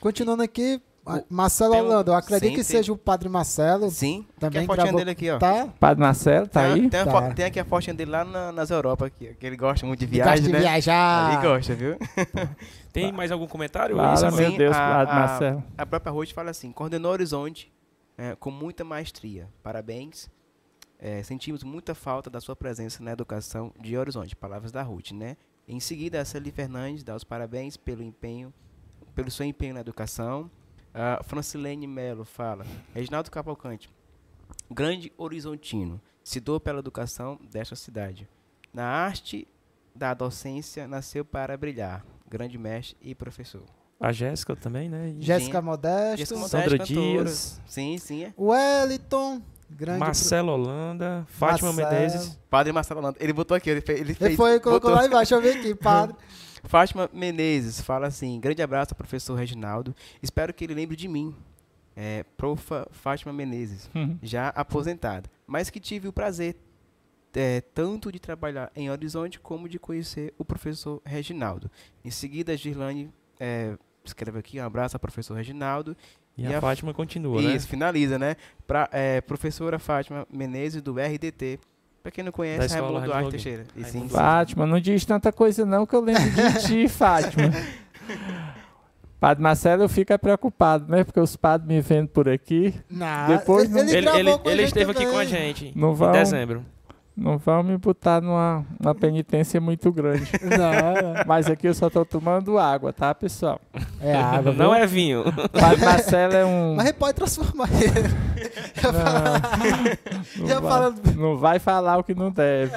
Continuando 0.00 0.42
aqui, 0.42 0.80
a- 1.04 1.22
Marcelo 1.28 1.74
um- 1.74 1.78
Orlando, 1.78 2.10
eu 2.10 2.14
acredito 2.14 2.48
sim, 2.50 2.50
que 2.50 2.56
tem- 2.56 2.64
seja 2.64 2.92
o 2.92 2.96
Padre 2.98 3.28
Marcelo. 3.28 3.90
Sim, 3.90 4.26
Também 4.38 4.66
tem 4.66 4.74
a 4.74 4.76
fotinha 4.76 4.92
dele 4.92 5.10
aqui, 5.10 5.30
ó. 5.30 5.38
Tá? 5.38 5.68
Padre 5.80 6.00
Marcelo, 6.02 6.46
tá 6.46 6.62
tem, 6.64 6.72
aí? 6.72 6.90
Tem, 6.90 7.00
a 7.00 7.04
Tá. 7.06 7.32
tem 7.34 7.44
aqui 7.46 7.58
a 7.60 7.64
fotinha 7.64 7.94
dele 7.94 8.10
lá 8.10 8.24
na- 8.24 8.52
nas 8.52 8.70
Europa, 8.70 9.06
aqui, 9.06 9.34
que 9.34 9.46
ele 9.46 9.56
gosta 9.56 9.86
muito 9.86 10.00
de 10.00 10.06
Gosta 10.06 10.24
viagem, 10.24 10.44
de 10.46 10.52
né? 10.52 10.58
viajar. 10.60 11.32
Ele 11.32 11.48
gosta, 11.48 11.74
viu? 11.74 11.96
Tem 12.92 13.12
mais 13.12 13.30
algum 13.32 13.46
comentário? 13.46 13.96
Fala, 13.96 14.14
Isso, 14.14 14.36
meu 14.36 14.50
Sim, 14.50 14.56
Deus, 14.58 14.76
a- 14.76 14.78
Padre 14.78 15.12
a- 15.12 15.18
Marcelo. 15.18 15.64
A 15.78 15.86
própria 15.86 16.12
Ruth 16.12 16.32
fala 16.32 16.50
assim: 16.50 16.70
coordenou 16.72 17.12
Horizonte 17.12 17.72
é, 18.18 18.34
com 18.36 18.50
muita 18.50 18.84
maestria. 18.84 19.48
Parabéns. 19.62 20.28
É, 20.98 21.22
sentimos 21.22 21.62
muita 21.62 21.94
falta 21.94 22.30
da 22.30 22.40
sua 22.40 22.56
presença 22.56 23.02
na 23.02 23.12
educação 23.12 23.70
de 23.78 23.96
Horizonte. 23.98 24.34
Palavras 24.34 24.72
da 24.72 24.82
Ruth, 24.82 25.12
né? 25.12 25.36
Em 25.68 25.80
seguida, 25.80 26.20
a 26.20 26.24
Celi 26.24 26.52
Fernandes 26.52 27.02
dá 27.02 27.16
os 27.16 27.24
parabéns 27.24 27.76
pelo 27.76 28.02
empenho, 28.02 28.54
pelo 29.14 29.30
seu 29.30 29.44
empenho 29.44 29.74
na 29.74 29.80
educação. 29.80 30.50
A 30.94 31.22
Francilene 31.24 31.86
Melo 31.86 32.24
fala: 32.24 32.64
Reginaldo 32.94 33.30
Cavalcante, 33.30 33.90
grande 34.70 35.12
horizontino, 35.16 36.00
se 36.22 36.38
doa 36.38 36.60
pela 36.60 36.78
educação 36.78 37.38
desta 37.50 37.74
cidade. 37.74 38.28
Na 38.72 38.84
arte 38.84 39.48
da 39.94 40.14
docência, 40.14 40.86
nasceu 40.86 41.24
para 41.24 41.56
brilhar. 41.56 42.04
Grande 42.28 42.58
mestre 42.58 42.96
e 43.00 43.14
professor. 43.14 43.64
A 43.98 44.12
Jéssica 44.12 44.54
também, 44.54 44.88
né? 44.88 45.14
Jéssica. 45.18 45.62
Modesto. 45.62 46.18
Jéssica 46.18 46.38
Modesto, 46.38 46.50
Sandra 46.50 46.78
cantora. 46.78 47.24
Dias. 47.24 47.60
Sim, 47.66 47.98
sim. 47.98 48.24
É. 48.24 48.34
Wellington. 48.38 49.42
Grande. 49.68 49.98
Marcelo 49.98 50.52
Holanda, 50.52 51.24
Fátima 51.28 51.72
Marcelo. 51.72 51.92
Menezes. 52.00 52.38
Padre 52.48 52.72
Marcelo 52.72 53.00
Holanda. 53.00 53.18
Ele 53.20 53.32
botou 53.32 53.56
aqui, 53.56 53.68
ele 53.70 53.80
fez. 53.80 54.00
Ele, 54.00 54.10
Ele 54.10 54.14
fez, 54.14 54.36
foi, 54.36 54.60
colocou 54.60 54.90
botou. 54.90 54.94
lá 55.02 55.06
embaixo, 55.06 55.34
eu 55.34 55.40
vi 55.40 55.48
aqui, 55.50 55.74
padre. 55.76 56.16
Fátima 56.64 57.08
Menezes 57.12 57.80
fala 57.80 58.06
assim: 58.06 58.38
grande 58.40 58.62
abraço 58.62 58.92
ao 58.92 58.96
professor 58.96 59.34
Reginaldo. 59.34 59.94
Espero 60.22 60.52
que 60.54 60.64
ele 60.64 60.74
lembre 60.74 60.96
de 60.96 61.08
mim. 61.08 61.34
É, 61.98 62.24
profa 62.36 62.86
Fátima 62.90 63.32
Menezes, 63.32 63.88
Uhum. 63.94 64.18
já 64.22 64.48
aposentada, 64.50 65.30
mas 65.46 65.70
que 65.70 65.80
tive 65.80 66.06
o 66.06 66.12
prazer 66.12 66.54
é, 67.34 67.62
tanto 67.62 68.12
de 68.12 68.18
trabalhar 68.18 68.70
em 68.76 68.90
Horizonte 68.90 69.40
como 69.40 69.66
de 69.68 69.78
conhecer 69.78 70.34
o 70.36 70.44
professor 70.44 71.00
Reginaldo. 71.06 71.70
Em 72.04 72.10
seguida, 72.10 72.52
a 72.52 72.56
Girlane 72.56 73.10
é, 73.40 73.78
escreve 74.04 74.38
aqui 74.38 74.60
um 74.60 74.64
abraço 74.64 74.94
ao 74.96 75.00
professor 75.00 75.34
Reginaldo 75.34 75.96
E, 76.36 76.42
E 76.44 76.54
a, 76.54 76.58
a- 76.58 76.60
Fátima 76.60 76.92
continua, 76.92 77.40
né? 77.40 77.54
Isso, 77.54 77.66
finaliza, 77.68 78.18
né? 78.18 78.36
Pra, 78.66 78.88
é, 78.92 79.20
professora 79.20 79.78
Fátima 79.78 80.26
Menezes, 80.32 80.82
do 80.82 80.92
RDT. 80.98 81.58
Pra 82.02 82.12
quem 82.12 82.22
não 82.22 82.30
conhece, 82.30 82.66
escola 82.66 83.00
Raimundo 83.00 83.06
Duarte 83.06 83.30
Teixeira. 83.30 83.64
E 83.74 83.82
sim. 83.84 84.08
Fátima, 84.08 84.64
não 84.66 84.78
diz 84.78 85.04
tanta 85.04 85.32
coisa 85.32 85.66
não 85.66 85.84
que 85.84 85.94
eu 85.96 86.00
lembro 86.00 86.22
de 86.30 86.66
ti, 86.66 86.86
Fátima. 86.92 87.50
Padre 89.18 89.42
Marcelo, 89.42 89.82
eu 89.82 89.88
fico 89.88 90.12
é 90.12 90.18
preocupado, 90.18 90.90
né? 90.92 91.02
Porque 91.02 91.18
os 91.18 91.34
padres 91.36 91.66
me 91.66 91.80
vendo 91.80 92.08
por 92.08 92.28
aqui, 92.28 92.74
Não, 92.88 93.26
Depois 93.28 93.68
não- 93.68 93.80
ele, 93.80 93.90
Ele, 93.96 94.02
gravou 94.02 94.20
ele, 94.22 94.30
a 94.30 94.52
ele 94.52 94.56
gente 94.58 94.66
esteve 94.68 94.90
aqui 94.92 95.04
com 95.06 95.18
a 95.18 95.24
também. 95.24 95.26
gente 95.54 95.72
Não 95.74 95.92
em 95.92 95.94
vão- 95.94 96.12
dezembro. 96.12 96.64
Não 97.16 97.38
vão 97.38 97.62
me 97.62 97.78
botar 97.78 98.20
numa, 98.20 98.64
numa 98.78 98.94
penitência 98.94 99.58
muito 99.60 99.90
grande. 99.90 100.30
Não, 100.44 101.24
Mas 101.26 101.46
aqui 101.48 101.66
eu 101.66 101.74
só 101.74 101.88
tô 101.88 102.04
tomando 102.04 102.58
água, 102.58 102.92
tá, 102.92 103.14
pessoal? 103.14 103.58
é 104.00 104.14
água. 104.14 104.52
Não 104.52 104.70
viu? 104.70 104.74
é 104.74 104.86
vinho. 104.86 105.24
Padre 105.58 105.82
Marcelo 105.84 106.34
é 106.34 106.44
um... 106.44 106.74
Mas 106.76 106.86
ele 106.88 106.98
pode 106.98 107.14
transformar 107.14 107.68
ele. 107.72 108.08
Não, 110.38 110.46
Já 110.46 110.60
vai, 110.60 110.70
falando- 110.70 111.14
não 111.16 111.36
vai 111.36 111.58
falar 111.58 111.98
o 111.98 112.04
que 112.04 112.14
não 112.14 112.30
deve. 112.30 112.72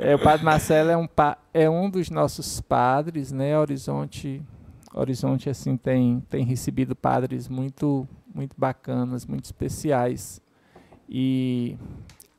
É, 0.00 0.14
o 0.14 0.18
Padre 0.18 0.44
Marcelo 0.44 0.90
é 0.90 0.96
um, 0.96 1.06
pa- 1.06 1.36
é 1.52 1.68
um 1.68 1.90
dos 1.90 2.08
nossos 2.10 2.60
padres, 2.60 3.32
né? 3.32 3.58
Horizonte, 3.58 4.40
Horizonte 4.94 5.50
assim 5.50 5.76
tem, 5.76 6.20
tem 6.30 6.44
recebido 6.44 6.94
padres 6.94 7.48
muito, 7.48 8.06
muito 8.34 8.54
bacanas, 8.56 9.26
muito 9.26 9.44
especiais. 9.46 10.40
E 11.08 11.76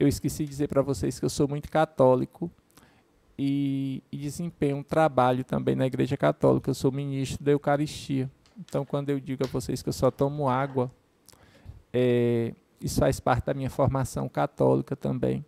eu 0.03 0.07
esqueci 0.09 0.43
de 0.43 0.49
dizer 0.49 0.67
para 0.67 0.81
vocês 0.81 1.17
que 1.17 1.25
eu 1.25 1.29
sou 1.29 1.47
muito 1.47 1.71
católico 1.71 2.51
e, 3.37 4.03
e 4.11 4.17
desempenho 4.17 4.77
um 4.77 4.83
trabalho 4.83 5.43
também 5.45 5.75
na 5.75 5.87
Igreja 5.87 6.17
Católica. 6.17 6.69
Eu 6.69 6.73
sou 6.73 6.91
ministro 6.91 7.43
da 7.43 7.51
Eucaristia. 7.51 8.29
Então, 8.59 8.85
quando 8.85 9.09
eu 9.09 9.19
digo 9.19 9.45
a 9.45 9.47
vocês 9.47 9.81
que 9.81 9.87
eu 9.87 9.93
só 9.93 10.11
tomo 10.11 10.49
água, 10.49 10.91
é, 11.91 12.53
isso 12.81 12.99
faz 12.99 13.19
parte 13.21 13.45
da 13.45 13.53
minha 13.53 13.69
formação 13.69 14.27
católica 14.27 14.93
também. 14.93 15.43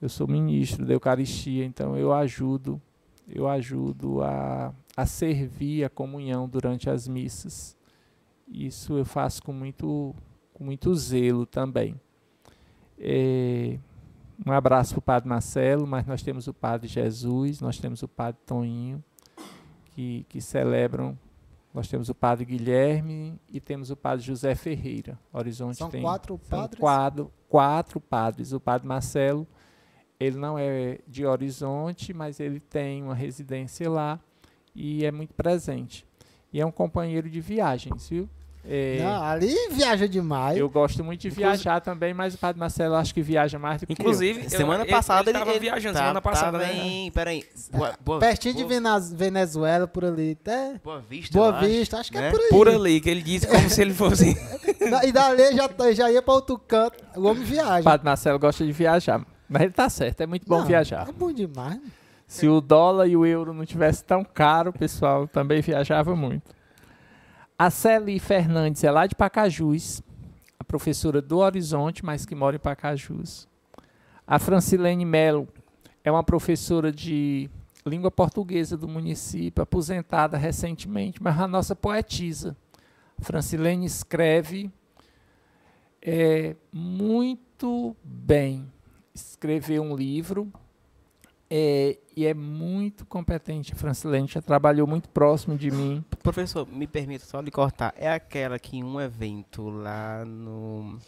Eu 0.00 0.08
sou 0.08 0.28
ministro 0.28 0.86
da 0.86 0.92
Eucaristia, 0.92 1.64
então 1.64 1.96
eu 1.96 2.12
ajudo, 2.12 2.80
eu 3.28 3.48
ajudo 3.48 4.22
a, 4.22 4.72
a 4.96 5.04
servir 5.04 5.84
a 5.84 5.90
comunhão 5.90 6.48
durante 6.48 6.88
as 6.88 7.08
missas. 7.08 7.76
Isso 8.46 8.96
eu 8.96 9.04
faço 9.04 9.42
com 9.42 9.52
muito, 9.52 10.14
com 10.52 10.62
muito 10.62 10.94
zelo 10.94 11.44
também. 11.44 12.00
É, 12.98 13.78
um 14.46 14.52
abraço 14.52 14.94
para 14.94 14.98
o 14.98 15.02
Padre 15.02 15.28
Marcelo, 15.28 15.86
mas 15.86 16.06
nós 16.06 16.22
temos 16.22 16.46
o 16.48 16.54
Padre 16.54 16.88
Jesus, 16.88 17.60
nós 17.60 17.78
temos 17.78 18.02
o 18.02 18.08
Padre 18.08 18.40
Toninho, 18.46 19.02
que, 19.92 20.26
que 20.28 20.40
celebram. 20.40 21.18
Nós 21.72 21.88
temos 21.88 22.08
o 22.08 22.14
Padre 22.14 22.44
Guilherme 22.44 23.38
e 23.48 23.60
temos 23.60 23.90
o 23.90 23.96
Padre 23.96 24.24
José 24.24 24.54
Ferreira. 24.54 25.18
Horizonte 25.32 25.76
São 25.76 25.90
tem 25.90 26.02
quatro 26.02 26.38
são 26.42 26.60
padres. 26.60 26.80
quatro, 26.80 27.32
quatro 27.48 28.00
padres. 28.00 28.52
O 28.52 28.60
padre 28.60 28.86
Marcelo, 28.86 29.46
ele 30.20 30.36
não 30.36 30.56
é 30.56 31.00
de 31.08 31.26
Horizonte, 31.26 32.14
mas 32.14 32.38
ele 32.38 32.60
tem 32.60 33.02
uma 33.02 33.14
residência 33.14 33.90
lá 33.90 34.20
e 34.74 35.04
é 35.04 35.10
muito 35.10 35.34
presente. 35.34 36.06
E 36.52 36.60
é 36.60 36.66
um 36.66 36.70
companheiro 36.70 37.28
de 37.28 37.40
viagens, 37.40 38.08
viu? 38.08 38.28
É, 38.66 38.98
Não, 39.02 39.22
ali 39.22 39.54
viaja 39.72 40.08
demais. 40.08 40.56
eu 40.56 40.70
gosto 40.70 41.04
muito 41.04 41.20
de 41.20 41.28
Inclusive- 41.28 41.48
viajar 41.52 41.80
também, 41.80 42.14
mas 42.14 42.34
o 42.34 42.38
padre 42.38 42.58
Marcelo 42.58 42.94
acho 42.94 43.12
que 43.12 43.20
viaja 43.20 43.58
mais 43.58 43.78
do 43.80 43.86
que 43.86 43.92
eu. 43.92 43.96
Inclusive, 43.98 44.44
eu- 44.44 44.48
Semana 44.50 44.84
ele- 44.84 44.90
passada 44.90 45.28
ele 45.30 45.38
tava 45.38 45.58
viajando 45.58 45.98
semana 45.98 46.22
passada, 46.22 46.58
tava 46.58 46.72
né? 46.72 46.74
em, 46.86 47.10
peraí, 47.10 47.44
Boa, 47.70 47.92
boa, 48.02 48.18
Pertinho 48.20 48.54
de 48.54 48.62
boa, 48.62 48.74
Venaz- 48.74 49.12
Venezuela, 49.12 49.86
por 49.86 50.02
ali. 50.04 50.38
Até 50.40 50.80
Boa 50.82 51.00
Vista, 51.00 51.36
Boa 51.36 51.50
eu 51.50 51.54
acho, 51.56 51.66
Vista, 51.66 51.98
acho 51.98 52.10
que 52.10 52.18
né? 52.18 52.28
é 52.28 52.30
por 52.30 52.40
aí. 52.40 52.48
Por 52.48 52.68
ali, 52.68 53.00
que 53.02 53.10
ele 53.10 53.22
disse 53.22 53.46
como 53.46 53.68
se 53.68 53.82
ele 53.82 53.92
fosse. 53.92 54.34
E 55.04 55.12
dali 55.12 55.54
já, 55.56 55.68
tá- 55.68 55.92
já 55.92 56.10
ia 56.10 56.22
pra 56.22 56.34
outro 56.34 56.58
canto. 56.58 57.02
O 57.16 57.26
homem 57.26 57.42
O 57.42 57.46
viaja. 57.46 57.82
padre 57.82 58.04
Marcelo 58.04 58.38
gosta 58.38 58.64
de 58.64 58.72
viajar, 58.72 59.20
mas 59.48 59.62
ele 59.62 59.72
tá 59.72 59.88
certo, 59.90 60.20
é 60.22 60.26
muito 60.26 60.46
bom 60.46 60.58
Não, 60.60 60.66
viajar. 60.66 61.06
É 61.08 61.12
bom 61.12 61.32
demais. 61.32 61.78
Se 62.26 62.48
o 62.48 62.60
dólar 62.60 63.06
e 63.06 63.16
o 63.16 63.24
euro 63.26 63.52
não 63.52 63.64
tivesse 63.66 64.02
tão 64.04 64.24
caro, 64.24 64.70
o 64.70 64.72
pessoal 64.72 65.28
também 65.28 65.60
viajava 65.60 66.16
muito. 66.16 66.50
A 67.56 67.70
Celi 67.70 68.18
Fernandes 68.18 68.82
é 68.82 68.90
lá 68.90 69.06
de 69.06 69.14
Pacajus, 69.14 70.02
a 70.58 70.64
professora 70.64 71.22
do 71.22 71.38
Horizonte, 71.38 72.04
mas 72.04 72.26
que 72.26 72.34
mora 72.34 72.56
em 72.56 72.58
Pacajus. 72.58 73.46
A 74.26 74.40
Francilene 74.40 75.04
Melo 75.04 75.46
é 76.02 76.10
uma 76.10 76.24
professora 76.24 76.90
de 76.90 77.48
língua 77.86 78.10
portuguesa 78.10 78.76
do 78.76 78.88
município, 78.88 79.62
aposentada 79.62 80.36
recentemente, 80.36 81.22
mas 81.22 81.38
a 81.38 81.46
nossa 81.46 81.76
poetisa. 81.76 82.56
Francilene 83.20 83.86
escreve 83.86 84.68
é, 86.02 86.56
muito 86.72 87.96
bem. 88.02 88.68
Escreveu 89.14 89.80
um 89.80 89.94
livro 89.94 90.52
é, 91.56 91.98
e 92.16 92.26
é 92.26 92.34
muito 92.34 93.06
competente. 93.06 93.72
A 93.72 93.76
Francilene 93.76 94.26
já 94.26 94.42
trabalhou 94.42 94.88
muito 94.88 95.08
próximo 95.08 95.56
de 95.56 95.70
mim. 95.70 96.04
Professor, 96.20 96.66
me 96.66 96.84
permita 96.84 97.24
só 97.24 97.40
lhe 97.40 97.52
cortar. 97.52 97.94
É 97.96 98.10
aquela 98.10 98.58
que 98.58 98.76
em 98.76 98.82
um 98.82 99.00
evento 99.00 99.70
lá 99.70 100.24
no. 100.24 100.98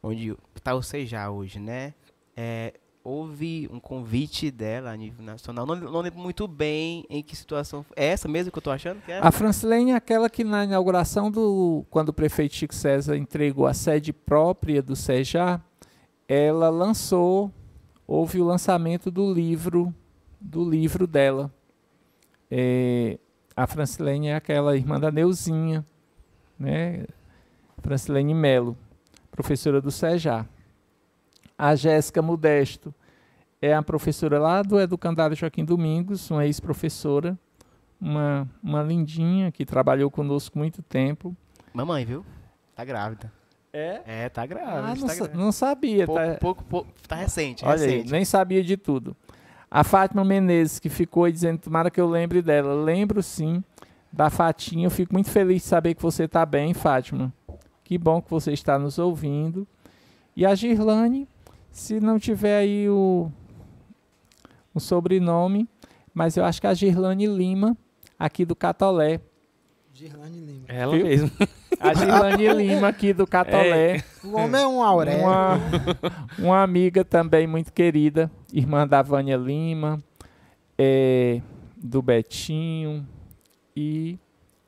onde 0.00 0.36
está 0.54 0.76
o 0.76 0.82
Sejá 0.82 1.28
hoje, 1.28 1.58
né? 1.58 1.92
É, 2.36 2.74
houve 3.02 3.68
um 3.72 3.80
convite 3.80 4.48
dela 4.48 4.92
a 4.92 4.96
nível 4.96 5.24
nacional. 5.24 5.66
Não, 5.66 5.74
não 5.74 6.00
lembro 6.00 6.20
muito 6.20 6.46
bem 6.46 7.04
em 7.10 7.20
que 7.20 7.34
situação. 7.34 7.84
É 7.96 8.06
essa 8.06 8.28
mesmo 8.28 8.52
que 8.52 8.58
eu 8.58 8.62
tô 8.62 8.70
achando 8.70 9.02
que 9.02 9.10
é? 9.10 9.18
A 9.18 9.32
Francilene 9.32 9.90
é 9.90 9.96
aquela 9.96 10.30
que 10.30 10.44
na 10.44 10.62
inauguração 10.62 11.32
do. 11.32 11.84
quando 11.90 12.10
o 12.10 12.12
prefeito 12.12 12.54
Chico 12.54 12.76
César 12.76 13.16
entregou 13.16 13.66
a 13.66 13.74
sede 13.74 14.12
própria 14.12 14.80
do 14.80 14.94
SEJA, 14.94 15.60
ela 16.28 16.68
lançou, 16.68 17.50
houve 18.06 18.40
o 18.40 18.44
lançamento 18.44 19.10
do 19.10 19.32
livro, 19.32 19.94
do 20.40 20.68
livro 20.68 21.06
dela. 21.06 21.52
É, 22.50 23.18
a 23.56 23.66
Francilene 23.66 24.28
é 24.28 24.36
aquela 24.36 24.76
irmã 24.76 25.00
da 25.00 25.10
Neuzinha, 25.10 25.84
né? 26.58 27.06
Francilene 27.78 28.34
Melo. 28.34 28.76
professora 29.30 29.80
do 29.80 29.90
SEJA. 29.90 30.46
A 31.58 31.74
Jéssica 31.74 32.20
Modesto 32.20 32.94
é 33.60 33.74
a 33.74 33.82
professora 33.82 34.38
lá 34.38 34.62
do 34.62 34.78
Educandário 34.78 35.36
Joaquim 35.36 35.64
Domingos, 35.64 36.30
uma 36.30 36.44
ex-professora, 36.44 37.38
uma, 38.00 38.48
uma 38.62 38.82
lindinha 38.82 39.50
que 39.50 39.64
trabalhou 39.64 40.10
conosco 40.10 40.58
muito 40.58 40.82
tempo. 40.82 41.34
Mamãe, 41.72 42.04
viu? 42.04 42.24
Tá 42.74 42.84
grávida. 42.84 43.32
É? 43.76 44.02
É, 44.06 44.28
tá 44.28 44.46
grávida. 44.46 44.72
Ah, 44.78 44.94
não, 44.94 45.06
tá 45.06 45.08
sa- 45.08 45.14
grávida. 45.16 45.38
não 45.38 45.52
sabia. 45.52 46.06
Pouco, 46.06 46.20
tá? 46.22 46.34
pouco, 46.40 46.64
pouco, 46.64 46.88
tá 47.06 47.16
recente, 47.16 47.64
Olha 47.64 47.82
aí, 47.84 47.90
recente. 47.90 48.12
nem 48.12 48.24
sabia 48.24 48.62
de 48.64 48.76
tudo. 48.76 49.14
A 49.70 49.84
Fátima 49.84 50.24
Menezes, 50.24 50.78
que 50.78 50.88
ficou 50.88 51.24
aí 51.24 51.32
dizendo, 51.32 51.58
tomara 51.58 51.90
que 51.90 52.00
eu 52.00 52.08
lembre 52.08 52.40
dela. 52.40 52.72
Lembro 52.74 53.22
sim 53.22 53.62
da 54.12 54.30
Fatinha. 54.30 54.86
Eu 54.86 54.90
fico 54.90 55.12
muito 55.12 55.28
feliz 55.30 55.62
de 55.62 55.68
saber 55.68 55.94
que 55.94 56.00
você 56.02 56.24
está 56.24 56.46
bem, 56.46 56.72
Fátima. 56.72 57.32
Que 57.84 57.98
bom 57.98 58.22
que 58.22 58.30
você 58.30 58.52
está 58.52 58.78
nos 58.78 58.98
ouvindo. 58.98 59.66
E 60.34 60.46
a 60.46 60.54
Girlane, 60.54 61.28
se 61.70 62.00
não 62.00 62.18
tiver 62.18 62.58
aí 62.58 62.88
o, 62.88 63.30
o 64.74 64.80
sobrenome, 64.80 65.68
mas 66.14 66.36
eu 66.36 66.44
acho 66.44 66.60
que 66.60 66.66
é 66.66 66.70
a 66.70 66.74
Girlane 66.74 67.26
Lima, 67.26 67.76
aqui 68.18 68.44
do 68.44 68.56
Catolé. 68.56 69.20
Girlane 69.96 70.40
Lima. 70.40 70.64
Ela 70.68 70.94
Viu? 70.94 71.06
mesmo. 71.06 71.30
A 71.80 71.94
Girlane 71.94 72.52
Lima, 72.52 72.88
aqui 72.88 73.14
do 73.14 73.26
Catolé. 73.26 74.04
O 74.22 74.36
homem 74.36 74.60
é 74.60 74.66
um 74.66 74.82
Aurélio. 74.82 75.22
Uma, 75.24 75.58
uma 76.38 76.62
amiga 76.62 77.02
também 77.02 77.46
muito 77.46 77.72
querida, 77.72 78.30
irmã 78.52 78.86
da 78.86 79.00
Vânia 79.00 79.38
Lima, 79.38 80.02
é, 80.76 81.40
do 81.78 82.02
Betinho, 82.02 83.08
e 83.74 84.18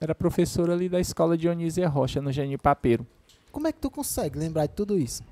era 0.01 0.15
professora 0.15 0.73
ali 0.73 0.89
da 0.89 0.99
escola 0.99 1.37
Dionísia 1.37 1.87
Rocha, 1.89 2.23
no 2.23 2.33
Genio 2.33 2.59
Papeiro. 2.59 3.07
Como 3.53 3.67
é 3.69 3.73
que 3.73 3.79
tu 3.81 3.91
consegue 3.91 4.39
lembrar 4.39 4.65
de 4.65 4.73
tudo 4.73 4.97
isso? 4.97 5.23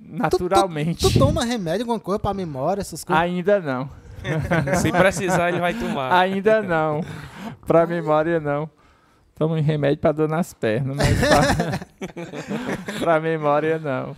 Naturalmente. 0.00 1.06
Tu 1.06 1.18
toma 1.18 1.44
remédio, 1.44 1.82
alguma 1.82 2.00
coisa 2.00 2.18
pra 2.18 2.32
memória, 2.32 2.80
essas 2.80 3.04
coisas? 3.04 3.22
Ainda 3.22 3.60
não. 3.60 3.90
Se 4.80 4.90
precisar, 4.90 5.50
ele 5.50 5.60
vai 5.60 5.74
tomar. 5.74 6.18
Ainda 6.18 6.62
não. 6.62 7.02
Pra 7.66 7.86
memória, 7.86 8.40
não. 8.40 8.70
Tomo 9.38 9.54
um 9.54 9.60
remédio 9.60 9.98
pra 9.98 10.12
dor 10.12 10.28
nas 10.28 10.52
pernas, 10.52 10.96
mas 10.96 11.16
pra, 11.18 12.98
pra 12.98 13.20
memória, 13.20 13.78
não. 13.78 14.16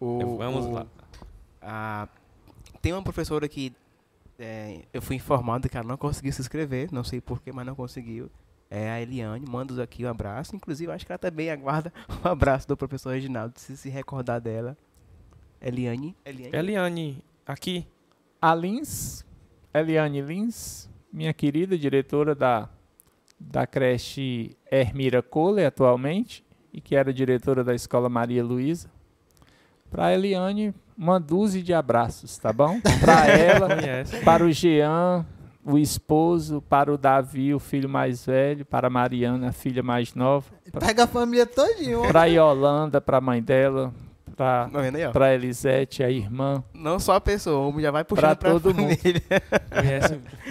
O- 0.00 0.36
Vamos 0.38 0.66
o- 0.66 0.70
lá. 0.72 0.86
a- 1.60 2.08
tem 2.80 2.92
uma 2.92 3.02
professora 3.02 3.46
que 3.48 3.72
é, 4.38 4.80
eu 4.92 5.00
fui 5.02 5.16
informado 5.16 5.68
que 5.68 5.76
ela 5.76 5.86
não 5.86 5.96
conseguiu 5.96 6.32
se 6.32 6.40
inscrever, 6.40 6.88
não 6.92 7.04
sei 7.04 7.20
porquê, 7.20 7.52
mas 7.52 7.64
não 7.66 7.74
conseguiu. 7.74 8.30
É 8.70 8.90
a 8.90 9.00
Eliane, 9.00 9.44
mando 9.48 9.80
aqui 9.80 10.04
um 10.04 10.08
abraço. 10.08 10.56
Inclusive, 10.56 10.90
acho 10.90 11.06
que 11.06 11.12
ela 11.12 11.18
também 11.18 11.50
aguarda 11.50 11.92
um 12.24 12.28
abraço 12.28 12.66
do 12.66 12.76
professor 12.76 13.10
Reginaldo, 13.12 13.58
se 13.58 13.76
se 13.76 13.88
recordar 13.88 14.40
dela. 14.40 14.76
Eliane. 15.60 16.16
Eliane. 16.24 16.56
Eliane, 16.56 17.24
aqui. 17.46 17.86
A 18.42 18.54
Lins, 18.54 19.24
Eliane 19.72 20.20
Lins, 20.20 20.90
minha 21.12 21.32
querida 21.32 21.78
diretora 21.78 22.34
da, 22.34 22.68
da 23.50 23.66
creche 23.66 24.56
Hermira 24.70 25.22
Kohler 25.22 25.66
atualmente, 25.66 26.44
e 26.72 26.80
que 26.80 26.96
era 26.96 27.12
diretora 27.12 27.62
da 27.62 27.74
escola 27.74 28.08
Maria 28.08 28.42
Luísa. 28.42 28.88
Para 29.90 30.06
a 30.06 30.14
Eliane, 30.14 30.74
uma 30.98 31.20
dúzia 31.20 31.62
de 31.62 31.72
abraços, 31.72 32.36
tá 32.36 32.52
bom? 32.52 32.80
Para 33.00 33.26
ela, 33.28 33.68
para 34.24 34.44
o 34.44 34.50
Jean, 34.50 35.24
o 35.64 35.78
esposo, 35.78 36.60
para 36.68 36.92
o 36.92 36.98
Davi, 36.98 37.54
o 37.54 37.60
filho 37.60 37.88
mais 37.88 38.26
velho, 38.26 38.66
para 38.66 38.88
a 38.88 38.90
Mariana, 38.90 39.48
a 39.50 39.52
filha 39.52 39.82
mais 39.82 40.14
nova, 40.14 40.46
Pega 40.80 41.04
a 41.04 41.06
família 41.06 41.46
todinha. 41.46 42.00
para 42.08 42.22
a 42.22 42.26
Yolanda, 42.26 43.00
para 43.00 43.18
a 43.18 43.20
mãe 43.20 43.40
dela, 43.42 43.94
para 44.34 44.68
Tá 44.68 44.80
vendo 44.80 44.96
aí, 44.96 45.04
ó? 45.06 45.10
para 45.12 45.26
a 45.26 45.34
Elisete, 45.34 46.02
a 46.02 46.10
irmã, 46.10 46.62
Não 46.74 46.98
só 46.98 47.14
a 47.14 47.20
pessoa, 47.20 47.58
o 47.64 47.68
homem 47.68 47.82
já 47.82 47.90
vai 47.90 48.04
puxando 48.04 48.22
Pra 48.22 48.36
pra, 48.36 48.50
todo 48.52 48.74
mundo. 48.74 48.96
família. 48.96 49.22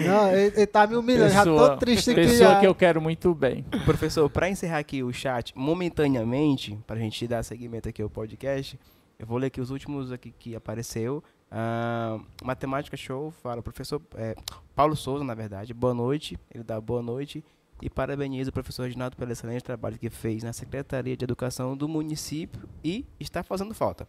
Não, 0.06 0.28
ele, 0.32 0.52
ele 0.56 0.66
tá 0.66 0.86
me 0.86 0.96
humilhando. 0.96 1.32
Já 1.32 1.38
Pessoa- 1.44 1.70
tô 1.70 1.76
triste 1.76 2.10
aqui. 2.10 2.20
pessoa 2.22 2.50
Já. 2.50 2.60
que 2.60 2.66
eu 2.66 2.74
quero 2.74 3.00
muito 3.00 3.34
bem. 3.34 3.64
Professor, 3.84 4.28
para 4.30 4.48
encerrar 4.48 4.78
aqui 4.78 5.02
o 5.02 5.12
chat, 5.12 5.52
momentaneamente, 5.56 6.78
para 6.86 6.96
a 6.96 6.98
gente 6.98 7.26
dar 7.26 7.42
seguimento 7.42 7.88
aqui 7.88 8.02
ao 8.02 8.10
podcast, 8.10 8.78
eu 9.18 9.26
vou 9.26 9.38
ler 9.38 9.46
aqui 9.46 9.60
os 9.60 9.70
últimos 9.70 10.12
aqui 10.12 10.32
que 10.38 10.54
apareceu. 10.56 11.22
Ah, 11.50 12.18
Matemática 12.42 12.96
Show 12.96 13.30
fala, 13.42 13.62
professor 13.62 14.02
é, 14.16 14.34
Paulo 14.74 14.96
Souza, 14.96 15.22
na 15.22 15.34
verdade, 15.34 15.72
boa 15.72 15.94
noite. 15.94 16.36
Ele 16.52 16.64
dá 16.64 16.80
boa 16.80 17.00
noite 17.00 17.44
e 17.82 17.90
parabeniza 17.90 18.50
o 18.50 18.52
professor 18.52 18.84
Reginaldo 18.84 19.16
pelo 19.16 19.30
excelente 19.32 19.62
trabalho 19.62 19.98
que 19.98 20.08
fez 20.08 20.42
na 20.42 20.52
Secretaria 20.52 21.16
de 21.16 21.24
Educação 21.24 21.76
do 21.76 21.88
município 21.88 22.68
e 22.82 23.04
está 23.18 23.42
fazendo 23.42 23.74
falta. 23.74 24.06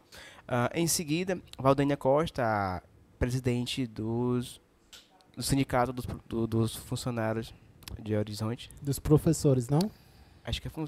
Ah, 0.47 0.69
em 0.73 0.87
seguida, 0.87 1.39
Valdênia 1.57 1.97
Costa, 1.97 2.81
presidente 3.19 3.85
dos, 3.87 4.61
do 5.35 5.41
sindicato 5.43 5.91
dos, 5.91 6.05
do- 6.27 6.47
dos 6.47 6.75
funcionários 6.75 7.53
de 7.99 8.15
Horizonte, 8.15 8.69
Dos 8.81 8.99
professores, 8.99 9.67
não? 9.69 9.79
Acho 10.43 10.61
que 10.61 10.67
é 10.67 10.71
fun... 10.71 10.85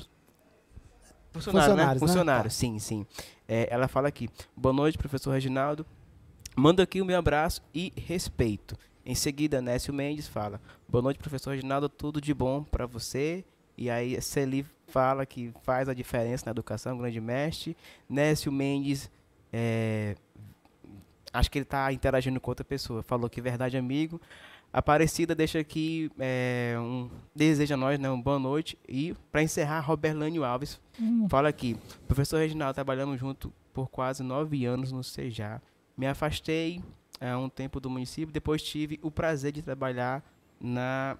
funcionário, 1.31 1.69
Funcionários, 1.69 1.77
né? 1.77 1.85
né? 1.93 1.99
Funcionário, 1.99 2.51
sim, 2.51 2.79
sim. 2.79 3.05
É, 3.47 3.67
ela 3.71 3.87
fala 3.87 4.07
aqui: 4.07 4.29
Boa 4.55 4.73
noite, 4.73 4.97
professor 4.97 5.31
Reginaldo. 5.31 5.85
Manda 6.55 6.81
aqui 6.83 7.01
o 7.01 7.05
meu 7.05 7.17
abraço 7.17 7.61
e 7.73 7.93
respeito. 7.95 8.75
Em 9.07 9.15
seguida, 9.15 9.61
Nécio 9.61 9.93
Mendes 9.93 10.27
fala: 10.27 10.59
Boa 10.85 11.01
noite, 11.01 11.17
professor 11.17 11.51
Reginaldo. 11.51 11.87
Tudo 11.87 12.19
de 12.19 12.33
bom 12.33 12.61
para 12.61 12.85
você. 12.85 13.45
E 13.77 13.89
aí, 13.89 14.21
Celi 14.21 14.65
fala 14.87 15.25
que 15.25 15.53
faz 15.63 15.87
a 15.87 15.93
diferença 15.93 16.43
na 16.45 16.51
educação, 16.51 16.97
grande 16.97 17.21
mestre. 17.21 17.77
Nécio 18.09 18.51
Mendes, 18.51 19.09
é, 19.53 20.13
acho 21.31 21.49
que 21.49 21.57
ele 21.57 21.63
está 21.63 21.93
interagindo 21.93 22.37
com 22.41 22.51
outra 22.51 22.65
pessoa. 22.65 23.01
Falou 23.01 23.29
que 23.29 23.39
verdade, 23.39 23.77
amigo. 23.77 24.19
Aparecida 24.73 25.33
deixa 25.33 25.59
aqui 25.59 26.11
é, 26.19 26.75
um 26.77 27.09
deseja 27.33 27.75
a 27.75 27.77
nós 27.77 27.97
né, 27.97 28.09
uma 28.09 28.21
boa 28.21 28.37
noite 28.37 28.77
e 28.89 29.15
para 29.31 29.41
encerrar 29.41 29.79
Roberlânio 29.79 30.43
Alves 30.43 30.77
fala 31.29 31.47
aqui 31.47 31.77
professor 32.05 32.39
Reginaldo 32.39 32.73
trabalhamos 32.75 33.17
junto 33.17 33.51
por 33.73 33.89
quase 33.89 34.21
nove 34.21 34.65
anos 34.65 34.91
no 34.91 35.01
CEJA 35.05 35.61
me 35.97 36.05
afastei 36.05 36.81
há 37.19 37.37
um 37.37 37.49
tempo 37.49 37.79
do 37.79 37.89
município 37.89 38.31
depois 38.33 38.61
tive 38.61 38.99
o 39.01 39.09
prazer 39.11 39.51
de 39.51 39.61
trabalhar 39.61 40.23
na 40.59 41.17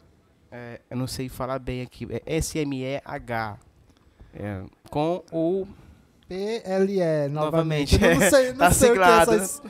é, 0.51 0.79
eu 0.89 0.95
não 0.97 1.07
sei 1.07 1.27
falar 1.29 1.59
bem 1.59 1.81
aqui 1.81 2.07
é 2.25 2.39
SMEH 2.41 3.57
é, 4.33 4.63
com 4.89 5.23
o 5.31 5.67
PLE, 6.27 7.29
novamente. 7.29 7.97
Novamente. 7.99 8.03
Eu 8.03 8.15
não 8.19 8.29
sei, 8.29 8.51
não 8.51 8.57
Tá 8.57 8.71
sei 8.71 8.91
o 8.91 8.93
que 8.93 8.99
é 8.99 9.17
essas... 9.21 9.61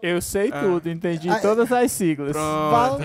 Eu 0.00 0.22
sei 0.22 0.50
Ah. 0.52 0.60
tudo, 0.62 0.88
entendi 0.88 1.28
Ah, 1.28 1.40
todas 1.40 1.72
as 1.72 1.90
siglas. 1.90 2.30
Pronto. 2.36 2.70
Val- 2.70 2.98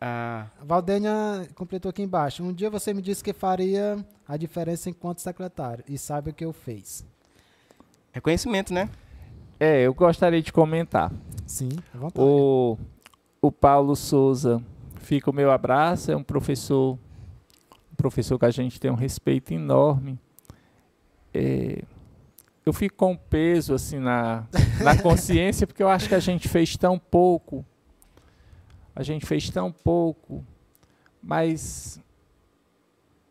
Ah, 0.00 0.46
A 0.58 0.64
Valdênia 0.64 1.12
completou 1.54 1.90
aqui 1.90 2.02
embaixo. 2.02 2.42
Um 2.42 2.52
dia 2.52 2.70
você 2.70 2.94
me 2.94 3.02
disse 3.02 3.22
que 3.22 3.34
faria 3.34 4.02
a 4.26 4.36
diferença 4.36 4.88
enquanto 4.88 5.20
secretário. 5.20 5.84
E 5.86 5.98
sabe 5.98 6.30
o 6.30 6.34
que 6.34 6.44
eu 6.44 6.52
fiz. 6.52 7.04
reconhecimento 8.10 8.72
né 8.72 8.88
É, 9.58 9.82
eu 9.82 9.92
gostaria 9.92 10.40
de 10.40 10.52
comentar. 10.52 11.12
Sim, 11.46 11.68
à 11.94 11.98
vontade. 11.98 12.26
O, 12.26 12.78
o 13.42 13.52
Paulo 13.52 13.94
Souza, 13.94 14.62
fica 14.96 15.30
o 15.30 15.34
meu 15.34 15.50
abraço, 15.50 16.10
é 16.10 16.16
um 16.16 16.22
professor, 16.22 16.98
um 17.92 17.94
professor 17.94 18.38
que 18.38 18.46
a 18.46 18.50
gente 18.50 18.80
tem 18.80 18.90
um 18.90 18.94
respeito 18.94 19.52
enorme. 19.52 20.18
É, 21.34 21.82
eu 22.64 22.72
fico 22.72 22.96
com 22.96 23.16
peso 23.16 23.74
assim 23.74 23.98
na, 23.98 24.44
na 24.82 24.96
consciência 25.02 25.66
porque 25.66 25.82
eu 25.82 25.88
acho 25.88 26.08
que 26.08 26.14
a 26.14 26.20
gente 26.20 26.48
fez 26.48 26.76
tão 26.76 26.98
pouco. 26.98 27.66
A 28.94 29.02
gente 29.02 29.26
fez 29.26 29.48
tão 29.50 29.70
pouco, 29.70 30.44
mas 31.22 32.00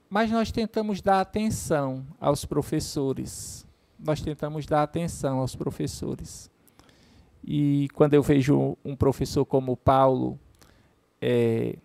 mas 0.10 0.32
nós 0.32 0.52
tentamos 0.52 1.02
dar 1.02 1.22
atenção 1.22 2.04
aos 2.20 2.44
professores. 2.44 3.66
Nós 4.00 4.20
tentamos 4.22 4.66
dar 4.66 4.82
atenção 4.82 5.38
aos 5.38 5.56
professores. 5.56 6.50
E 7.44 7.88
quando 7.94 8.16
eu 8.16 8.24
vejo 8.24 8.76
um 8.84 8.96
professor 8.96 9.46
como 9.46 9.78
Paulo 9.78 10.40
eh, 11.22 11.78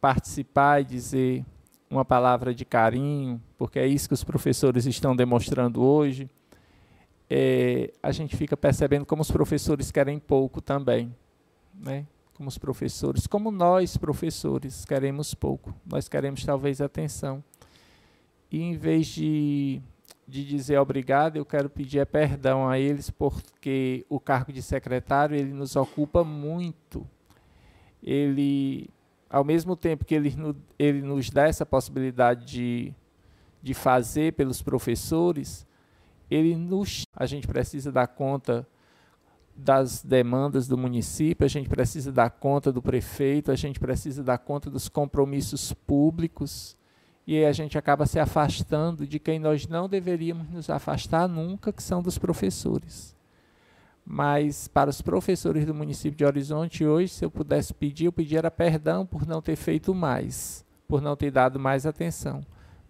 participar 0.00 0.80
e 0.80 0.84
dizer 0.84 1.44
uma 1.88 2.04
palavra 2.04 2.52
de 2.52 2.64
carinho, 2.64 3.40
porque 3.56 3.78
é 3.78 3.86
isso 3.86 4.08
que 4.08 4.14
os 4.14 4.24
professores 4.24 4.84
estão 4.84 5.14
demonstrando 5.14 5.80
hoje, 5.80 6.28
eh, 7.30 7.92
a 8.02 8.10
gente 8.10 8.36
fica 8.36 8.56
percebendo 8.56 9.06
como 9.06 9.22
os 9.22 9.30
professores 9.30 9.92
querem 9.92 10.18
pouco 10.18 10.60
também, 10.60 11.14
né? 11.74 12.04
Como 12.38 12.48
os 12.48 12.56
professores, 12.56 13.26
como 13.26 13.50
nós 13.50 13.96
professores 13.96 14.84
queremos 14.84 15.34
pouco, 15.34 15.74
nós 15.84 16.08
queremos 16.08 16.44
talvez 16.44 16.80
atenção. 16.80 17.42
E 18.48 18.62
em 18.62 18.76
vez 18.76 19.08
de 19.08 19.82
de 20.26 20.44
dizer 20.44 20.78
obrigado, 20.78 21.36
eu 21.36 21.44
quero 21.44 21.68
pedir 21.68 22.06
perdão 22.06 22.68
a 22.68 22.78
eles 22.78 23.10
porque 23.10 24.06
o 24.08 24.20
cargo 24.20 24.52
de 24.52 24.62
secretário 24.62 25.34
ele 25.34 25.52
nos 25.52 25.74
ocupa 25.74 26.22
muito. 26.22 27.04
Ele 28.00 28.88
ao 29.28 29.42
mesmo 29.42 29.74
tempo 29.74 30.04
que 30.04 30.14
ele, 30.14 30.32
ele 30.78 31.02
nos 31.02 31.30
dá 31.30 31.48
essa 31.48 31.66
possibilidade 31.66 32.46
de, 32.46 32.94
de 33.60 33.74
fazer 33.74 34.34
pelos 34.34 34.62
professores, 34.62 35.66
ele 36.30 36.54
nos, 36.54 37.02
a 37.16 37.26
gente 37.26 37.48
precisa 37.48 37.90
dar 37.90 38.06
conta 38.06 38.64
das 39.58 40.04
demandas 40.04 40.68
do 40.68 40.78
município, 40.78 41.44
a 41.44 41.48
gente 41.48 41.68
precisa 41.68 42.12
dar 42.12 42.30
conta 42.30 42.72
do 42.72 42.80
prefeito, 42.80 43.50
a 43.50 43.56
gente 43.56 43.80
precisa 43.80 44.22
dar 44.22 44.38
conta 44.38 44.70
dos 44.70 44.88
compromissos 44.88 45.72
públicos, 45.72 46.76
e 47.26 47.44
a 47.44 47.52
gente 47.52 47.76
acaba 47.76 48.06
se 48.06 48.20
afastando 48.20 49.04
de 49.06 49.18
quem 49.18 49.40
nós 49.40 49.66
não 49.66 49.88
deveríamos 49.88 50.48
nos 50.48 50.70
afastar 50.70 51.28
nunca, 51.28 51.72
que 51.72 51.82
são 51.82 52.00
dos 52.00 52.16
professores. 52.16 53.16
Mas 54.06 54.68
para 54.68 54.88
os 54.88 55.02
professores 55.02 55.66
do 55.66 55.74
município 55.74 56.16
de 56.16 56.24
Horizonte, 56.24 56.86
hoje, 56.86 57.12
se 57.12 57.24
eu 57.24 57.30
pudesse 57.30 57.74
pedir, 57.74 58.06
eu 58.06 58.12
pediria 58.12 58.50
perdão 58.50 59.04
por 59.04 59.26
não 59.26 59.42
ter 59.42 59.56
feito 59.56 59.92
mais, 59.92 60.64
por 60.86 61.02
não 61.02 61.16
ter 61.16 61.30
dado 61.30 61.58
mais 61.58 61.84
atenção. 61.84 62.40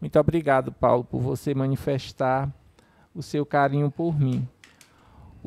Muito 0.00 0.16
obrigado, 0.20 0.70
Paulo, 0.70 1.02
por 1.02 1.20
você 1.20 1.54
manifestar 1.54 2.52
o 3.12 3.22
seu 3.22 3.44
carinho 3.44 3.90
por 3.90 4.16
mim. 4.16 4.46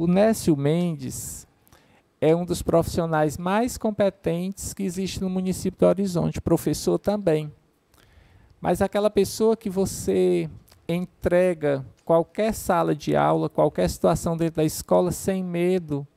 O 0.02 0.08
Nécio 0.08 0.58
Mendes 0.58 1.48
é 2.20 2.36
um 2.36 2.44
dos 2.44 2.64
profissionais 2.64 3.38
mais 3.38 3.78
competentes 3.78 4.74
que 4.74 4.82
existe 4.82 5.22
no 5.22 5.30
município 5.30 5.78
de 5.78 5.86
Horizonte, 5.86 6.42
professor 6.42 6.98
também. 6.98 7.54
Mas 8.60 8.82
aquela 8.82 9.12
pessoa 9.12 9.56
que 9.56 9.70
você 9.70 10.50
entrega 10.90 11.86
qualquer 12.04 12.52
sala 12.56 12.96
de 12.96 13.16
aula, 13.16 13.48
qualquer 13.48 13.88
situação 13.88 14.36
dentro 14.36 14.56
da 14.56 14.64
escola 14.64 15.12
sem 15.12 15.44
medo 15.44 16.08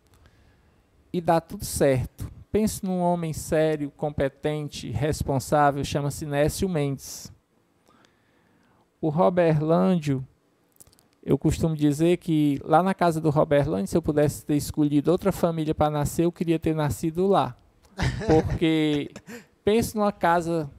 e 1.12 1.20
dá 1.20 1.38
tudo 1.38 1.66
certo. 1.66 2.32
Pense 2.50 2.82
num 2.82 3.00
homem 3.00 3.34
sério, 3.34 3.92
competente, 3.98 4.88
responsável, 4.88 5.84
chama-se 5.84 6.24
Nécio 6.24 6.70
Mendes. 6.70 7.30
O 8.98 9.10
Robert 9.10 9.62
Lândio, 9.62 10.26
eu 11.24 11.38
costumo 11.38 11.74
dizer 11.74 12.18
que 12.18 12.60
lá 12.62 12.82
na 12.82 12.92
casa 12.92 13.18
do 13.18 13.30
Robert 13.30 13.68
Lândio, 13.68 13.86
se 13.86 13.96
eu 13.96 14.02
pudesse 14.02 14.44
ter 14.44 14.56
escolhido 14.56 15.10
outra 15.10 15.32
família 15.32 15.74
para 15.74 15.90
nascer, 15.90 16.26
eu 16.26 16.32
queria 16.32 16.58
ter 16.58 16.74
nascido 16.74 17.26
lá. 17.26 17.56
Porque 18.26 19.10
pense 19.64 19.96
numa 19.96 20.12
casa 20.12 20.70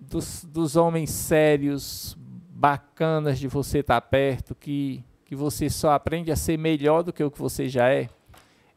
dos, 0.00 0.44
dos 0.44 0.76
homens 0.76 1.10
sérios, 1.10 2.16
bacanas 2.48 3.38
de 3.38 3.48
você 3.48 3.80
estar 3.80 4.00
perto, 4.00 4.54
que, 4.54 5.04
que 5.26 5.36
você 5.36 5.68
só 5.68 5.92
aprende 5.92 6.32
a 6.32 6.36
ser 6.36 6.56
melhor 6.56 7.02
do 7.02 7.12
que 7.12 7.22
o 7.22 7.30
que 7.30 7.38
você 7.38 7.68
já 7.68 7.92
é. 7.92 8.08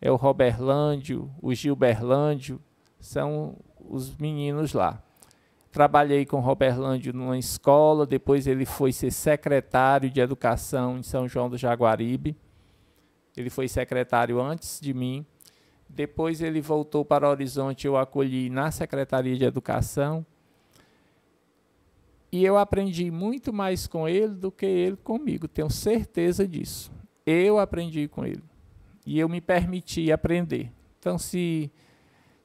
É 0.01 0.11
o 0.11 0.18
Robert 0.18 0.61
Lândio, 0.61 1.32
o 1.41 1.53
Gilbert 1.53 2.03
Lândio, 2.03 2.61
são 2.99 3.55
os 3.80 4.13
meninos 4.18 4.74
lá. 4.74 5.01
Trabalhei 5.76 6.26
com 6.26 6.39
Robert 6.39 6.80
Lândio 6.80 7.11
numa 7.11 7.38
escola, 7.38 8.05
depois 8.05 8.47
ele 8.47 8.63
foi 8.65 8.93
ser 8.93 9.11
secretário 9.11 10.09
de 10.09 10.21
educação 10.21 10.99
em 10.99 11.03
São 11.03 11.28
João 11.28 11.49
do 11.49 11.57
Jaguaribe. 11.57 12.34
Ele 13.36 13.49
foi 13.49 13.67
secretário 13.67 14.41
antes 14.41 14.80
de 14.80 14.93
mim. 14.93 15.26
Depois 15.89 16.39
ele 16.39 16.61
voltou 16.61 17.03
para 17.03 17.30
Horizonte, 17.30 17.88
eu 17.88 17.97
acolhi 17.97 18.49
na 18.49 18.71
Secretaria 18.71 19.36
de 19.36 19.43
Educação. 19.43 20.26
E 22.32 22.45
eu 22.45 22.57
aprendi 22.57 23.11
muito 23.11 23.51
mais 23.51 23.86
com 23.86 24.07
ele 24.07 24.34
do 24.34 24.53
que 24.53 24.65
ele 24.65 24.95
comigo, 24.95 25.45
tenho 25.45 25.69
certeza 25.69 26.47
disso. 26.47 26.89
Eu 27.26 27.59
aprendi 27.59 28.07
com 28.07 28.26
ele. 28.26 28.45
E 29.05 29.19
eu 29.19 29.28
me 29.28 29.41
permiti 29.41 30.09
aprender. 30.09 30.71
Então, 30.99 31.17
se, 31.17 31.69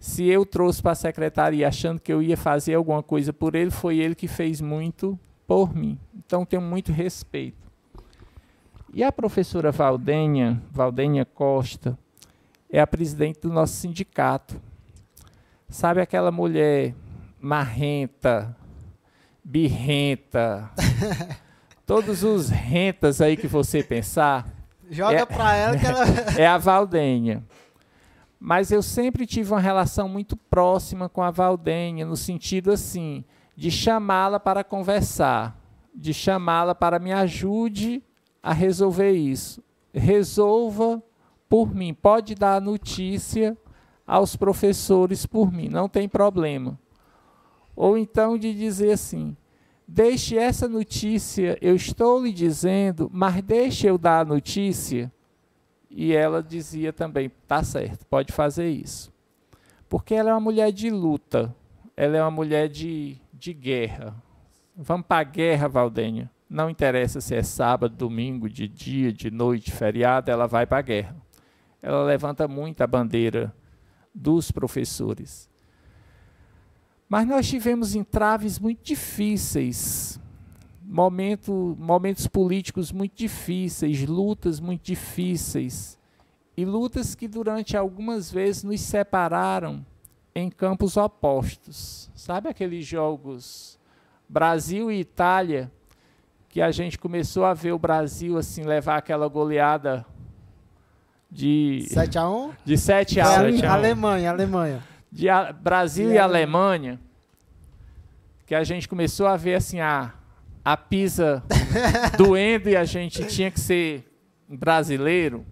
se 0.00 0.26
eu 0.26 0.46
trouxe 0.46 0.82
para 0.82 0.92
a 0.92 0.96
secretaria 0.96 1.68
achando 1.68 2.00
que 2.00 2.10
eu 2.12 2.22
ia 2.22 2.36
fazer 2.36 2.74
alguma 2.74 3.02
coisa 3.02 3.32
por 3.32 3.54
ele, 3.54 3.70
foi 3.70 3.98
ele 3.98 4.14
que 4.14 4.26
fez 4.26 4.60
muito 4.60 5.16
por 5.46 5.74
mim. 5.76 5.98
Então, 6.16 6.44
tenho 6.46 6.62
muito 6.62 6.90
respeito. 6.90 7.58
E 8.94 9.04
a 9.04 9.12
professora 9.12 9.70
Valdenha, 9.70 10.60
Valdenha 10.72 11.24
Costa, 11.24 11.98
é 12.70 12.80
a 12.80 12.86
presidente 12.86 13.40
do 13.40 13.52
nosso 13.52 13.74
sindicato. 13.74 14.60
Sabe 15.68 16.00
aquela 16.00 16.32
mulher 16.32 16.94
marrenta, 17.38 18.56
birrenta, 19.44 20.70
todos 21.86 22.24
os 22.24 22.48
rentas 22.48 23.20
aí 23.20 23.36
que 23.36 23.46
você 23.46 23.82
pensar, 23.82 24.46
Joga 24.90 25.18
É. 25.20 25.26
pra 25.26 25.54
ela 25.54 25.76
que 25.78 25.86
ela. 25.86 26.04
é 26.36 26.46
a 26.46 26.58
Valdenha. 26.58 27.44
Mas 28.42 28.72
eu 28.72 28.82
sempre 28.82 29.26
tive 29.26 29.52
uma 29.52 29.60
relação 29.60 30.08
muito 30.08 30.34
próxima 30.34 31.10
com 31.10 31.22
a 31.22 31.30
Valdenha, 31.30 32.06
no 32.06 32.16
sentido 32.16 32.72
assim, 32.72 33.22
de 33.54 33.70
chamá-la 33.70 34.40
para 34.40 34.64
conversar, 34.64 35.60
de 35.94 36.14
chamá-la 36.14 36.74
para 36.74 36.98
me 36.98 37.12
ajude 37.12 38.02
a 38.42 38.54
resolver 38.54 39.12
isso. 39.12 39.62
Resolva 39.92 41.02
por 41.50 41.74
mim, 41.74 41.92
pode 41.92 42.34
dar 42.34 42.56
a 42.56 42.60
notícia 42.60 43.58
aos 44.06 44.36
professores 44.36 45.26
por 45.26 45.52
mim, 45.52 45.68
não 45.68 45.86
tem 45.86 46.08
problema. 46.08 46.78
Ou 47.76 47.98
então 47.98 48.38
de 48.38 48.54
dizer 48.54 48.92
assim: 48.92 49.36
deixe 49.86 50.38
essa 50.38 50.66
notícia, 50.66 51.58
eu 51.60 51.74
estou 51.74 52.24
lhe 52.24 52.32
dizendo, 52.32 53.10
mas 53.12 53.42
deixe 53.42 53.86
eu 53.86 53.98
dar 53.98 54.20
a 54.20 54.24
notícia. 54.24 55.12
E 55.90 56.12
ela 56.14 56.42
dizia 56.42 56.92
também: 56.92 57.30
tá 57.46 57.62
certo, 57.64 58.06
pode 58.06 58.32
fazer 58.32 58.68
isso. 58.68 59.12
Porque 59.88 60.14
ela 60.14 60.30
é 60.30 60.32
uma 60.32 60.40
mulher 60.40 60.70
de 60.70 60.88
luta, 60.88 61.54
ela 61.96 62.16
é 62.16 62.22
uma 62.22 62.30
mulher 62.30 62.68
de, 62.68 63.18
de 63.32 63.52
guerra. 63.52 64.14
Vamos 64.76 65.06
para 65.06 65.20
a 65.20 65.24
guerra, 65.24 65.68
Valdênia. 65.68 66.30
Não 66.48 66.70
interessa 66.70 67.20
se 67.20 67.34
é 67.34 67.42
sábado, 67.42 67.96
domingo, 67.96 68.48
de 68.48 68.66
dia, 68.66 69.12
de 69.12 69.30
noite, 69.30 69.70
feriado, 69.70 70.30
ela 70.30 70.46
vai 70.46 70.66
para 70.66 70.78
a 70.78 70.82
guerra. 70.82 71.16
Ela 71.82 72.04
levanta 72.04 72.46
muito 72.46 72.82
a 72.82 72.86
bandeira 72.86 73.54
dos 74.14 74.50
professores. 74.50 75.48
Mas 77.08 77.26
nós 77.26 77.48
tivemos 77.48 77.94
entraves 77.94 78.58
muito 78.58 78.84
difíceis, 78.84 80.20
momento, 80.92 81.76
momentos 81.78 82.26
políticos 82.26 82.90
muito 82.90 83.14
difíceis, 83.16 84.04
lutas 84.06 84.58
muito 84.58 84.82
difíceis, 84.82 85.96
e 86.56 86.64
lutas 86.64 87.14
que 87.14 87.28
durante 87.28 87.76
algumas 87.76 88.30
vezes 88.30 88.64
nos 88.64 88.80
separaram 88.80 89.86
em 90.34 90.50
campos 90.50 90.96
opostos. 90.96 92.10
Sabe 92.14 92.48
aqueles 92.48 92.84
jogos 92.84 93.78
Brasil 94.28 94.90
e 94.90 95.00
Itália, 95.00 95.70
que 96.48 96.60
a 96.60 96.70
gente 96.72 96.98
começou 96.98 97.44
a 97.44 97.54
ver 97.54 97.72
o 97.72 97.78
Brasil 97.78 98.36
assim 98.36 98.64
levar 98.64 98.96
aquela 98.96 99.28
goleada 99.28 100.04
de, 101.30 101.86
7x1? 101.88 102.52
de 102.64 102.76
7 102.76 103.20
a 103.20 103.24
1 103.28 103.52
7 103.52 103.66
a 103.66 103.70
1. 103.70 103.72
Alemanha, 103.74 104.30
Alemanha. 104.30 104.82
de 105.12 105.28
A- 105.28 105.52
Brasil 105.52 106.10
E 106.10 106.14
e 106.14 106.18
a- 106.18 106.24
Alemanha, 106.24 106.98
que 108.46 108.54
a 108.54 108.64
gente 108.64 108.88
começou 108.88 109.28
a 109.28 109.36
ver 109.36 109.54
assim 109.54 109.78
a, 109.80 110.12
a 110.64 110.76
Pisa 110.76 111.42
doendo 112.16 112.68
e 112.68 112.76
a 112.76 112.84
gente 112.84 113.24
tinha 113.26 113.50
que 113.50 113.60
ser 113.60 114.04
brasileiro. 114.48 115.44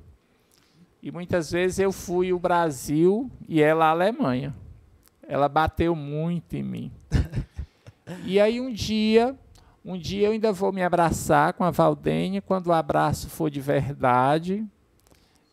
E 1.02 1.10
muitas 1.10 1.50
vezes 1.50 1.78
eu 1.78 1.92
fui 1.92 2.32
o 2.32 2.38
Brasil 2.38 3.30
e 3.48 3.62
ela 3.62 3.86
a 3.86 3.90
Alemanha. 3.90 4.54
Ela 5.26 5.48
bateu 5.48 5.94
muito 5.94 6.54
em 6.54 6.62
mim. 6.62 6.92
E 8.24 8.40
aí 8.40 8.60
um 8.60 8.72
dia, 8.72 9.36
um 9.84 9.96
dia 9.96 10.28
eu 10.28 10.32
ainda 10.32 10.52
vou 10.52 10.72
me 10.72 10.82
abraçar 10.82 11.52
com 11.52 11.64
a 11.64 11.70
Valdenha 11.70 12.40
quando 12.40 12.68
o 12.68 12.72
abraço 12.72 13.28
for 13.28 13.50
de 13.50 13.60
verdade 13.60 14.66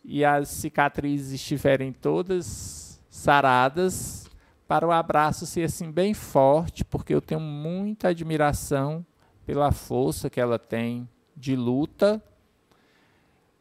e 0.04 0.24
as 0.24 0.50
cicatrizes 0.50 1.34
estiverem 1.34 1.92
todas 1.92 3.02
saradas, 3.10 4.30
para 4.68 4.88
o 4.88 4.92
abraço 4.92 5.46
ser 5.46 5.64
assim 5.64 5.92
bem 5.92 6.14
forte, 6.14 6.84
porque 6.86 7.14
eu 7.14 7.22
tenho 7.22 7.42
muita 7.42 8.10
admiração 8.10 9.06
pela 9.46 9.72
força 9.72 10.30
que 10.30 10.40
ela 10.40 10.58
tem 10.58 11.08
de 11.36 11.56
luta. 11.56 12.22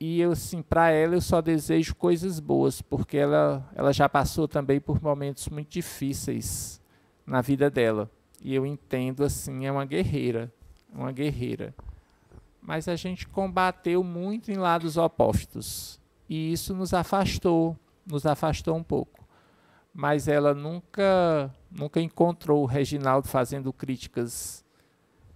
E 0.01 0.21
eu 0.21 0.33
assim, 0.33 0.63
para 0.63 0.91
ela 0.91 1.15
eu 1.15 1.21
só 1.21 1.41
desejo 1.41 1.95
coisas 1.95 2.41
boas, 2.41 2.83
porque 2.83 3.17
ela 3.17 3.71
ela 3.75 3.93
já 3.93 4.09
passou 4.09 4.49
também 4.49 4.81
por 4.81 5.03
momentos 5.03 5.49
muito 5.49 5.71
difíceis 5.71 6.81
na 7.27 7.41
vida 7.41 7.71
dela. 7.71 8.11
E 8.43 8.55
eu 8.55 8.67
entendo 8.67 9.25
assim, 9.25 9.67
é 9.67 9.73
uma 9.73 9.85
guerreira, 9.85 10.53
uma 10.93 11.13
guerreira. 11.13 11.75
Mas 12.61 12.89
a 12.89 12.97
gente 12.97 13.29
combateu 13.29 14.03
muito 14.03 14.51
em 14.51 14.57
lados 14.57 14.97
opostos 14.97 16.01
e 16.29 16.53
isso 16.53 16.75
nos 16.75 16.95
afastou, 16.95 17.77
nos 18.07 18.25
afastou 18.27 18.75
um 18.75 18.83
pouco. 18.83 19.23
Mas 19.93 20.27
ela 20.27 20.55
nunca, 20.55 21.55
nunca 21.71 22.01
encontrou 22.01 22.63
o 22.63 22.67
Reginaldo 22.67 23.29
fazendo 23.29 23.73
críticas 23.73 24.64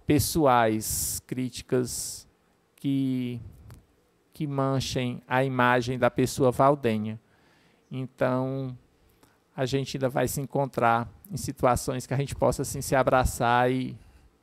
pessoais, 0.09 1.21
críticas 1.27 2.27
que 2.75 3.39
que 4.33 4.47
manchem 4.47 5.21
a 5.27 5.43
imagem 5.43 5.99
da 5.99 6.09
pessoa 6.09 6.49
Valdenha. 6.49 7.19
Então, 7.91 8.75
a 9.55 9.67
gente 9.67 9.97
ainda 9.97 10.09
vai 10.09 10.27
se 10.27 10.41
encontrar 10.41 11.07
em 11.29 11.37
situações 11.37 12.07
que 12.07 12.13
a 12.15 12.17
gente 12.17 12.33
possa 12.33 12.63
assim 12.63 12.81
se 12.81 12.95
abraçar 12.95 13.71
e, 13.71 13.95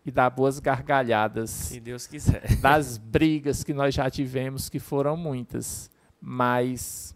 e 0.04 0.10
dar 0.12 0.30
boas 0.30 0.60
gargalhadas 0.60 1.50
Se 1.50 1.80
Deus 1.80 2.06
quiser. 2.06 2.58
das 2.62 2.96
brigas 2.96 3.64
que 3.64 3.74
nós 3.74 3.92
já 3.92 4.08
tivemos, 4.08 4.68
que 4.68 4.78
foram 4.78 5.16
muitas. 5.16 5.90
Mas 6.20 7.12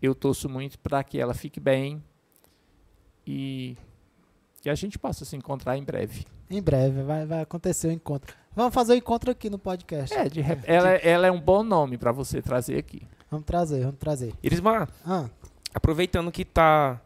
eu 0.00 0.16
torço 0.16 0.48
muito 0.48 0.80
para 0.80 1.04
que 1.04 1.20
ela 1.20 1.32
fique 1.32 1.60
bem 1.60 2.02
e 3.24 3.76
que 4.62 4.70
a 4.70 4.74
gente 4.74 4.98
possa 4.98 5.24
se 5.26 5.36
encontrar 5.36 5.76
em 5.76 5.82
breve. 5.84 6.24
Em 6.48 6.62
breve 6.62 7.02
vai, 7.02 7.26
vai 7.26 7.42
acontecer 7.42 7.88
o 7.88 7.92
encontro. 7.92 8.34
Vamos 8.56 8.72
fazer 8.72 8.92
o 8.94 8.96
encontro 8.96 9.30
aqui 9.30 9.50
no 9.50 9.58
podcast. 9.58 10.14
É, 10.16 10.28
de 10.28 10.40
rep- 10.40 10.64
ela, 10.66 10.88
ela 10.90 11.26
é 11.26 11.30
um 11.30 11.40
bom 11.40 11.62
nome 11.62 11.98
para 11.98 12.12
você 12.12 12.40
trazer 12.40 12.78
aqui. 12.78 13.02
Vamos 13.30 13.44
trazer, 13.44 13.80
vamos 13.84 13.98
trazer. 13.98 14.32
Irismar, 14.42 14.88
Ah, 15.04 15.28
aproveitando 15.74 16.30
que 16.32 16.44
tá. 16.44 17.00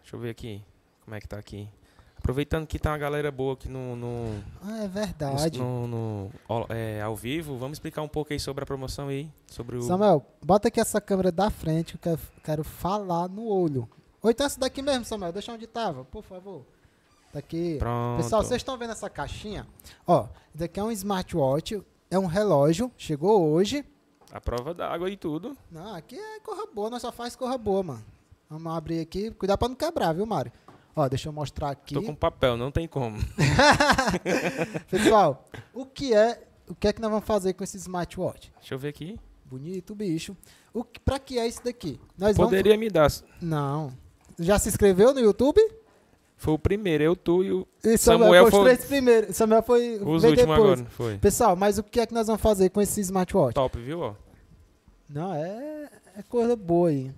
Deixa 0.00 0.16
eu 0.16 0.20
ver 0.20 0.30
aqui. 0.30 0.62
Como 1.04 1.14
é 1.16 1.20
que 1.20 1.26
tá 1.28 1.38
aqui? 1.38 1.68
Aproveitando 2.18 2.66
que 2.68 2.78
tá 2.78 2.90
uma 2.92 2.98
galera 2.98 3.32
boa 3.32 3.54
aqui 3.54 3.68
no. 3.68 3.96
no, 3.96 4.26
ah, 4.62 4.78
é 4.78 4.82
no- 4.82 4.88
verdade. 4.88 5.58
no- 5.58 5.86
no- 5.88 6.30
ao, 6.48 6.66
é, 6.68 7.00
ao 7.02 7.16
vivo, 7.16 7.56
vamos 7.58 7.76
explicar 7.76 8.02
um 8.02 8.08
pouco 8.08 8.32
aí 8.32 8.38
sobre 8.38 8.62
a 8.62 8.66
promoção 8.66 9.08
aí. 9.08 9.28
Sobre 9.48 9.76
o. 9.76 9.82
Samuel, 9.82 10.24
bota 10.44 10.68
aqui 10.68 10.78
essa 10.78 11.00
câmera 11.00 11.32
da 11.32 11.50
frente 11.50 11.98
que 11.98 12.08
eu 12.08 12.16
quero, 12.16 12.28
quero 12.44 12.64
falar 12.64 13.28
no 13.28 13.44
olho. 13.48 13.88
Ou 14.22 14.30
então 14.30 14.46
essa 14.46 14.60
daqui 14.60 14.82
mesmo, 14.82 15.04
Samuel. 15.04 15.32
Deixa 15.32 15.50
onde 15.52 15.66
tava, 15.66 16.04
por 16.04 16.22
favor. 16.22 16.64
Daqui. 17.32 17.76
Pronto. 17.78 18.22
Pessoal, 18.22 18.42
vocês 18.42 18.60
estão 18.60 18.76
vendo 18.76 18.90
essa 18.90 19.08
caixinha? 19.08 19.66
Ó, 20.06 20.24
isso 20.24 20.58
daqui 20.58 20.78
é 20.78 20.84
um 20.84 20.90
smartwatch, 20.90 21.82
é 22.10 22.18
um 22.18 22.26
relógio, 22.26 22.92
chegou 22.96 23.50
hoje. 23.50 23.84
A 24.30 24.40
prova 24.40 24.74
d'água 24.74 25.08
e 25.10 25.16
tudo. 25.16 25.56
Não, 25.70 25.94
aqui 25.94 26.14
é 26.14 26.40
corra 26.40 26.66
boa, 26.66 26.90
nós 26.90 27.00
só 27.00 27.10
faz 27.10 27.34
corra 27.34 27.56
boa, 27.56 27.82
mano. 27.82 28.04
Vamos 28.50 28.76
abrir 28.76 29.00
aqui, 29.00 29.30
cuidado 29.30 29.58
pra 29.58 29.68
não 29.68 29.74
quebrar, 29.74 30.12
viu, 30.12 30.26
Mário? 30.26 30.52
Ó, 30.94 31.08
deixa 31.08 31.28
eu 31.28 31.32
mostrar 31.32 31.70
aqui. 31.70 31.94
Tô 31.94 32.02
com 32.02 32.14
papel, 32.14 32.54
não 32.56 32.70
tem 32.70 32.86
como. 32.86 33.18
Pessoal, 34.90 35.46
o 35.72 35.86
que 35.86 36.12
é, 36.12 36.46
o 36.68 36.74
que 36.74 36.88
é 36.88 36.92
que 36.92 37.00
nós 37.00 37.10
vamos 37.10 37.24
fazer 37.24 37.54
com 37.54 37.64
esse 37.64 37.78
smartwatch? 37.78 38.52
Deixa 38.58 38.74
eu 38.74 38.78
ver 38.78 38.88
aqui. 38.88 39.18
Bonito, 39.46 39.94
bicho. 39.94 40.36
O 40.72 40.84
que, 40.84 41.00
pra 41.00 41.18
que 41.18 41.38
é 41.38 41.46
isso 41.46 41.64
daqui? 41.64 41.98
Nós 42.16 42.36
vamos 42.36 42.50
Poderia 42.50 42.76
me 42.76 42.90
dar. 42.90 43.10
Não. 43.40 43.92
Já 44.38 44.58
se 44.58 44.68
inscreveu 44.68 45.14
no 45.14 45.20
YouTube? 45.20 45.60
Foi 46.42 46.54
o 46.54 46.58
primeiro, 46.58 47.04
eu, 47.04 47.14
tu 47.14 47.44
e 47.44 47.52
o, 47.52 47.68
E 47.84 47.96
Samuel 47.96 48.42
foi 48.42 48.50
foi- 48.50 48.60
os 48.60 48.64
três 48.64 48.84
primeiros. 48.88 49.36
Samuel 49.36 49.62
foi 49.62 49.94
os 50.02 50.24
últimos 50.24 50.58
agora. 50.58 50.84
Foi. 50.86 51.16
Pessoal, 51.18 51.54
mas 51.54 51.78
o 51.78 51.84
que 51.84 52.00
é 52.00 52.04
que 52.04 52.12
nós 52.12 52.26
vamos 52.26 52.42
fazer 52.42 52.68
com 52.70 52.82
esse 52.82 53.00
smartwatch? 53.00 53.54
Top, 53.54 53.80
viu? 53.80 54.00
Ó. 54.00 54.14
Não, 55.08 55.32
é, 55.32 55.88
é 56.18 56.22
coisa 56.28 56.56
boa 56.56 56.88
aí. 56.88 57.12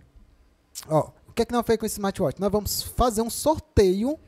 Ó, 0.90 1.08
o 1.26 1.32
que 1.32 1.40
é 1.40 1.44
que 1.46 1.52
nós 1.52 1.60
vamos 1.60 1.66
fazer 1.68 1.78
com 1.78 1.86
esse 1.86 1.94
smartwatch? 1.94 2.38
Nós 2.38 2.52
vamos 2.52 2.82
fazer 2.82 3.22
um 3.22 3.30
sorteio, 3.30 4.18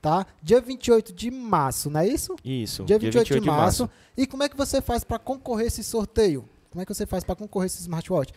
tá? 0.00 0.26
Dia 0.42 0.62
28 0.62 1.12
de 1.12 1.30
março, 1.30 1.90
não 1.90 2.00
é 2.00 2.08
isso? 2.08 2.34
Isso. 2.42 2.84
Dia 2.84 2.98
28, 2.98 3.40
de, 3.40 3.46
março. 3.46 3.90
E 4.16 4.26
como 4.26 4.44
é 4.44 4.48
que 4.48 4.56
você 4.56 4.80
faz 4.80 5.04
para 5.04 5.18
concorrer 5.18 5.66
esse 5.66 5.84
sorteio? 5.84 6.48
Como 6.70 6.80
é 6.80 6.86
que 6.86 6.94
você 6.94 7.04
faz 7.04 7.22
para 7.22 7.36
concorrer 7.36 7.66
esse 7.66 7.82
smartwatch? 7.82 8.32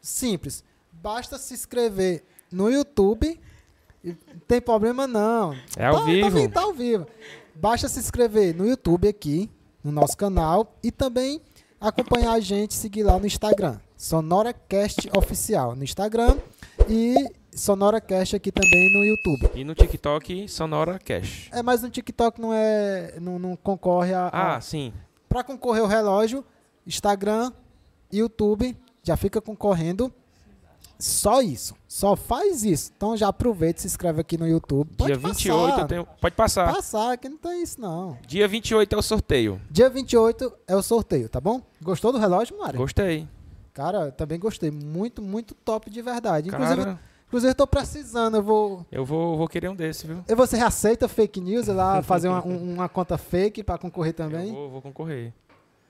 Simples. 0.00 0.64
Basta 0.90 1.38
se 1.38 1.54
inscrever 1.54 2.24
no 2.50 2.68
YouTube. 2.68 3.38
Não 4.02 4.16
tem 4.48 4.60
problema 4.60 5.06
não. 5.06 5.54
É 5.76 5.86
ao 5.86 5.98
Tá- 6.00 6.04
vivo. 6.04 6.42
Tá, 6.48 6.60
tá 6.60 6.62
ao 6.62 6.72
vivo. 6.72 7.06
Basta 7.54 7.88
se 7.88 7.98
inscrever 8.00 8.54
no 8.54 8.66
YouTube 8.66 9.06
aqui, 9.08 9.50
no 9.84 9.92
nosso 9.92 10.16
canal. 10.16 10.74
E 10.82 10.90
também 10.90 11.40
acompanhar 11.80 12.32
a 12.32 12.40
gente, 12.40 12.74
seguir 12.74 13.02
lá 13.04 13.18
no 13.18 13.26
Instagram. 13.26 13.78
SonoraCast 13.96 15.08
Oficial 15.16 15.76
no 15.76 15.84
Instagram. 15.84 16.36
E 16.88 17.14
SonoraCast 17.54 18.34
aqui 18.34 18.50
também 18.50 18.92
no 18.92 19.04
YouTube. 19.04 19.50
E 19.54 19.62
no 19.64 19.74
TikTok, 19.74 20.48
Sonora 20.48 20.98
Cash. 20.98 21.48
É, 21.52 21.62
mas 21.62 21.82
no 21.82 21.90
TikTok 21.90 22.40
não 22.40 22.52
é. 22.52 23.14
Não, 23.20 23.38
não 23.38 23.54
concorre 23.56 24.12
a. 24.14 24.26
a- 24.28 24.56
Ah, 24.56 24.60
sim. 24.60 24.92
Para 25.28 25.44
concorrer 25.44 25.82
o 25.82 25.86
relógio, 25.86 26.44
Instagram, 26.86 27.52
YouTube, 28.12 28.76
já 29.02 29.16
fica 29.16 29.40
concorrendo. 29.40 30.12
Só 31.02 31.42
isso. 31.42 31.74
Só 31.88 32.14
faz 32.14 32.62
isso. 32.64 32.92
Então 32.96 33.16
já 33.16 33.26
aproveita 33.26 33.78
e 33.78 33.82
se 33.82 33.86
inscreve 33.88 34.20
aqui 34.20 34.38
no 34.38 34.46
YouTube. 34.46 34.88
Pode 34.96 35.12
Dia 35.12 35.18
28 35.18 35.68
passar. 35.70 35.80
eu 35.82 35.88
tenho. 35.88 36.08
Pode 36.20 36.34
passar. 36.36 36.72
Passar, 36.72 37.18
que 37.18 37.28
não 37.28 37.36
tem 37.36 37.60
isso 37.62 37.80
não. 37.80 38.16
Dia 38.26 38.46
28 38.46 38.94
é 38.94 38.98
o 38.98 39.02
sorteio. 39.02 39.60
Dia 39.68 39.90
28 39.90 40.52
é 40.68 40.76
o 40.76 40.82
sorteio, 40.82 41.28
tá 41.28 41.40
bom? 41.40 41.60
Gostou 41.82 42.12
do 42.12 42.18
relógio, 42.18 42.56
Mário? 42.56 42.78
Gostei. 42.78 43.26
Cara, 43.74 44.12
também 44.12 44.38
gostei. 44.38 44.70
Muito, 44.70 45.20
muito 45.20 45.54
top 45.56 45.90
de 45.90 46.00
verdade. 46.00 46.50
Inclusive, 46.50 46.76
Cara, 46.84 47.00
inclusive 47.26 47.50
eu 47.50 47.54
tô 47.56 47.66
precisando. 47.66 48.36
Eu 48.36 48.42
vou. 48.44 48.86
eu 48.92 49.04
vou, 49.04 49.36
vou 49.36 49.48
querer 49.48 49.68
um 49.70 49.74
desse, 49.74 50.06
viu? 50.06 50.22
E 50.28 50.34
você 50.36 50.56
aceita 50.60 51.08
fake 51.08 51.40
news 51.40 51.66
lá 51.66 52.00
fazer 52.04 52.28
uma, 52.28 52.46
um- 52.46 52.74
uma 52.74 52.88
conta 52.88 53.18
fake 53.18 53.64
para 53.64 53.76
concorrer 53.76 54.12
também? 54.14 54.50
Eu 54.50 54.54
vou, 54.54 54.70
vou 54.70 54.82
concorrer. 54.82 55.32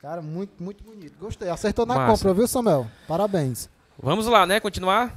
Cara, 0.00 0.22
muito, 0.22 0.62
muito 0.62 0.82
bonito. 0.82 1.12
Gostei. 1.20 1.50
Acertou 1.50 1.84
na 1.84 1.94
Massa. 1.96 2.12
compra, 2.22 2.32
viu, 2.34 2.48
Samuel? 2.48 2.86
Parabéns. 3.06 3.68
Vamos 4.00 4.26
lá, 4.26 4.46
né? 4.46 4.60
Continuar? 4.60 5.14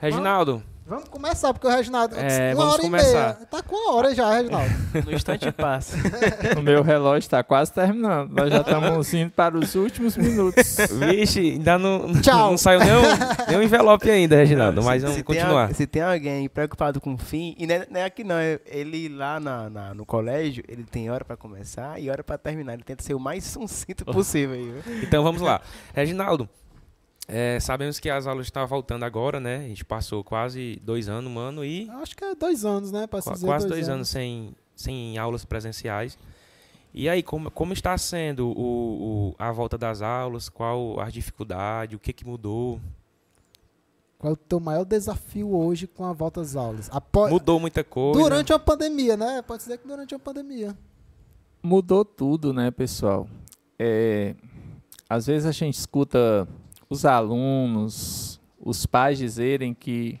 Reginaldo, 0.00 0.62
Vamos 0.86 1.08
começar, 1.08 1.54
porque 1.54 1.66
o 1.66 1.70
Reginaldo. 1.70 2.14
É, 2.14 2.48
uma 2.52 2.56
vamos 2.56 2.72
hora 2.74 2.82
começar. 2.82 3.08
e 3.08 3.12
meia. 3.14 3.32
Tá 3.50 3.62
com 3.62 3.88
a 3.90 3.94
hora 3.94 4.14
já, 4.14 4.30
Reginaldo. 4.34 4.70
No 5.06 5.12
instante 5.14 5.50
passa. 5.50 5.96
O 6.58 6.62
meu 6.62 6.82
relógio 6.82 7.20
está 7.24 7.42
quase 7.42 7.72
terminando. 7.72 8.30
Nós 8.30 8.50
já 8.52 8.60
estamos 8.60 9.14
indo 9.14 9.30
para 9.30 9.56
os 9.56 9.74
últimos 9.74 10.14
minutos. 10.14 10.76
vixe, 11.08 11.40
ainda 11.52 11.78
não, 11.78 12.12
Tchau. 12.20 12.50
não 12.50 12.58
saiu 12.58 12.80
nenhum, 12.80 13.00
nenhum 13.48 13.62
envelope 13.62 14.10
ainda, 14.10 14.36
Reginaldo. 14.36 14.82
Mas 14.82 14.96
Se- 15.00 15.06
vamos 15.06 15.16
se 15.16 15.22
tem 15.24 15.36
continuar. 15.40 15.68
al- 15.68 15.74
se 15.74 15.86
tem 15.86 16.02
alguém 16.02 16.48
preocupado 16.50 17.00
com 17.00 17.14
o 17.14 17.18
fim, 17.18 17.54
e 17.58 17.66
não 17.66 17.74
é, 17.76 17.86
não 17.90 18.00
é 18.00 18.04
aqui 18.04 18.22
não, 18.22 18.36
é- 18.36 18.60
ele 18.66 19.08
lá 19.08 19.40
na, 19.40 19.70
na- 19.70 19.94
no 19.94 20.04
colégio, 20.04 20.62
ele 20.68 20.84
tem 20.84 21.10
hora 21.10 21.24
pra 21.24 21.34
começar 21.36 21.98
e 21.98 22.10
hora 22.10 22.22
pra 22.22 22.36
terminar. 22.36 22.74
Ele 22.74 22.82
tenta 22.84 23.02
ser 23.02 23.14
o 23.14 23.18
mais 23.20 23.42
sucinto 23.44 24.04
possível 24.04 24.54
aí? 24.54 24.82
Então 25.02 25.24
vamos 25.24 25.40
lá. 25.40 25.62
Reginaldo, 25.94 26.46
é, 27.26 27.58
sabemos 27.60 27.98
que 27.98 28.10
as 28.10 28.26
aulas 28.26 28.46
estão 28.46 28.66
voltando 28.66 29.02
agora, 29.04 29.40
né? 29.40 29.56
A 29.64 29.68
gente 29.68 29.84
passou 29.84 30.22
quase 30.22 30.80
dois 30.82 31.08
anos, 31.08 31.30
mano, 31.32 31.64
e 31.64 31.88
Acho 31.90 32.14
que 32.16 32.24
é 32.24 32.34
dois 32.34 32.64
anos, 32.64 32.92
né? 32.92 33.06
Pra 33.06 33.20
quase 33.22 33.66
dois 33.68 33.88
anos 33.88 34.08
sem, 34.08 34.54
sem 34.76 35.16
aulas 35.18 35.44
presenciais. 35.44 36.18
E 36.92 37.08
aí, 37.08 37.22
como, 37.22 37.50
como 37.50 37.72
está 37.72 37.96
sendo 37.98 38.48
o, 38.50 39.30
o- 39.30 39.34
a 39.38 39.50
volta 39.50 39.76
das 39.76 40.00
aulas? 40.00 40.48
Qual 40.48 41.00
a 41.00 41.10
dificuldade? 41.10 41.96
O 41.96 41.98
que, 41.98 42.12
que 42.12 42.24
mudou? 42.24 42.80
Qual 44.16 44.30
é 44.30 44.34
o 44.34 44.36
teu 44.36 44.60
maior 44.60 44.84
desafio 44.84 45.54
hoje 45.56 45.86
com 45.88 46.04
a 46.04 46.12
volta 46.12 46.40
às 46.40 46.54
aulas? 46.54 46.88
Após, 46.92 47.32
Mudou 47.32 47.58
muita 47.58 47.82
coisa? 47.82 48.20
durante 48.20 48.52
a 48.52 48.58
pandemia, 48.58 49.16
né? 49.16 49.42
Pode 49.42 49.62
dizer 49.64 49.78
que 49.78 49.88
durante 49.88 50.14
a 50.14 50.18
pandemia. 50.18 50.76
Mudou 51.62 52.04
tudo, 52.04 52.52
né, 52.52 52.70
pessoal? 52.70 53.26
É, 53.78 54.34
às 55.08 55.26
vezes 55.26 55.46
a 55.46 55.52
gente 55.52 55.74
escuta 55.76 56.46
os 56.94 57.04
alunos, 57.04 58.40
os 58.58 58.86
pais 58.86 59.18
dizerem 59.18 59.74
que 59.74 60.18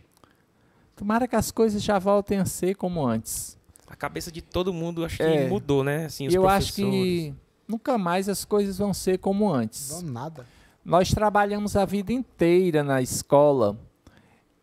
tomara 0.96 1.26
que 1.28 1.36
as 1.36 1.50
coisas 1.50 1.82
já 1.82 1.98
voltem 1.98 2.38
a 2.38 2.44
ser 2.44 2.74
como 2.74 3.06
antes. 3.06 3.56
A 3.86 3.96
cabeça 3.96 4.30
de 4.32 4.42
todo 4.42 4.72
mundo 4.72 5.04
acho 5.04 5.16
que 5.18 5.22
É. 5.22 5.48
mudou, 5.48 5.84
né? 5.84 6.06
Assim, 6.06 6.26
os 6.26 6.34
eu 6.34 6.48
acho 6.48 6.74
que 6.74 7.32
nunca 7.68 7.96
mais 7.96 8.28
as 8.28 8.44
coisas 8.44 8.76
vão 8.76 8.92
ser 8.92 9.18
como 9.18 9.50
antes. 9.52 10.02
Não 10.02 10.12
nada. 10.12 10.46
Nós 10.84 11.10
trabalhamos 11.10 11.76
a 11.76 11.84
vida 11.84 12.12
inteira 12.12 12.82
na 12.82 13.00
escola 13.00 13.78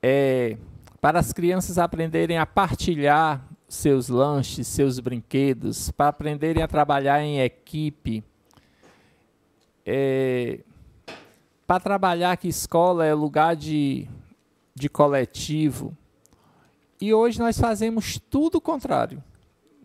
é, 0.03 0.57
para 0.99 1.19
as 1.19 1.31
crianças 1.33 1.77
aprenderem 1.77 2.37
a 2.37 2.45
partilhar 2.45 3.47
seus 3.67 4.09
lanches, 4.09 4.67
seus 4.67 4.99
brinquedos, 4.99 5.89
para 5.91 6.09
aprenderem 6.09 6.61
a 6.61 6.67
trabalhar 6.67 7.23
em 7.23 7.39
equipe, 7.39 8.23
é, 9.85 10.59
para 11.71 11.79
trabalhar 11.79 12.35
que 12.35 12.49
escola 12.49 13.05
é 13.05 13.13
lugar 13.13 13.55
de, 13.55 14.05
de 14.75 14.89
coletivo. 14.89 15.95
E 16.99 17.13
hoje 17.13 17.39
nós 17.39 17.57
fazemos 17.57 18.19
tudo 18.29 18.55
o 18.55 18.61
contrário. 18.61 19.23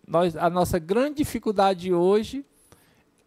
Nós, 0.04 0.36
a 0.36 0.50
nossa 0.50 0.80
grande 0.80 1.18
dificuldade 1.18 1.94
hoje 1.94 2.44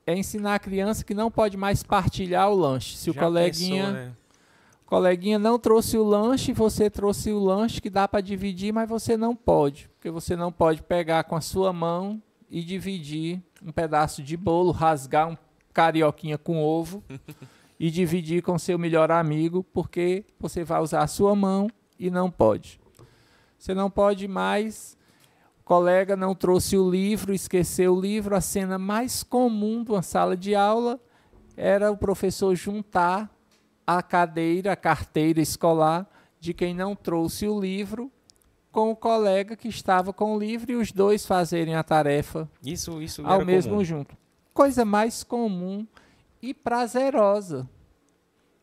é 0.05 0.13
ensinar 0.13 0.55
a 0.55 0.59
criança 0.59 1.05
que 1.05 1.13
não 1.13 1.31
pode 1.31 1.55
mais 1.55 1.83
partilhar 1.83 2.51
o 2.51 2.53
lanche. 2.53 2.97
Se 2.97 3.09
o 3.09 3.13
Já 3.13 3.21
coleguinha, 3.21 3.85
pensou, 3.85 3.97
né? 3.97 4.11
o 4.85 4.89
coleguinha 4.89 5.39
não 5.39 5.57
trouxe 5.57 5.97
o 5.97 6.03
lanche, 6.03 6.51
você 6.51 6.89
trouxe 6.89 7.31
o 7.31 7.39
lanche 7.39 7.79
que 7.79 7.89
dá 7.89 8.09
para 8.09 8.19
dividir, 8.19 8.73
mas 8.73 8.89
você 8.89 9.15
não 9.15 9.33
pode, 9.37 9.89
porque 9.95 10.11
você 10.11 10.35
não 10.35 10.51
pode 10.51 10.83
pegar 10.83 11.23
com 11.23 11.37
a 11.37 11.41
sua 11.41 11.71
mão 11.71 12.21
e 12.49 12.61
dividir 12.61 13.41
um 13.63 13.71
pedaço 13.71 14.21
de 14.21 14.35
bolo, 14.35 14.71
rasgar 14.71 15.29
um 15.29 15.37
carioquinha 15.71 16.37
com 16.37 16.61
ovo 16.61 17.01
e 17.79 17.89
dividir 17.89 18.43
com 18.43 18.59
seu 18.59 18.77
melhor 18.77 19.09
amigo, 19.09 19.63
porque 19.63 20.25
você 20.39 20.63
vai 20.63 20.81
usar 20.81 21.01
a 21.01 21.07
sua 21.07 21.35
mão 21.35 21.69
e 21.97 22.11
não 22.11 22.29
pode. 22.29 22.79
Você 23.57 23.73
não 23.73 23.89
pode 23.89 24.27
mais. 24.27 24.97
O 25.61 25.63
colega 25.63 26.15
não 26.15 26.35
trouxe 26.35 26.77
o 26.77 26.89
livro, 26.89 27.33
esqueceu 27.33 27.95
o 27.95 28.01
livro. 28.01 28.35
A 28.35 28.41
cena 28.41 28.77
mais 28.77 29.23
comum 29.23 29.83
de 29.83 29.91
uma 29.91 30.01
sala 30.01 30.35
de 30.35 30.55
aula 30.55 30.99
era 31.55 31.91
o 31.91 31.97
professor 31.97 32.53
juntar 32.55 33.33
a 33.85 34.03
cadeira, 34.03 34.73
a 34.73 34.75
carteira 34.75 35.41
escolar 35.41 36.09
de 36.39 36.53
quem 36.53 36.73
não 36.73 36.95
trouxe 36.95 37.47
o 37.47 37.59
livro 37.59 38.11
com 38.71 38.91
o 38.91 38.95
colega 38.95 39.55
que 39.55 39.67
estava 39.67 40.13
com 40.13 40.35
o 40.35 40.39
livro 40.39 40.71
e 40.71 40.75
os 40.75 40.91
dois 40.91 41.25
fazerem 41.25 41.75
a 41.75 41.83
tarefa 41.83 42.47
Isso, 42.63 43.01
isso 43.01 43.25
ao 43.25 43.43
mesmo 43.43 43.73
comum. 43.73 43.83
junto. 43.83 44.15
Coisa 44.53 44.85
mais 44.85 45.23
comum 45.23 45.87
e 46.41 46.53
prazerosa 46.53 47.67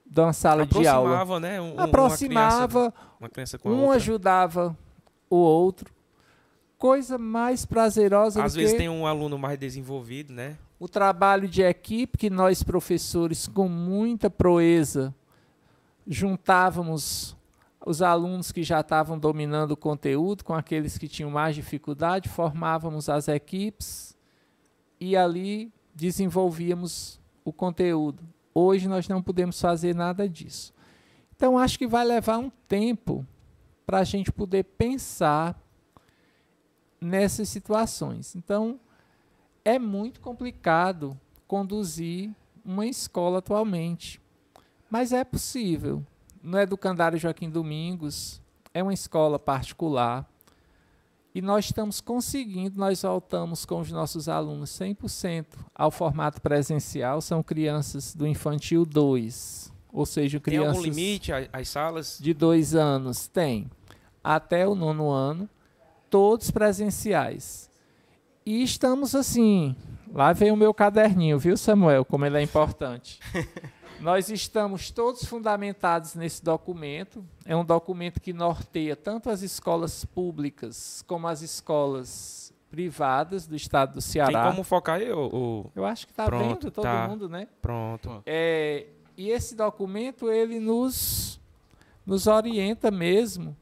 de 0.05 0.21
uma 0.21 0.33
sala 0.33 0.65
de 0.67 0.87
aula. 0.87 1.21
Aproximava, 1.21 1.41
né? 1.41 1.61
um- 1.61 1.79
Aproximava, 1.81 2.79
Uma 2.81 2.91
criança, 2.91 3.17
uma 3.21 3.29
criança 3.29 3.59
com 3.59 3.69
a 3.69 3.73
um 3.73 3.81
outra. 3.83 3.97
ajudava 3.97 4.79
o 5.29 5.37
outro. 5.37 5.93
Coisa 6.79 7.17
mais 7.19 7.65
prazerosa 7.67 8.43
Às 8.45 8.53
do 8.53 8.57
vezes 8.59 8.73
que 8.73 8.79
tem 8.79 8.89
um 8.89 9.07
aluno 9.07 9.39
mais 9.39 9.59
desenvolvido, 9.59 10.33
né? 10.33 10.57
o 10.79 10.87
trabalho 10.87 11.49
de 11.49 11.63
equipe 11.63 12.19
que 12.19 12.29
nós 12.29 12.63
professores 12.63 13.49
com 13.49 13.67
muita 13.67 14.29
proeza 14.29 15.15
juntávamos 16.07 17.37
os 17.85 18.03
alunos 18.03 18.51
que 18.53 18.63
já 18.63 18.81
estavam 18.81 19.19
dominando 19.19 19.71
o 19.73 19.77
conteúdo 19.77 20.45
com 20.45 20.53
aqueles 20.55 20.99
que 20.99 21.09
tinham 21.09 21.31
mais 21.31 21.55
dificuldade, 21.55 22.29
formávamos 22.29 23.09
as 23.09 23.29
equipes 23.29 24.17
e 25.01 25.17
ali 25.17 25.73
desenvolvíamos 25.95 27.21
o 27.47 27.53
conteúdo. 27.53 28.25
Hoje 28.53 28.89
nós 28.89 29.07
não 29.07 29.23
podemos 29.23 29.61
fazer 29.61 29.95
nada 29.95 30.29
disso. 30.29 30.75
Então 31.37 31.57
acho 31.57 31.79
que 31.79 31.87
vai 31.87 32.05
levar 32.05 32.39
um 32.39 32.51
tempo 32.67 33.25
para 33.87 33.99
a 34.01 34.05
gente 34.05 34.33
poder 34.33 34.65
pensar 34.65 35.57
nessas 37.01 37.49
situações. 37.49 38.35
Então 38.35 38.81
é 39.65 39.79
muito 39.79 40.21
complicado 40.21 41.19
conduzir 41.47 42.35
uma 42.65 42.85
escola 42.85 43.39
atualmente, 43.39 44.21
mas 44.91 45.13
é 45.13 45.23
possível. 45.23 46.05
No 46.43 46.59
Educandário 46.59 47.19
Joaquim 47.19 47.49
Domingos 47.49 48.43
é 48.75 48.83
uma 48.83 48.95
escola 48.95 49.39
particular 49.39 50.29
e 51.37 51.43
nós 51.43 51.67
estamos 51.67 52.01
conseguindo, 52.01 52.79
nós 52.79 53.03
voltamos 53.03 53.67
com 53.67 53.81
os 53.81 53.93
nossos 53.93 54.27
alunos 54.27 54.71
100% 54.71 55.45
ao 55.75 55.91
formato 55.91 56.41
presencial, 56.41 57.21
são 57.21 57.43
crianças 57.43 58.15
do 58.15 58.27
infantil 58.27 58.87
2, 58.87 59.71
ou 59.93 60.07
seja, 60.07 60.39
Tem 60.41 60.55
crianças 60.55 60.77
algum 60.77 60.83
limite 60.83 61.33
a- 61.35 61.47
às 61.53 61.69
salas? 61.69 62.19
de 62.19 62.33
dois 62.33 62.75
anos? 62.75 63.29
Tem. 63.29 63.71
Até 64.25 64.67
o 64.67 64.75
nono 64.75 65.11
ano, 65.11 65.47
todos 66.09 66.51
presenciais. 66.51 67.71
E 68.45 68.63
estamos 68.63 69.15
assim. 69.15 69.77
Lá 70.13 70.33
vem 70.33 70.51
o 70.53 70.57
meu 70.57 70.73
caderninho, 70.73 71.39
viu, 71.39 71.57
Samuel? 71.57 72.05
Como 72.05 72.25
ele 72.25 72.39
é 72.39 72.43
importante. 72.43 73.21
Nós 74.01 74.29
estamos 74.29 74.91
todos 74.91 75.25
fundamentados 75.25 76.15
nesse 76.15 76.45
documento. 76.45 77.25
É 77.45 77.57
um 77.57 77.65
documento 77.65 78.21
que 78.21 78.33
norteia 78.33 78.95
tanto 78.95 79.31
as 79.31 79.43
escolas 79.43 80.05
públicas 80.05 81.03
como 81.07 81.27
as 81.27 81.43
escolas 81.43 82.53
privadas 82.71 83.47
do 83.47 83.57
estado 83.57 83.91
do 83.91 83.95
Tem 83.95 84.03
Ceará. 84.03 84.51
como 84.51 84.63
focar 84.63 84.97
aí, 85.01 85.11
ô- 85.11 85.71
Eu 85.75 85.85
acho 85.85 86.07
que 86.07 86.13
está 86.13 86.29
vendo 86.29 86.71
todo 86.71 86.83
tá. 86.85 87.09
mundo, 87.09 87.29
né? 87.29 87.49
Pronto. 87.63 88.23
É, 88.27 88.87
e 89.17 89.31
esse 89.31 89.55
documento 89.55 90.31
ele 90.31 90.61
nos, 90.61 91.41
nos 92.05 92.27
orienta 92.27 92.91
mesmo 92.91 93.57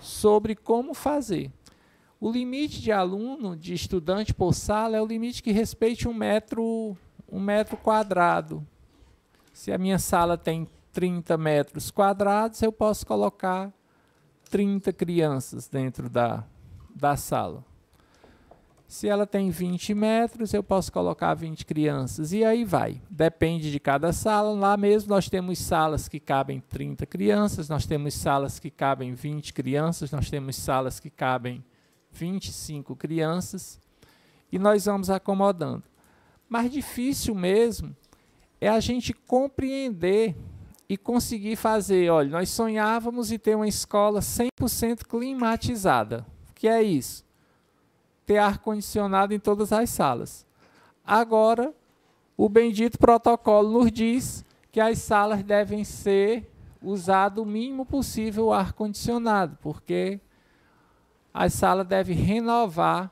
sobre 0.00 0.54
como 0.54 0.92
fazer. 0.92 1.50
O 2.20 2.30
limite 2.30 2.82
de 2.82 2.92
aluno, 2.92 3.56
de 3.56 3.72
estudante 3.72 4.34
por 4.34 4.52
sala, 4.52 4.96
é 4.96 5.00
o 5.00 5.06
limite 5.06 5.42
que 5.42 5.52
respeite 5.52 6.06
um 6.06 6.12
metro, 6.12 6.94
um 7.32 7.40
metro 7.40 7.78
quadrado. 7.78 8.66
Se 9.60 9.70
a 9.70 9.76
minha 9.76 9.98
sala 9.98 10.38
tem 10.38 10.66
30 10.90 11.36
metros 11.36 11.90
quadrados, 11.90 12.62
eu 12.62 12.72
posso 12.72 13.06
colocar 13.06 13.70
30 14.48 14.90
crianças 14.90 15.68
dentro 15.68 16.08
da, 16.08 16.44
da 16.96 17.14
sala. 17.14 17.62
Se 18.88 19.06
ela 19.06 19.26
tem 19.26 19.50
20 19.50 19.92
metros, 19.92 20.54
eu 20.54 20.62
posso 20.62 20.90
colocar 20.90 21.34
20 21.34 21.66
crianças. 21.66 22.32
E 22.32 22.42
aí 22.42 22.64
vai. 22.64 23.02
Depende 23.10 23.70
de 23.70 23.78
cada 23.78 24.14
sala. 24.14 24.58
Lá 24.58 24.78
mesmo 24.78 25.10
nós 25.10 25.28
temos 25.28 25.58
salas 25.58 26.08
que 26.08 26.18
cabem 26.18 26.60
30 26.60 27.04
crianças, 27.04 27.68
nós 27.68 27.84
temos 27.84 28.14
salas 28.14 28.58
que 28.58 28.70
cabem 28.70 29.12
20 29.12 29.52
crianças, 29.52 30.10
nós 30.10 30.30
temos 30.30 30.56
salas 30.56 30.98
que 30.98 31.10
cabem 31.10 31.62
25 32.10 32.96
crianças. 32.96 33.78
E 34.50 34.58
nós 34.58 34.86
vamos 34.86 35.10
acomodando. 35.10 35.82
Mas 36.48 36.72
difícil 36.72 37.34
mesmo 37.34 37.94
é 38.60 38.68
a 38.68 38.80
gente 38.80 39.12
compreender 39.12 40.36
e 40.88 40.96
conseguir 40.96 41.56
fazer. 41.56 42.10
Olha, 42.10 42.28
nós 42.28 42.50
sonhávamos 42.50 43.32
em 43.32 43.38
ter 43.38 43.54
uma 43.54 43.68
escola 43.68 44.20
100% 44.20 45.06
climatizada. 45.06 46.26
O 46.50 46.54
que 46.54 46.68
é 46.68 46.82
isso? 46.82 47.24
ter 48.30 48.38
ar-condicionado 48.38 49.34
em 49.34 49.40
todas 49.40 49.72
as 49.72 49.90
salas. 49.90 50.46
Agora, 51.04 51.74
o 52.36 52.48
bendito 52.48 52.96
protocolo 52.96 53.68
nos 53.72 53.90
diz 53.90 54.44
que 54.70 54.78
as 54.78 54.98
salas 54.98 55.42
devem 55.42 55.82
ser 55.82 56.48
usado 56.80 57.42
o 57.42 57.44
mínimo 57.44 57.84
possível 57.84 58.46
o 58.46 58.52
ar-condicionado, 58.52 59.58
porque 59.60 60.20
a 61.34 61.50
sala 61.50 61.82
deve 61.82 62.12
renovar 62.12 63.10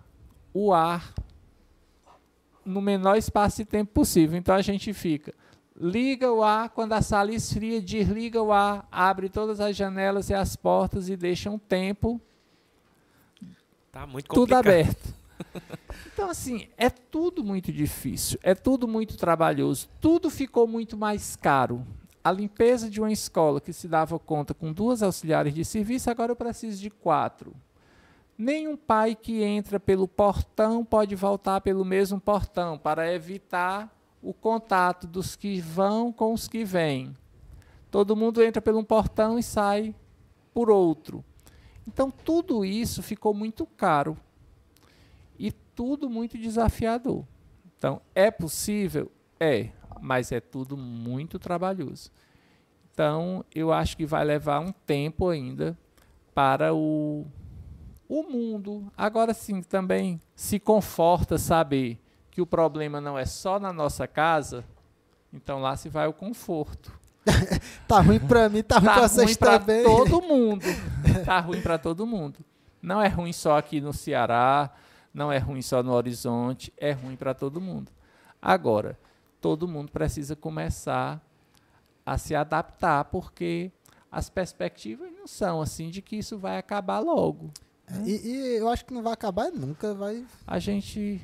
o 0.55 0.73
ar 0.73 1.13
no 2.69 2.81
menor 2.81 3.17
espaço 3.17 3.59
de 3.59 3.65
tempo 3.65 3.93
possível. 3.93 4.37
Então 4.39 4.55
a 4.55 4.63
gente 4.63 4.93
fica, 4.93 5.35
liga 5.81 6.31
o 6.33 6.43
ar, 6.43 6.71
quando 6.71 6.93
a 6.93 7.03
sala 7.03 7.33
esfria, 7.33 7.81
desliga 7.81 8.43
o 8.43 8.53
ar, 8.53 8.87
abre 8.93 9.29
todas 9.29 9.61
as 9.61 9.75
janelas 9.77 10.29
e 10.31 10.35
as 10.35 10.55
portas 10.57 11.09
e 11.09 11.17
deixa 11.17 11.51
um 11.51 11.59
tempo 11.59 12.21
Tá 13.91 14.07
muito 14.07 14.27
tudo 14.29 14.55
complicado. 14.55 14.67
aberto. 14.67 15.15
Então, 16.13 16.29
assim, 16.31 16.67
é 16.77 16.91
tudo 16.91 17.45
muito 17.45 17.73
difícil, 17.73 18.41
é 18.43 18.53
tudo 18.53 18.89
muito 18.89 19.17
trabalhoso, 19.17 19.89
tudo 20.01 20.29
ficou 20.29 20.67
muito 20.67 20.97
mais 20.97 21.37
caro. 21.37 21.87
A 22.25 22.33
limpeza 22.33 22.91
de 22.91 23.01
uma 23.01 23.13
escola 23.13 23.61
que 23.61 23.73
se 23.73 23.87
dava 23.87 24.19
conta 24.19 24.53
com 24.53 24.73
duas 24.73 25.01
auxiliares 25.01 25.55
de 25.55 25.65
serviço, 25.65 26.11
agora 26.11 26.33
eu 26.33 26.37
preciso 26.37 26.81
de 26.83 26.91
quatro. 26.91 27.55
Nenhum 28.39 28.77
pai 28.77 29.17
que 29.17 29.43
entra 29.43 29.81
pelo 29.81 30.07
portão 30.07 30.85
pode 30.85 31.17
voltar 31.17 31.61
pelo 31.61 31.85
mesmo 31.85 32.21
portão 32.21 32.79
para 32.79 33.13
evitar 33.13 33.93
o 34.23 34.33
contato 34.33 35.09
dos 35.09 35.35
que 35.35 35.61
vão 35.61 36.13
com 36.13 36.33
os 36.33 36.47
que 36.47 36.65
vêm. 36.65 37.13
Todo 37.91 38.15
mundo 38.15 38.41
entra 38.41 38.63
por 38.63 38.77
um 38.77 38.85
portão 38.85 39.41
e 39.41 39.43
sai 39.43 39.93
por 40.55 40.71
outro. 40.71 41.25
Então, 41.87 42.13
tudo 42.13 42.65
isso 42.65 43.03
ficou 43.03 43.35
muito 43.35 43.67
caro 43.67 44.17
e 45.37 45.51
tudo 45.51 46.09
muito 46.09 46.39
desafiador. 46.39 47.25
Então, 47.77 48.01
é 48.15 48.31
possível? 48.31 49.11
É, 49.41 49.71
mas 50.01 50.31
é 50.31 50.39
tudo 50.39 50.77
muito 50.77 51.41
trabalhoso. 51.41 52.13
Então, 52.93 53.45
eu 53.55 53.73
acho 53.73 53.97
que 53.97 54.07
vai 54.07 54.25
levar 54.25 54.61
um 54.61 54.71
tempo 54.71 55.29
ainda 55.29 55.77
para 56.35 56.75
o, 56.75 57.27
o 58.09 58.23
mundo. 58.23 58.91
Agora 58.97 59.35
sim, 59.35 59.63
também 59.63 60.21
se 60.35 60.59
conforta 60.59 61.37
saber 61.39 62.01
que 62.31 62.41
o 62.41 62.47
problema 62.47 63.01
não 63.01 63.19
é 63.19 63.27
só 63.27 63.59
na 63.59 63.73
nossa 63.73 64.07
casa, 64.07 64.65
então 65.33 65.61
lá 65.61 65.77
se 65.77 65.89
vai 65.89 66.07
o 66.07 66.13
conforto. 66.13 66.93
Tá 67.87 68.01
ruim 68.01 68.19
pra 68.21 68.49
mim, 68.49 68.63
tá 68.63 68.77
ruim 68.79 68.87
Tá 68.87 68.95
ruim 68.95 69.03
vocês 69.09 69.37
para 69.37 69.59
também. 69.59 69.83
todo 69.85 70.23
mundo. 70.23 70.65
Tá 71.25 71.41
ruim 71.41 71.61
para 71.61 71.77
todo 71.79 72.07
mundo. 72.07 72.39
Não 72.81 73.03
é 73.03 73.09
ruim 73.09 73.33
só 73.33 73.59
aqui 73.59 73.81
no 73.81 73.93
Ceará, 73.93 74.71
não 75.13 75.31
é 75.33 75.39
ruim 75.39 75.61
só 75.61 75.83
no 75.83 75.93
Horizonte, 75.93 76.73
é 76.77 76.93
ruim 76.93 77.17
para 77.17 77.35
todo 77.35 77.61
mundo. 77.61 77.91
Agora, 78.41 78.99
todo 79.41 79.67
mundo 79.69 79.91
precisa 79.91 80.37
começar 80.37 81.21
a 82.07 82.17
se 82.17 82.35
adaptar, 82.35 83.05
porque 83.07 83.71
as 84.11 84.31
perspectivas 84.31 85.11
não 85.13 85.27
são 85.27 85.61
assim 85.61 85.91
de 85.91 86.01
que 86.01 86.17
isso 86.17 86.39
vai 86.39 86.57
acabar 86.57 87.01
logo. 87.01 87.51
E, 88.05 88.11
e 88.29 88.57
eu 88.59 88.69
acho 88.69 88.85
que 88.85 88.93
não 88.93 89.03
vai 89.03 89.13
acabar 89.13 89.51
nunca, 89.51 89.95
vai. 89.95 90.25
A 90.47 90.59
gente 90.59 91.21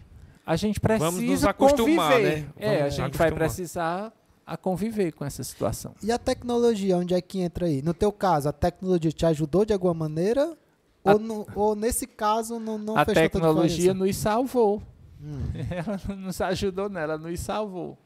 a 0.46 0.56
gente 0.56 0.78
precisa 0.80 1.10
Vamos 1.10 1.22
nos 1.22 1.44
acostumar, 1.44 2.12
conviver. 2.12 2.36
né? 2.42 2.48
É, 2.56 2.74
a 2.74 2.78
Vamos 2.80 2.94
gente 2.94 3.16
vai 3.18 3.28
acostumar. 3.28 3.34
precisar 3.48 4.12
a 4.46 4.56
conviver 4.58 5.12
com 5.12 5.24
essa 5.24 5.42
situação. 5.42 5.94
E 6.02 6.12
a 6.12 6.18
tecnologia, 6.18 6.98
onde 6.98 7.14
é 7.14 7.20
que 7.20 7.40
entra 7.40 7.64
aí? 7.66 7.80
No 7.80 7.94
teu 7.94 8.12
caso, 8.12 8.48
a 8.48 8.52
tecnologia 8.52 9.10
te 9.10 9.24
ajudou 9.24 9.64
de 9.64 9.72
alguma 9.72 9.94
maneira? 9.94 10.56
A- 11.04 11.12
Ou, 11.12 11.18
no- 11.18 11.46
ou 11.54 11.74
nesse 11.74 12.06
caso 12.06 12.58
não, 12.58 12.76
não 12.78 12.96
a 12.96 13.04
tecnologia 13.06 13.68
diferença? 13.92 13.94
nos 14.04 14.16
salvou. 14.16 14.82
Hum. 15.22 15.40
Ela 15.70 15.98
não 16.08 16.16
nos 16.16 16.40
ajudou 16.42 16.88
nela, 16.90 17.16
nos 17.16 17.40
salvou. 17.40 17.96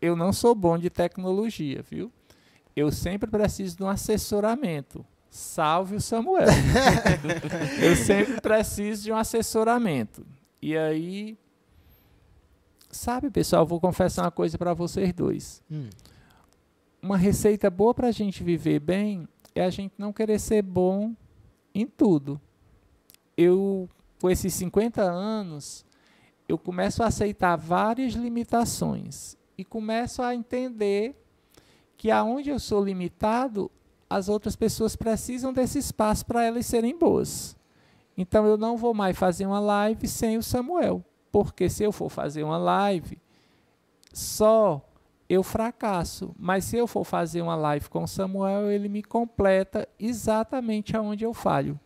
Eu 0.00 0.14
não 0.14 0.32
sou 0.32 0.54
bom 0.54 0.78
de 0.78 0.90
tecnologia, 0.90 1.82
viu? 1.88 2.12
Eu 2.76 2.92
sempre 2.92 3.28
preciso 3.30 3.76
de 3.76 3.82
um 3.82 3.88
assessoramento. 3.88 5.04
Salve 5.34 5.96
o 5.96 6.00
Samuel. 6.00 6.46
eu 7.82 7.96
sempre 7.96 8.40
preciso 8.40 9.02
de 9.02 9.10
um 9.10 9.16
assessoramento. 9.16 10.24
E 10.62 10.76
aí, 10.76 11.36
sabe, 12.88 13.28
pessoal, 13.30 13.66
vou 13.66 13.80
confessar 13.80 14.22
uma 14.22 14.30
coisa 14.30 14.56
para 14.56 14.72
vocês 14.74 15.12
dois. 15.12 15.60
Hum. 15.68 15.90
Uma 17.02 17.16
receita 17.16 17.68
boa 17.68 17.92
para 17.92 18.06
a 18.06 18.12
gente 18.12 18.44
viver 18.44 18.78
bem 18.78 19.26
é 19.56 19.64
a 19.64 19.70
gente 19.70 19.94
não 19.98 20.12
querer 20.12 20.38
ser 20.38 20.62
bom 20.62 21.12
em 21.74 21.84
tudo. 21.84 22.40
eu, 23.36 23.88
com 24.20 24.30
esses 24.30 24.54
50 24.54 25.02
anos, 25.02 25.84
eu 26.48 26.56
começo 26.56 27.02
a 27.02 27.08
aceitar 27.08 27.56
várias 27.56 28.12
limitações 28.12 29.36
e 29.58 29.64
começo 29.64 30.22
a 30.22 30.32
entender 30.32 31.12
que 31.96 32.12
aonde 32.12 32.50
eu 32.50 32.60
sou 32.60 32.84
limitado, 32.84 33.68
as 34.08 34.28
outras 34.28 34.56
pessoas 34.56 34.96
precisam 34.96 35.52
desse 35.52 35.78
espaço 35.78 36.24
para 36.26 36.44
elas 36.44 36.66
serem 36.66 36.98
boas. 36.98 37.56
Então 38.16 38.46
eu 38.46 38.56
não 38.56 38.76
vou 38.76 38.94
mais 38.94 39.16
fazer 39.16 39.46
uma 39.46 39.60
live 39.60 40.06
sem 40.06 40.38
o 40.38 40.42
Samuel, 40.42 41.04
porque 41.32 41.68
se 41.68 41.82
eu 41.82 41.92
for 41.92 42.08
fazer 42.08 42.42
uma 42.42 42.58
live 42.58 43.18
só 44.12 44.80
eu 45.28 45.42
fracasso, 45.42 46.34
mas 46.38 46.64
se 46.64 46.76
eu 46.76 46.86
for 46.86 47.04
fazer 47.04 47.42
uma 47.42 47.56
live 47.56 47.88
com 47.88 48.04
o 48.04 48.08
Samuel, 48.08 48.70
ele 48.70 48.88
me 48.88 49.02
completa 49.02 49.88
exatamente 49.98 50.96
aonde 50.96 51.24
eu 51.24 51.32
falho. 51.32 51.80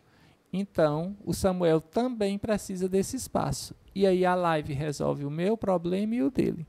Então, 0.51 1.15
o 1.23 1.33
Samuel 1.33 1.79
também 1.79 2.37
precisa 2.37 2.89
desse 2.89 3.15
espaço. 3.15 3.75
E 3.95 4.05
aí 4.05 4.25
a 4.25 4.35
live 4.35 4.73
resolve 4.73 5.25
o 5.25 5.31
meu 5.31 5.57
problema 5.57 6.15
e 6.15 6.23
o 6.23 6.29
dele. 6.29 6.65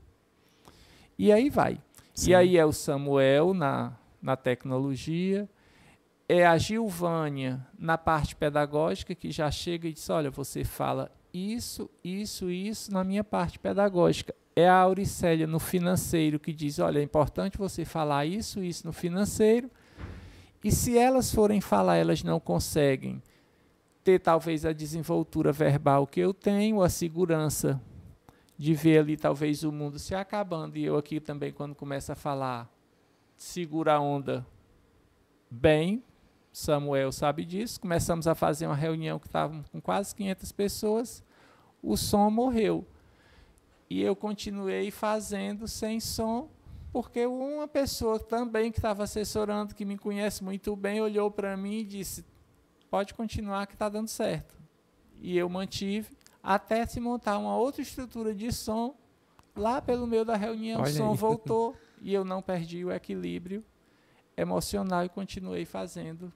E 1.17 1.31
aí 1.31 1.49
vai. 1.49 1.79
Sim. 2.13 2.31
E 2.31 2.35
aí 2.35 2.57
é 2.57 2.65
o 2.65 2.71
Samuel 2.71 3.53
na, 3.53 3.93
na 4.21 4.35
tecnologia, 4.35 5.49
é 6.27 6.45
a 6.45 6.57
Gilvânia 6.57 7.65
na 7.77 7.97
parte 7.97 8.35
pedagógica, 8.35 9.13
que 9.13 9.31
já 9.31 9.49
chega 9.51 9.87
e 9.87 9.93
diz: 9.93 10.09
olha, 10.09 10.31
você 10.31 10.63
fala 10.63 11.11
isso, 11.33 11.89
isso, 12.03 12.49
isso 12.49 12.91
na 12.91 13.03
minha 13.03 13.23
parte 13.23 13.59
pedagógica. 13.59 14.33
É 14.55 14.67
a 14.67 14.75
Auricélia 14.75 15.47
no 15.47 15.59
financeiro 15.59 16.39
que 16.39 16.53
diz: 16.53 16.79
olha, 16.79 16.99
é 16.99 17.03
importante 17.03 17.57
você 17.57 17.83
falar 17.83 18.25
isso, 18.25 18.63
isso 18.63 18.85
no 18.85 18.93
financeiro. 18.93 19.69
E 20.63 20.71
se 20.71 20.97
elas 20.97 21.33
forem 21.33 21.59
falar, 21.59 21.97
elas 21.97 22.23
não 22.23 22.39
conseguem 22.39 23.21
ter 24.03 24.19
talvez 24.19 24.65
a 24.65 24.71
desenvoltura 24.71 25.51
verbal 25.51 26.05
que 26.07 26.19
eu 26.19 26.33
tenho, 26.33 26.81
a 26.81 26.89
segurança 26.89 27.81
de 28.57 28.73
ver 28.73 28.99
ali 28.99 29.17
talvez 29.17 29.63
o 29.63 29.71
mundo 29.71 29.97
se 29.97 30.13
acabando 30.13 30.77
e 30.77 30.85
eu 30.85 30.95
aqui 30.95 31.19
também 31.19 31.51
quando 31.51 31.73
começo 31.73 32.11
a 32.11 32.15
falar 32.15 32.71
segura 33.41 33.95
a 33.95 33.99
onda 33.99 34.45
bem, 35.49 36.03
Samuel 36.53 37.11
sabe 37.11 37.43
disso. 37.43 37.81
Começamos 37.81 38.27
a 38.27 38.35
fazer 38.35 38.67
uma 38.67 38.75
reunião 38.75 39.17
que 39.17 39.25
estava 39.25 39.63
com 39.71 39.81
quase 39.81 40.13
500 40.15 40.51
pessoas, 40.51 41.23
o 41.81 41.97
som 41.97 42.29
morreu. 42.29 42.85
E 43.89 44.01
eu 44.01 44.15
continuei 44.15 44.91
fazendo 44.91 45.67
sem 45.67 45.99
som, 45.99 46.49
porque 46.93 47.25
uma 47.25 47.67
pessoa 47.67 48.19
também 48.19 48.71
que 48.71 48.77
estava 48.77 49.03
assessorando, 49.03 49.73
que 49.73 49.85
me 49.85 49.97
conhece 49.97 50.43
muito 50.43 50.75
bem, 50.75 51.01
olhou 51.01 51.31
para 51.31 51.57
mim 51.57 51.79
e 51.79 51.83
disse: 51.83 52.23
pode 52.91 53.15
continuar 53.15 53.65
que 53.65 53.73
está 53.73 53.89
dando 53.89 54.07
certo. 54.07 54.55
E 55.19 55.35
eu 55.35 55.49
mantive 55.49 56.15
até 56.43 56.85
se 56.85 56.99
montar 56.99 57.39
uma 57.39 57.57
outra 57.57 57.81
estrutura 57.81 58.35
de 58.35 58.51
som. 58.51 58.95
Lá 59.55 59.81
pelo 59.81 60.07
meio 60.07 60.23
da 60.23 60.37
reunião, 60.37 60.79
Olha 60.79 60.89
o 60.89 60.93
som 60.93 61.11
aí. 61.11 61.17
voltou 61.17 61.75
e 62.01 62.13
eu 62.13 62.23
não 62.25 62.41
perdi 62.41 62.83
o 62.83 62.91
equilíbrio 62.91 63.63
emocional 64.35 65.05
e 65.05 65.09
continuei 65.09 65.65
fazendo 65.65 66.31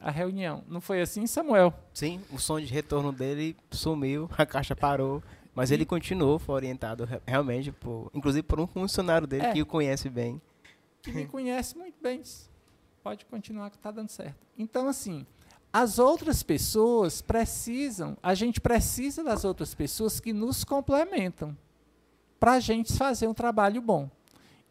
a 0.00 0.10
reunião. 0.10 0.62
Não 0.68 0.80
foi 0.80 1.00
assim, 1.00 1.26
Samuel? 1.26 1.72
Sim, 1.92 2.20
o 2.32 2.38
som 2.38 2.60
de 2.60 2.66
retorno 2.66 3.12
dele 3.12 3.56
sumiu, 3.70 4.28
a 4.36 4.44
caixa 4.44 4.74
parou. 4.76 5.22
Mas 5.54 5.70
ele 5.70 5.86
continuou, 5.86 6.38
foi 6.40 6.56
orientado 6.56 7.04
re- 7.04 7.20
realmente, 7.24 7.70
por, 7.70 8.10
inclusive 8.12 8.42
por 8.42 8.58
um 8.58 8.66
funcionário 8.66 9.24
dele 9.24 9.46
É. 9.46 9.52
que 9.52 9.62
o 9.62 9.66
conhece 9.66 10.10
bem. 10.10 10.42
que 11.00 11.12
me 11.12 11.26
conhece 11.26 11.76
muito 11.78 11.94
bem. 12.02 12.22
Pode 13.04 13.24
continuar 13.26 13.70
que 13.70 13.76
está 13.76 13.90
dando 13.92 14.08
certo. 14.08 14.34
Então, 14.58 14.88
assim, 14.88 15.24
as 15.72 15.98
outras 16.00 16.42
pessoas 16.42 17.22
precisam, 17.22 18.16
a 18.20 18.34
gente 18.34 18.60
precisa 18.60 19.22
das 19.22 19.44
outras 19.44 19.74
pessoas 19.76 20.18
que 20.18 20.32
nos 20.32 20.64
complementam 20.64 21.56
para 22.40 22.54
a 22.54 22.60
gente 22.60 22.92
fazer 22.96 23.28
um 23.28 23.34
trabalho 23.34 23.80
bom. 23.80 24.10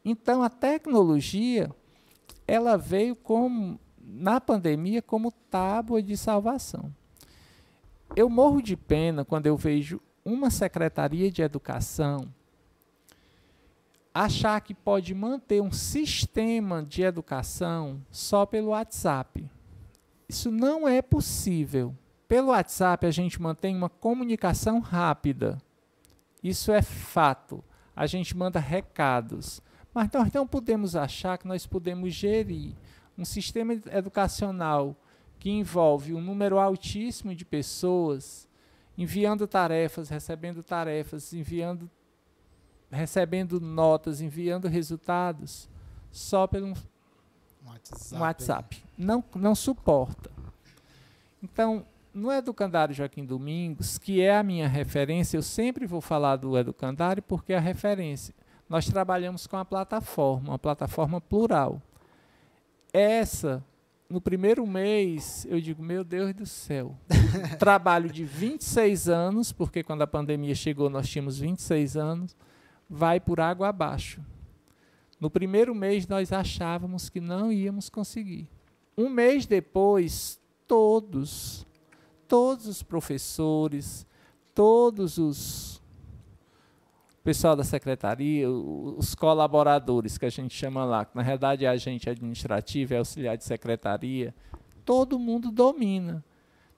Então, 0.03 0.43
a 0.43 0.49
tecnologia, 0.49 1.71
ela 2.47 2.77
veio 2.77 3.15
como, 3.15 3.79
na 4.01 4.41
pandemia 4.41 5.01
como 5.01 5.31
tábua 5.31 6.01
de 6.01 6.17
salvação. 6.17 6.93
Eu 8.15 8.29
morro 8.29 8.61
de 8.61 8.75
pena 8.75 9.23
quando 9.25 9.47
eu 9.47 9.57
vejo 9.57 10.01
uma 10.23 10.49
secretaria 10.49 11.31
de 11.31 11.41
educação 11.41 12.31
achar 14.13 14.61
que 14.61 14.75
pode 14.75 15.13
manter 15.15 15.61
um 15.61 15.71
sistema 15.71 16.83
de 16.83 17.01
educação 17.01 17.99
só 18.11 18.45
pelo 18.45 18.69
WhatsApp. 18.69 19.49
Isso 20.29 20.51
não 20.51 20.87
é 20.87 21.01
possível. 21.01 21.95
Pelo 22.27 22.49
WhatsApp, 22.49 23.05
a 23.05 23.11
gente 23.11 23.41
mantém 23.41 23.75
uma 23.75 23.89
comunicação 23.89 24.79
rápida. 24.79 25.57
Isso 26.43 26.71
é 26.71 26.81
fato. 26.81 27.63
A 27.95 28.05
gente 28.05 28.37
manda 28.37 28.59
recados. 28.59 29.61
Mas 29.93 30.09
nós 30.11 30.31
não 30.33 30.47
podemos 30.47 30.95
achar 30.95 31.37
que 31.37 31.47
nós 31.47 31.65
podemos 31.65 32.13
gerir 32.13 32.73
um 33.17 33.23
sistema 33.23 33.73
educacional 33.91 34.95
que 35.39 35.49
envolve 35.49 36.13
um 36.13 36.21
número 36.21 36.57
altíssimo 36.57 37.35
de 37.35 37.45
pessoas 37.45 38.47
enviando 38.97 39.47
tarefas, 39.47 40.09
recebendo 40.09 40.63
tarefas, 40.63 41.33
enviando 41.33 41.89
recebendo 42.89 43.59
notas, 43.59 44.21
enviando 44.21 44.67
resultados 44.67 45.67
só 46.11 46.45
pelo 46.45 46.73
WhatsApp. 47.65 48.21
WhatsApp. 48.21 48.83
Não, 48.97 49.23
não 49.35 49.55
suporta. 49.55 50.29
Então, 51.41 51.85
no 52.13 52.31
Educandário 52.31 52.93
Joaquim 52.93 53.25
Domingos, 53.25 53.97
que 53.97 54.21
é 54.21 54.37
a 54.37 54.43
minha 54.43 54.67
referência, 54.67 55.37
eu 55.37 55.41
sempre 55.41 55.87
vou 55.87 56.01
falar 56.01 56.35
do 56.35 56.57
Educandário 56.57 57.23
porque 57.23 57.51
é 57.51 57.57
a 57.57 57.61
referência. 57.61 58.33
Nós 58.73 58.87
trabalhamos 58.87 59.45
com 59.45 59.55
a 59.55 59.63
plataforma, 59.63 60.49
uma 60.49 60.57
plataforma 60.57 61.21
plural. 61.21 61.79
Essa, 62.91 63.63
no 64.09 64.19
primeiro 64.19 64.65
mês, 64.65 65.45
eu 65.47 65.61
digo, 65.61 65.83
meu 65.83 66.03
Deus 66.03 66.33
do 66.33 66.47
céu. 66.47 66.97
Trabalho 67.59 68.09
de 68.09 68.25
26 68.25 69.09
anos, 69.09 69.51
porque 69.51 69.83
quando 69.83 70.01
a 70.01 70.07
pandemia 70.07 70.55
chegou 70.55 70.89
nós 70.89 71.07
tínhamos 71.07 71.37
26 71.37 71.95
anos, 71.95 72.35
vai 72.89 73.19
por 73.19 73.39
água 73.39 73.67
abaixo. 73.69 74.19
No 75.19 75.29
primeiro 75.29 75.75
mês 75.75 76.07
nós 76.07 76.33
achávamos 76.33 77.09
que 77.09 77.21
não 77.21 77.51
íamos 77.51 77.91
conseguir. 77.91 78.49
Um 78.97 79.07
mês 79.07 79.45
depois, 79.45 80.41
todos, 80.67 81.63
todos 82.27 82.65
os 82.65 82.81
professores, 82.81 84.03
todos 84.55 85.19
os 85.19 85.82
pessoal 87.23 87.55
da 87.55 87.63
secretaria, 87.63 88.49
os 88.49 89.15
colaboradores 89.15 90.17
que 90.17 90.25
a 90.25 90.29
gente 90.29 90.53
chama 90.53 90.83
lá, 90.83 91.05
que 91.05 91.15
na 91.15 91.23
verdade 91.23 91.63
é 91.63 91.69
agente 91.69 92.09
administrativo, 92.09 92.93
é 92.93 92.97
auxiliar 92.97 93.37
de 93.37 93.45
secretaria, 93.45 94.35
todo 94.83 95.17
mundo 95.17 95.49
domina. 95.49 96.23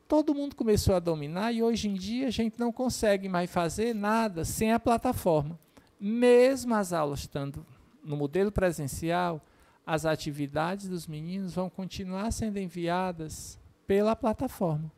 Todo 0.08 0.36
mundo 0.36 0.56
começou 0.56 0.94
a 0.94 1.00
dominar 1.00 1.52
e 1.52 1.64
hoje 1.64 1.90
em 1.90 1.96
dia 1.96 2.28
a 2.28 2.32
gente 2.32 2.60
não 2.60 2.72
consegue 2.72 3.28
mais 3.28 3.50
fazer 3.50 3.96
nada 3.96 4.46
sem 4.46 4.72
a 4.72 4.80
plataforma. 4.80 5.60
Mesmo 6.00 6.76
as 6.76 6.94
aulas 6.94 7.22
estando 7.22 7.66
no 8.04 8.16
modelo 8.16 8.52
presencial, 8.52 9.42
as 9.84 10.06
atividades 10.06 10.88
dos 10.88 11.08
meninos 11.08 11.56
vão 11.56 11.72
continuar 11.72 12.32
sendo 12.32 12.60
enviadas 12.60 13.60
pela 13.88 14.16
plataforma. 14.16 14.92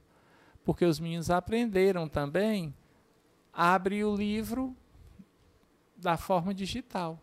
Porque 0.66 0.84
os 0.84 1.00
meninos 1.00 1.30
aprenderam 1.30 2.10
também 2.10 2.76
a 3.54 3.76
abrir 3.76 4.04
o 4.04 4.14
livro 4.14 4.76
da 5.98 6.16
forma 6.18 6.54
digital 6.54 7.20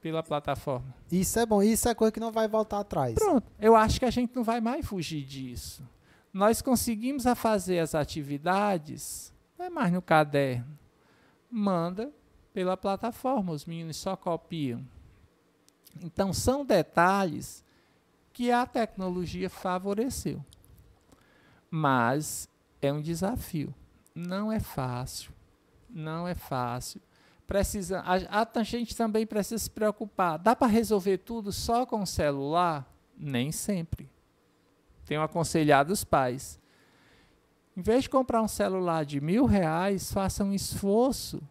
pela 0.00 0.22
plataforma. 0.22 0.94
Isso 1.10 1.38
é 1.38 1.46
bom, 1.46 1.62
isso 1.62 1.88
é 1.88 1.94
coisa 1.94 2.12
que 2.12 2.20
não 2.20 2.32
vai 2.32 2.48
voltar 2.48 2.80
atrás. 2.80 3.14
Pronto, 3.14 3.50
eu 3.60 3.76
acho 3.76 3.98
que 4.00 4.04
a 4.04 4.10
gente 4.10 4.34
não 4.34 4.42
vai 4.42 4.60
mais 4.60 4.84
fugir 4.84 5.24
disso. 5.24 5.88
Nós 6.32 6.60
conseguimos 6.60 7.26
a 7.26 7.34
fazer 7.34 7.78
as 7.78 7.94
atividades, 7.94 9.32
não 9.58 9.66
é 9.66 9.70
mais 9.70 9.92
no 9.92 10.02
caderno, 10.02 10.78
manda 11.50 12.12
pela 12.52 12.76
plataforma, 12.76 13.52
os 13.52 13.64
meninos 13.64 13.96
só 13.96 14.16
copiam. 14.16 14.84
Então 16.02 16.32
são 16.32 16.64
detalhes 16.64 17.64
que 18.32 18.50
a 18.50 18.66
tecnologia 18.66 19.48
favoreceu. 19.48 20.44
Mas 21.70 22.48
é 22.80 22.92
um 22.92 23.00
desafio. 23.00 23.74
Não 24.14 24.50
é 24.50 24.58
fácil. 24.58 25.32
Não 25.88 26.26
é 26.26 26.34
fácil. 26.34 27.00
Precisa, 27.46 28.00
a, 28.00 28.48
a 28.54 28.62
gente 28.62 28.96
também 28.96 29.26
precisa 29.26 29.58
se 29.58 29.70
preocupar. 29.70 30.38
Dá 30.38 30.56
para 30.56 30.66
resolver 30.66 31.18
tudo 31.18 31.52
só 31.52 31.84
com 31.84 32.02
o 32.02 32.06
celular? 32.06 32.90
Nem 33.16 33.52
sempre. 33.52 34.08
Tenho 35.04 35.22
aconselhado 35.22 35.92
os 35.92 36.04
pais. 36.04 36.60
Em 37.76 37.82
vez 37.82 38.04
de 38.04 38.10
comprar 38.10 38.42
um 38.42 38.48
celular 38.48 39.04
de 39.04 39.20
mil 39.20 39.44
reais, 39.46 40.12
faça 40.12 40.44
um 40.44 40.52
esforço, 40.52 41.42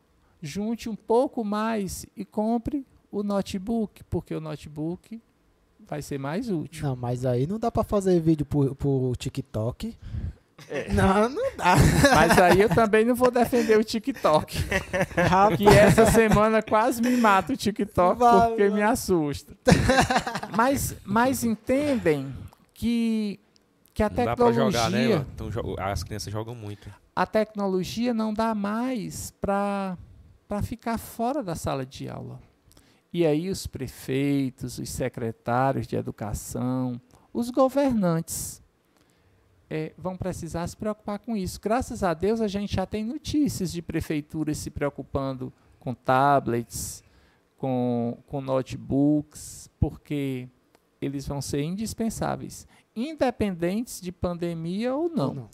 junte 0.42 0.90
um 0.90 0.96
pouco 0.96 1.44
mais 1.44 2.06
e 2.16 2.24
compre 2.24 2.86
o 3.12 3.24
notebook, 3.24 4.04
porque 4.06 4.34
o 4.34 4.40
notebook 4.40 5.22
vai 5.80 6.02
ser 6.02 6.18
mais 6.18 6.50
útil. 6.50 6.88
Não, 6.88 6.96
mas 6.96 7.26
aí 7.26 7.46
não 7.46 7.60
dá 7.60 7.72
pra 7.72 7.84
fazer 7.84 8.20
vídeo 8.20 8.46
pro, 8.46 8.74
pro 8.76 9.14
TikTok. 9.18 9.98
Não, 10.94 11.30
não 11.30 11.58
dá. 11.58 11.76
Mas 12.16 12.38
aí 12.40 12.62
eu 12.62 12.70
também 12.70 13.04
não 13.06 13.16
vou 13.16 13.30
defender 13.32 13.78
o 13.78 13.84
TikTok. 13.84 14.58
Que 15.58 15.68
essa 15.68 16.06
semana 16.06 16.62
quase 16.62 17.02
me 17.02 17.16
mata 17.18 17.54
o 17.54 17.58
TikTok 17.58 18.20
porque 18.20 18.70
me 18.70 18.82
assusta. 18.82 19.56
Mas, 20.56 20.96
mas 21.06 21.44
entendem 21.44 22.34
que, 22.74 23.40
que 23.94 24.02
a 24.04 24.10
Não 24.10 24.16
dá 24.16 24.36
pra 24.36 24.46
tecnologia, 24.48 24.72
jogar, 24.72 24.90
né? 24.90 25.26
Então, 25.36 25.50
as 25.80 26.04
crianças 26.04 26.32
jogam 26.32 26.56
muito. 26.56 26.90
a 27.16 27.26
tecnologia 27.26 28.14
não 28.14 28.34
dá 28.34 28.56
mais 28.56 29.32
para 29.40 29.98
ficar 30.64 30.98
fora 30.98 31.44
da 31.44 31.56
sala 31.56 31.86
de 31.86 32.08
aula. 32.10 32.40
E 33.14 33.26
aí 33.26 33.50
os 33.50 33.68
prefeitos, 33.68 34.78
os 34.80 34.90
secretários 34.90 35.86
de 35.86 35.98
educação, 35.98 37.00
os 37.34 37.50
governantes 37.50 38.61
eh, 39.74 39.94
vão 39.98 40.18
precisar 40.18 40.68
se 40.68 40.76
preocupar 40.76 41.18
com 41.20 41.36
isso. 41.38 41.58
Graças 41.62 42.04
a 42.04 42.14
Deus 42.14 42.42
a 42.42 42.48
gente 42.50 42.76
já 42.76 42.86
tem 42.86 43.06
notícias 43.06 43.72
de 43.72 43.82
prefeituras 43.82 44.58
se 44.58 44.70
preocupando 44.70 45.52
com 45.80 45.94
tablets, 45.94 47.02
com, 47.58 48.18
com 48.28 48.42
notebooks, 48.42 49.70
porque 49.80 50.50
eles 51.02 51.26
vão 51.26 51.42
ser 51.42 51.62
indispensáveis, 51.62 52.68
independentes 52.96 54.02
de 54.02 54.12
pandemia 54.12 54.94
ou 54.94 55.08
não 55.10 55.34
Não. 55.34 55.50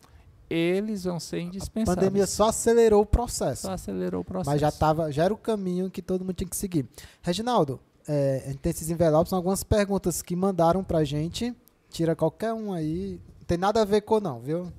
eles 0.50 1.04
vão 1.04 1.20
ser 1.20 1.36
A 1.38 1.42
indispensáveis. 1.42 1.96
pandemia 2.08 2.26
só 2.26 2.50
acelerou 2.50 3.04
o 3.04 3.06
processo. 3.06 3.62
Só 3.68 3.74
acelerou 3.74 4.22
o 4.22 4.26
processo. 4.26 4.50
Mas 4.50 4.60
já, 4.62 4.72
tava, 4.72 5.12
já 5.12 5.26
era 5.26 5.34
o 5.34 5.38
caminho 5.38 5.92
que 5.92 6.02
todo 6.02 6.22
mundo 6.26 6.34
tinha 6.34 6.50
que 6.50 6.56
seguir. 6.58 6.88
Reginaldo, 7.22 7.80
é, 8.08 8.44
a 8.46 8.48
gente 8.50 8.60
tem 8.60 8.70
esses 8.72 8.90
envelopes, 8.90 9.30
são 9.30 9.38
algumas 9.38 9.64
perguntas 9.64 10.22
que 10.24 10.36
mandaram 10.36 10.84
pra 10.84 11.04
gente. 11.04 11.54
Tira 11.90 12.16
qualquer 12.16 12.54
um 12.54 12.74
aí. 12.74 13.20
Não 13.48 13.56
tem 13.56 13.58
nada 13.58 13.82
a 13.82 13.86
ver 13.86 14.02
com 14.02 14.20
não, 14.20 14.42
viu? 14.42 14.70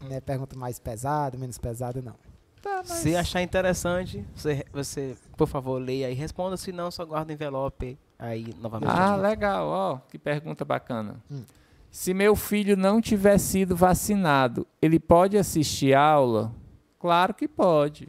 Não 0.00 0.10
é 0.16 0.20
pergunta 0.20 0.58
mais 0.58 0.80
pesada, 0.80 1.38
menos 1.38 1.58
pesada, 1.58 2.02
não. 2.02 2.16
Tá, 2.60 2.78
mas- 2.88 2.98
Se 2.98 3.14
achar 3.14 3.40
interessante, 3.40 4.26
você, 4.34 4.64
você, 4.72 5.16
por 5.36 5.46
favor, 5.46 5.80
leia 5.80 6.10
e 6.10 6.14
responda, 6.14 6.56
se 6.56 6.72
não, 6.72 6.90
só 6.90 7.04
guarda 7.04 7.30
o 7.30 7.34
envelope 7.34 7.96
aí 8.18 8.52
novamente. 8.60 8.90
Ah, 8.90 9.14
legal, 9.14 9.68
ó, 9.68 9.98
que 10.10 10.18
pergunta 10.18 10.64
bacana. 10.64 11.22
Hum. 11.30 11.44
Se 11.88 12.12
meu 12.12 12.34
filho 12.34 12.76
não 12.76 13.00
tiver 13.00 13.38
sido 13.38 13.76
vacinado, 13.76 14.66
ele 14.82 14.98
pode 14.98 15.38
assistir 15.38 15.94
aula? 15.94 16.52
Claro 16.98 17.32
que 17.32 17.46
pode. 17.46 18.08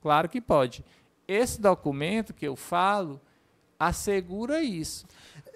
Claro 0.00 0.28
que 0.28 0.40
pode. 0.40 0.84
Esse 1.26 1.60
documento 1.60 2.32
que 2.32 2.46
eu 2.46 2.54
falo 2.54 3.20
assegura 3.80 4.62
isso. 4.62 5.06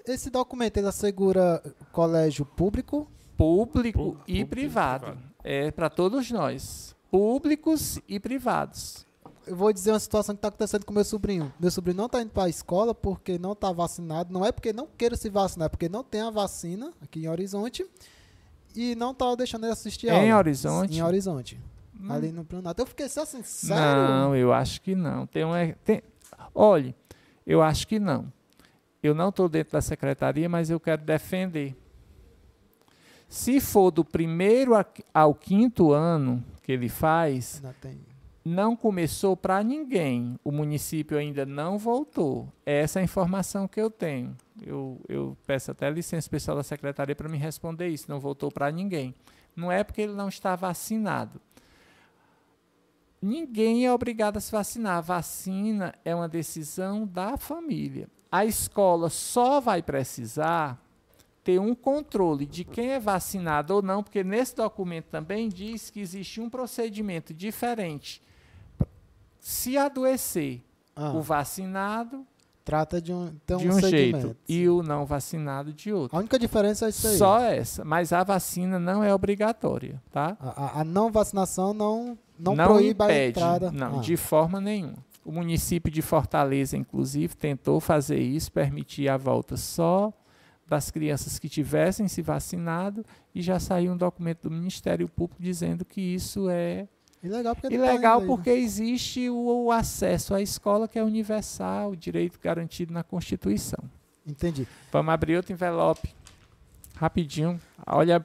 Esse 0.04 0.30
documento 0.30 0.78
ele 0.78 0.88
assegura 0.88 1.62
colégio 1.92 2.44
público, 2.44 3.08
Público, 3.36 3.98
Pu- 3.98 4.18
e 4.26 4.32
público 4.44 4.48
privado. 4.50 5.04
privado. 5.06 5.22
É 5.42 5.70
para 5.70 5.90
todos 5.90 6.30
nós. 6.30 6.94
Públicos 7.10 7.98
e 8.08 8.18
privados. 8.18 9.06
eu 9.46 9.54
vou 9.56 9.72
dizer 9.72 9.92
uma 9.92 10.00
situação 10.00 10.34
que 10.34 10.38
está 10.38 10.48
acontecendo 10.48 10.84
com 10.86 10.92
meu 10.94 11.04
sobrinho. 11.04 11.52
Meu 11.60 11.70
sobrinho 11.70 11.96
não 11.98 12.06
está 12.06 12.22
indo 12.22 12.30
para 12.30 12.44
a 12.44 12.48
escola 12.48 12.94
porque 12.94 13.38
não 13.38 13.52
está 13.52 13.70
vacinado. 13.72 14.32
Não 14.32 14.44
é 14.44 14.50
porque 14.50 14.72
não 14.72 14.86
queira 14.96 15.16
se 15.16 15.28
vacinar, 15.28 15.66
é 15.66 15.68
porque 15.68 15.88
não 15.88 16.02
tem 16.02 16.22
a 16.22 16.30
vacina 16.30 16.92
aqui 17.02 17.24
em 17.24 17.28
Horizonte. 17.28 17.84
E 18.74 18.94
não 18.96 19.10
está 19.12 19.34
deixando 19.36 19.64
ele 19.64 19.72
assistir 19.72 20.08
Em 20.08 20.30
aula. 20.30 20.38
Horizonte? 20.38 20.96
Em 20.98 21.02
Horizonte. 21.02 21.60
Hum. 22.00 22.10
Ali 22.12 22.32
no 22.32 22.44
Planato. 22.44 22.82
Eu 22.82 22.86
fiquei 22.86 23.06
assim, 23.06 23.42
sério? 23.42 23.82
Não, 24.08 24.34
eu 24.34 24.52
acho 24.52 24.80
que 24.80 24.94
não. 24.96 25.26
Tem 25.26 25.44
um, 25.44 25.52
tem, 25.84 26.02
olhe, 26.54 26.94
eu 27.46 27.62
acho 27.62 27.86
que 27.86 27.98
não. 28.00 28.32
Eu 29.02 29.14
não 29.14 29.28
estou 29.28 29.48
dentro 29.48 29.74
da 29.74 29.80
secretaria, 29.82 30.48
mas 30.48 30.70
eu 30.70 30.80
quero 30.80 31.02
defender. 31.02 31.76
Se 33.28 33.60
for 33.60 33.90
do 33.90 34.04
primeiro 34.04 34.74
a- 34.74 34.86
ao 35.12 35.34
quinto 35.34 35.92
ano 35.92 36.42
que 36.62 36.72
ele 36.72 36.88
faz, 36.88 37.60
Não 38.44 38.76
começou 38.76 39.34
para 39.36 39.62
ninguém. 39.62 40.38
O 40.44 40.52
município 40.52 41.16
ainda 41.16 41.46
não 41.46 41.78
voltou. 41.78 42.46
É 42.66 42.80
essa 42.82 43.00
a 43.00 43.02
informação 43.02 43.66
que 43.66 43.80
eu 43.80 43.90
tenho. 43.90 44.36
Eu, 44.62 45.00
eu 45.08 45.36
peço 45.46 45.70
até 45.70 45.88
licença 45.90 46.28
pessoal 46.28 46.56
da 46.58 46.62
secretaria 46.62 47.16
para 47.16 47.28
me 47.28 47.38
responder 47.38 47.88
isso. 47.88 48.04
Não 48.08 48.20
voltou 48.20 48.50
para 48.52 48.70
ninguém. 48.70 49.14
Não 49.56 49.72
é 49.72 49.82
porque 49.82 50.02
ele 50.02 50.12
não 50.12 50.28
está 50.28 50.54
vacinado. 50.56 51.40
Ninguém 53.22 53.86
é 53.86 53.92
obrigado 53.92 54.36
a 54.36 54.40
se 54.40 54.52
vacinar. 54.52 54.98
A 54.98 55.00
vacina 55.00 55.94
é 56.04 56.14
uma 56.14 56.28
decisão 56.28 57.06
da 57.06 57.38
família. 57.38 58.08
A 58.30 58.44
escola 58.44 59.08
só 59.08 59.58
vai 59.60 59.82
precisar 59.82 60.78
ter 61.44 61.60
um 61.60 61.74
controle 61.74 62.46
de 62.46 62.64
quem 62.64 62.90
é 62.92 62.98
vacinado 62.98 63.74
ou 63.74 63.82
não, 63.82 64.02
porque 64.02 64.24
nesse 64.24 64.56
documento 64.56 65.04
também 65.10 65.48
diz 65.48 65.90
que 65.90 66.00
existe 66.00 66.40
um 66.40 66.48
procedimento 66.48 67.34
diferente. 67.34 68.22
Se 69.40 69.76
adoecer 69.76 70.62
Ah, 70.96 71.12
o 71.12 71.20
vacinado 71.20 72.24
trata 72.64 72.98
de 73.00 73.12
um, 73.12 73.30
tem 73.44 73.58
de 73.58 73.68
um, 73.68 73.72
segmento. 73.74 73.90
jeito 74.28 74.36
e 74.48 74.66
o 74.68 74.82
não 74.82 75.04
vacinado 75.04 75.70
de 75.72 75.92
outro. 75.92 76.16
A 76.16 76.20
única 76.20 76.38
diferença 76.38 76.86
é 76.86 76.88
isso 76.88 77.06
aí. 77.08 77.18
Só 77.18 77.40
essa, 77.40 77.84
mas 77.84 78.10
a 78.12 78.24
vacina 78.24 78.78
não 78.78 79.04
é 79.04 79.14
obrigatória, 79.14 80.00
tá? 80.10 80.36
A, 80.40 80.48
a- 80.78 80.80
a 80.80 80.84
não 80.84 81.12
vacinação 81.12 81.74
não, 81.74 82.16
não, 82.38 82.54
proíbe 82.56 83.02
a 83.02 83.06
impede, 83.06 83.28
entrada. 83.38 83.70
Não, 83.70 83.98
Ah, 83.98 84.00
de 84.00 84.16
forma 84.16 84.60
nenhuma. 84.62 84.96
O 85.22 85.32
município 85.32 85.90
de 85.92 86.00
Fortaleza, 86.00 86.76
inclusive, 86.76 87.34
tentou 87.36 87.80
fazer 87.80 88.18
isso, 88.20 88.50
permitir 88.52 89.08
a 89.08 89.16
volta 89.18 89.56
só 89.56 90.12
das 90.74 90.90
crianças 90.90 91.38
que 91.38 91.48
tivessem 91.48 92.08
se 92.08 92.20
vacinado 92.20 93.04
e 93.32 93.40
já 93.40 93.60
saiu 93.60 93.92
um 93.92 93.96
documento 93.96 94.42
do 94.42 94.50
Ministério 94.50 95.08
Público 95.08 95.40
dizendo 95.40 95.84
que 95.84 96.00
isso 96.00 96.50
é 96.50 96.88
Ilegal 97.22 97.54
porque 97.54 97.68
tá 97.68 97.74
ilegal 97.74 98.20
né? 98.20 98.26
porque 98.26 98.50
existe 98.50 99.30
o, 99.30 99.66
o 99.66 99.72
acesso 99.72 100.34
à 100.34 100.42
escola 100.42 100.88
que 100.88 100.98
é 100.98 101.02
universal, 101.02 101.92
o 101.92 101.96
direito 101.96 102.40
garantido 102.42 102.92
na 102.92 103.04
Constituição. 103.04 103.78
Entendi. 104.26 104.66
Vamos 104.90 105.14
abrir 105.14 105.36
outro 105.36 105.52
envelope. 105.52 106.12
Rapidinho. 106.96 107.60
Olha, 107.86 108.20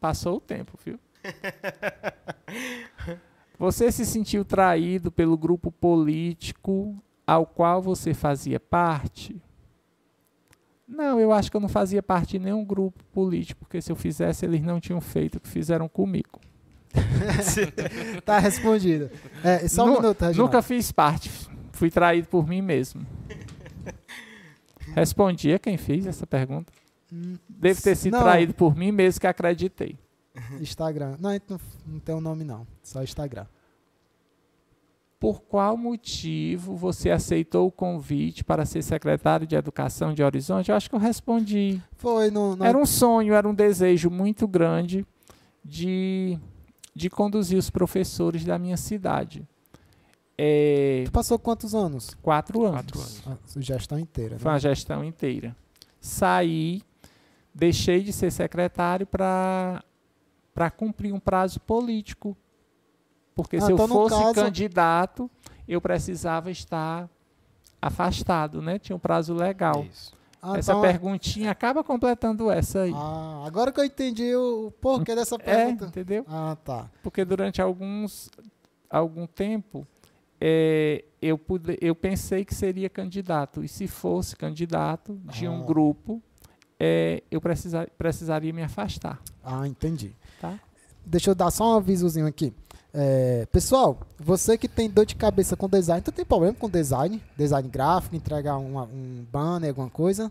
passou 0.00 0.36
o 0.36 0.40
tempo, 0.40 0.78
viu? 0.84 0.98
Você 3.58 3.92
se 3.92 4.06
sentiu 4.06 4.44
traído 4.44 5.12
pelo 5.12 5.36
grupo 5.36 5.70
político 5.70 6.96
ao 7.26 7.44
qual 7.44 7.82
você 7.82 8.14
fazia 8.14 8.58
parte? 8.58 9.38
Não, 10.90 11.20
eu 11.20 11.32
acho 11.32 11.50
que 11.50 11.56
eu 11.56 11.60
não 11.60 11.68
fazia 11.68 12.02
parte 12.02 12.32
de 12.38 12.44
nenhum 12.44 12.64
grupo 12.64 13.02
político, 13.12 13.60
porque 13.60 13.80
se 13.80 13.92
eu 13.92 13.96
fizesse, 13.96 14.44
eles 14.44 14.60
não 14.60 14.80
tinham 14.80 15.00
feito 15.00 15.36
o 15.36 15.40
que 15.40 15.48
fizeram 15.48 15.88
comigo. 15.88 16.40
Tá 18.24 18.38
respondido. 18.38 19.08
É, 19.44 19.68
só 19.68 19.84
um 19.84 19.86
Nu- 19.88 19.92
minuto, 20.00 20.20
Reginaldo. 20.22 20.42
Nunca 20.42 20.62
fiz 20.62 20.90
parte. 20.90 21.30
Fui 21.72 21.90
traído 21.90 22.26
por 22.28 22.46
mim 22.48 22.60
mesmo. 22.60 23.06
Respondi 24.94 25.52
a 25.52 25.58
quem 25.58 25.76
fez 25.76 26.06
essa 26.06 26.26
pergunta. 26.26 26.72
Hum, 27.12 27.36
Devo 27.48 27.80
ter 27.80 27.96
sido 27.96 28.14
Não. 28.14 28.22
traído 28.22 28.54
por 28.54 28.76
mim 28.76 28.90
mesmo 28.92 29.20
que 29.20 29.26
acreditei. 29.26 29.96
Instagram. 30.60 31.16
Não, 31.20 31.30
a 31.30 31.32
gente 31.34 31.44
não, 31.48 31.60
não 31.86 32.00
tem 32.00 32.14
o 32.14 32.20
nome 32.20 32.44
não. 32.44 32.66
Só 32.82 33.02
Instagram. 33.02 33.46
Por 35.20 35.42
qual 35.42 35.76
motivo 35.76 36.74
você 36.74 37.10
aceitou 37.10 37.66
o 37.68 37.70
convite 37.70 38.42
para 38.42 38.64
ser 38.64 38.80
secretário 38.82 39.46
de 39.46 39.54
Educação 39.54 40.14
de 40.14 40.22
Horizonte? 40.22 40.70
Eu 40.70 40.76
acho 40.76 40.88
que 40.88 40.96
eu 40.96 40.98
respondi. 40.98 41.78
Foi 41.92 42.30
no... 42.30 42.56
no 42.56 42.64
Era 42.64 42.78
um 42.78 42.86
sonho, 42.86 43.34
era 43.34 43.46
um 43.46 43.54
desejo 43.54 44.08
muito 44.08 44.48
grande 44.48 45.06
de, 45.62 46.38
de 46.94 47.10
conduzir 47.10 47.58
os 47.58 47.68
professores 47.68 48.46
da 48.46 48.58
minha 48.58 48.78
cidade. 48.78 49.46
É, 50.38 51.02
Tu 51.04 51.12
passou 51.12 51.38
quantos 51.38 51.74
anos? 51.74 52.14
quatro 52.22 52.64
anos. 52.64 52.76
Quatro 52.80 52.98
anos. 53.00 53.22
A 53.28 53.36
sugestão 53.46 53.98
inteira. 53.98 54.38
Foi 54.38 54.46
Né? 54.48 54.52
uma 54.54 54.58
gestão 54.58 55.04
inteira. 55.04 55.54
Saí, 56.00 56.80
deixei 57.54 58.02
de 58.02 58.10
ser 58.10 58.32
secretário 58.32 59.06
para 59.06 59.84
cumprir 60.78 61.12
um 61.12 61.20
prazo 61.20 61.60
político. 61.60 62.34
Porque 63.34 63.56
Ah, 63.56 63.60
se 63.62 63.70
eu 63.72 63.74
então, 63.74 63.88
fosse 63.88 64.14
caso- 64.22 64.34
candidato, 64.34 65.30
eu 65.68 65.80
precisava 65.80 66.50
estar 66.50 67.08
afastado, 67.80 68.60
né? 68.60 68.78
Tinha 68.78 68.96
um 68.96 68.98
prazo 68.98 69.32
legal. 69.34 69.84
Isso. 69.90 70.14
Ah, 70.42 70.56
essa 70.58 70.72
então- 70.72 70.82
perguntinha 70.82 71.50
acaba 71.50 71.84
completando 71.84 72.50
essa 72.50 72.82
aí. 72.82 72.92
Ah, 72.94 73.44
agora 73.46 73.70
que 73.70 73.78
eu 73.80 73.84
entendi 73.84 74.34
o 74.34 74.72
porquê 74.80 75.14
dessa 75.14 75.34
é, 75.36 75.38
pergunta. 75.38 75.86
entendeu? 75.86 76.24
Ah, 76.28 76.56
tá. 76.64 76.90
Porque 77.02 77.24
durante 77.24 77.60
alguns 77.60 78.30
algum 78.88 79.26
tempo 79.26 79.86
é, 80.40 81.04
eu, 81.20 81.36
pude, 81.36 81.78
eu 81.82 81.94
pensei 81.94 82.44
que 82.44 82.54
seria 82.54 82.88
candidato. 82.88 83.62
E 83.62 83.68
se 83.68 83.86
fosse 83.86 84.34
candidato 84.34 85.20
de 85.24 85.46
um 85.46 85.62
Ah. 85.62 85.66
grupo, 85.66 86.22
é, 86.78 87.22
eu 87.30 87.40
precisa, 87.42 87.86
precisaria 87.98 88.50
me 88.52 88.62
afastar. 88.62 89.20
Ah, 89.44 89.68
entendi. 89.68 90.16
Tá. 90.40 90.58
Deixa 91.04 91.30
eu 91.30 91.34
dar 91.34 91.50
só 91.50 91.74
um 91.74 91.76
avisozinho 91.76 92.26
aqui. 92.26 92.54
É, 92.92 93.46
pessoal, 93.52 93.98
você 94.18 94.58
que 94.58 94.66
tem 94.66 94.90
dor 94.90 95.06
de 95.06 95.14
cabeça 95.14 95.56
com 95.56 95.68
design, 95.68 96.02
tu 96.02 96.10
tem 96.10 96.24
problema 96.24 96.54
com 96.58 96.68
design? 96.68 97.22
Design 97.36 97.68
gráfico, 97.68 98.16
entregar 98.16 98.56
uma- 98.56 98.84
um 98.84 99.24
banner, 99.30 99.68
alguma 99.70 99.88
coisa? 99.88 100.30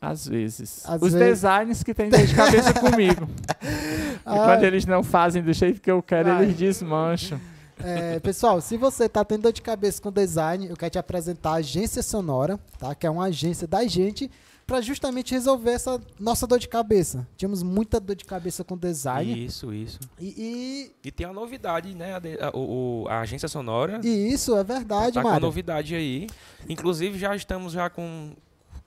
Às 0.00 0.28
vezes. 0.28 0.82
Às 0.86 1.00
Os 1.00 1.12
vezes. 1.14 1.40
designers 1.42 1.82
que 1.82 1.94
têm 1.94 2.10
dor 2.10 2.20
de 2.26 2.34
cabeça 2.34 2.74
comigo. 2.78 3.26
E 3.62 4.18
Ah, 4.26 4.44
quando 4.44 4.64
eles 4.64 4.84
não 4.84 5.02
fazem 5.02 5.42
do 5.42 5.52
jeito 5.54 5.80
que 5.80 5.90
eu 5.90 6.02
quero, 6.02 6.28
Vai. 6.34 6.42
eles 6.44 6.56
desmancham. 6.56 7.40
É, 7.82 8.20
pessoal, 8.20 8.60
se 8.60 8.76
você 8.76 9.08
tá 9.08 9.24
tendo 9.24 9.42
dor 9.42 9.52
de 9.52 9.62
cabeça 9.62 10.00
com 10.02 10.12
design, 10.12 10.66
eu 10.68 10.76
quero 10.76 10.90
te 10.90 10.98
apresentar 10.98 11.52
a 11.52 11.54
Agência 11.54 12.02
Sonora, 12.02 12.60
tá? 12.78 12.94
Que 12.94 13.06
é 13.06 13.10
uma 13.10 13.24
agência 13.24 13.66
da 13.66 13.84
gente 13.86 14.30
para 14.66 14.80
justamente 14.80 15.32
resolver 15.32 15.72
essa 15.72 16.00
nossa 16.18 16.46
dor 16.46 16.58
de 16.58 16.68
cabeça. 16.68 17.26
Tínhamos 17.36 17.62
muita 17.62 18.00
dor 18.00 18.16
de 18.16 18.24
cabeça 18.24 18.64
com 18.64 18.76
design 18.78 19.44
Isso, 19.44 19.72
isso. 19.74 19.98
e, 20.20 20.90
E 21.04 21.10
tem 21.10 21.26
uma 21.26 21.34
novidade, 21.34 21.94
né? 21.94 22.14
A, 22.14 22.18
a- 22.18 23.16
a 23.16 23.20
agência 23.20 23.48
sonora 23.48 24.00
e, 24.02 24.08
e 24.08 24.32
isso 24.32 24.56
é 24.56 24.64
verdade, 24.64 25.14
tá 25.14 25.22
com 25.22 25.28
Mário. 25.28 25.44
novidade 25.46 25.94
aí. 25.94 26.26
Inclusive 26.68 27.18
já 27.18 27.36
estamos 27.36 27.72
já 27.74 27.90
com, 27.90 28.32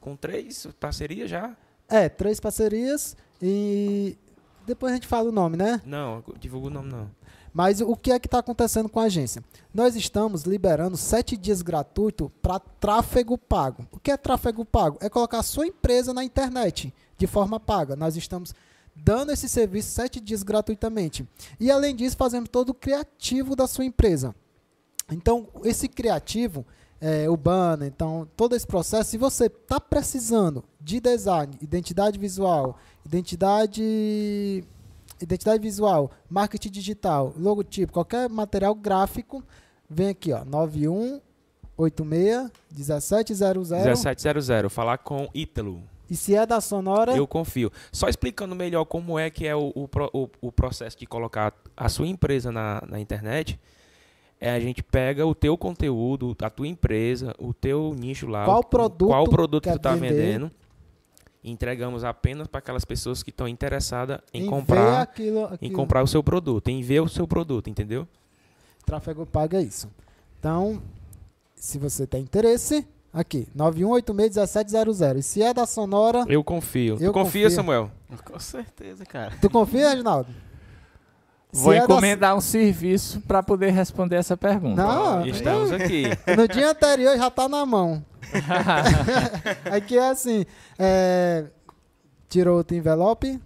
com 0.01 0.15
três 0.15 0.67
parcerias 0.79 1.29
já. 1.29 1.55
É, 1.87 2.09
três 2.09 2.39
parcerias 2.39 3.15
e 3.41 4.17
depois 4.65 4.91
a 4.91 4.95
gente 4.95 5.07
fala 5.07 5.29
o 5.29 5.31
nome, 5.31 5.55
né? 5.57 5.81
Não, 5.85 6.23
divulga 6.39 6.67
o 6.67 6.71
nome 6.71 6.91
não. 6.91 7.09
Mas 7.53 7.81
o 7.81 7.95
que 7.95 8.11
é 8.11 8.19
que 8.19 8.27
está 8.27 8.39
acontecendo 8.39 8.89
com 8.89 8.99
a 8.99 9.03
agência? 9.03 9.43
Nós 9.73 9.95
estamos 9.95 10.43
liberando 10.43 10.97
sete 10.97 11.35
dias 11.35 11.61
gratuito 11.61 12.31
para 12.41 12.59
tráfego 12.59 13.37
pago. 13.37 13.87
O 13.91 13.99
que 13.99 14.11
é 14.11 14.17
tráfego 14.17 14.63
pago? 14.63 14.97
É 15.01 15.09
colocar 15.09 15.39
a 15.39 15.43
sua 15.43 15.67
empresa 15.67 16.13
na 16.13 16.23
internet 16.23 16.93
de 17.17 17.27
forma 17.27 17.59
paga. 17.59 17.95
Nós 17.95 18.15
estamos 18.15 18.53
dando 18.95 19.31
esse 19.31 19.47
serviço 19.47 19.91
sete 19.91 20.19
dias 20.19 20.43
gratuitamente. 20.43 21.27
E 21.59 21.69
além 21.71 21.95
disso, 21.95 22.17
fazemos 22.17 22.49
todo 22.49 22.69
o 22.69 22.73
criativo 22.73 23.55
da 23.55 23.67
sua 23.67 23.85
empresa. 23.85 24.35
Então, 25.11 25.47
esse 25.63 25.87
criativo, 25.87 26.65
é, 26.99 27.29
o 27.29 27.37
banner, 27.37 27.87
então, 27.87 28.27
todo 28.35 28.55
esse 28.55 28.67
processo, 28.67 29.11
se 29.11 29.17
você 29.17 29.45
está 29.45 29.79
precisando 29.79 30.63
de 30.81 30.99
design, 30.99 31.55
identidade 31.61 32.19
visual, 32.19 32.77
identidade 33.05 34.63
identidade 35.21 35.61
visual, 35.61 36.11
marketing 36.29 36.69
digital, 36.71 37.33
logotipo, 37.37 37.91
qualquer 37.93 38.27
material 38.29 38.73
gráfico, 38.75 39.41
vem 39.89 40.09
aqui, 40.09 40.31
ó, 40.33 40.43
9186 40.45 42.51
1700. 42.71 43.71
1700, 43.71 44.71
falar 44.73 44.97
com 44.99 45.27
Ítalo. 45.33 45.81
E 46.09 46.15
se 46.15 46.33
é 46.35 46.45
da 46.45 46.61
Sonora, 46.61 47.15
Eu 47.17 47.27
confio. 47.27 47.69
Só 47.91 48.07
explicando 48.07 48.55
melhor 48.55 48.85
como 48.85 49.19
é 49.19 49.29
que 49.29 49.45
é 49.45 49.53
o, 49.55 49.73
o, 49.75 49.89
o- 50.13 50.29
o 50.41 50.51
processo 50.53 50.97
de 50.97 51.05
colocar 51.05 51.53
a 51.75 51.89
sua 51.89 52.07
empresa 52.07 52.49
na, 52.51 52.81
na 52.87 52.97
internet. 52.99 53.59
É 54.39 54.51
a 54.51 54.59
gente 54.59 54.81
pega 54.83 55.25
o 55.25 55.33
teu 55.35 55.57
conteúdo, 55.57 56.33
a 56.41 56.49
tua 56.49 56.67
empresa, 56.67 57.33
o 57.39 57.53
teu 57.53 57.93
nicho 57.97 58.25
lá. 58.27 58.45
Qual 58.45 58.59
o- 58.59 58.63
produto 58.63 59.07
qual 59.09 59.23
produto 59.25 59.63
que 59.63 59.71
tu 59.71 59.79
tá 59.79 59.95
vender. 59.95 60.13
vendendo. 60.13 60.51
Entregamos 61.49 62.03
apenas 62.03 62.47
para 62.47 62.59
aquelas 62.59 62.83
pessoas 62.85 63.23
que 63.23 63.29
estão 63.29 63.47
interessadas 63.47 64.19
em, 64.33 64.43
ver 64.43 64.49
comprar, 64.49 65.01
aquilo, 65.01 65.39
em 65.39 65.53
aquilo. 65.53 65.73
comprar 65.73 66.03
o 66.03 66.07
seu 66.07 66.21
produto, 66.23 66.67
em 66.67 66.81
ver 66.81 66.99
o 67.01 67.07
seu 67.07 67.27
produto, 67.27 67.69
entendeu? 67.69 68.07
Tráfego 68.85 69.25
pago 69.25 69.55
é 69.55 69.61
isso. 69.61 69.89
Então, 70.39 70.81
se 71.55 71.77
você 71.79 72.05
tem 72.05 72.21
interesse, 72.21 72.85
aqui, 73.13 73.47
91861700. 73.57 75.17
E 75.17 75.23
se 75.23 75.41
é 75.41 75.53
da 75.53 75.65
Sonora, 75.65 76.25
Eu 76.27 76.43
confio. 76.43 76.97
Eu 76.99 77.11
tu 77.11 77.13
confia, 77.13 77.43
confio. 77.43 77.51
Samuel? 77.51 77.91
Com 78.25 78.39
certeza, 78.39 79.05
cara. 79.05 79.33
tu 79.41 79.49
confia, 79.49 79.89
Reginaldo? 79.89 80.29
Se 81.51 81.63
Vou 81.63 81.71
é 81.73 81.77
da- 81.79 81.83
encomendar 81.85 82.35
um 82.35 82.41
serviço 82.41 83.21
para 83.21 83.41
poder 83.41 83.71
responder 83.71 84.17
essa 84.17 84.35
pergunta. 84.35 84.83
Não, 84.83 85.25
Estamos 85.25 85.71
aqui. 85.71 86.03
no 86.35 86.45
dia 86.45 86.71
anterior 86.71 87.17
já 87.17 87.31
tá 87.31 87.47
na 87.47 87.65
mão. 87.65 88.03
Aqui 89.75 89.97
é 89.97 90.09
assim, 90.09 90.45
é, 90.77 91.47
tirou 92.29 92.57
outro 92.57 92.75
envelope, 92.75 93.39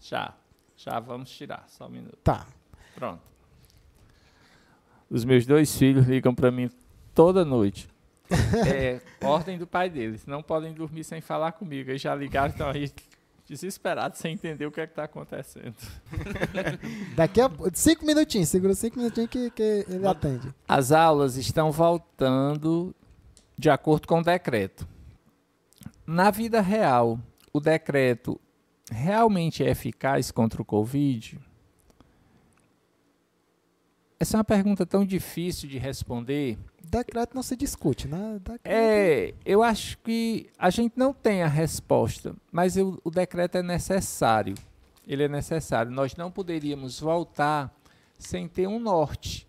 Já, 0.00 0.34
já 0.76 0.98
vamos 1.00 1.30
tirar, 1.30 1.64
só 1.68 1.86
um 1.86 1.90
minuto. 1.90 2.18
tá. 2.24 2.46
Pronto. 2.94 3.20
Os 5.08 5.24
meus 5.24 5.44
dois 5.46 5.76
filhos 5.76 6.06
ligam 6.06 6.34
para 6.34 6.50
mim 6.50 6.70
toda 7.14 7.44
noite. 7.44 7.88
É 8.66 9.00
ordem 9.22 9.58
do 9.58 9.66
pai 9.66 9.90
deles. 9.90 10.24
Não 10.26 10.42
podem 10.42 10.72
dormir 10.72 11.04
sem 11.04 11.20
falar 11.20 11.52
comigo. 11.52 11.90
Eles 11.90 12.00
já 12.00 12.14
ligaram, 12.14 12.48
estão 12.50 12.70
aí 12.70 12.90
desesperados 13.46 14.18
sem 14.18 14.32
entender 14.34 14.64
o 14.66 14.70
que 14.70 14.80
é 14.80 14.86
que 14.86 14.92
está 14.92 15.04
acontecendo. 15.04 15.74
Daqui 17.14 17.40
a 17.40 17.50
cinco 17.74 18.06
minutinhos, 18.06 18.48
segura 18.48 18.74
cinco 18.74 18.98
minutinhos 18.98 19.28
que, 19.28 19.50
que 19.50 19.84
ele 19.88 20.06
atende. 20.06 20.52
As 20.66 20.92
aulas 20.92 21.36
estão 21.36 21.70
voltando 21.70 22.94
de 23.62 23.70
acordo 23.70 24.08
com 24.08 24.18
o 24.18 24.22
decreto. 24.24 24.86
Na 26.04 26.32
vida 26.32 26.60
real, 26.60 27.16
o 27.52 27.60
decreto 27.60 28.40
realmente 28.90 29.62
é 29.62 29.70
eficaz 29.70 30.32
contra 30.32 30.60
o 30.60 30.64
Covid? 30.64 31.38
Essa 34.18 34.36
é 34.36 34.38
uma 34.38 34.44
pergunta 34.44 34.84
tão 34.84 35.04
difícil 35.06 35.68
de 35.68 35.78
responder. 35.78 36.58
Decreto 36.84 37.34
não 37.36 37.42
se 37.42 37.54
discute, 37.54 38.08
né? 38.08 38.40
Decreto- 38.40 38.60
É, 38.64 39.32
eu 39.46 39.62
acho 39.62 39.96
que 39.98 40.50
a 40.58 40.68
gente 40.68 40.94
não 40.96 41.14
tem 41.14 41.42
a 41.44 41.48
resposta, 41.48 42.34
mas 42.50 42.76
eu- 42.76 43.00
o 43.04 43.10
decreto 43.10 43.58
é 43.58 43.62
necessário. 43.62 44.54
Ele 45.06 45.22
é 45.22 45.28
necessário. 45.28 45.92
Nós 45.92 46.16
não 46.16 46.32
poderíamos 46.32 46.98
voltar 46.98 47.72
sem 48.18 48.48
ter 48.48 48.66
um 48.66 48.80
norte, 48.80 49.46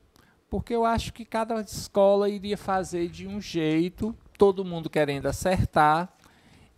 porque 0.54 0.76
eu 0.76 0.86
acho 0.86 1.12
que 1.12 1.26
cada 1.26 1.60
escola 1.62 2.30
iria 2.30 2.56
fazer 2.56 3.10
de 3.10 3.26
um 3.26 3.42
jeito, 3.42 4.16
todo 4.38 4.64
mundo 4.64 4.88
querendo 4.88 5.26
acertar, 5.26 6.16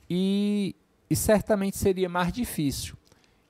e, 0.10 0.74
e 1.10 1.16
certamente 1.18 1.76
seria 1.76 2.08
mais 2.08 2.32
difícil. 2.32 2.96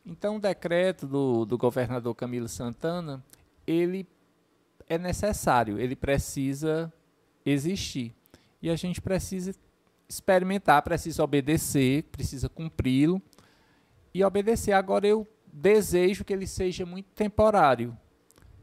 Então, 0.04 0.38
o 0.38 0.40
decreto 0.40 1.06
do, 1.06 1.46
do 1.46 1.60
governador 1.60 2.16
Camilo 2.16 2.48
Santana, 2.48 3.24
ele 3.68 4.08
é 4.90 4.98
necessário, 4.98 5.80
ele 5.80 5.96
precisa 5.96 6.92
existir. 7.46 8.12
E 8.64 8.72
a 8.72 8.76
gente 8.76 9.00
precisa 9.00 9.54
experimentar, 10.10 10.82
precisa 10.82 11.24
obedecer, 11.24 12.02
precisa 12.06 12.50
cumpri-lo 12.50 13.22
e 14.12 14.24
obedecer. 14.24 14.72
Agora 14.72 15.06
eu 15.06 15.28
desejo 15.54 16.26
que 16.26 16.34
ele 16.34 16.48
seja 16.48 16.84
muito 16.84 17.10
temporário. 17.14 17.96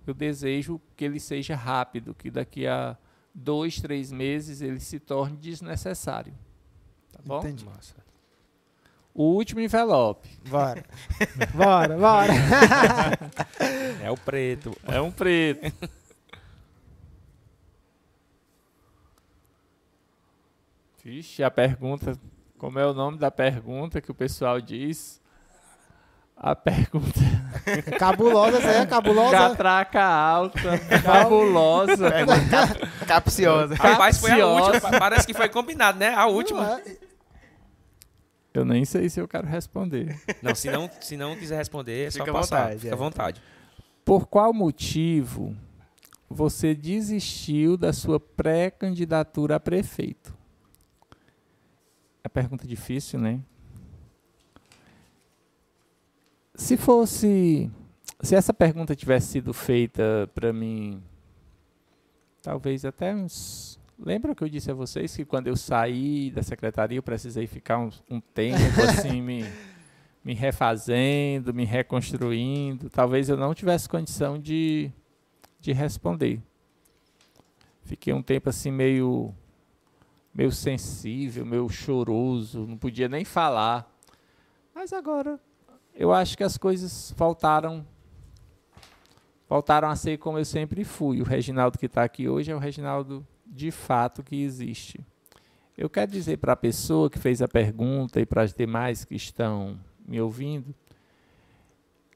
Eu 0.07 0.15
desejo 0.15 0.81
que 0.97 1.05
ele 1.05 1.21
seja 1.21 1.55
rápido, 1.55 2.15
que 2.15 2.31
daqui 2.31 2.67
a 2.67 2.97
dois, 3.35 3.81
três 3.81 4.11
meses 4.11 4.61
ele 4.61 4.81
se 4.81 4.99
torne 4.99 5.37
desnecessário. 5.37 6.35
Tá 7.13 7.21
bom? 7.25 7.39
Entendi. 7.39 7.65
Massa. 7.65 8.03
O 9.15 9.25
último 9.25 9.61
envelope. 9.61 10.29
Bora. 10.49 10.85
bora, 11.55 11.99
bora. 11.99 12.33
É 14.03 14.11
o 14.11 14.17
preto. 14.17 14.77
É 14.85 15.01
um 15.01 15.13
preto. 15.13 15.73
Vixe, 21.05 21.43
a 21.43 21.51
pergunta. 21.51 22.19
Como 22.57 22.79
é 22.79 22.87
o 22.87 22.95
nome 22.95 23.19
da 23.19 23.31
pergunta 23.31 24.01
que 24.01 24.11
o 24.11 24.15
pessoal 24.15 24.61
diz? 24.61 25.22
A 26.37 26.57
pergunta. 26.57 27.21
Cabulosa, 27.99 28.59
essa 28.59 28.69
aí 28.71 28.77
é 28.79 28.87
cabulosa. 28.87 29.31
Catraca 29.31 30.03
alta, 30.03 30.77
fabulosa. 31.05 32.11
Capciosa. 33.07 33.75
Rapaz, 33.77 34.19
foi 34.19 34.31
a 34.33 34.37
Capciosa. 34.39 34.65
última. 34.73 34.91
Pa- 34.91 34.99
Parece 34.99 35.27
que 35.27 35.35
foi 35.35 35.49
combinado, 35.49 35.99
né? 35.99 36.13
A 36.15 36.27
última. 36.27 36.63
Não 36.65 36.79
é- 36.79 36.97
Eu 38.55 38.65
nem 38.65 38.85
sei 38.85 39.09
se 39.09 39.21
eu 39.21 39.29
quero 39.29 39.47
responder. 39.47 40.21
Não, 40.43 40.55
se 40.55 40.69
não, 40.71 40.91
se 41.01 41.17
não 41.17 41.37
quiser 41.37 41.57
responder, 41.59 42.07
é 42.09 42.11
só 42.11 42.19
Fica 42.19 42.31
à 42.31 42.35
passar. 42.35 42.57
vontade, 42.63 42.81
Fica 42.81 42.91
é. 42.91 42.93
à 42.93 42.97
vontade. 42.97 43.43
Por 44.05 44.27
qual 44.27 44.53
motivo 44.53 45.57
você 46.29 46.75
desistiu 46.75 47.77
da 47.77 47.93
sua 47.93 48.19
pré-candidatura 48.19 49.57
a 49.57 49.61
prefeito? 49.61 50.35
É 52.25 52.29
pergunta 52.29 52.67
difícil, 52.67 53.21
né? 53.21 53.41
Se 56.63 56.77
fosse. 56.77 57.69
Se 58.21 58.37
essa 58.37 58.55
pergunta 58.55 58.95
tivesse 58.95 59.33
sido 59.33 59.53
feita 59.53 60.31
para 60.33 60.53
mim, 60.53 61.03
talvez 62.41 62.85
até 62.85 63.13
uns. 63.13 63.81
Lembra 63.99 64.33
que 64.33 64.45
eu 64.45 64.49
disse 64.49 64.71
a 64.71 64.75
vocês 64.75 65.15
que 65.15 65.25
quando 65.25 65.49
eu 65.49 65.57
saí 65.57 66.31
da 66.31 66.41
secretaria 66.41 66.97
eu 66.97 67.03
precisei 67.03 67.49
ficar 67.49 67.81
um, 67.81 67.91
um 68.09 68.21
tempo 68.21 68.59
assim 68.89 69.21
me, 69.21 69.45
me 70.25 70.35
refazendo, 70.35 71.53
me 71.53 71.65
reconstruindo. 71.65 72.89
Talvez 72.89 73.29
eu 73.29 73.37
não 73.37 73.53
tivesse 73.55 73.89
condição 73.89 74.39
de, 74.39 74.89
de 75.59 75.73
responder. 75.73 76.41
Fiquei 77.83 78.13
um 78.13 78.23
tempo 78.23 78.49
assim 78.49 78.71
meio 78.71 79.35
meio 80.33 80.53
sensível, 80.53 81.45
meio 81.45 81.69
choroso, 81.69 82.69
não 82.69 82.79
podia 82.79 83.09
nem 83.09 83.25
falar. 83.25 83.93
Mas 84.73 84.93
agora 84.93 85.41
eu 85.95 86.13
acho 86.13 86.37
que 86.37 86.45
as 86.45 86.57
coisas 86.57 87.15
voltaram 87.17 87.87
voltaram 89.49 89.89
a 89.89 89.97
ser 89.97 90.19
como 90.19 90.39
eu 90.39 90.45
sempre 90.45 90.83
fui. 90.83 91.21
O 91.21 91.25
Reginaldo 91.25 91.79
que 91.79 91.87
está 91.87 92.03
aqui 92.03 92.29
hoje 92.29 92.51
é 92.51 92.57
o 92.57 92.59
Reginaldo 92.59 93.27
de 93.47 93.71
fato 93.71 94.23
que 94.23 94.43
existe. 94.43 95.05
Eu 95.77 95.91
quero 95.91 96.11
dizer 96.11 96.39
para 96.39 96.55
a 96.55 96.57
pessoa 96.57 97.11
que 97.11 97.19
fez 97.19 97.43
a 97.43 97.49
pergunta 97.49 98.21
e 98.21 98.25
para 98.25 98.43
as 98.43 98.55
demais 98.55 99.05
que 99.05 99.15
estão 99.15 99.79
me 100.07 100.21
ouvindo 100.21 100.75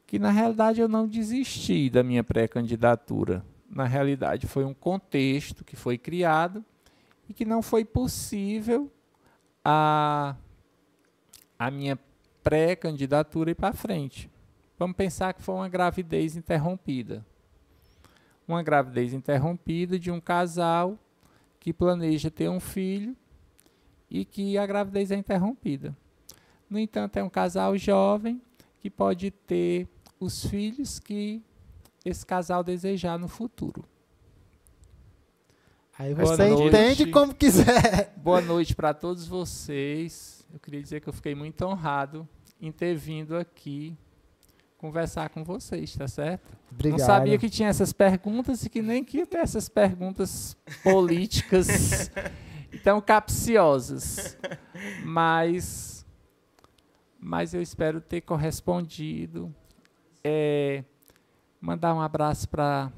que 0.07 0.19
na 0.19 0.31
realidade 0.31 0.81
eu 0.81 0.89
não 0.89 1.07
desisti 1.07 1.91
da 1.91 2.03
minha 2.03 2.23
pré-candidatura. 2.23 3.45
Na 3.69 3.85
realidade 3.85 4.47
foi 4.47 4.65
um 4.65 4.73
contexto 4.73 5.65
que 5.65 5.75
foi 5.75 5.99
criado 5.99 6.65
e 7.29 7.35
que 7.35 7.45
não 7.45 7.61
foi 7.61 7.85
possível 7.85 8.91
a 9.65 10.37
a 11.59 11.71
minha 11.71 11.99
pré-candidatura 12.47 13.51
ir 13.51 13.57
para 13.57 13.73
frente. 13.73 14.31
Vamos 14.79 14.97
pensar 14.97 15.35
que 15.35 15.43
foi 15.43 15.57
uma 15.57 15.69
gravidez 15.69 16.37
interrompida. 16.37 17.27
Uma 18.47 18.63
gravidez 18.63 19.13
interrompida 19.13 19.99
de 19.99 20.13
um 20.13 20.21
casal 20.21 20.97
que 21.59 21.73
planeja 21.73 22.31
ter 22.31 22.49
um 22.49 22.61
filho 22.61 23.17
e 24.09 24.25
que 24.25 24.57
a 24.57 24.65
gravidez 24.65 25.11
é 25.11 25.17
interrompida. 25.17 25.97
No 26.71 26.79
entanto, 26.79 27.17
é 27.17 27.25
um 27.25 27.29
casal 27.29 27.77
jovem 27.77 28.41
que 28.79 28.89
pode 28.89 29.33
ter 29.33 29.89
os 30.21 30.47
filhos 30.47 31.01
que 31.01 31.43
esse 32.05 32.25
casal 32.25 32.63
desejar 32.63 33.19
no 33.19 33.27
futuro. 33.27 33.85
Aí 35.99 36.15
você 36.15 36.49
noite. 36.49 36.69
entende 36.69 37.11
como 37.11 37.35
quiser. 37.35 38.15
Boa 38.17 38.41
noite 38.41 38.73
para 38.73 38.95
todos 38.95 39.27
vocês. 39.27 40.47
Eu 40.55 40.61
queria 40.61 40.81
dizer 40.81 41.01
que 41.01 41.09
eu 41.09 41.13
fiquei 41.13 41.35
muito 41.35 41.61
honrado 41.65 42.29
em 42.61 42.73
ter 42.73 42.95
vindo 42.95 43.37
aqui 43.37 43.97
conversar 44.79 45.31
com 45.31 45.43
vocês, 45.43 45.97
tá 45.97 46.07
certo? 46.07 46.57
Obrigado. 46.71 46.99
Não 46.99 47.07
sabia 47.07 47.39
que 47.39 47.49
tinha 47.49 47.69
essas 47.69 47.93
perguntas 47.93 48.65
e 48.65 48.71
que 48.71 48.83
nem 48.83 49.03
que 49.03 49.19
ia 49.19 49.27
ter 49.27 49.39
essas 49.39 49.69
perguntas 49.69 50.57
políticas 50.83 52.11
tão 52.85 53.01
capciosas. 53.01 54.37
Mas, 55.05 56.07
mas 57.19 57.55
eu 57.55 57.63
espero 57.63 58.01
ter 58.01 58.21
correspondido. 58.21 59.55
É, 60.23 60.85
mandar 61.61 61.95
um 61.95 62.01
abraço 62.01 62.49
para 62.49 62.93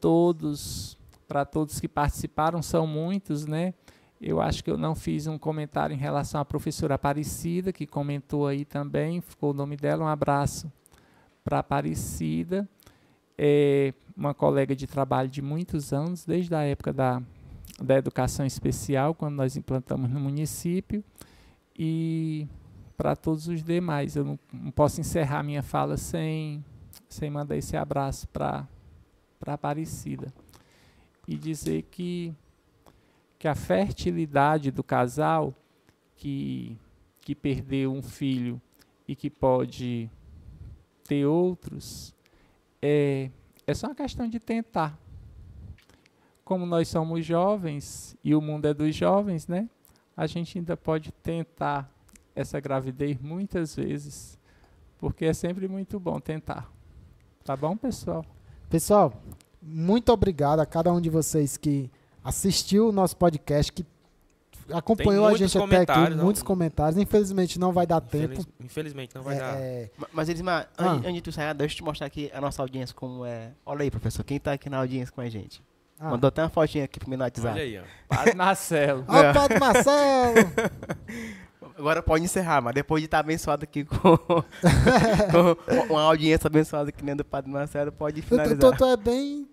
todos, 0.00 0.96
para 1.28 1.44
todos 1.44 1.78
que 1.78 1.88
participaram, 1.88 2.62
são 2.62 2.86
muitos, 2.86 3.46
né? 3.46 3.74
Eu 4.20 4.38
acho 4.38 4.62
que 4.62 4.70
eu 4.70 4.76
não 4.76 4.94
fiz 4.94 5.26
um 5.26 5.38
comentário 5.38 5.94
em 5.94 5.98
relação 5.98 6.40
à 6.40 6.44
professora 6.44 6.94
Aparecida, 6.96 7.72
que 7.72 7.86
comentou 7.86 8.46
aí 8.46 8.66
também, 8.66 9.20
ficou 9.22 9.52
o 9.52 9.54
nome 9.54 9.76
dela. 9.76 10.04
Um 10.04 10.08
abraço 10.08 10.70
para 11.42 11.60
Aparecida, 11.60 12.68
é 13.38 13.94
uma 14.14 14.34
colega 14.34 14.76
de 14.76 14.86
trabalho 14.86 15.30
de 15.30 15.40
muitos 15.40 15.94
anos, 15.94 16.26
desde 16.26 16.54
a 16.54 16.60
época 16.62 16.92
da, 16.92 17.22
da 17.80 17.96
educação 17.96 18.44
especial, 18.44 19.14
quando 19.14 19.36
nós 19.36 19.56
implantamos 19.56 20.10
no 20.10 20.20
município, 20.20 21.02
e 21.74 22.46
para 22.98 23.16
todos 23.16 23.48
os 23.48 23.64
demais. 23.64 24.16
Eu 24.16 24.24
não, 24.24 24.38
não 24.52 24.70
posso 24.70 25.00
encerrar 25.00 25.42
minha 25.42 25.62
fala 25.62 25.96
sem, 25.96 26.62
sem 27.08 27.30
mandar 27.30 27.56
esse 27.56 27.74
abraço 27.74 28.28
para 28.28 28.68
Aparecida. 29.46 30.30
E 31.26 31.34
dizer 31.36 31.84
que 31.90 32.34
que 33.40 33.48
a 33.48 33.54
fertilidade 33.54 34.70
do 34.70 34.84
casal 34.84 35.54
que, 36.14 36.78
que 37.22 37.34
perdeu 37.34 37.90
um 37.90 38.02
filho 38.02 38.60
e 39.08 39.16
que 39.16 39.30
pode 39.30 40.10
ter 41.08 41.24
outros 41.24 42.14
é, 42.82 43.30
é 43.66 43.72
só 43.72 43.86
uma 43.86 43.94
questão 43.94 44.28
de 44.28 44.38
tentar. 44.38 44.98
Como 46.44 46.66
nós 46.66 46.88
somos 46.88 47.24
jovens 47.24 48.14
e 48.22 48.34
o 48.34 48.42
mundo 48.42 48.66
é 48.66 48.74
dos 48.74 48.94
jovens, 48.94 49.48
né? 49.48 49.70
A 50.14 50.26
gente 50.26 50.58
ainda 50.58 50.76
pode 50.76 51.10
tentar 51.10 51.90
essa 52.36 52.60
gravidez 52.60 53.18
muitas 53.18 53.74
vezes, 53.74 54.38
porque 54.98 55.24
é 55.24 55.32
sempre 55.32 55.66
muito 55.66 55.98
bom 55.98 56.20
tentar. 56.20 56.70
Tá 57.42 57.56
bom, 57.56 57.74
pessoal? 57.74 58.22
Pessoal, 58.68 59.14
muito 59.62 60.12
obrigado 60.12 60.60
a 60.60 60.66
cada 60.66 60.92
um 60.92 61.00
de 61.00 61.08
vocês 61.08 61.56
que 61.56 61.90
assistiu 62.24 62.88
o 62.88 62.92
nosso 62.92 63.16
podcast, 63.16 63.72
que 63.72 63.84
acompanhou 64.72 65.26
a 65.26 65.36
gente 65.36 65.56
até 65.58 65.78
aqui, 65.78 66.10
não- 66.14 66.24
muitos 66.24 66.42
comentários. 66.42 66.96
Infelizmente 66.96 67.58
não 67.58 67.72
vai 67.72 67.86
dar 67.86 68.02
Infeliz- 68.06 68.38
tempo. 68.38 68.48
Infelizmente 68.60 69.14
não 69.14 69.22
vai 69.22 69.36
É, 69.36 69.38
dar. 69.40 69.56
é, 69.60 69.90
Ma- 69.98 70.08
Mas 70.12 70.28
Elismar, 70.28 70.68
Ah. 70.78 70.90
antes, 70.90 71.00
antes 71.04 71.14
de 71.14 71.20
tu 71.22 71.32
sair, 71.32 71.54
deixa 71.54 71.74
eu 71.74 71.76
te 71.78 71.84
mostrar 71.84 72.06
aqui 72.06 72.30
a 72.32 72.40
nossa 72.40 72.62
audiência 72.62 72.94
como 72.94 73.24
é. 73.24 73.50
Olha 73.66 73.82
aí, 73.82 73.90
professor, 73.90 74.22
quem 74.22 74.38
tá 74.38 74.52
aqui 74.52 74.68
na 74.70 74.78
audiência 74.78 75.12
com 75.12 75.20
a 75.20 75.28
gente. 75.28 75.62
ah. 75.98 76.10
Mandou 76.10 76.28
até 76.28 76.42
uma 76.42 76.48
fotinha 76.50 76.84
aqui 76.84 76.98
pro 77.00 77.10
mim 77.10 77.16
no 77.16 77.24
WhatsApp. 77.24 77.48
Olha 77.54 77.62
aí, 77.62 77.78
ó. 77.78 77.82
Padre 78.08 78.34
Marcelo. 78.34 79.04
Ó, 79.08 79.20
o 79.30 79.34
Padre 79.34 79.58
Marcelo! 79.58 80.34
Agora 81.76 82.02
pode 82.02 82.22
encerrar, 82.24 82.60
mas 82.60 82.74
depois 82.74 83.00
de 83.00 83.06
estar 83.06 83.20
abençoado 83.20 83.64
aqui 83.64 83.84
com, 83.84 83.96
com 85.88 85.92
uma 85.94 86.02
audiência 86.02 86.46
abençoada 86.46 86.92
que 86.92 87.02
nem 87.04 87.16
do 87.16 87.24
Padre 87.24 87.50
Marcelo, 87.50 87.90
pode 87.90 88.20
Tu, 88.20 88.24
tu, 88.24 88.28
finalizar. 88.28 88.76
tu 88.76 88.84
é 88.84 88.96
bem 88.96 89.48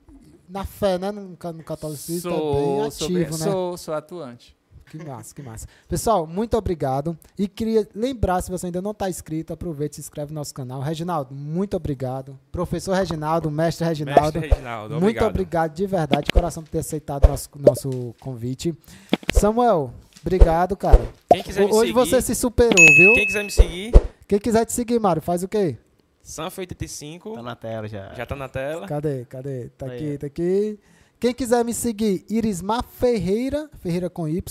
na 0.50 0.64
fé, 0.66 0.98
né? 0.98 1.12
No, 1.12 1.22
no 1.30 1.64
catolicismo, 1.64 2.32
bem 2.32 2.40
Sou, 2.40 2.92
sou, 2.92 3.08
bem- 3.10 3.24
ativo, 3.24 3.38
né? 3.38 3.52
sou, 3.52 3.78
sou 3.78 3.94
atuante. 3.94 4.56
Que 4.90 5.04
massa, 5.04 5.36
que 5.36 5.42
massa. 5.42 5.68
Pessoal, 5.90 6.26
muito 6.26 6.56
obrigado. 6.58 7.18
E 7.38 7.46
queria 7.46 7.86
lembrar, 7.94 8.42
se 8.42 8.50
você 8.50 8.68
ainda 8.68 8.82
não 8.82 8.92
está 8.92 9.10
inscrito, 9.10 9.52
aproveite 9.52 9.94
e 9.94 9.96
se 9.96 10.02
inscreve 10.02 10.32
no 10.32 10.40
nosso 10.40 10.54
canal. 10.54 10.80
Reginaldo, 10.80 11.36
muito 11.36 11.76
obrigado. 11.76 12.40
Professor 12.54 12.94
Reginaldo, 12.96 13.52
mestre 13.52 13.86
Reginaldo. 13.86 14.40
Mestre 14.40 14.48
Reginaldo, 14.48 14.94
Muito 14.94 15.04
obrigado. 15.08 15.30
obrigado 15.30 15.74
de 15.74 15.86
verdade, 15.86 16.24
de 16.28 16.32
coração, 16.32 16.64
por 16.64 16.70
ter 16.70 16.80
aceitado 16.80 17.28
nosso, 17.28 17.50
nosso 17.58 18.16
convite. 18.22 18.74
Samuel, 19.34 19.94
obrigado, 20.22 20.78
cara. 20.78 21.06
Quem 21.34 21.44
quiser 21.44 21.66
me 21.66 21.72
Hoje 21.74 21.80
seguir, 21.80 21.92
você 21.94 22.22
se 22.22 22.34
superou, 22.34 22.86
viu? 22.96 23.14
quem 23.14 23.26
quiser 23.26 23.44
me 23.44 23.52
seguir, 23.52 23.94
Quem 24.26 24.40
quiser 24.40 24.66
te 24.66 24.72
seguir, 24.72 25.00
Mário, 25.02 25.22
faz 25.22 25.44
o 25.44 25.50
quê? 25.50 25.76
Sanfa85, 26.28 27.36
Tá 27.36 27.42
na 27.42 27.56
tela 27.56 27.88
já. 27.88 28.14
já 28.14 28.26
tá 28.26 28.36
na 28.36 28.50
tela. 28.50 28.86
Cadê? 28.86 29.24
Cadê? 29.26 29.70
Tá 29.70 29.86
Aí, 29.86 29.96
aqui, 30.10 30.18
tá 30.18 30.28
aqui. 30.28 30.80
Quem 31.20 31.34
quiser 31.34 31.64
me 31.64 31.74
seguir, 31.74 32.26
Irismar 32.30 32.84
Ferreira, 32.84 33.70
Ferreira 33.82 34.10
com 34.10 34.28
Y, 34.28 34.42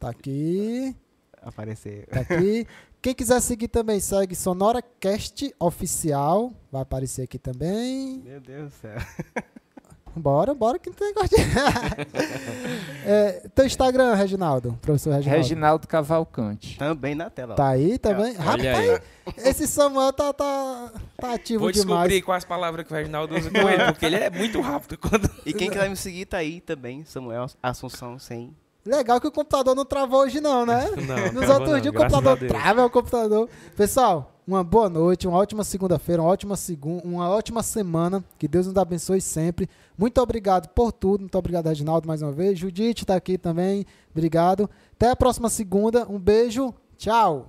tá 0.00 0.08
aqui, 0.08 0.96
Aparecer. 1.42 2.06
tá 2.06 2.20
aqui. 2.20 2.66
Quem 3.02 3.14
quiser 3.14 3.40
seguir 3.40 3.68
também, 3.68 4.00
segue 4.00 4.34
SonoraCast 4.34 5.54
Oficial, 5.60 6.52
vai 6.70 6.82
aparecer 6.82 7.22
aqui 7.22 7.38
também. 7.38 8.22
Meu 8.24 8.40
Deus 8.40 8.70
do 8.72 8.76
céu. 8.76 8.96
Bora, 10.14 10.52
bora 10.54 10.78
que 10.78 10.90
não 10.90 10.96
tem 10.96 11.08
negócio 11.08 11.36
de... 11.36 11.42
é, 13.06 13.48
teu 13.54 13.64
Instagram, 13.64 14.14
Reginaldo, 14.14 14.78
professor 14.82 15.14
Reginaldo. 15.14 15.42
Reginaldo 15.42 15.88
Cavalcante. 15.88 16.76
Também 16.76 17.14
na 17.14 17.30
tela. 17.30 17.54
ó. 17.54 17.56
Tá 17.56 17.68
aí 17.68 17.98
também? 17.98 18.34
Olha 18.38 18.72
Rapaz, 18.72 18.90
aí. 18.90 19.00
esse 19.38 19.66
Samuel 19.66 20.12
tá, 20.12 20.32
tá, 20.32 20.92
tá 21.16 21.34
ativo 21.34 21.60
Vou 21.60 21.72
demais. 21.72 21.86
descobrir 21.86 22.22
quais 22.22 22.44
palavras 22.44 22.86
que 22.86 22.92
o 22.92 22.96
Reginaldo 22.96 23.34
usa 23.34 23.50
com 23.50 23.68
ele, 23.68 23.84
porque 23.86 24.06
ele 24.06 24.16
é 24.16 24.30
muito 24.30 24.60
rápido. 24.60 24.98
Quando... 24.98 25.30
E 25.46 25.52
quem 25.52 25.70
quiser 25.70 25.88
me 25.88 25.96
seguir 25.96 26.26
tá 26.26 26.36
aí 26.38 26.60
também, 26.60 27.04
Samuel 27.04 27.46
Assunção 27.62 28.18
sem. 28.18 28.54
Legal 28.84 29.20
que 29.20 29.28
o 29.28 29.32
computador 29.32 29.74
não 29.74 29.84
travou 29.84 30.20
hoje 30.20 30.40
não, 30.40 30.66
né? 30.66 30.90
Não, 31.06 31.40
Nos 31.40 31.48
outros 31.48 31.80
dias 31.80 31.94
o 31.94 31.96
computador 31.96 32.36
trava 32.38 32.80
é 32.80 32.84
o 32.84 32.90
computador. 32.90 33.48
Pessoal, 33.76 34.32
uma 34.46 34.64
boa 34.64 34.88
noite, 34.88 35.28
uma 35.28 35.38
ótima 35.38 35.62
segunda-feira, 35.62 36.20
uma 36.20 36.30
ótima 36.30 36.56
segunda, 36.56 37.02
uma 37.04 37.28
ótima 37.28 37.62
semana. 37.62 38.24
Que 38.38 38.48
Deus 38.48 38.66
nos 38.66 38.76
abençoe 38.76 39.20
sempre. 39.20 39.68
Muito 39.96 40.20
obrigado 40.20 40.68
por 40.70 40.90
tudo. 40.90 41.20
Muito 41.20 41.38
obrigado, 41.38 41.66
Reginaldo, 41.66 42.08
mais 42.08 42.22
uma 42.22 42.32
vez. 42.32 42.58
Judite 42.58 43.06
tá 43.06 43.14
aqui 43.14 43.38
também. 43.38 43.86
Obrigado. 44.10 44.68
Até 44.94 45.10
a 45.10 45.16
próxima 45.16 45.48
segunda. 45.48 46.06
Um 46.08 46.18
beijo. 46.18 46.74
Tchau. 46.96 47.46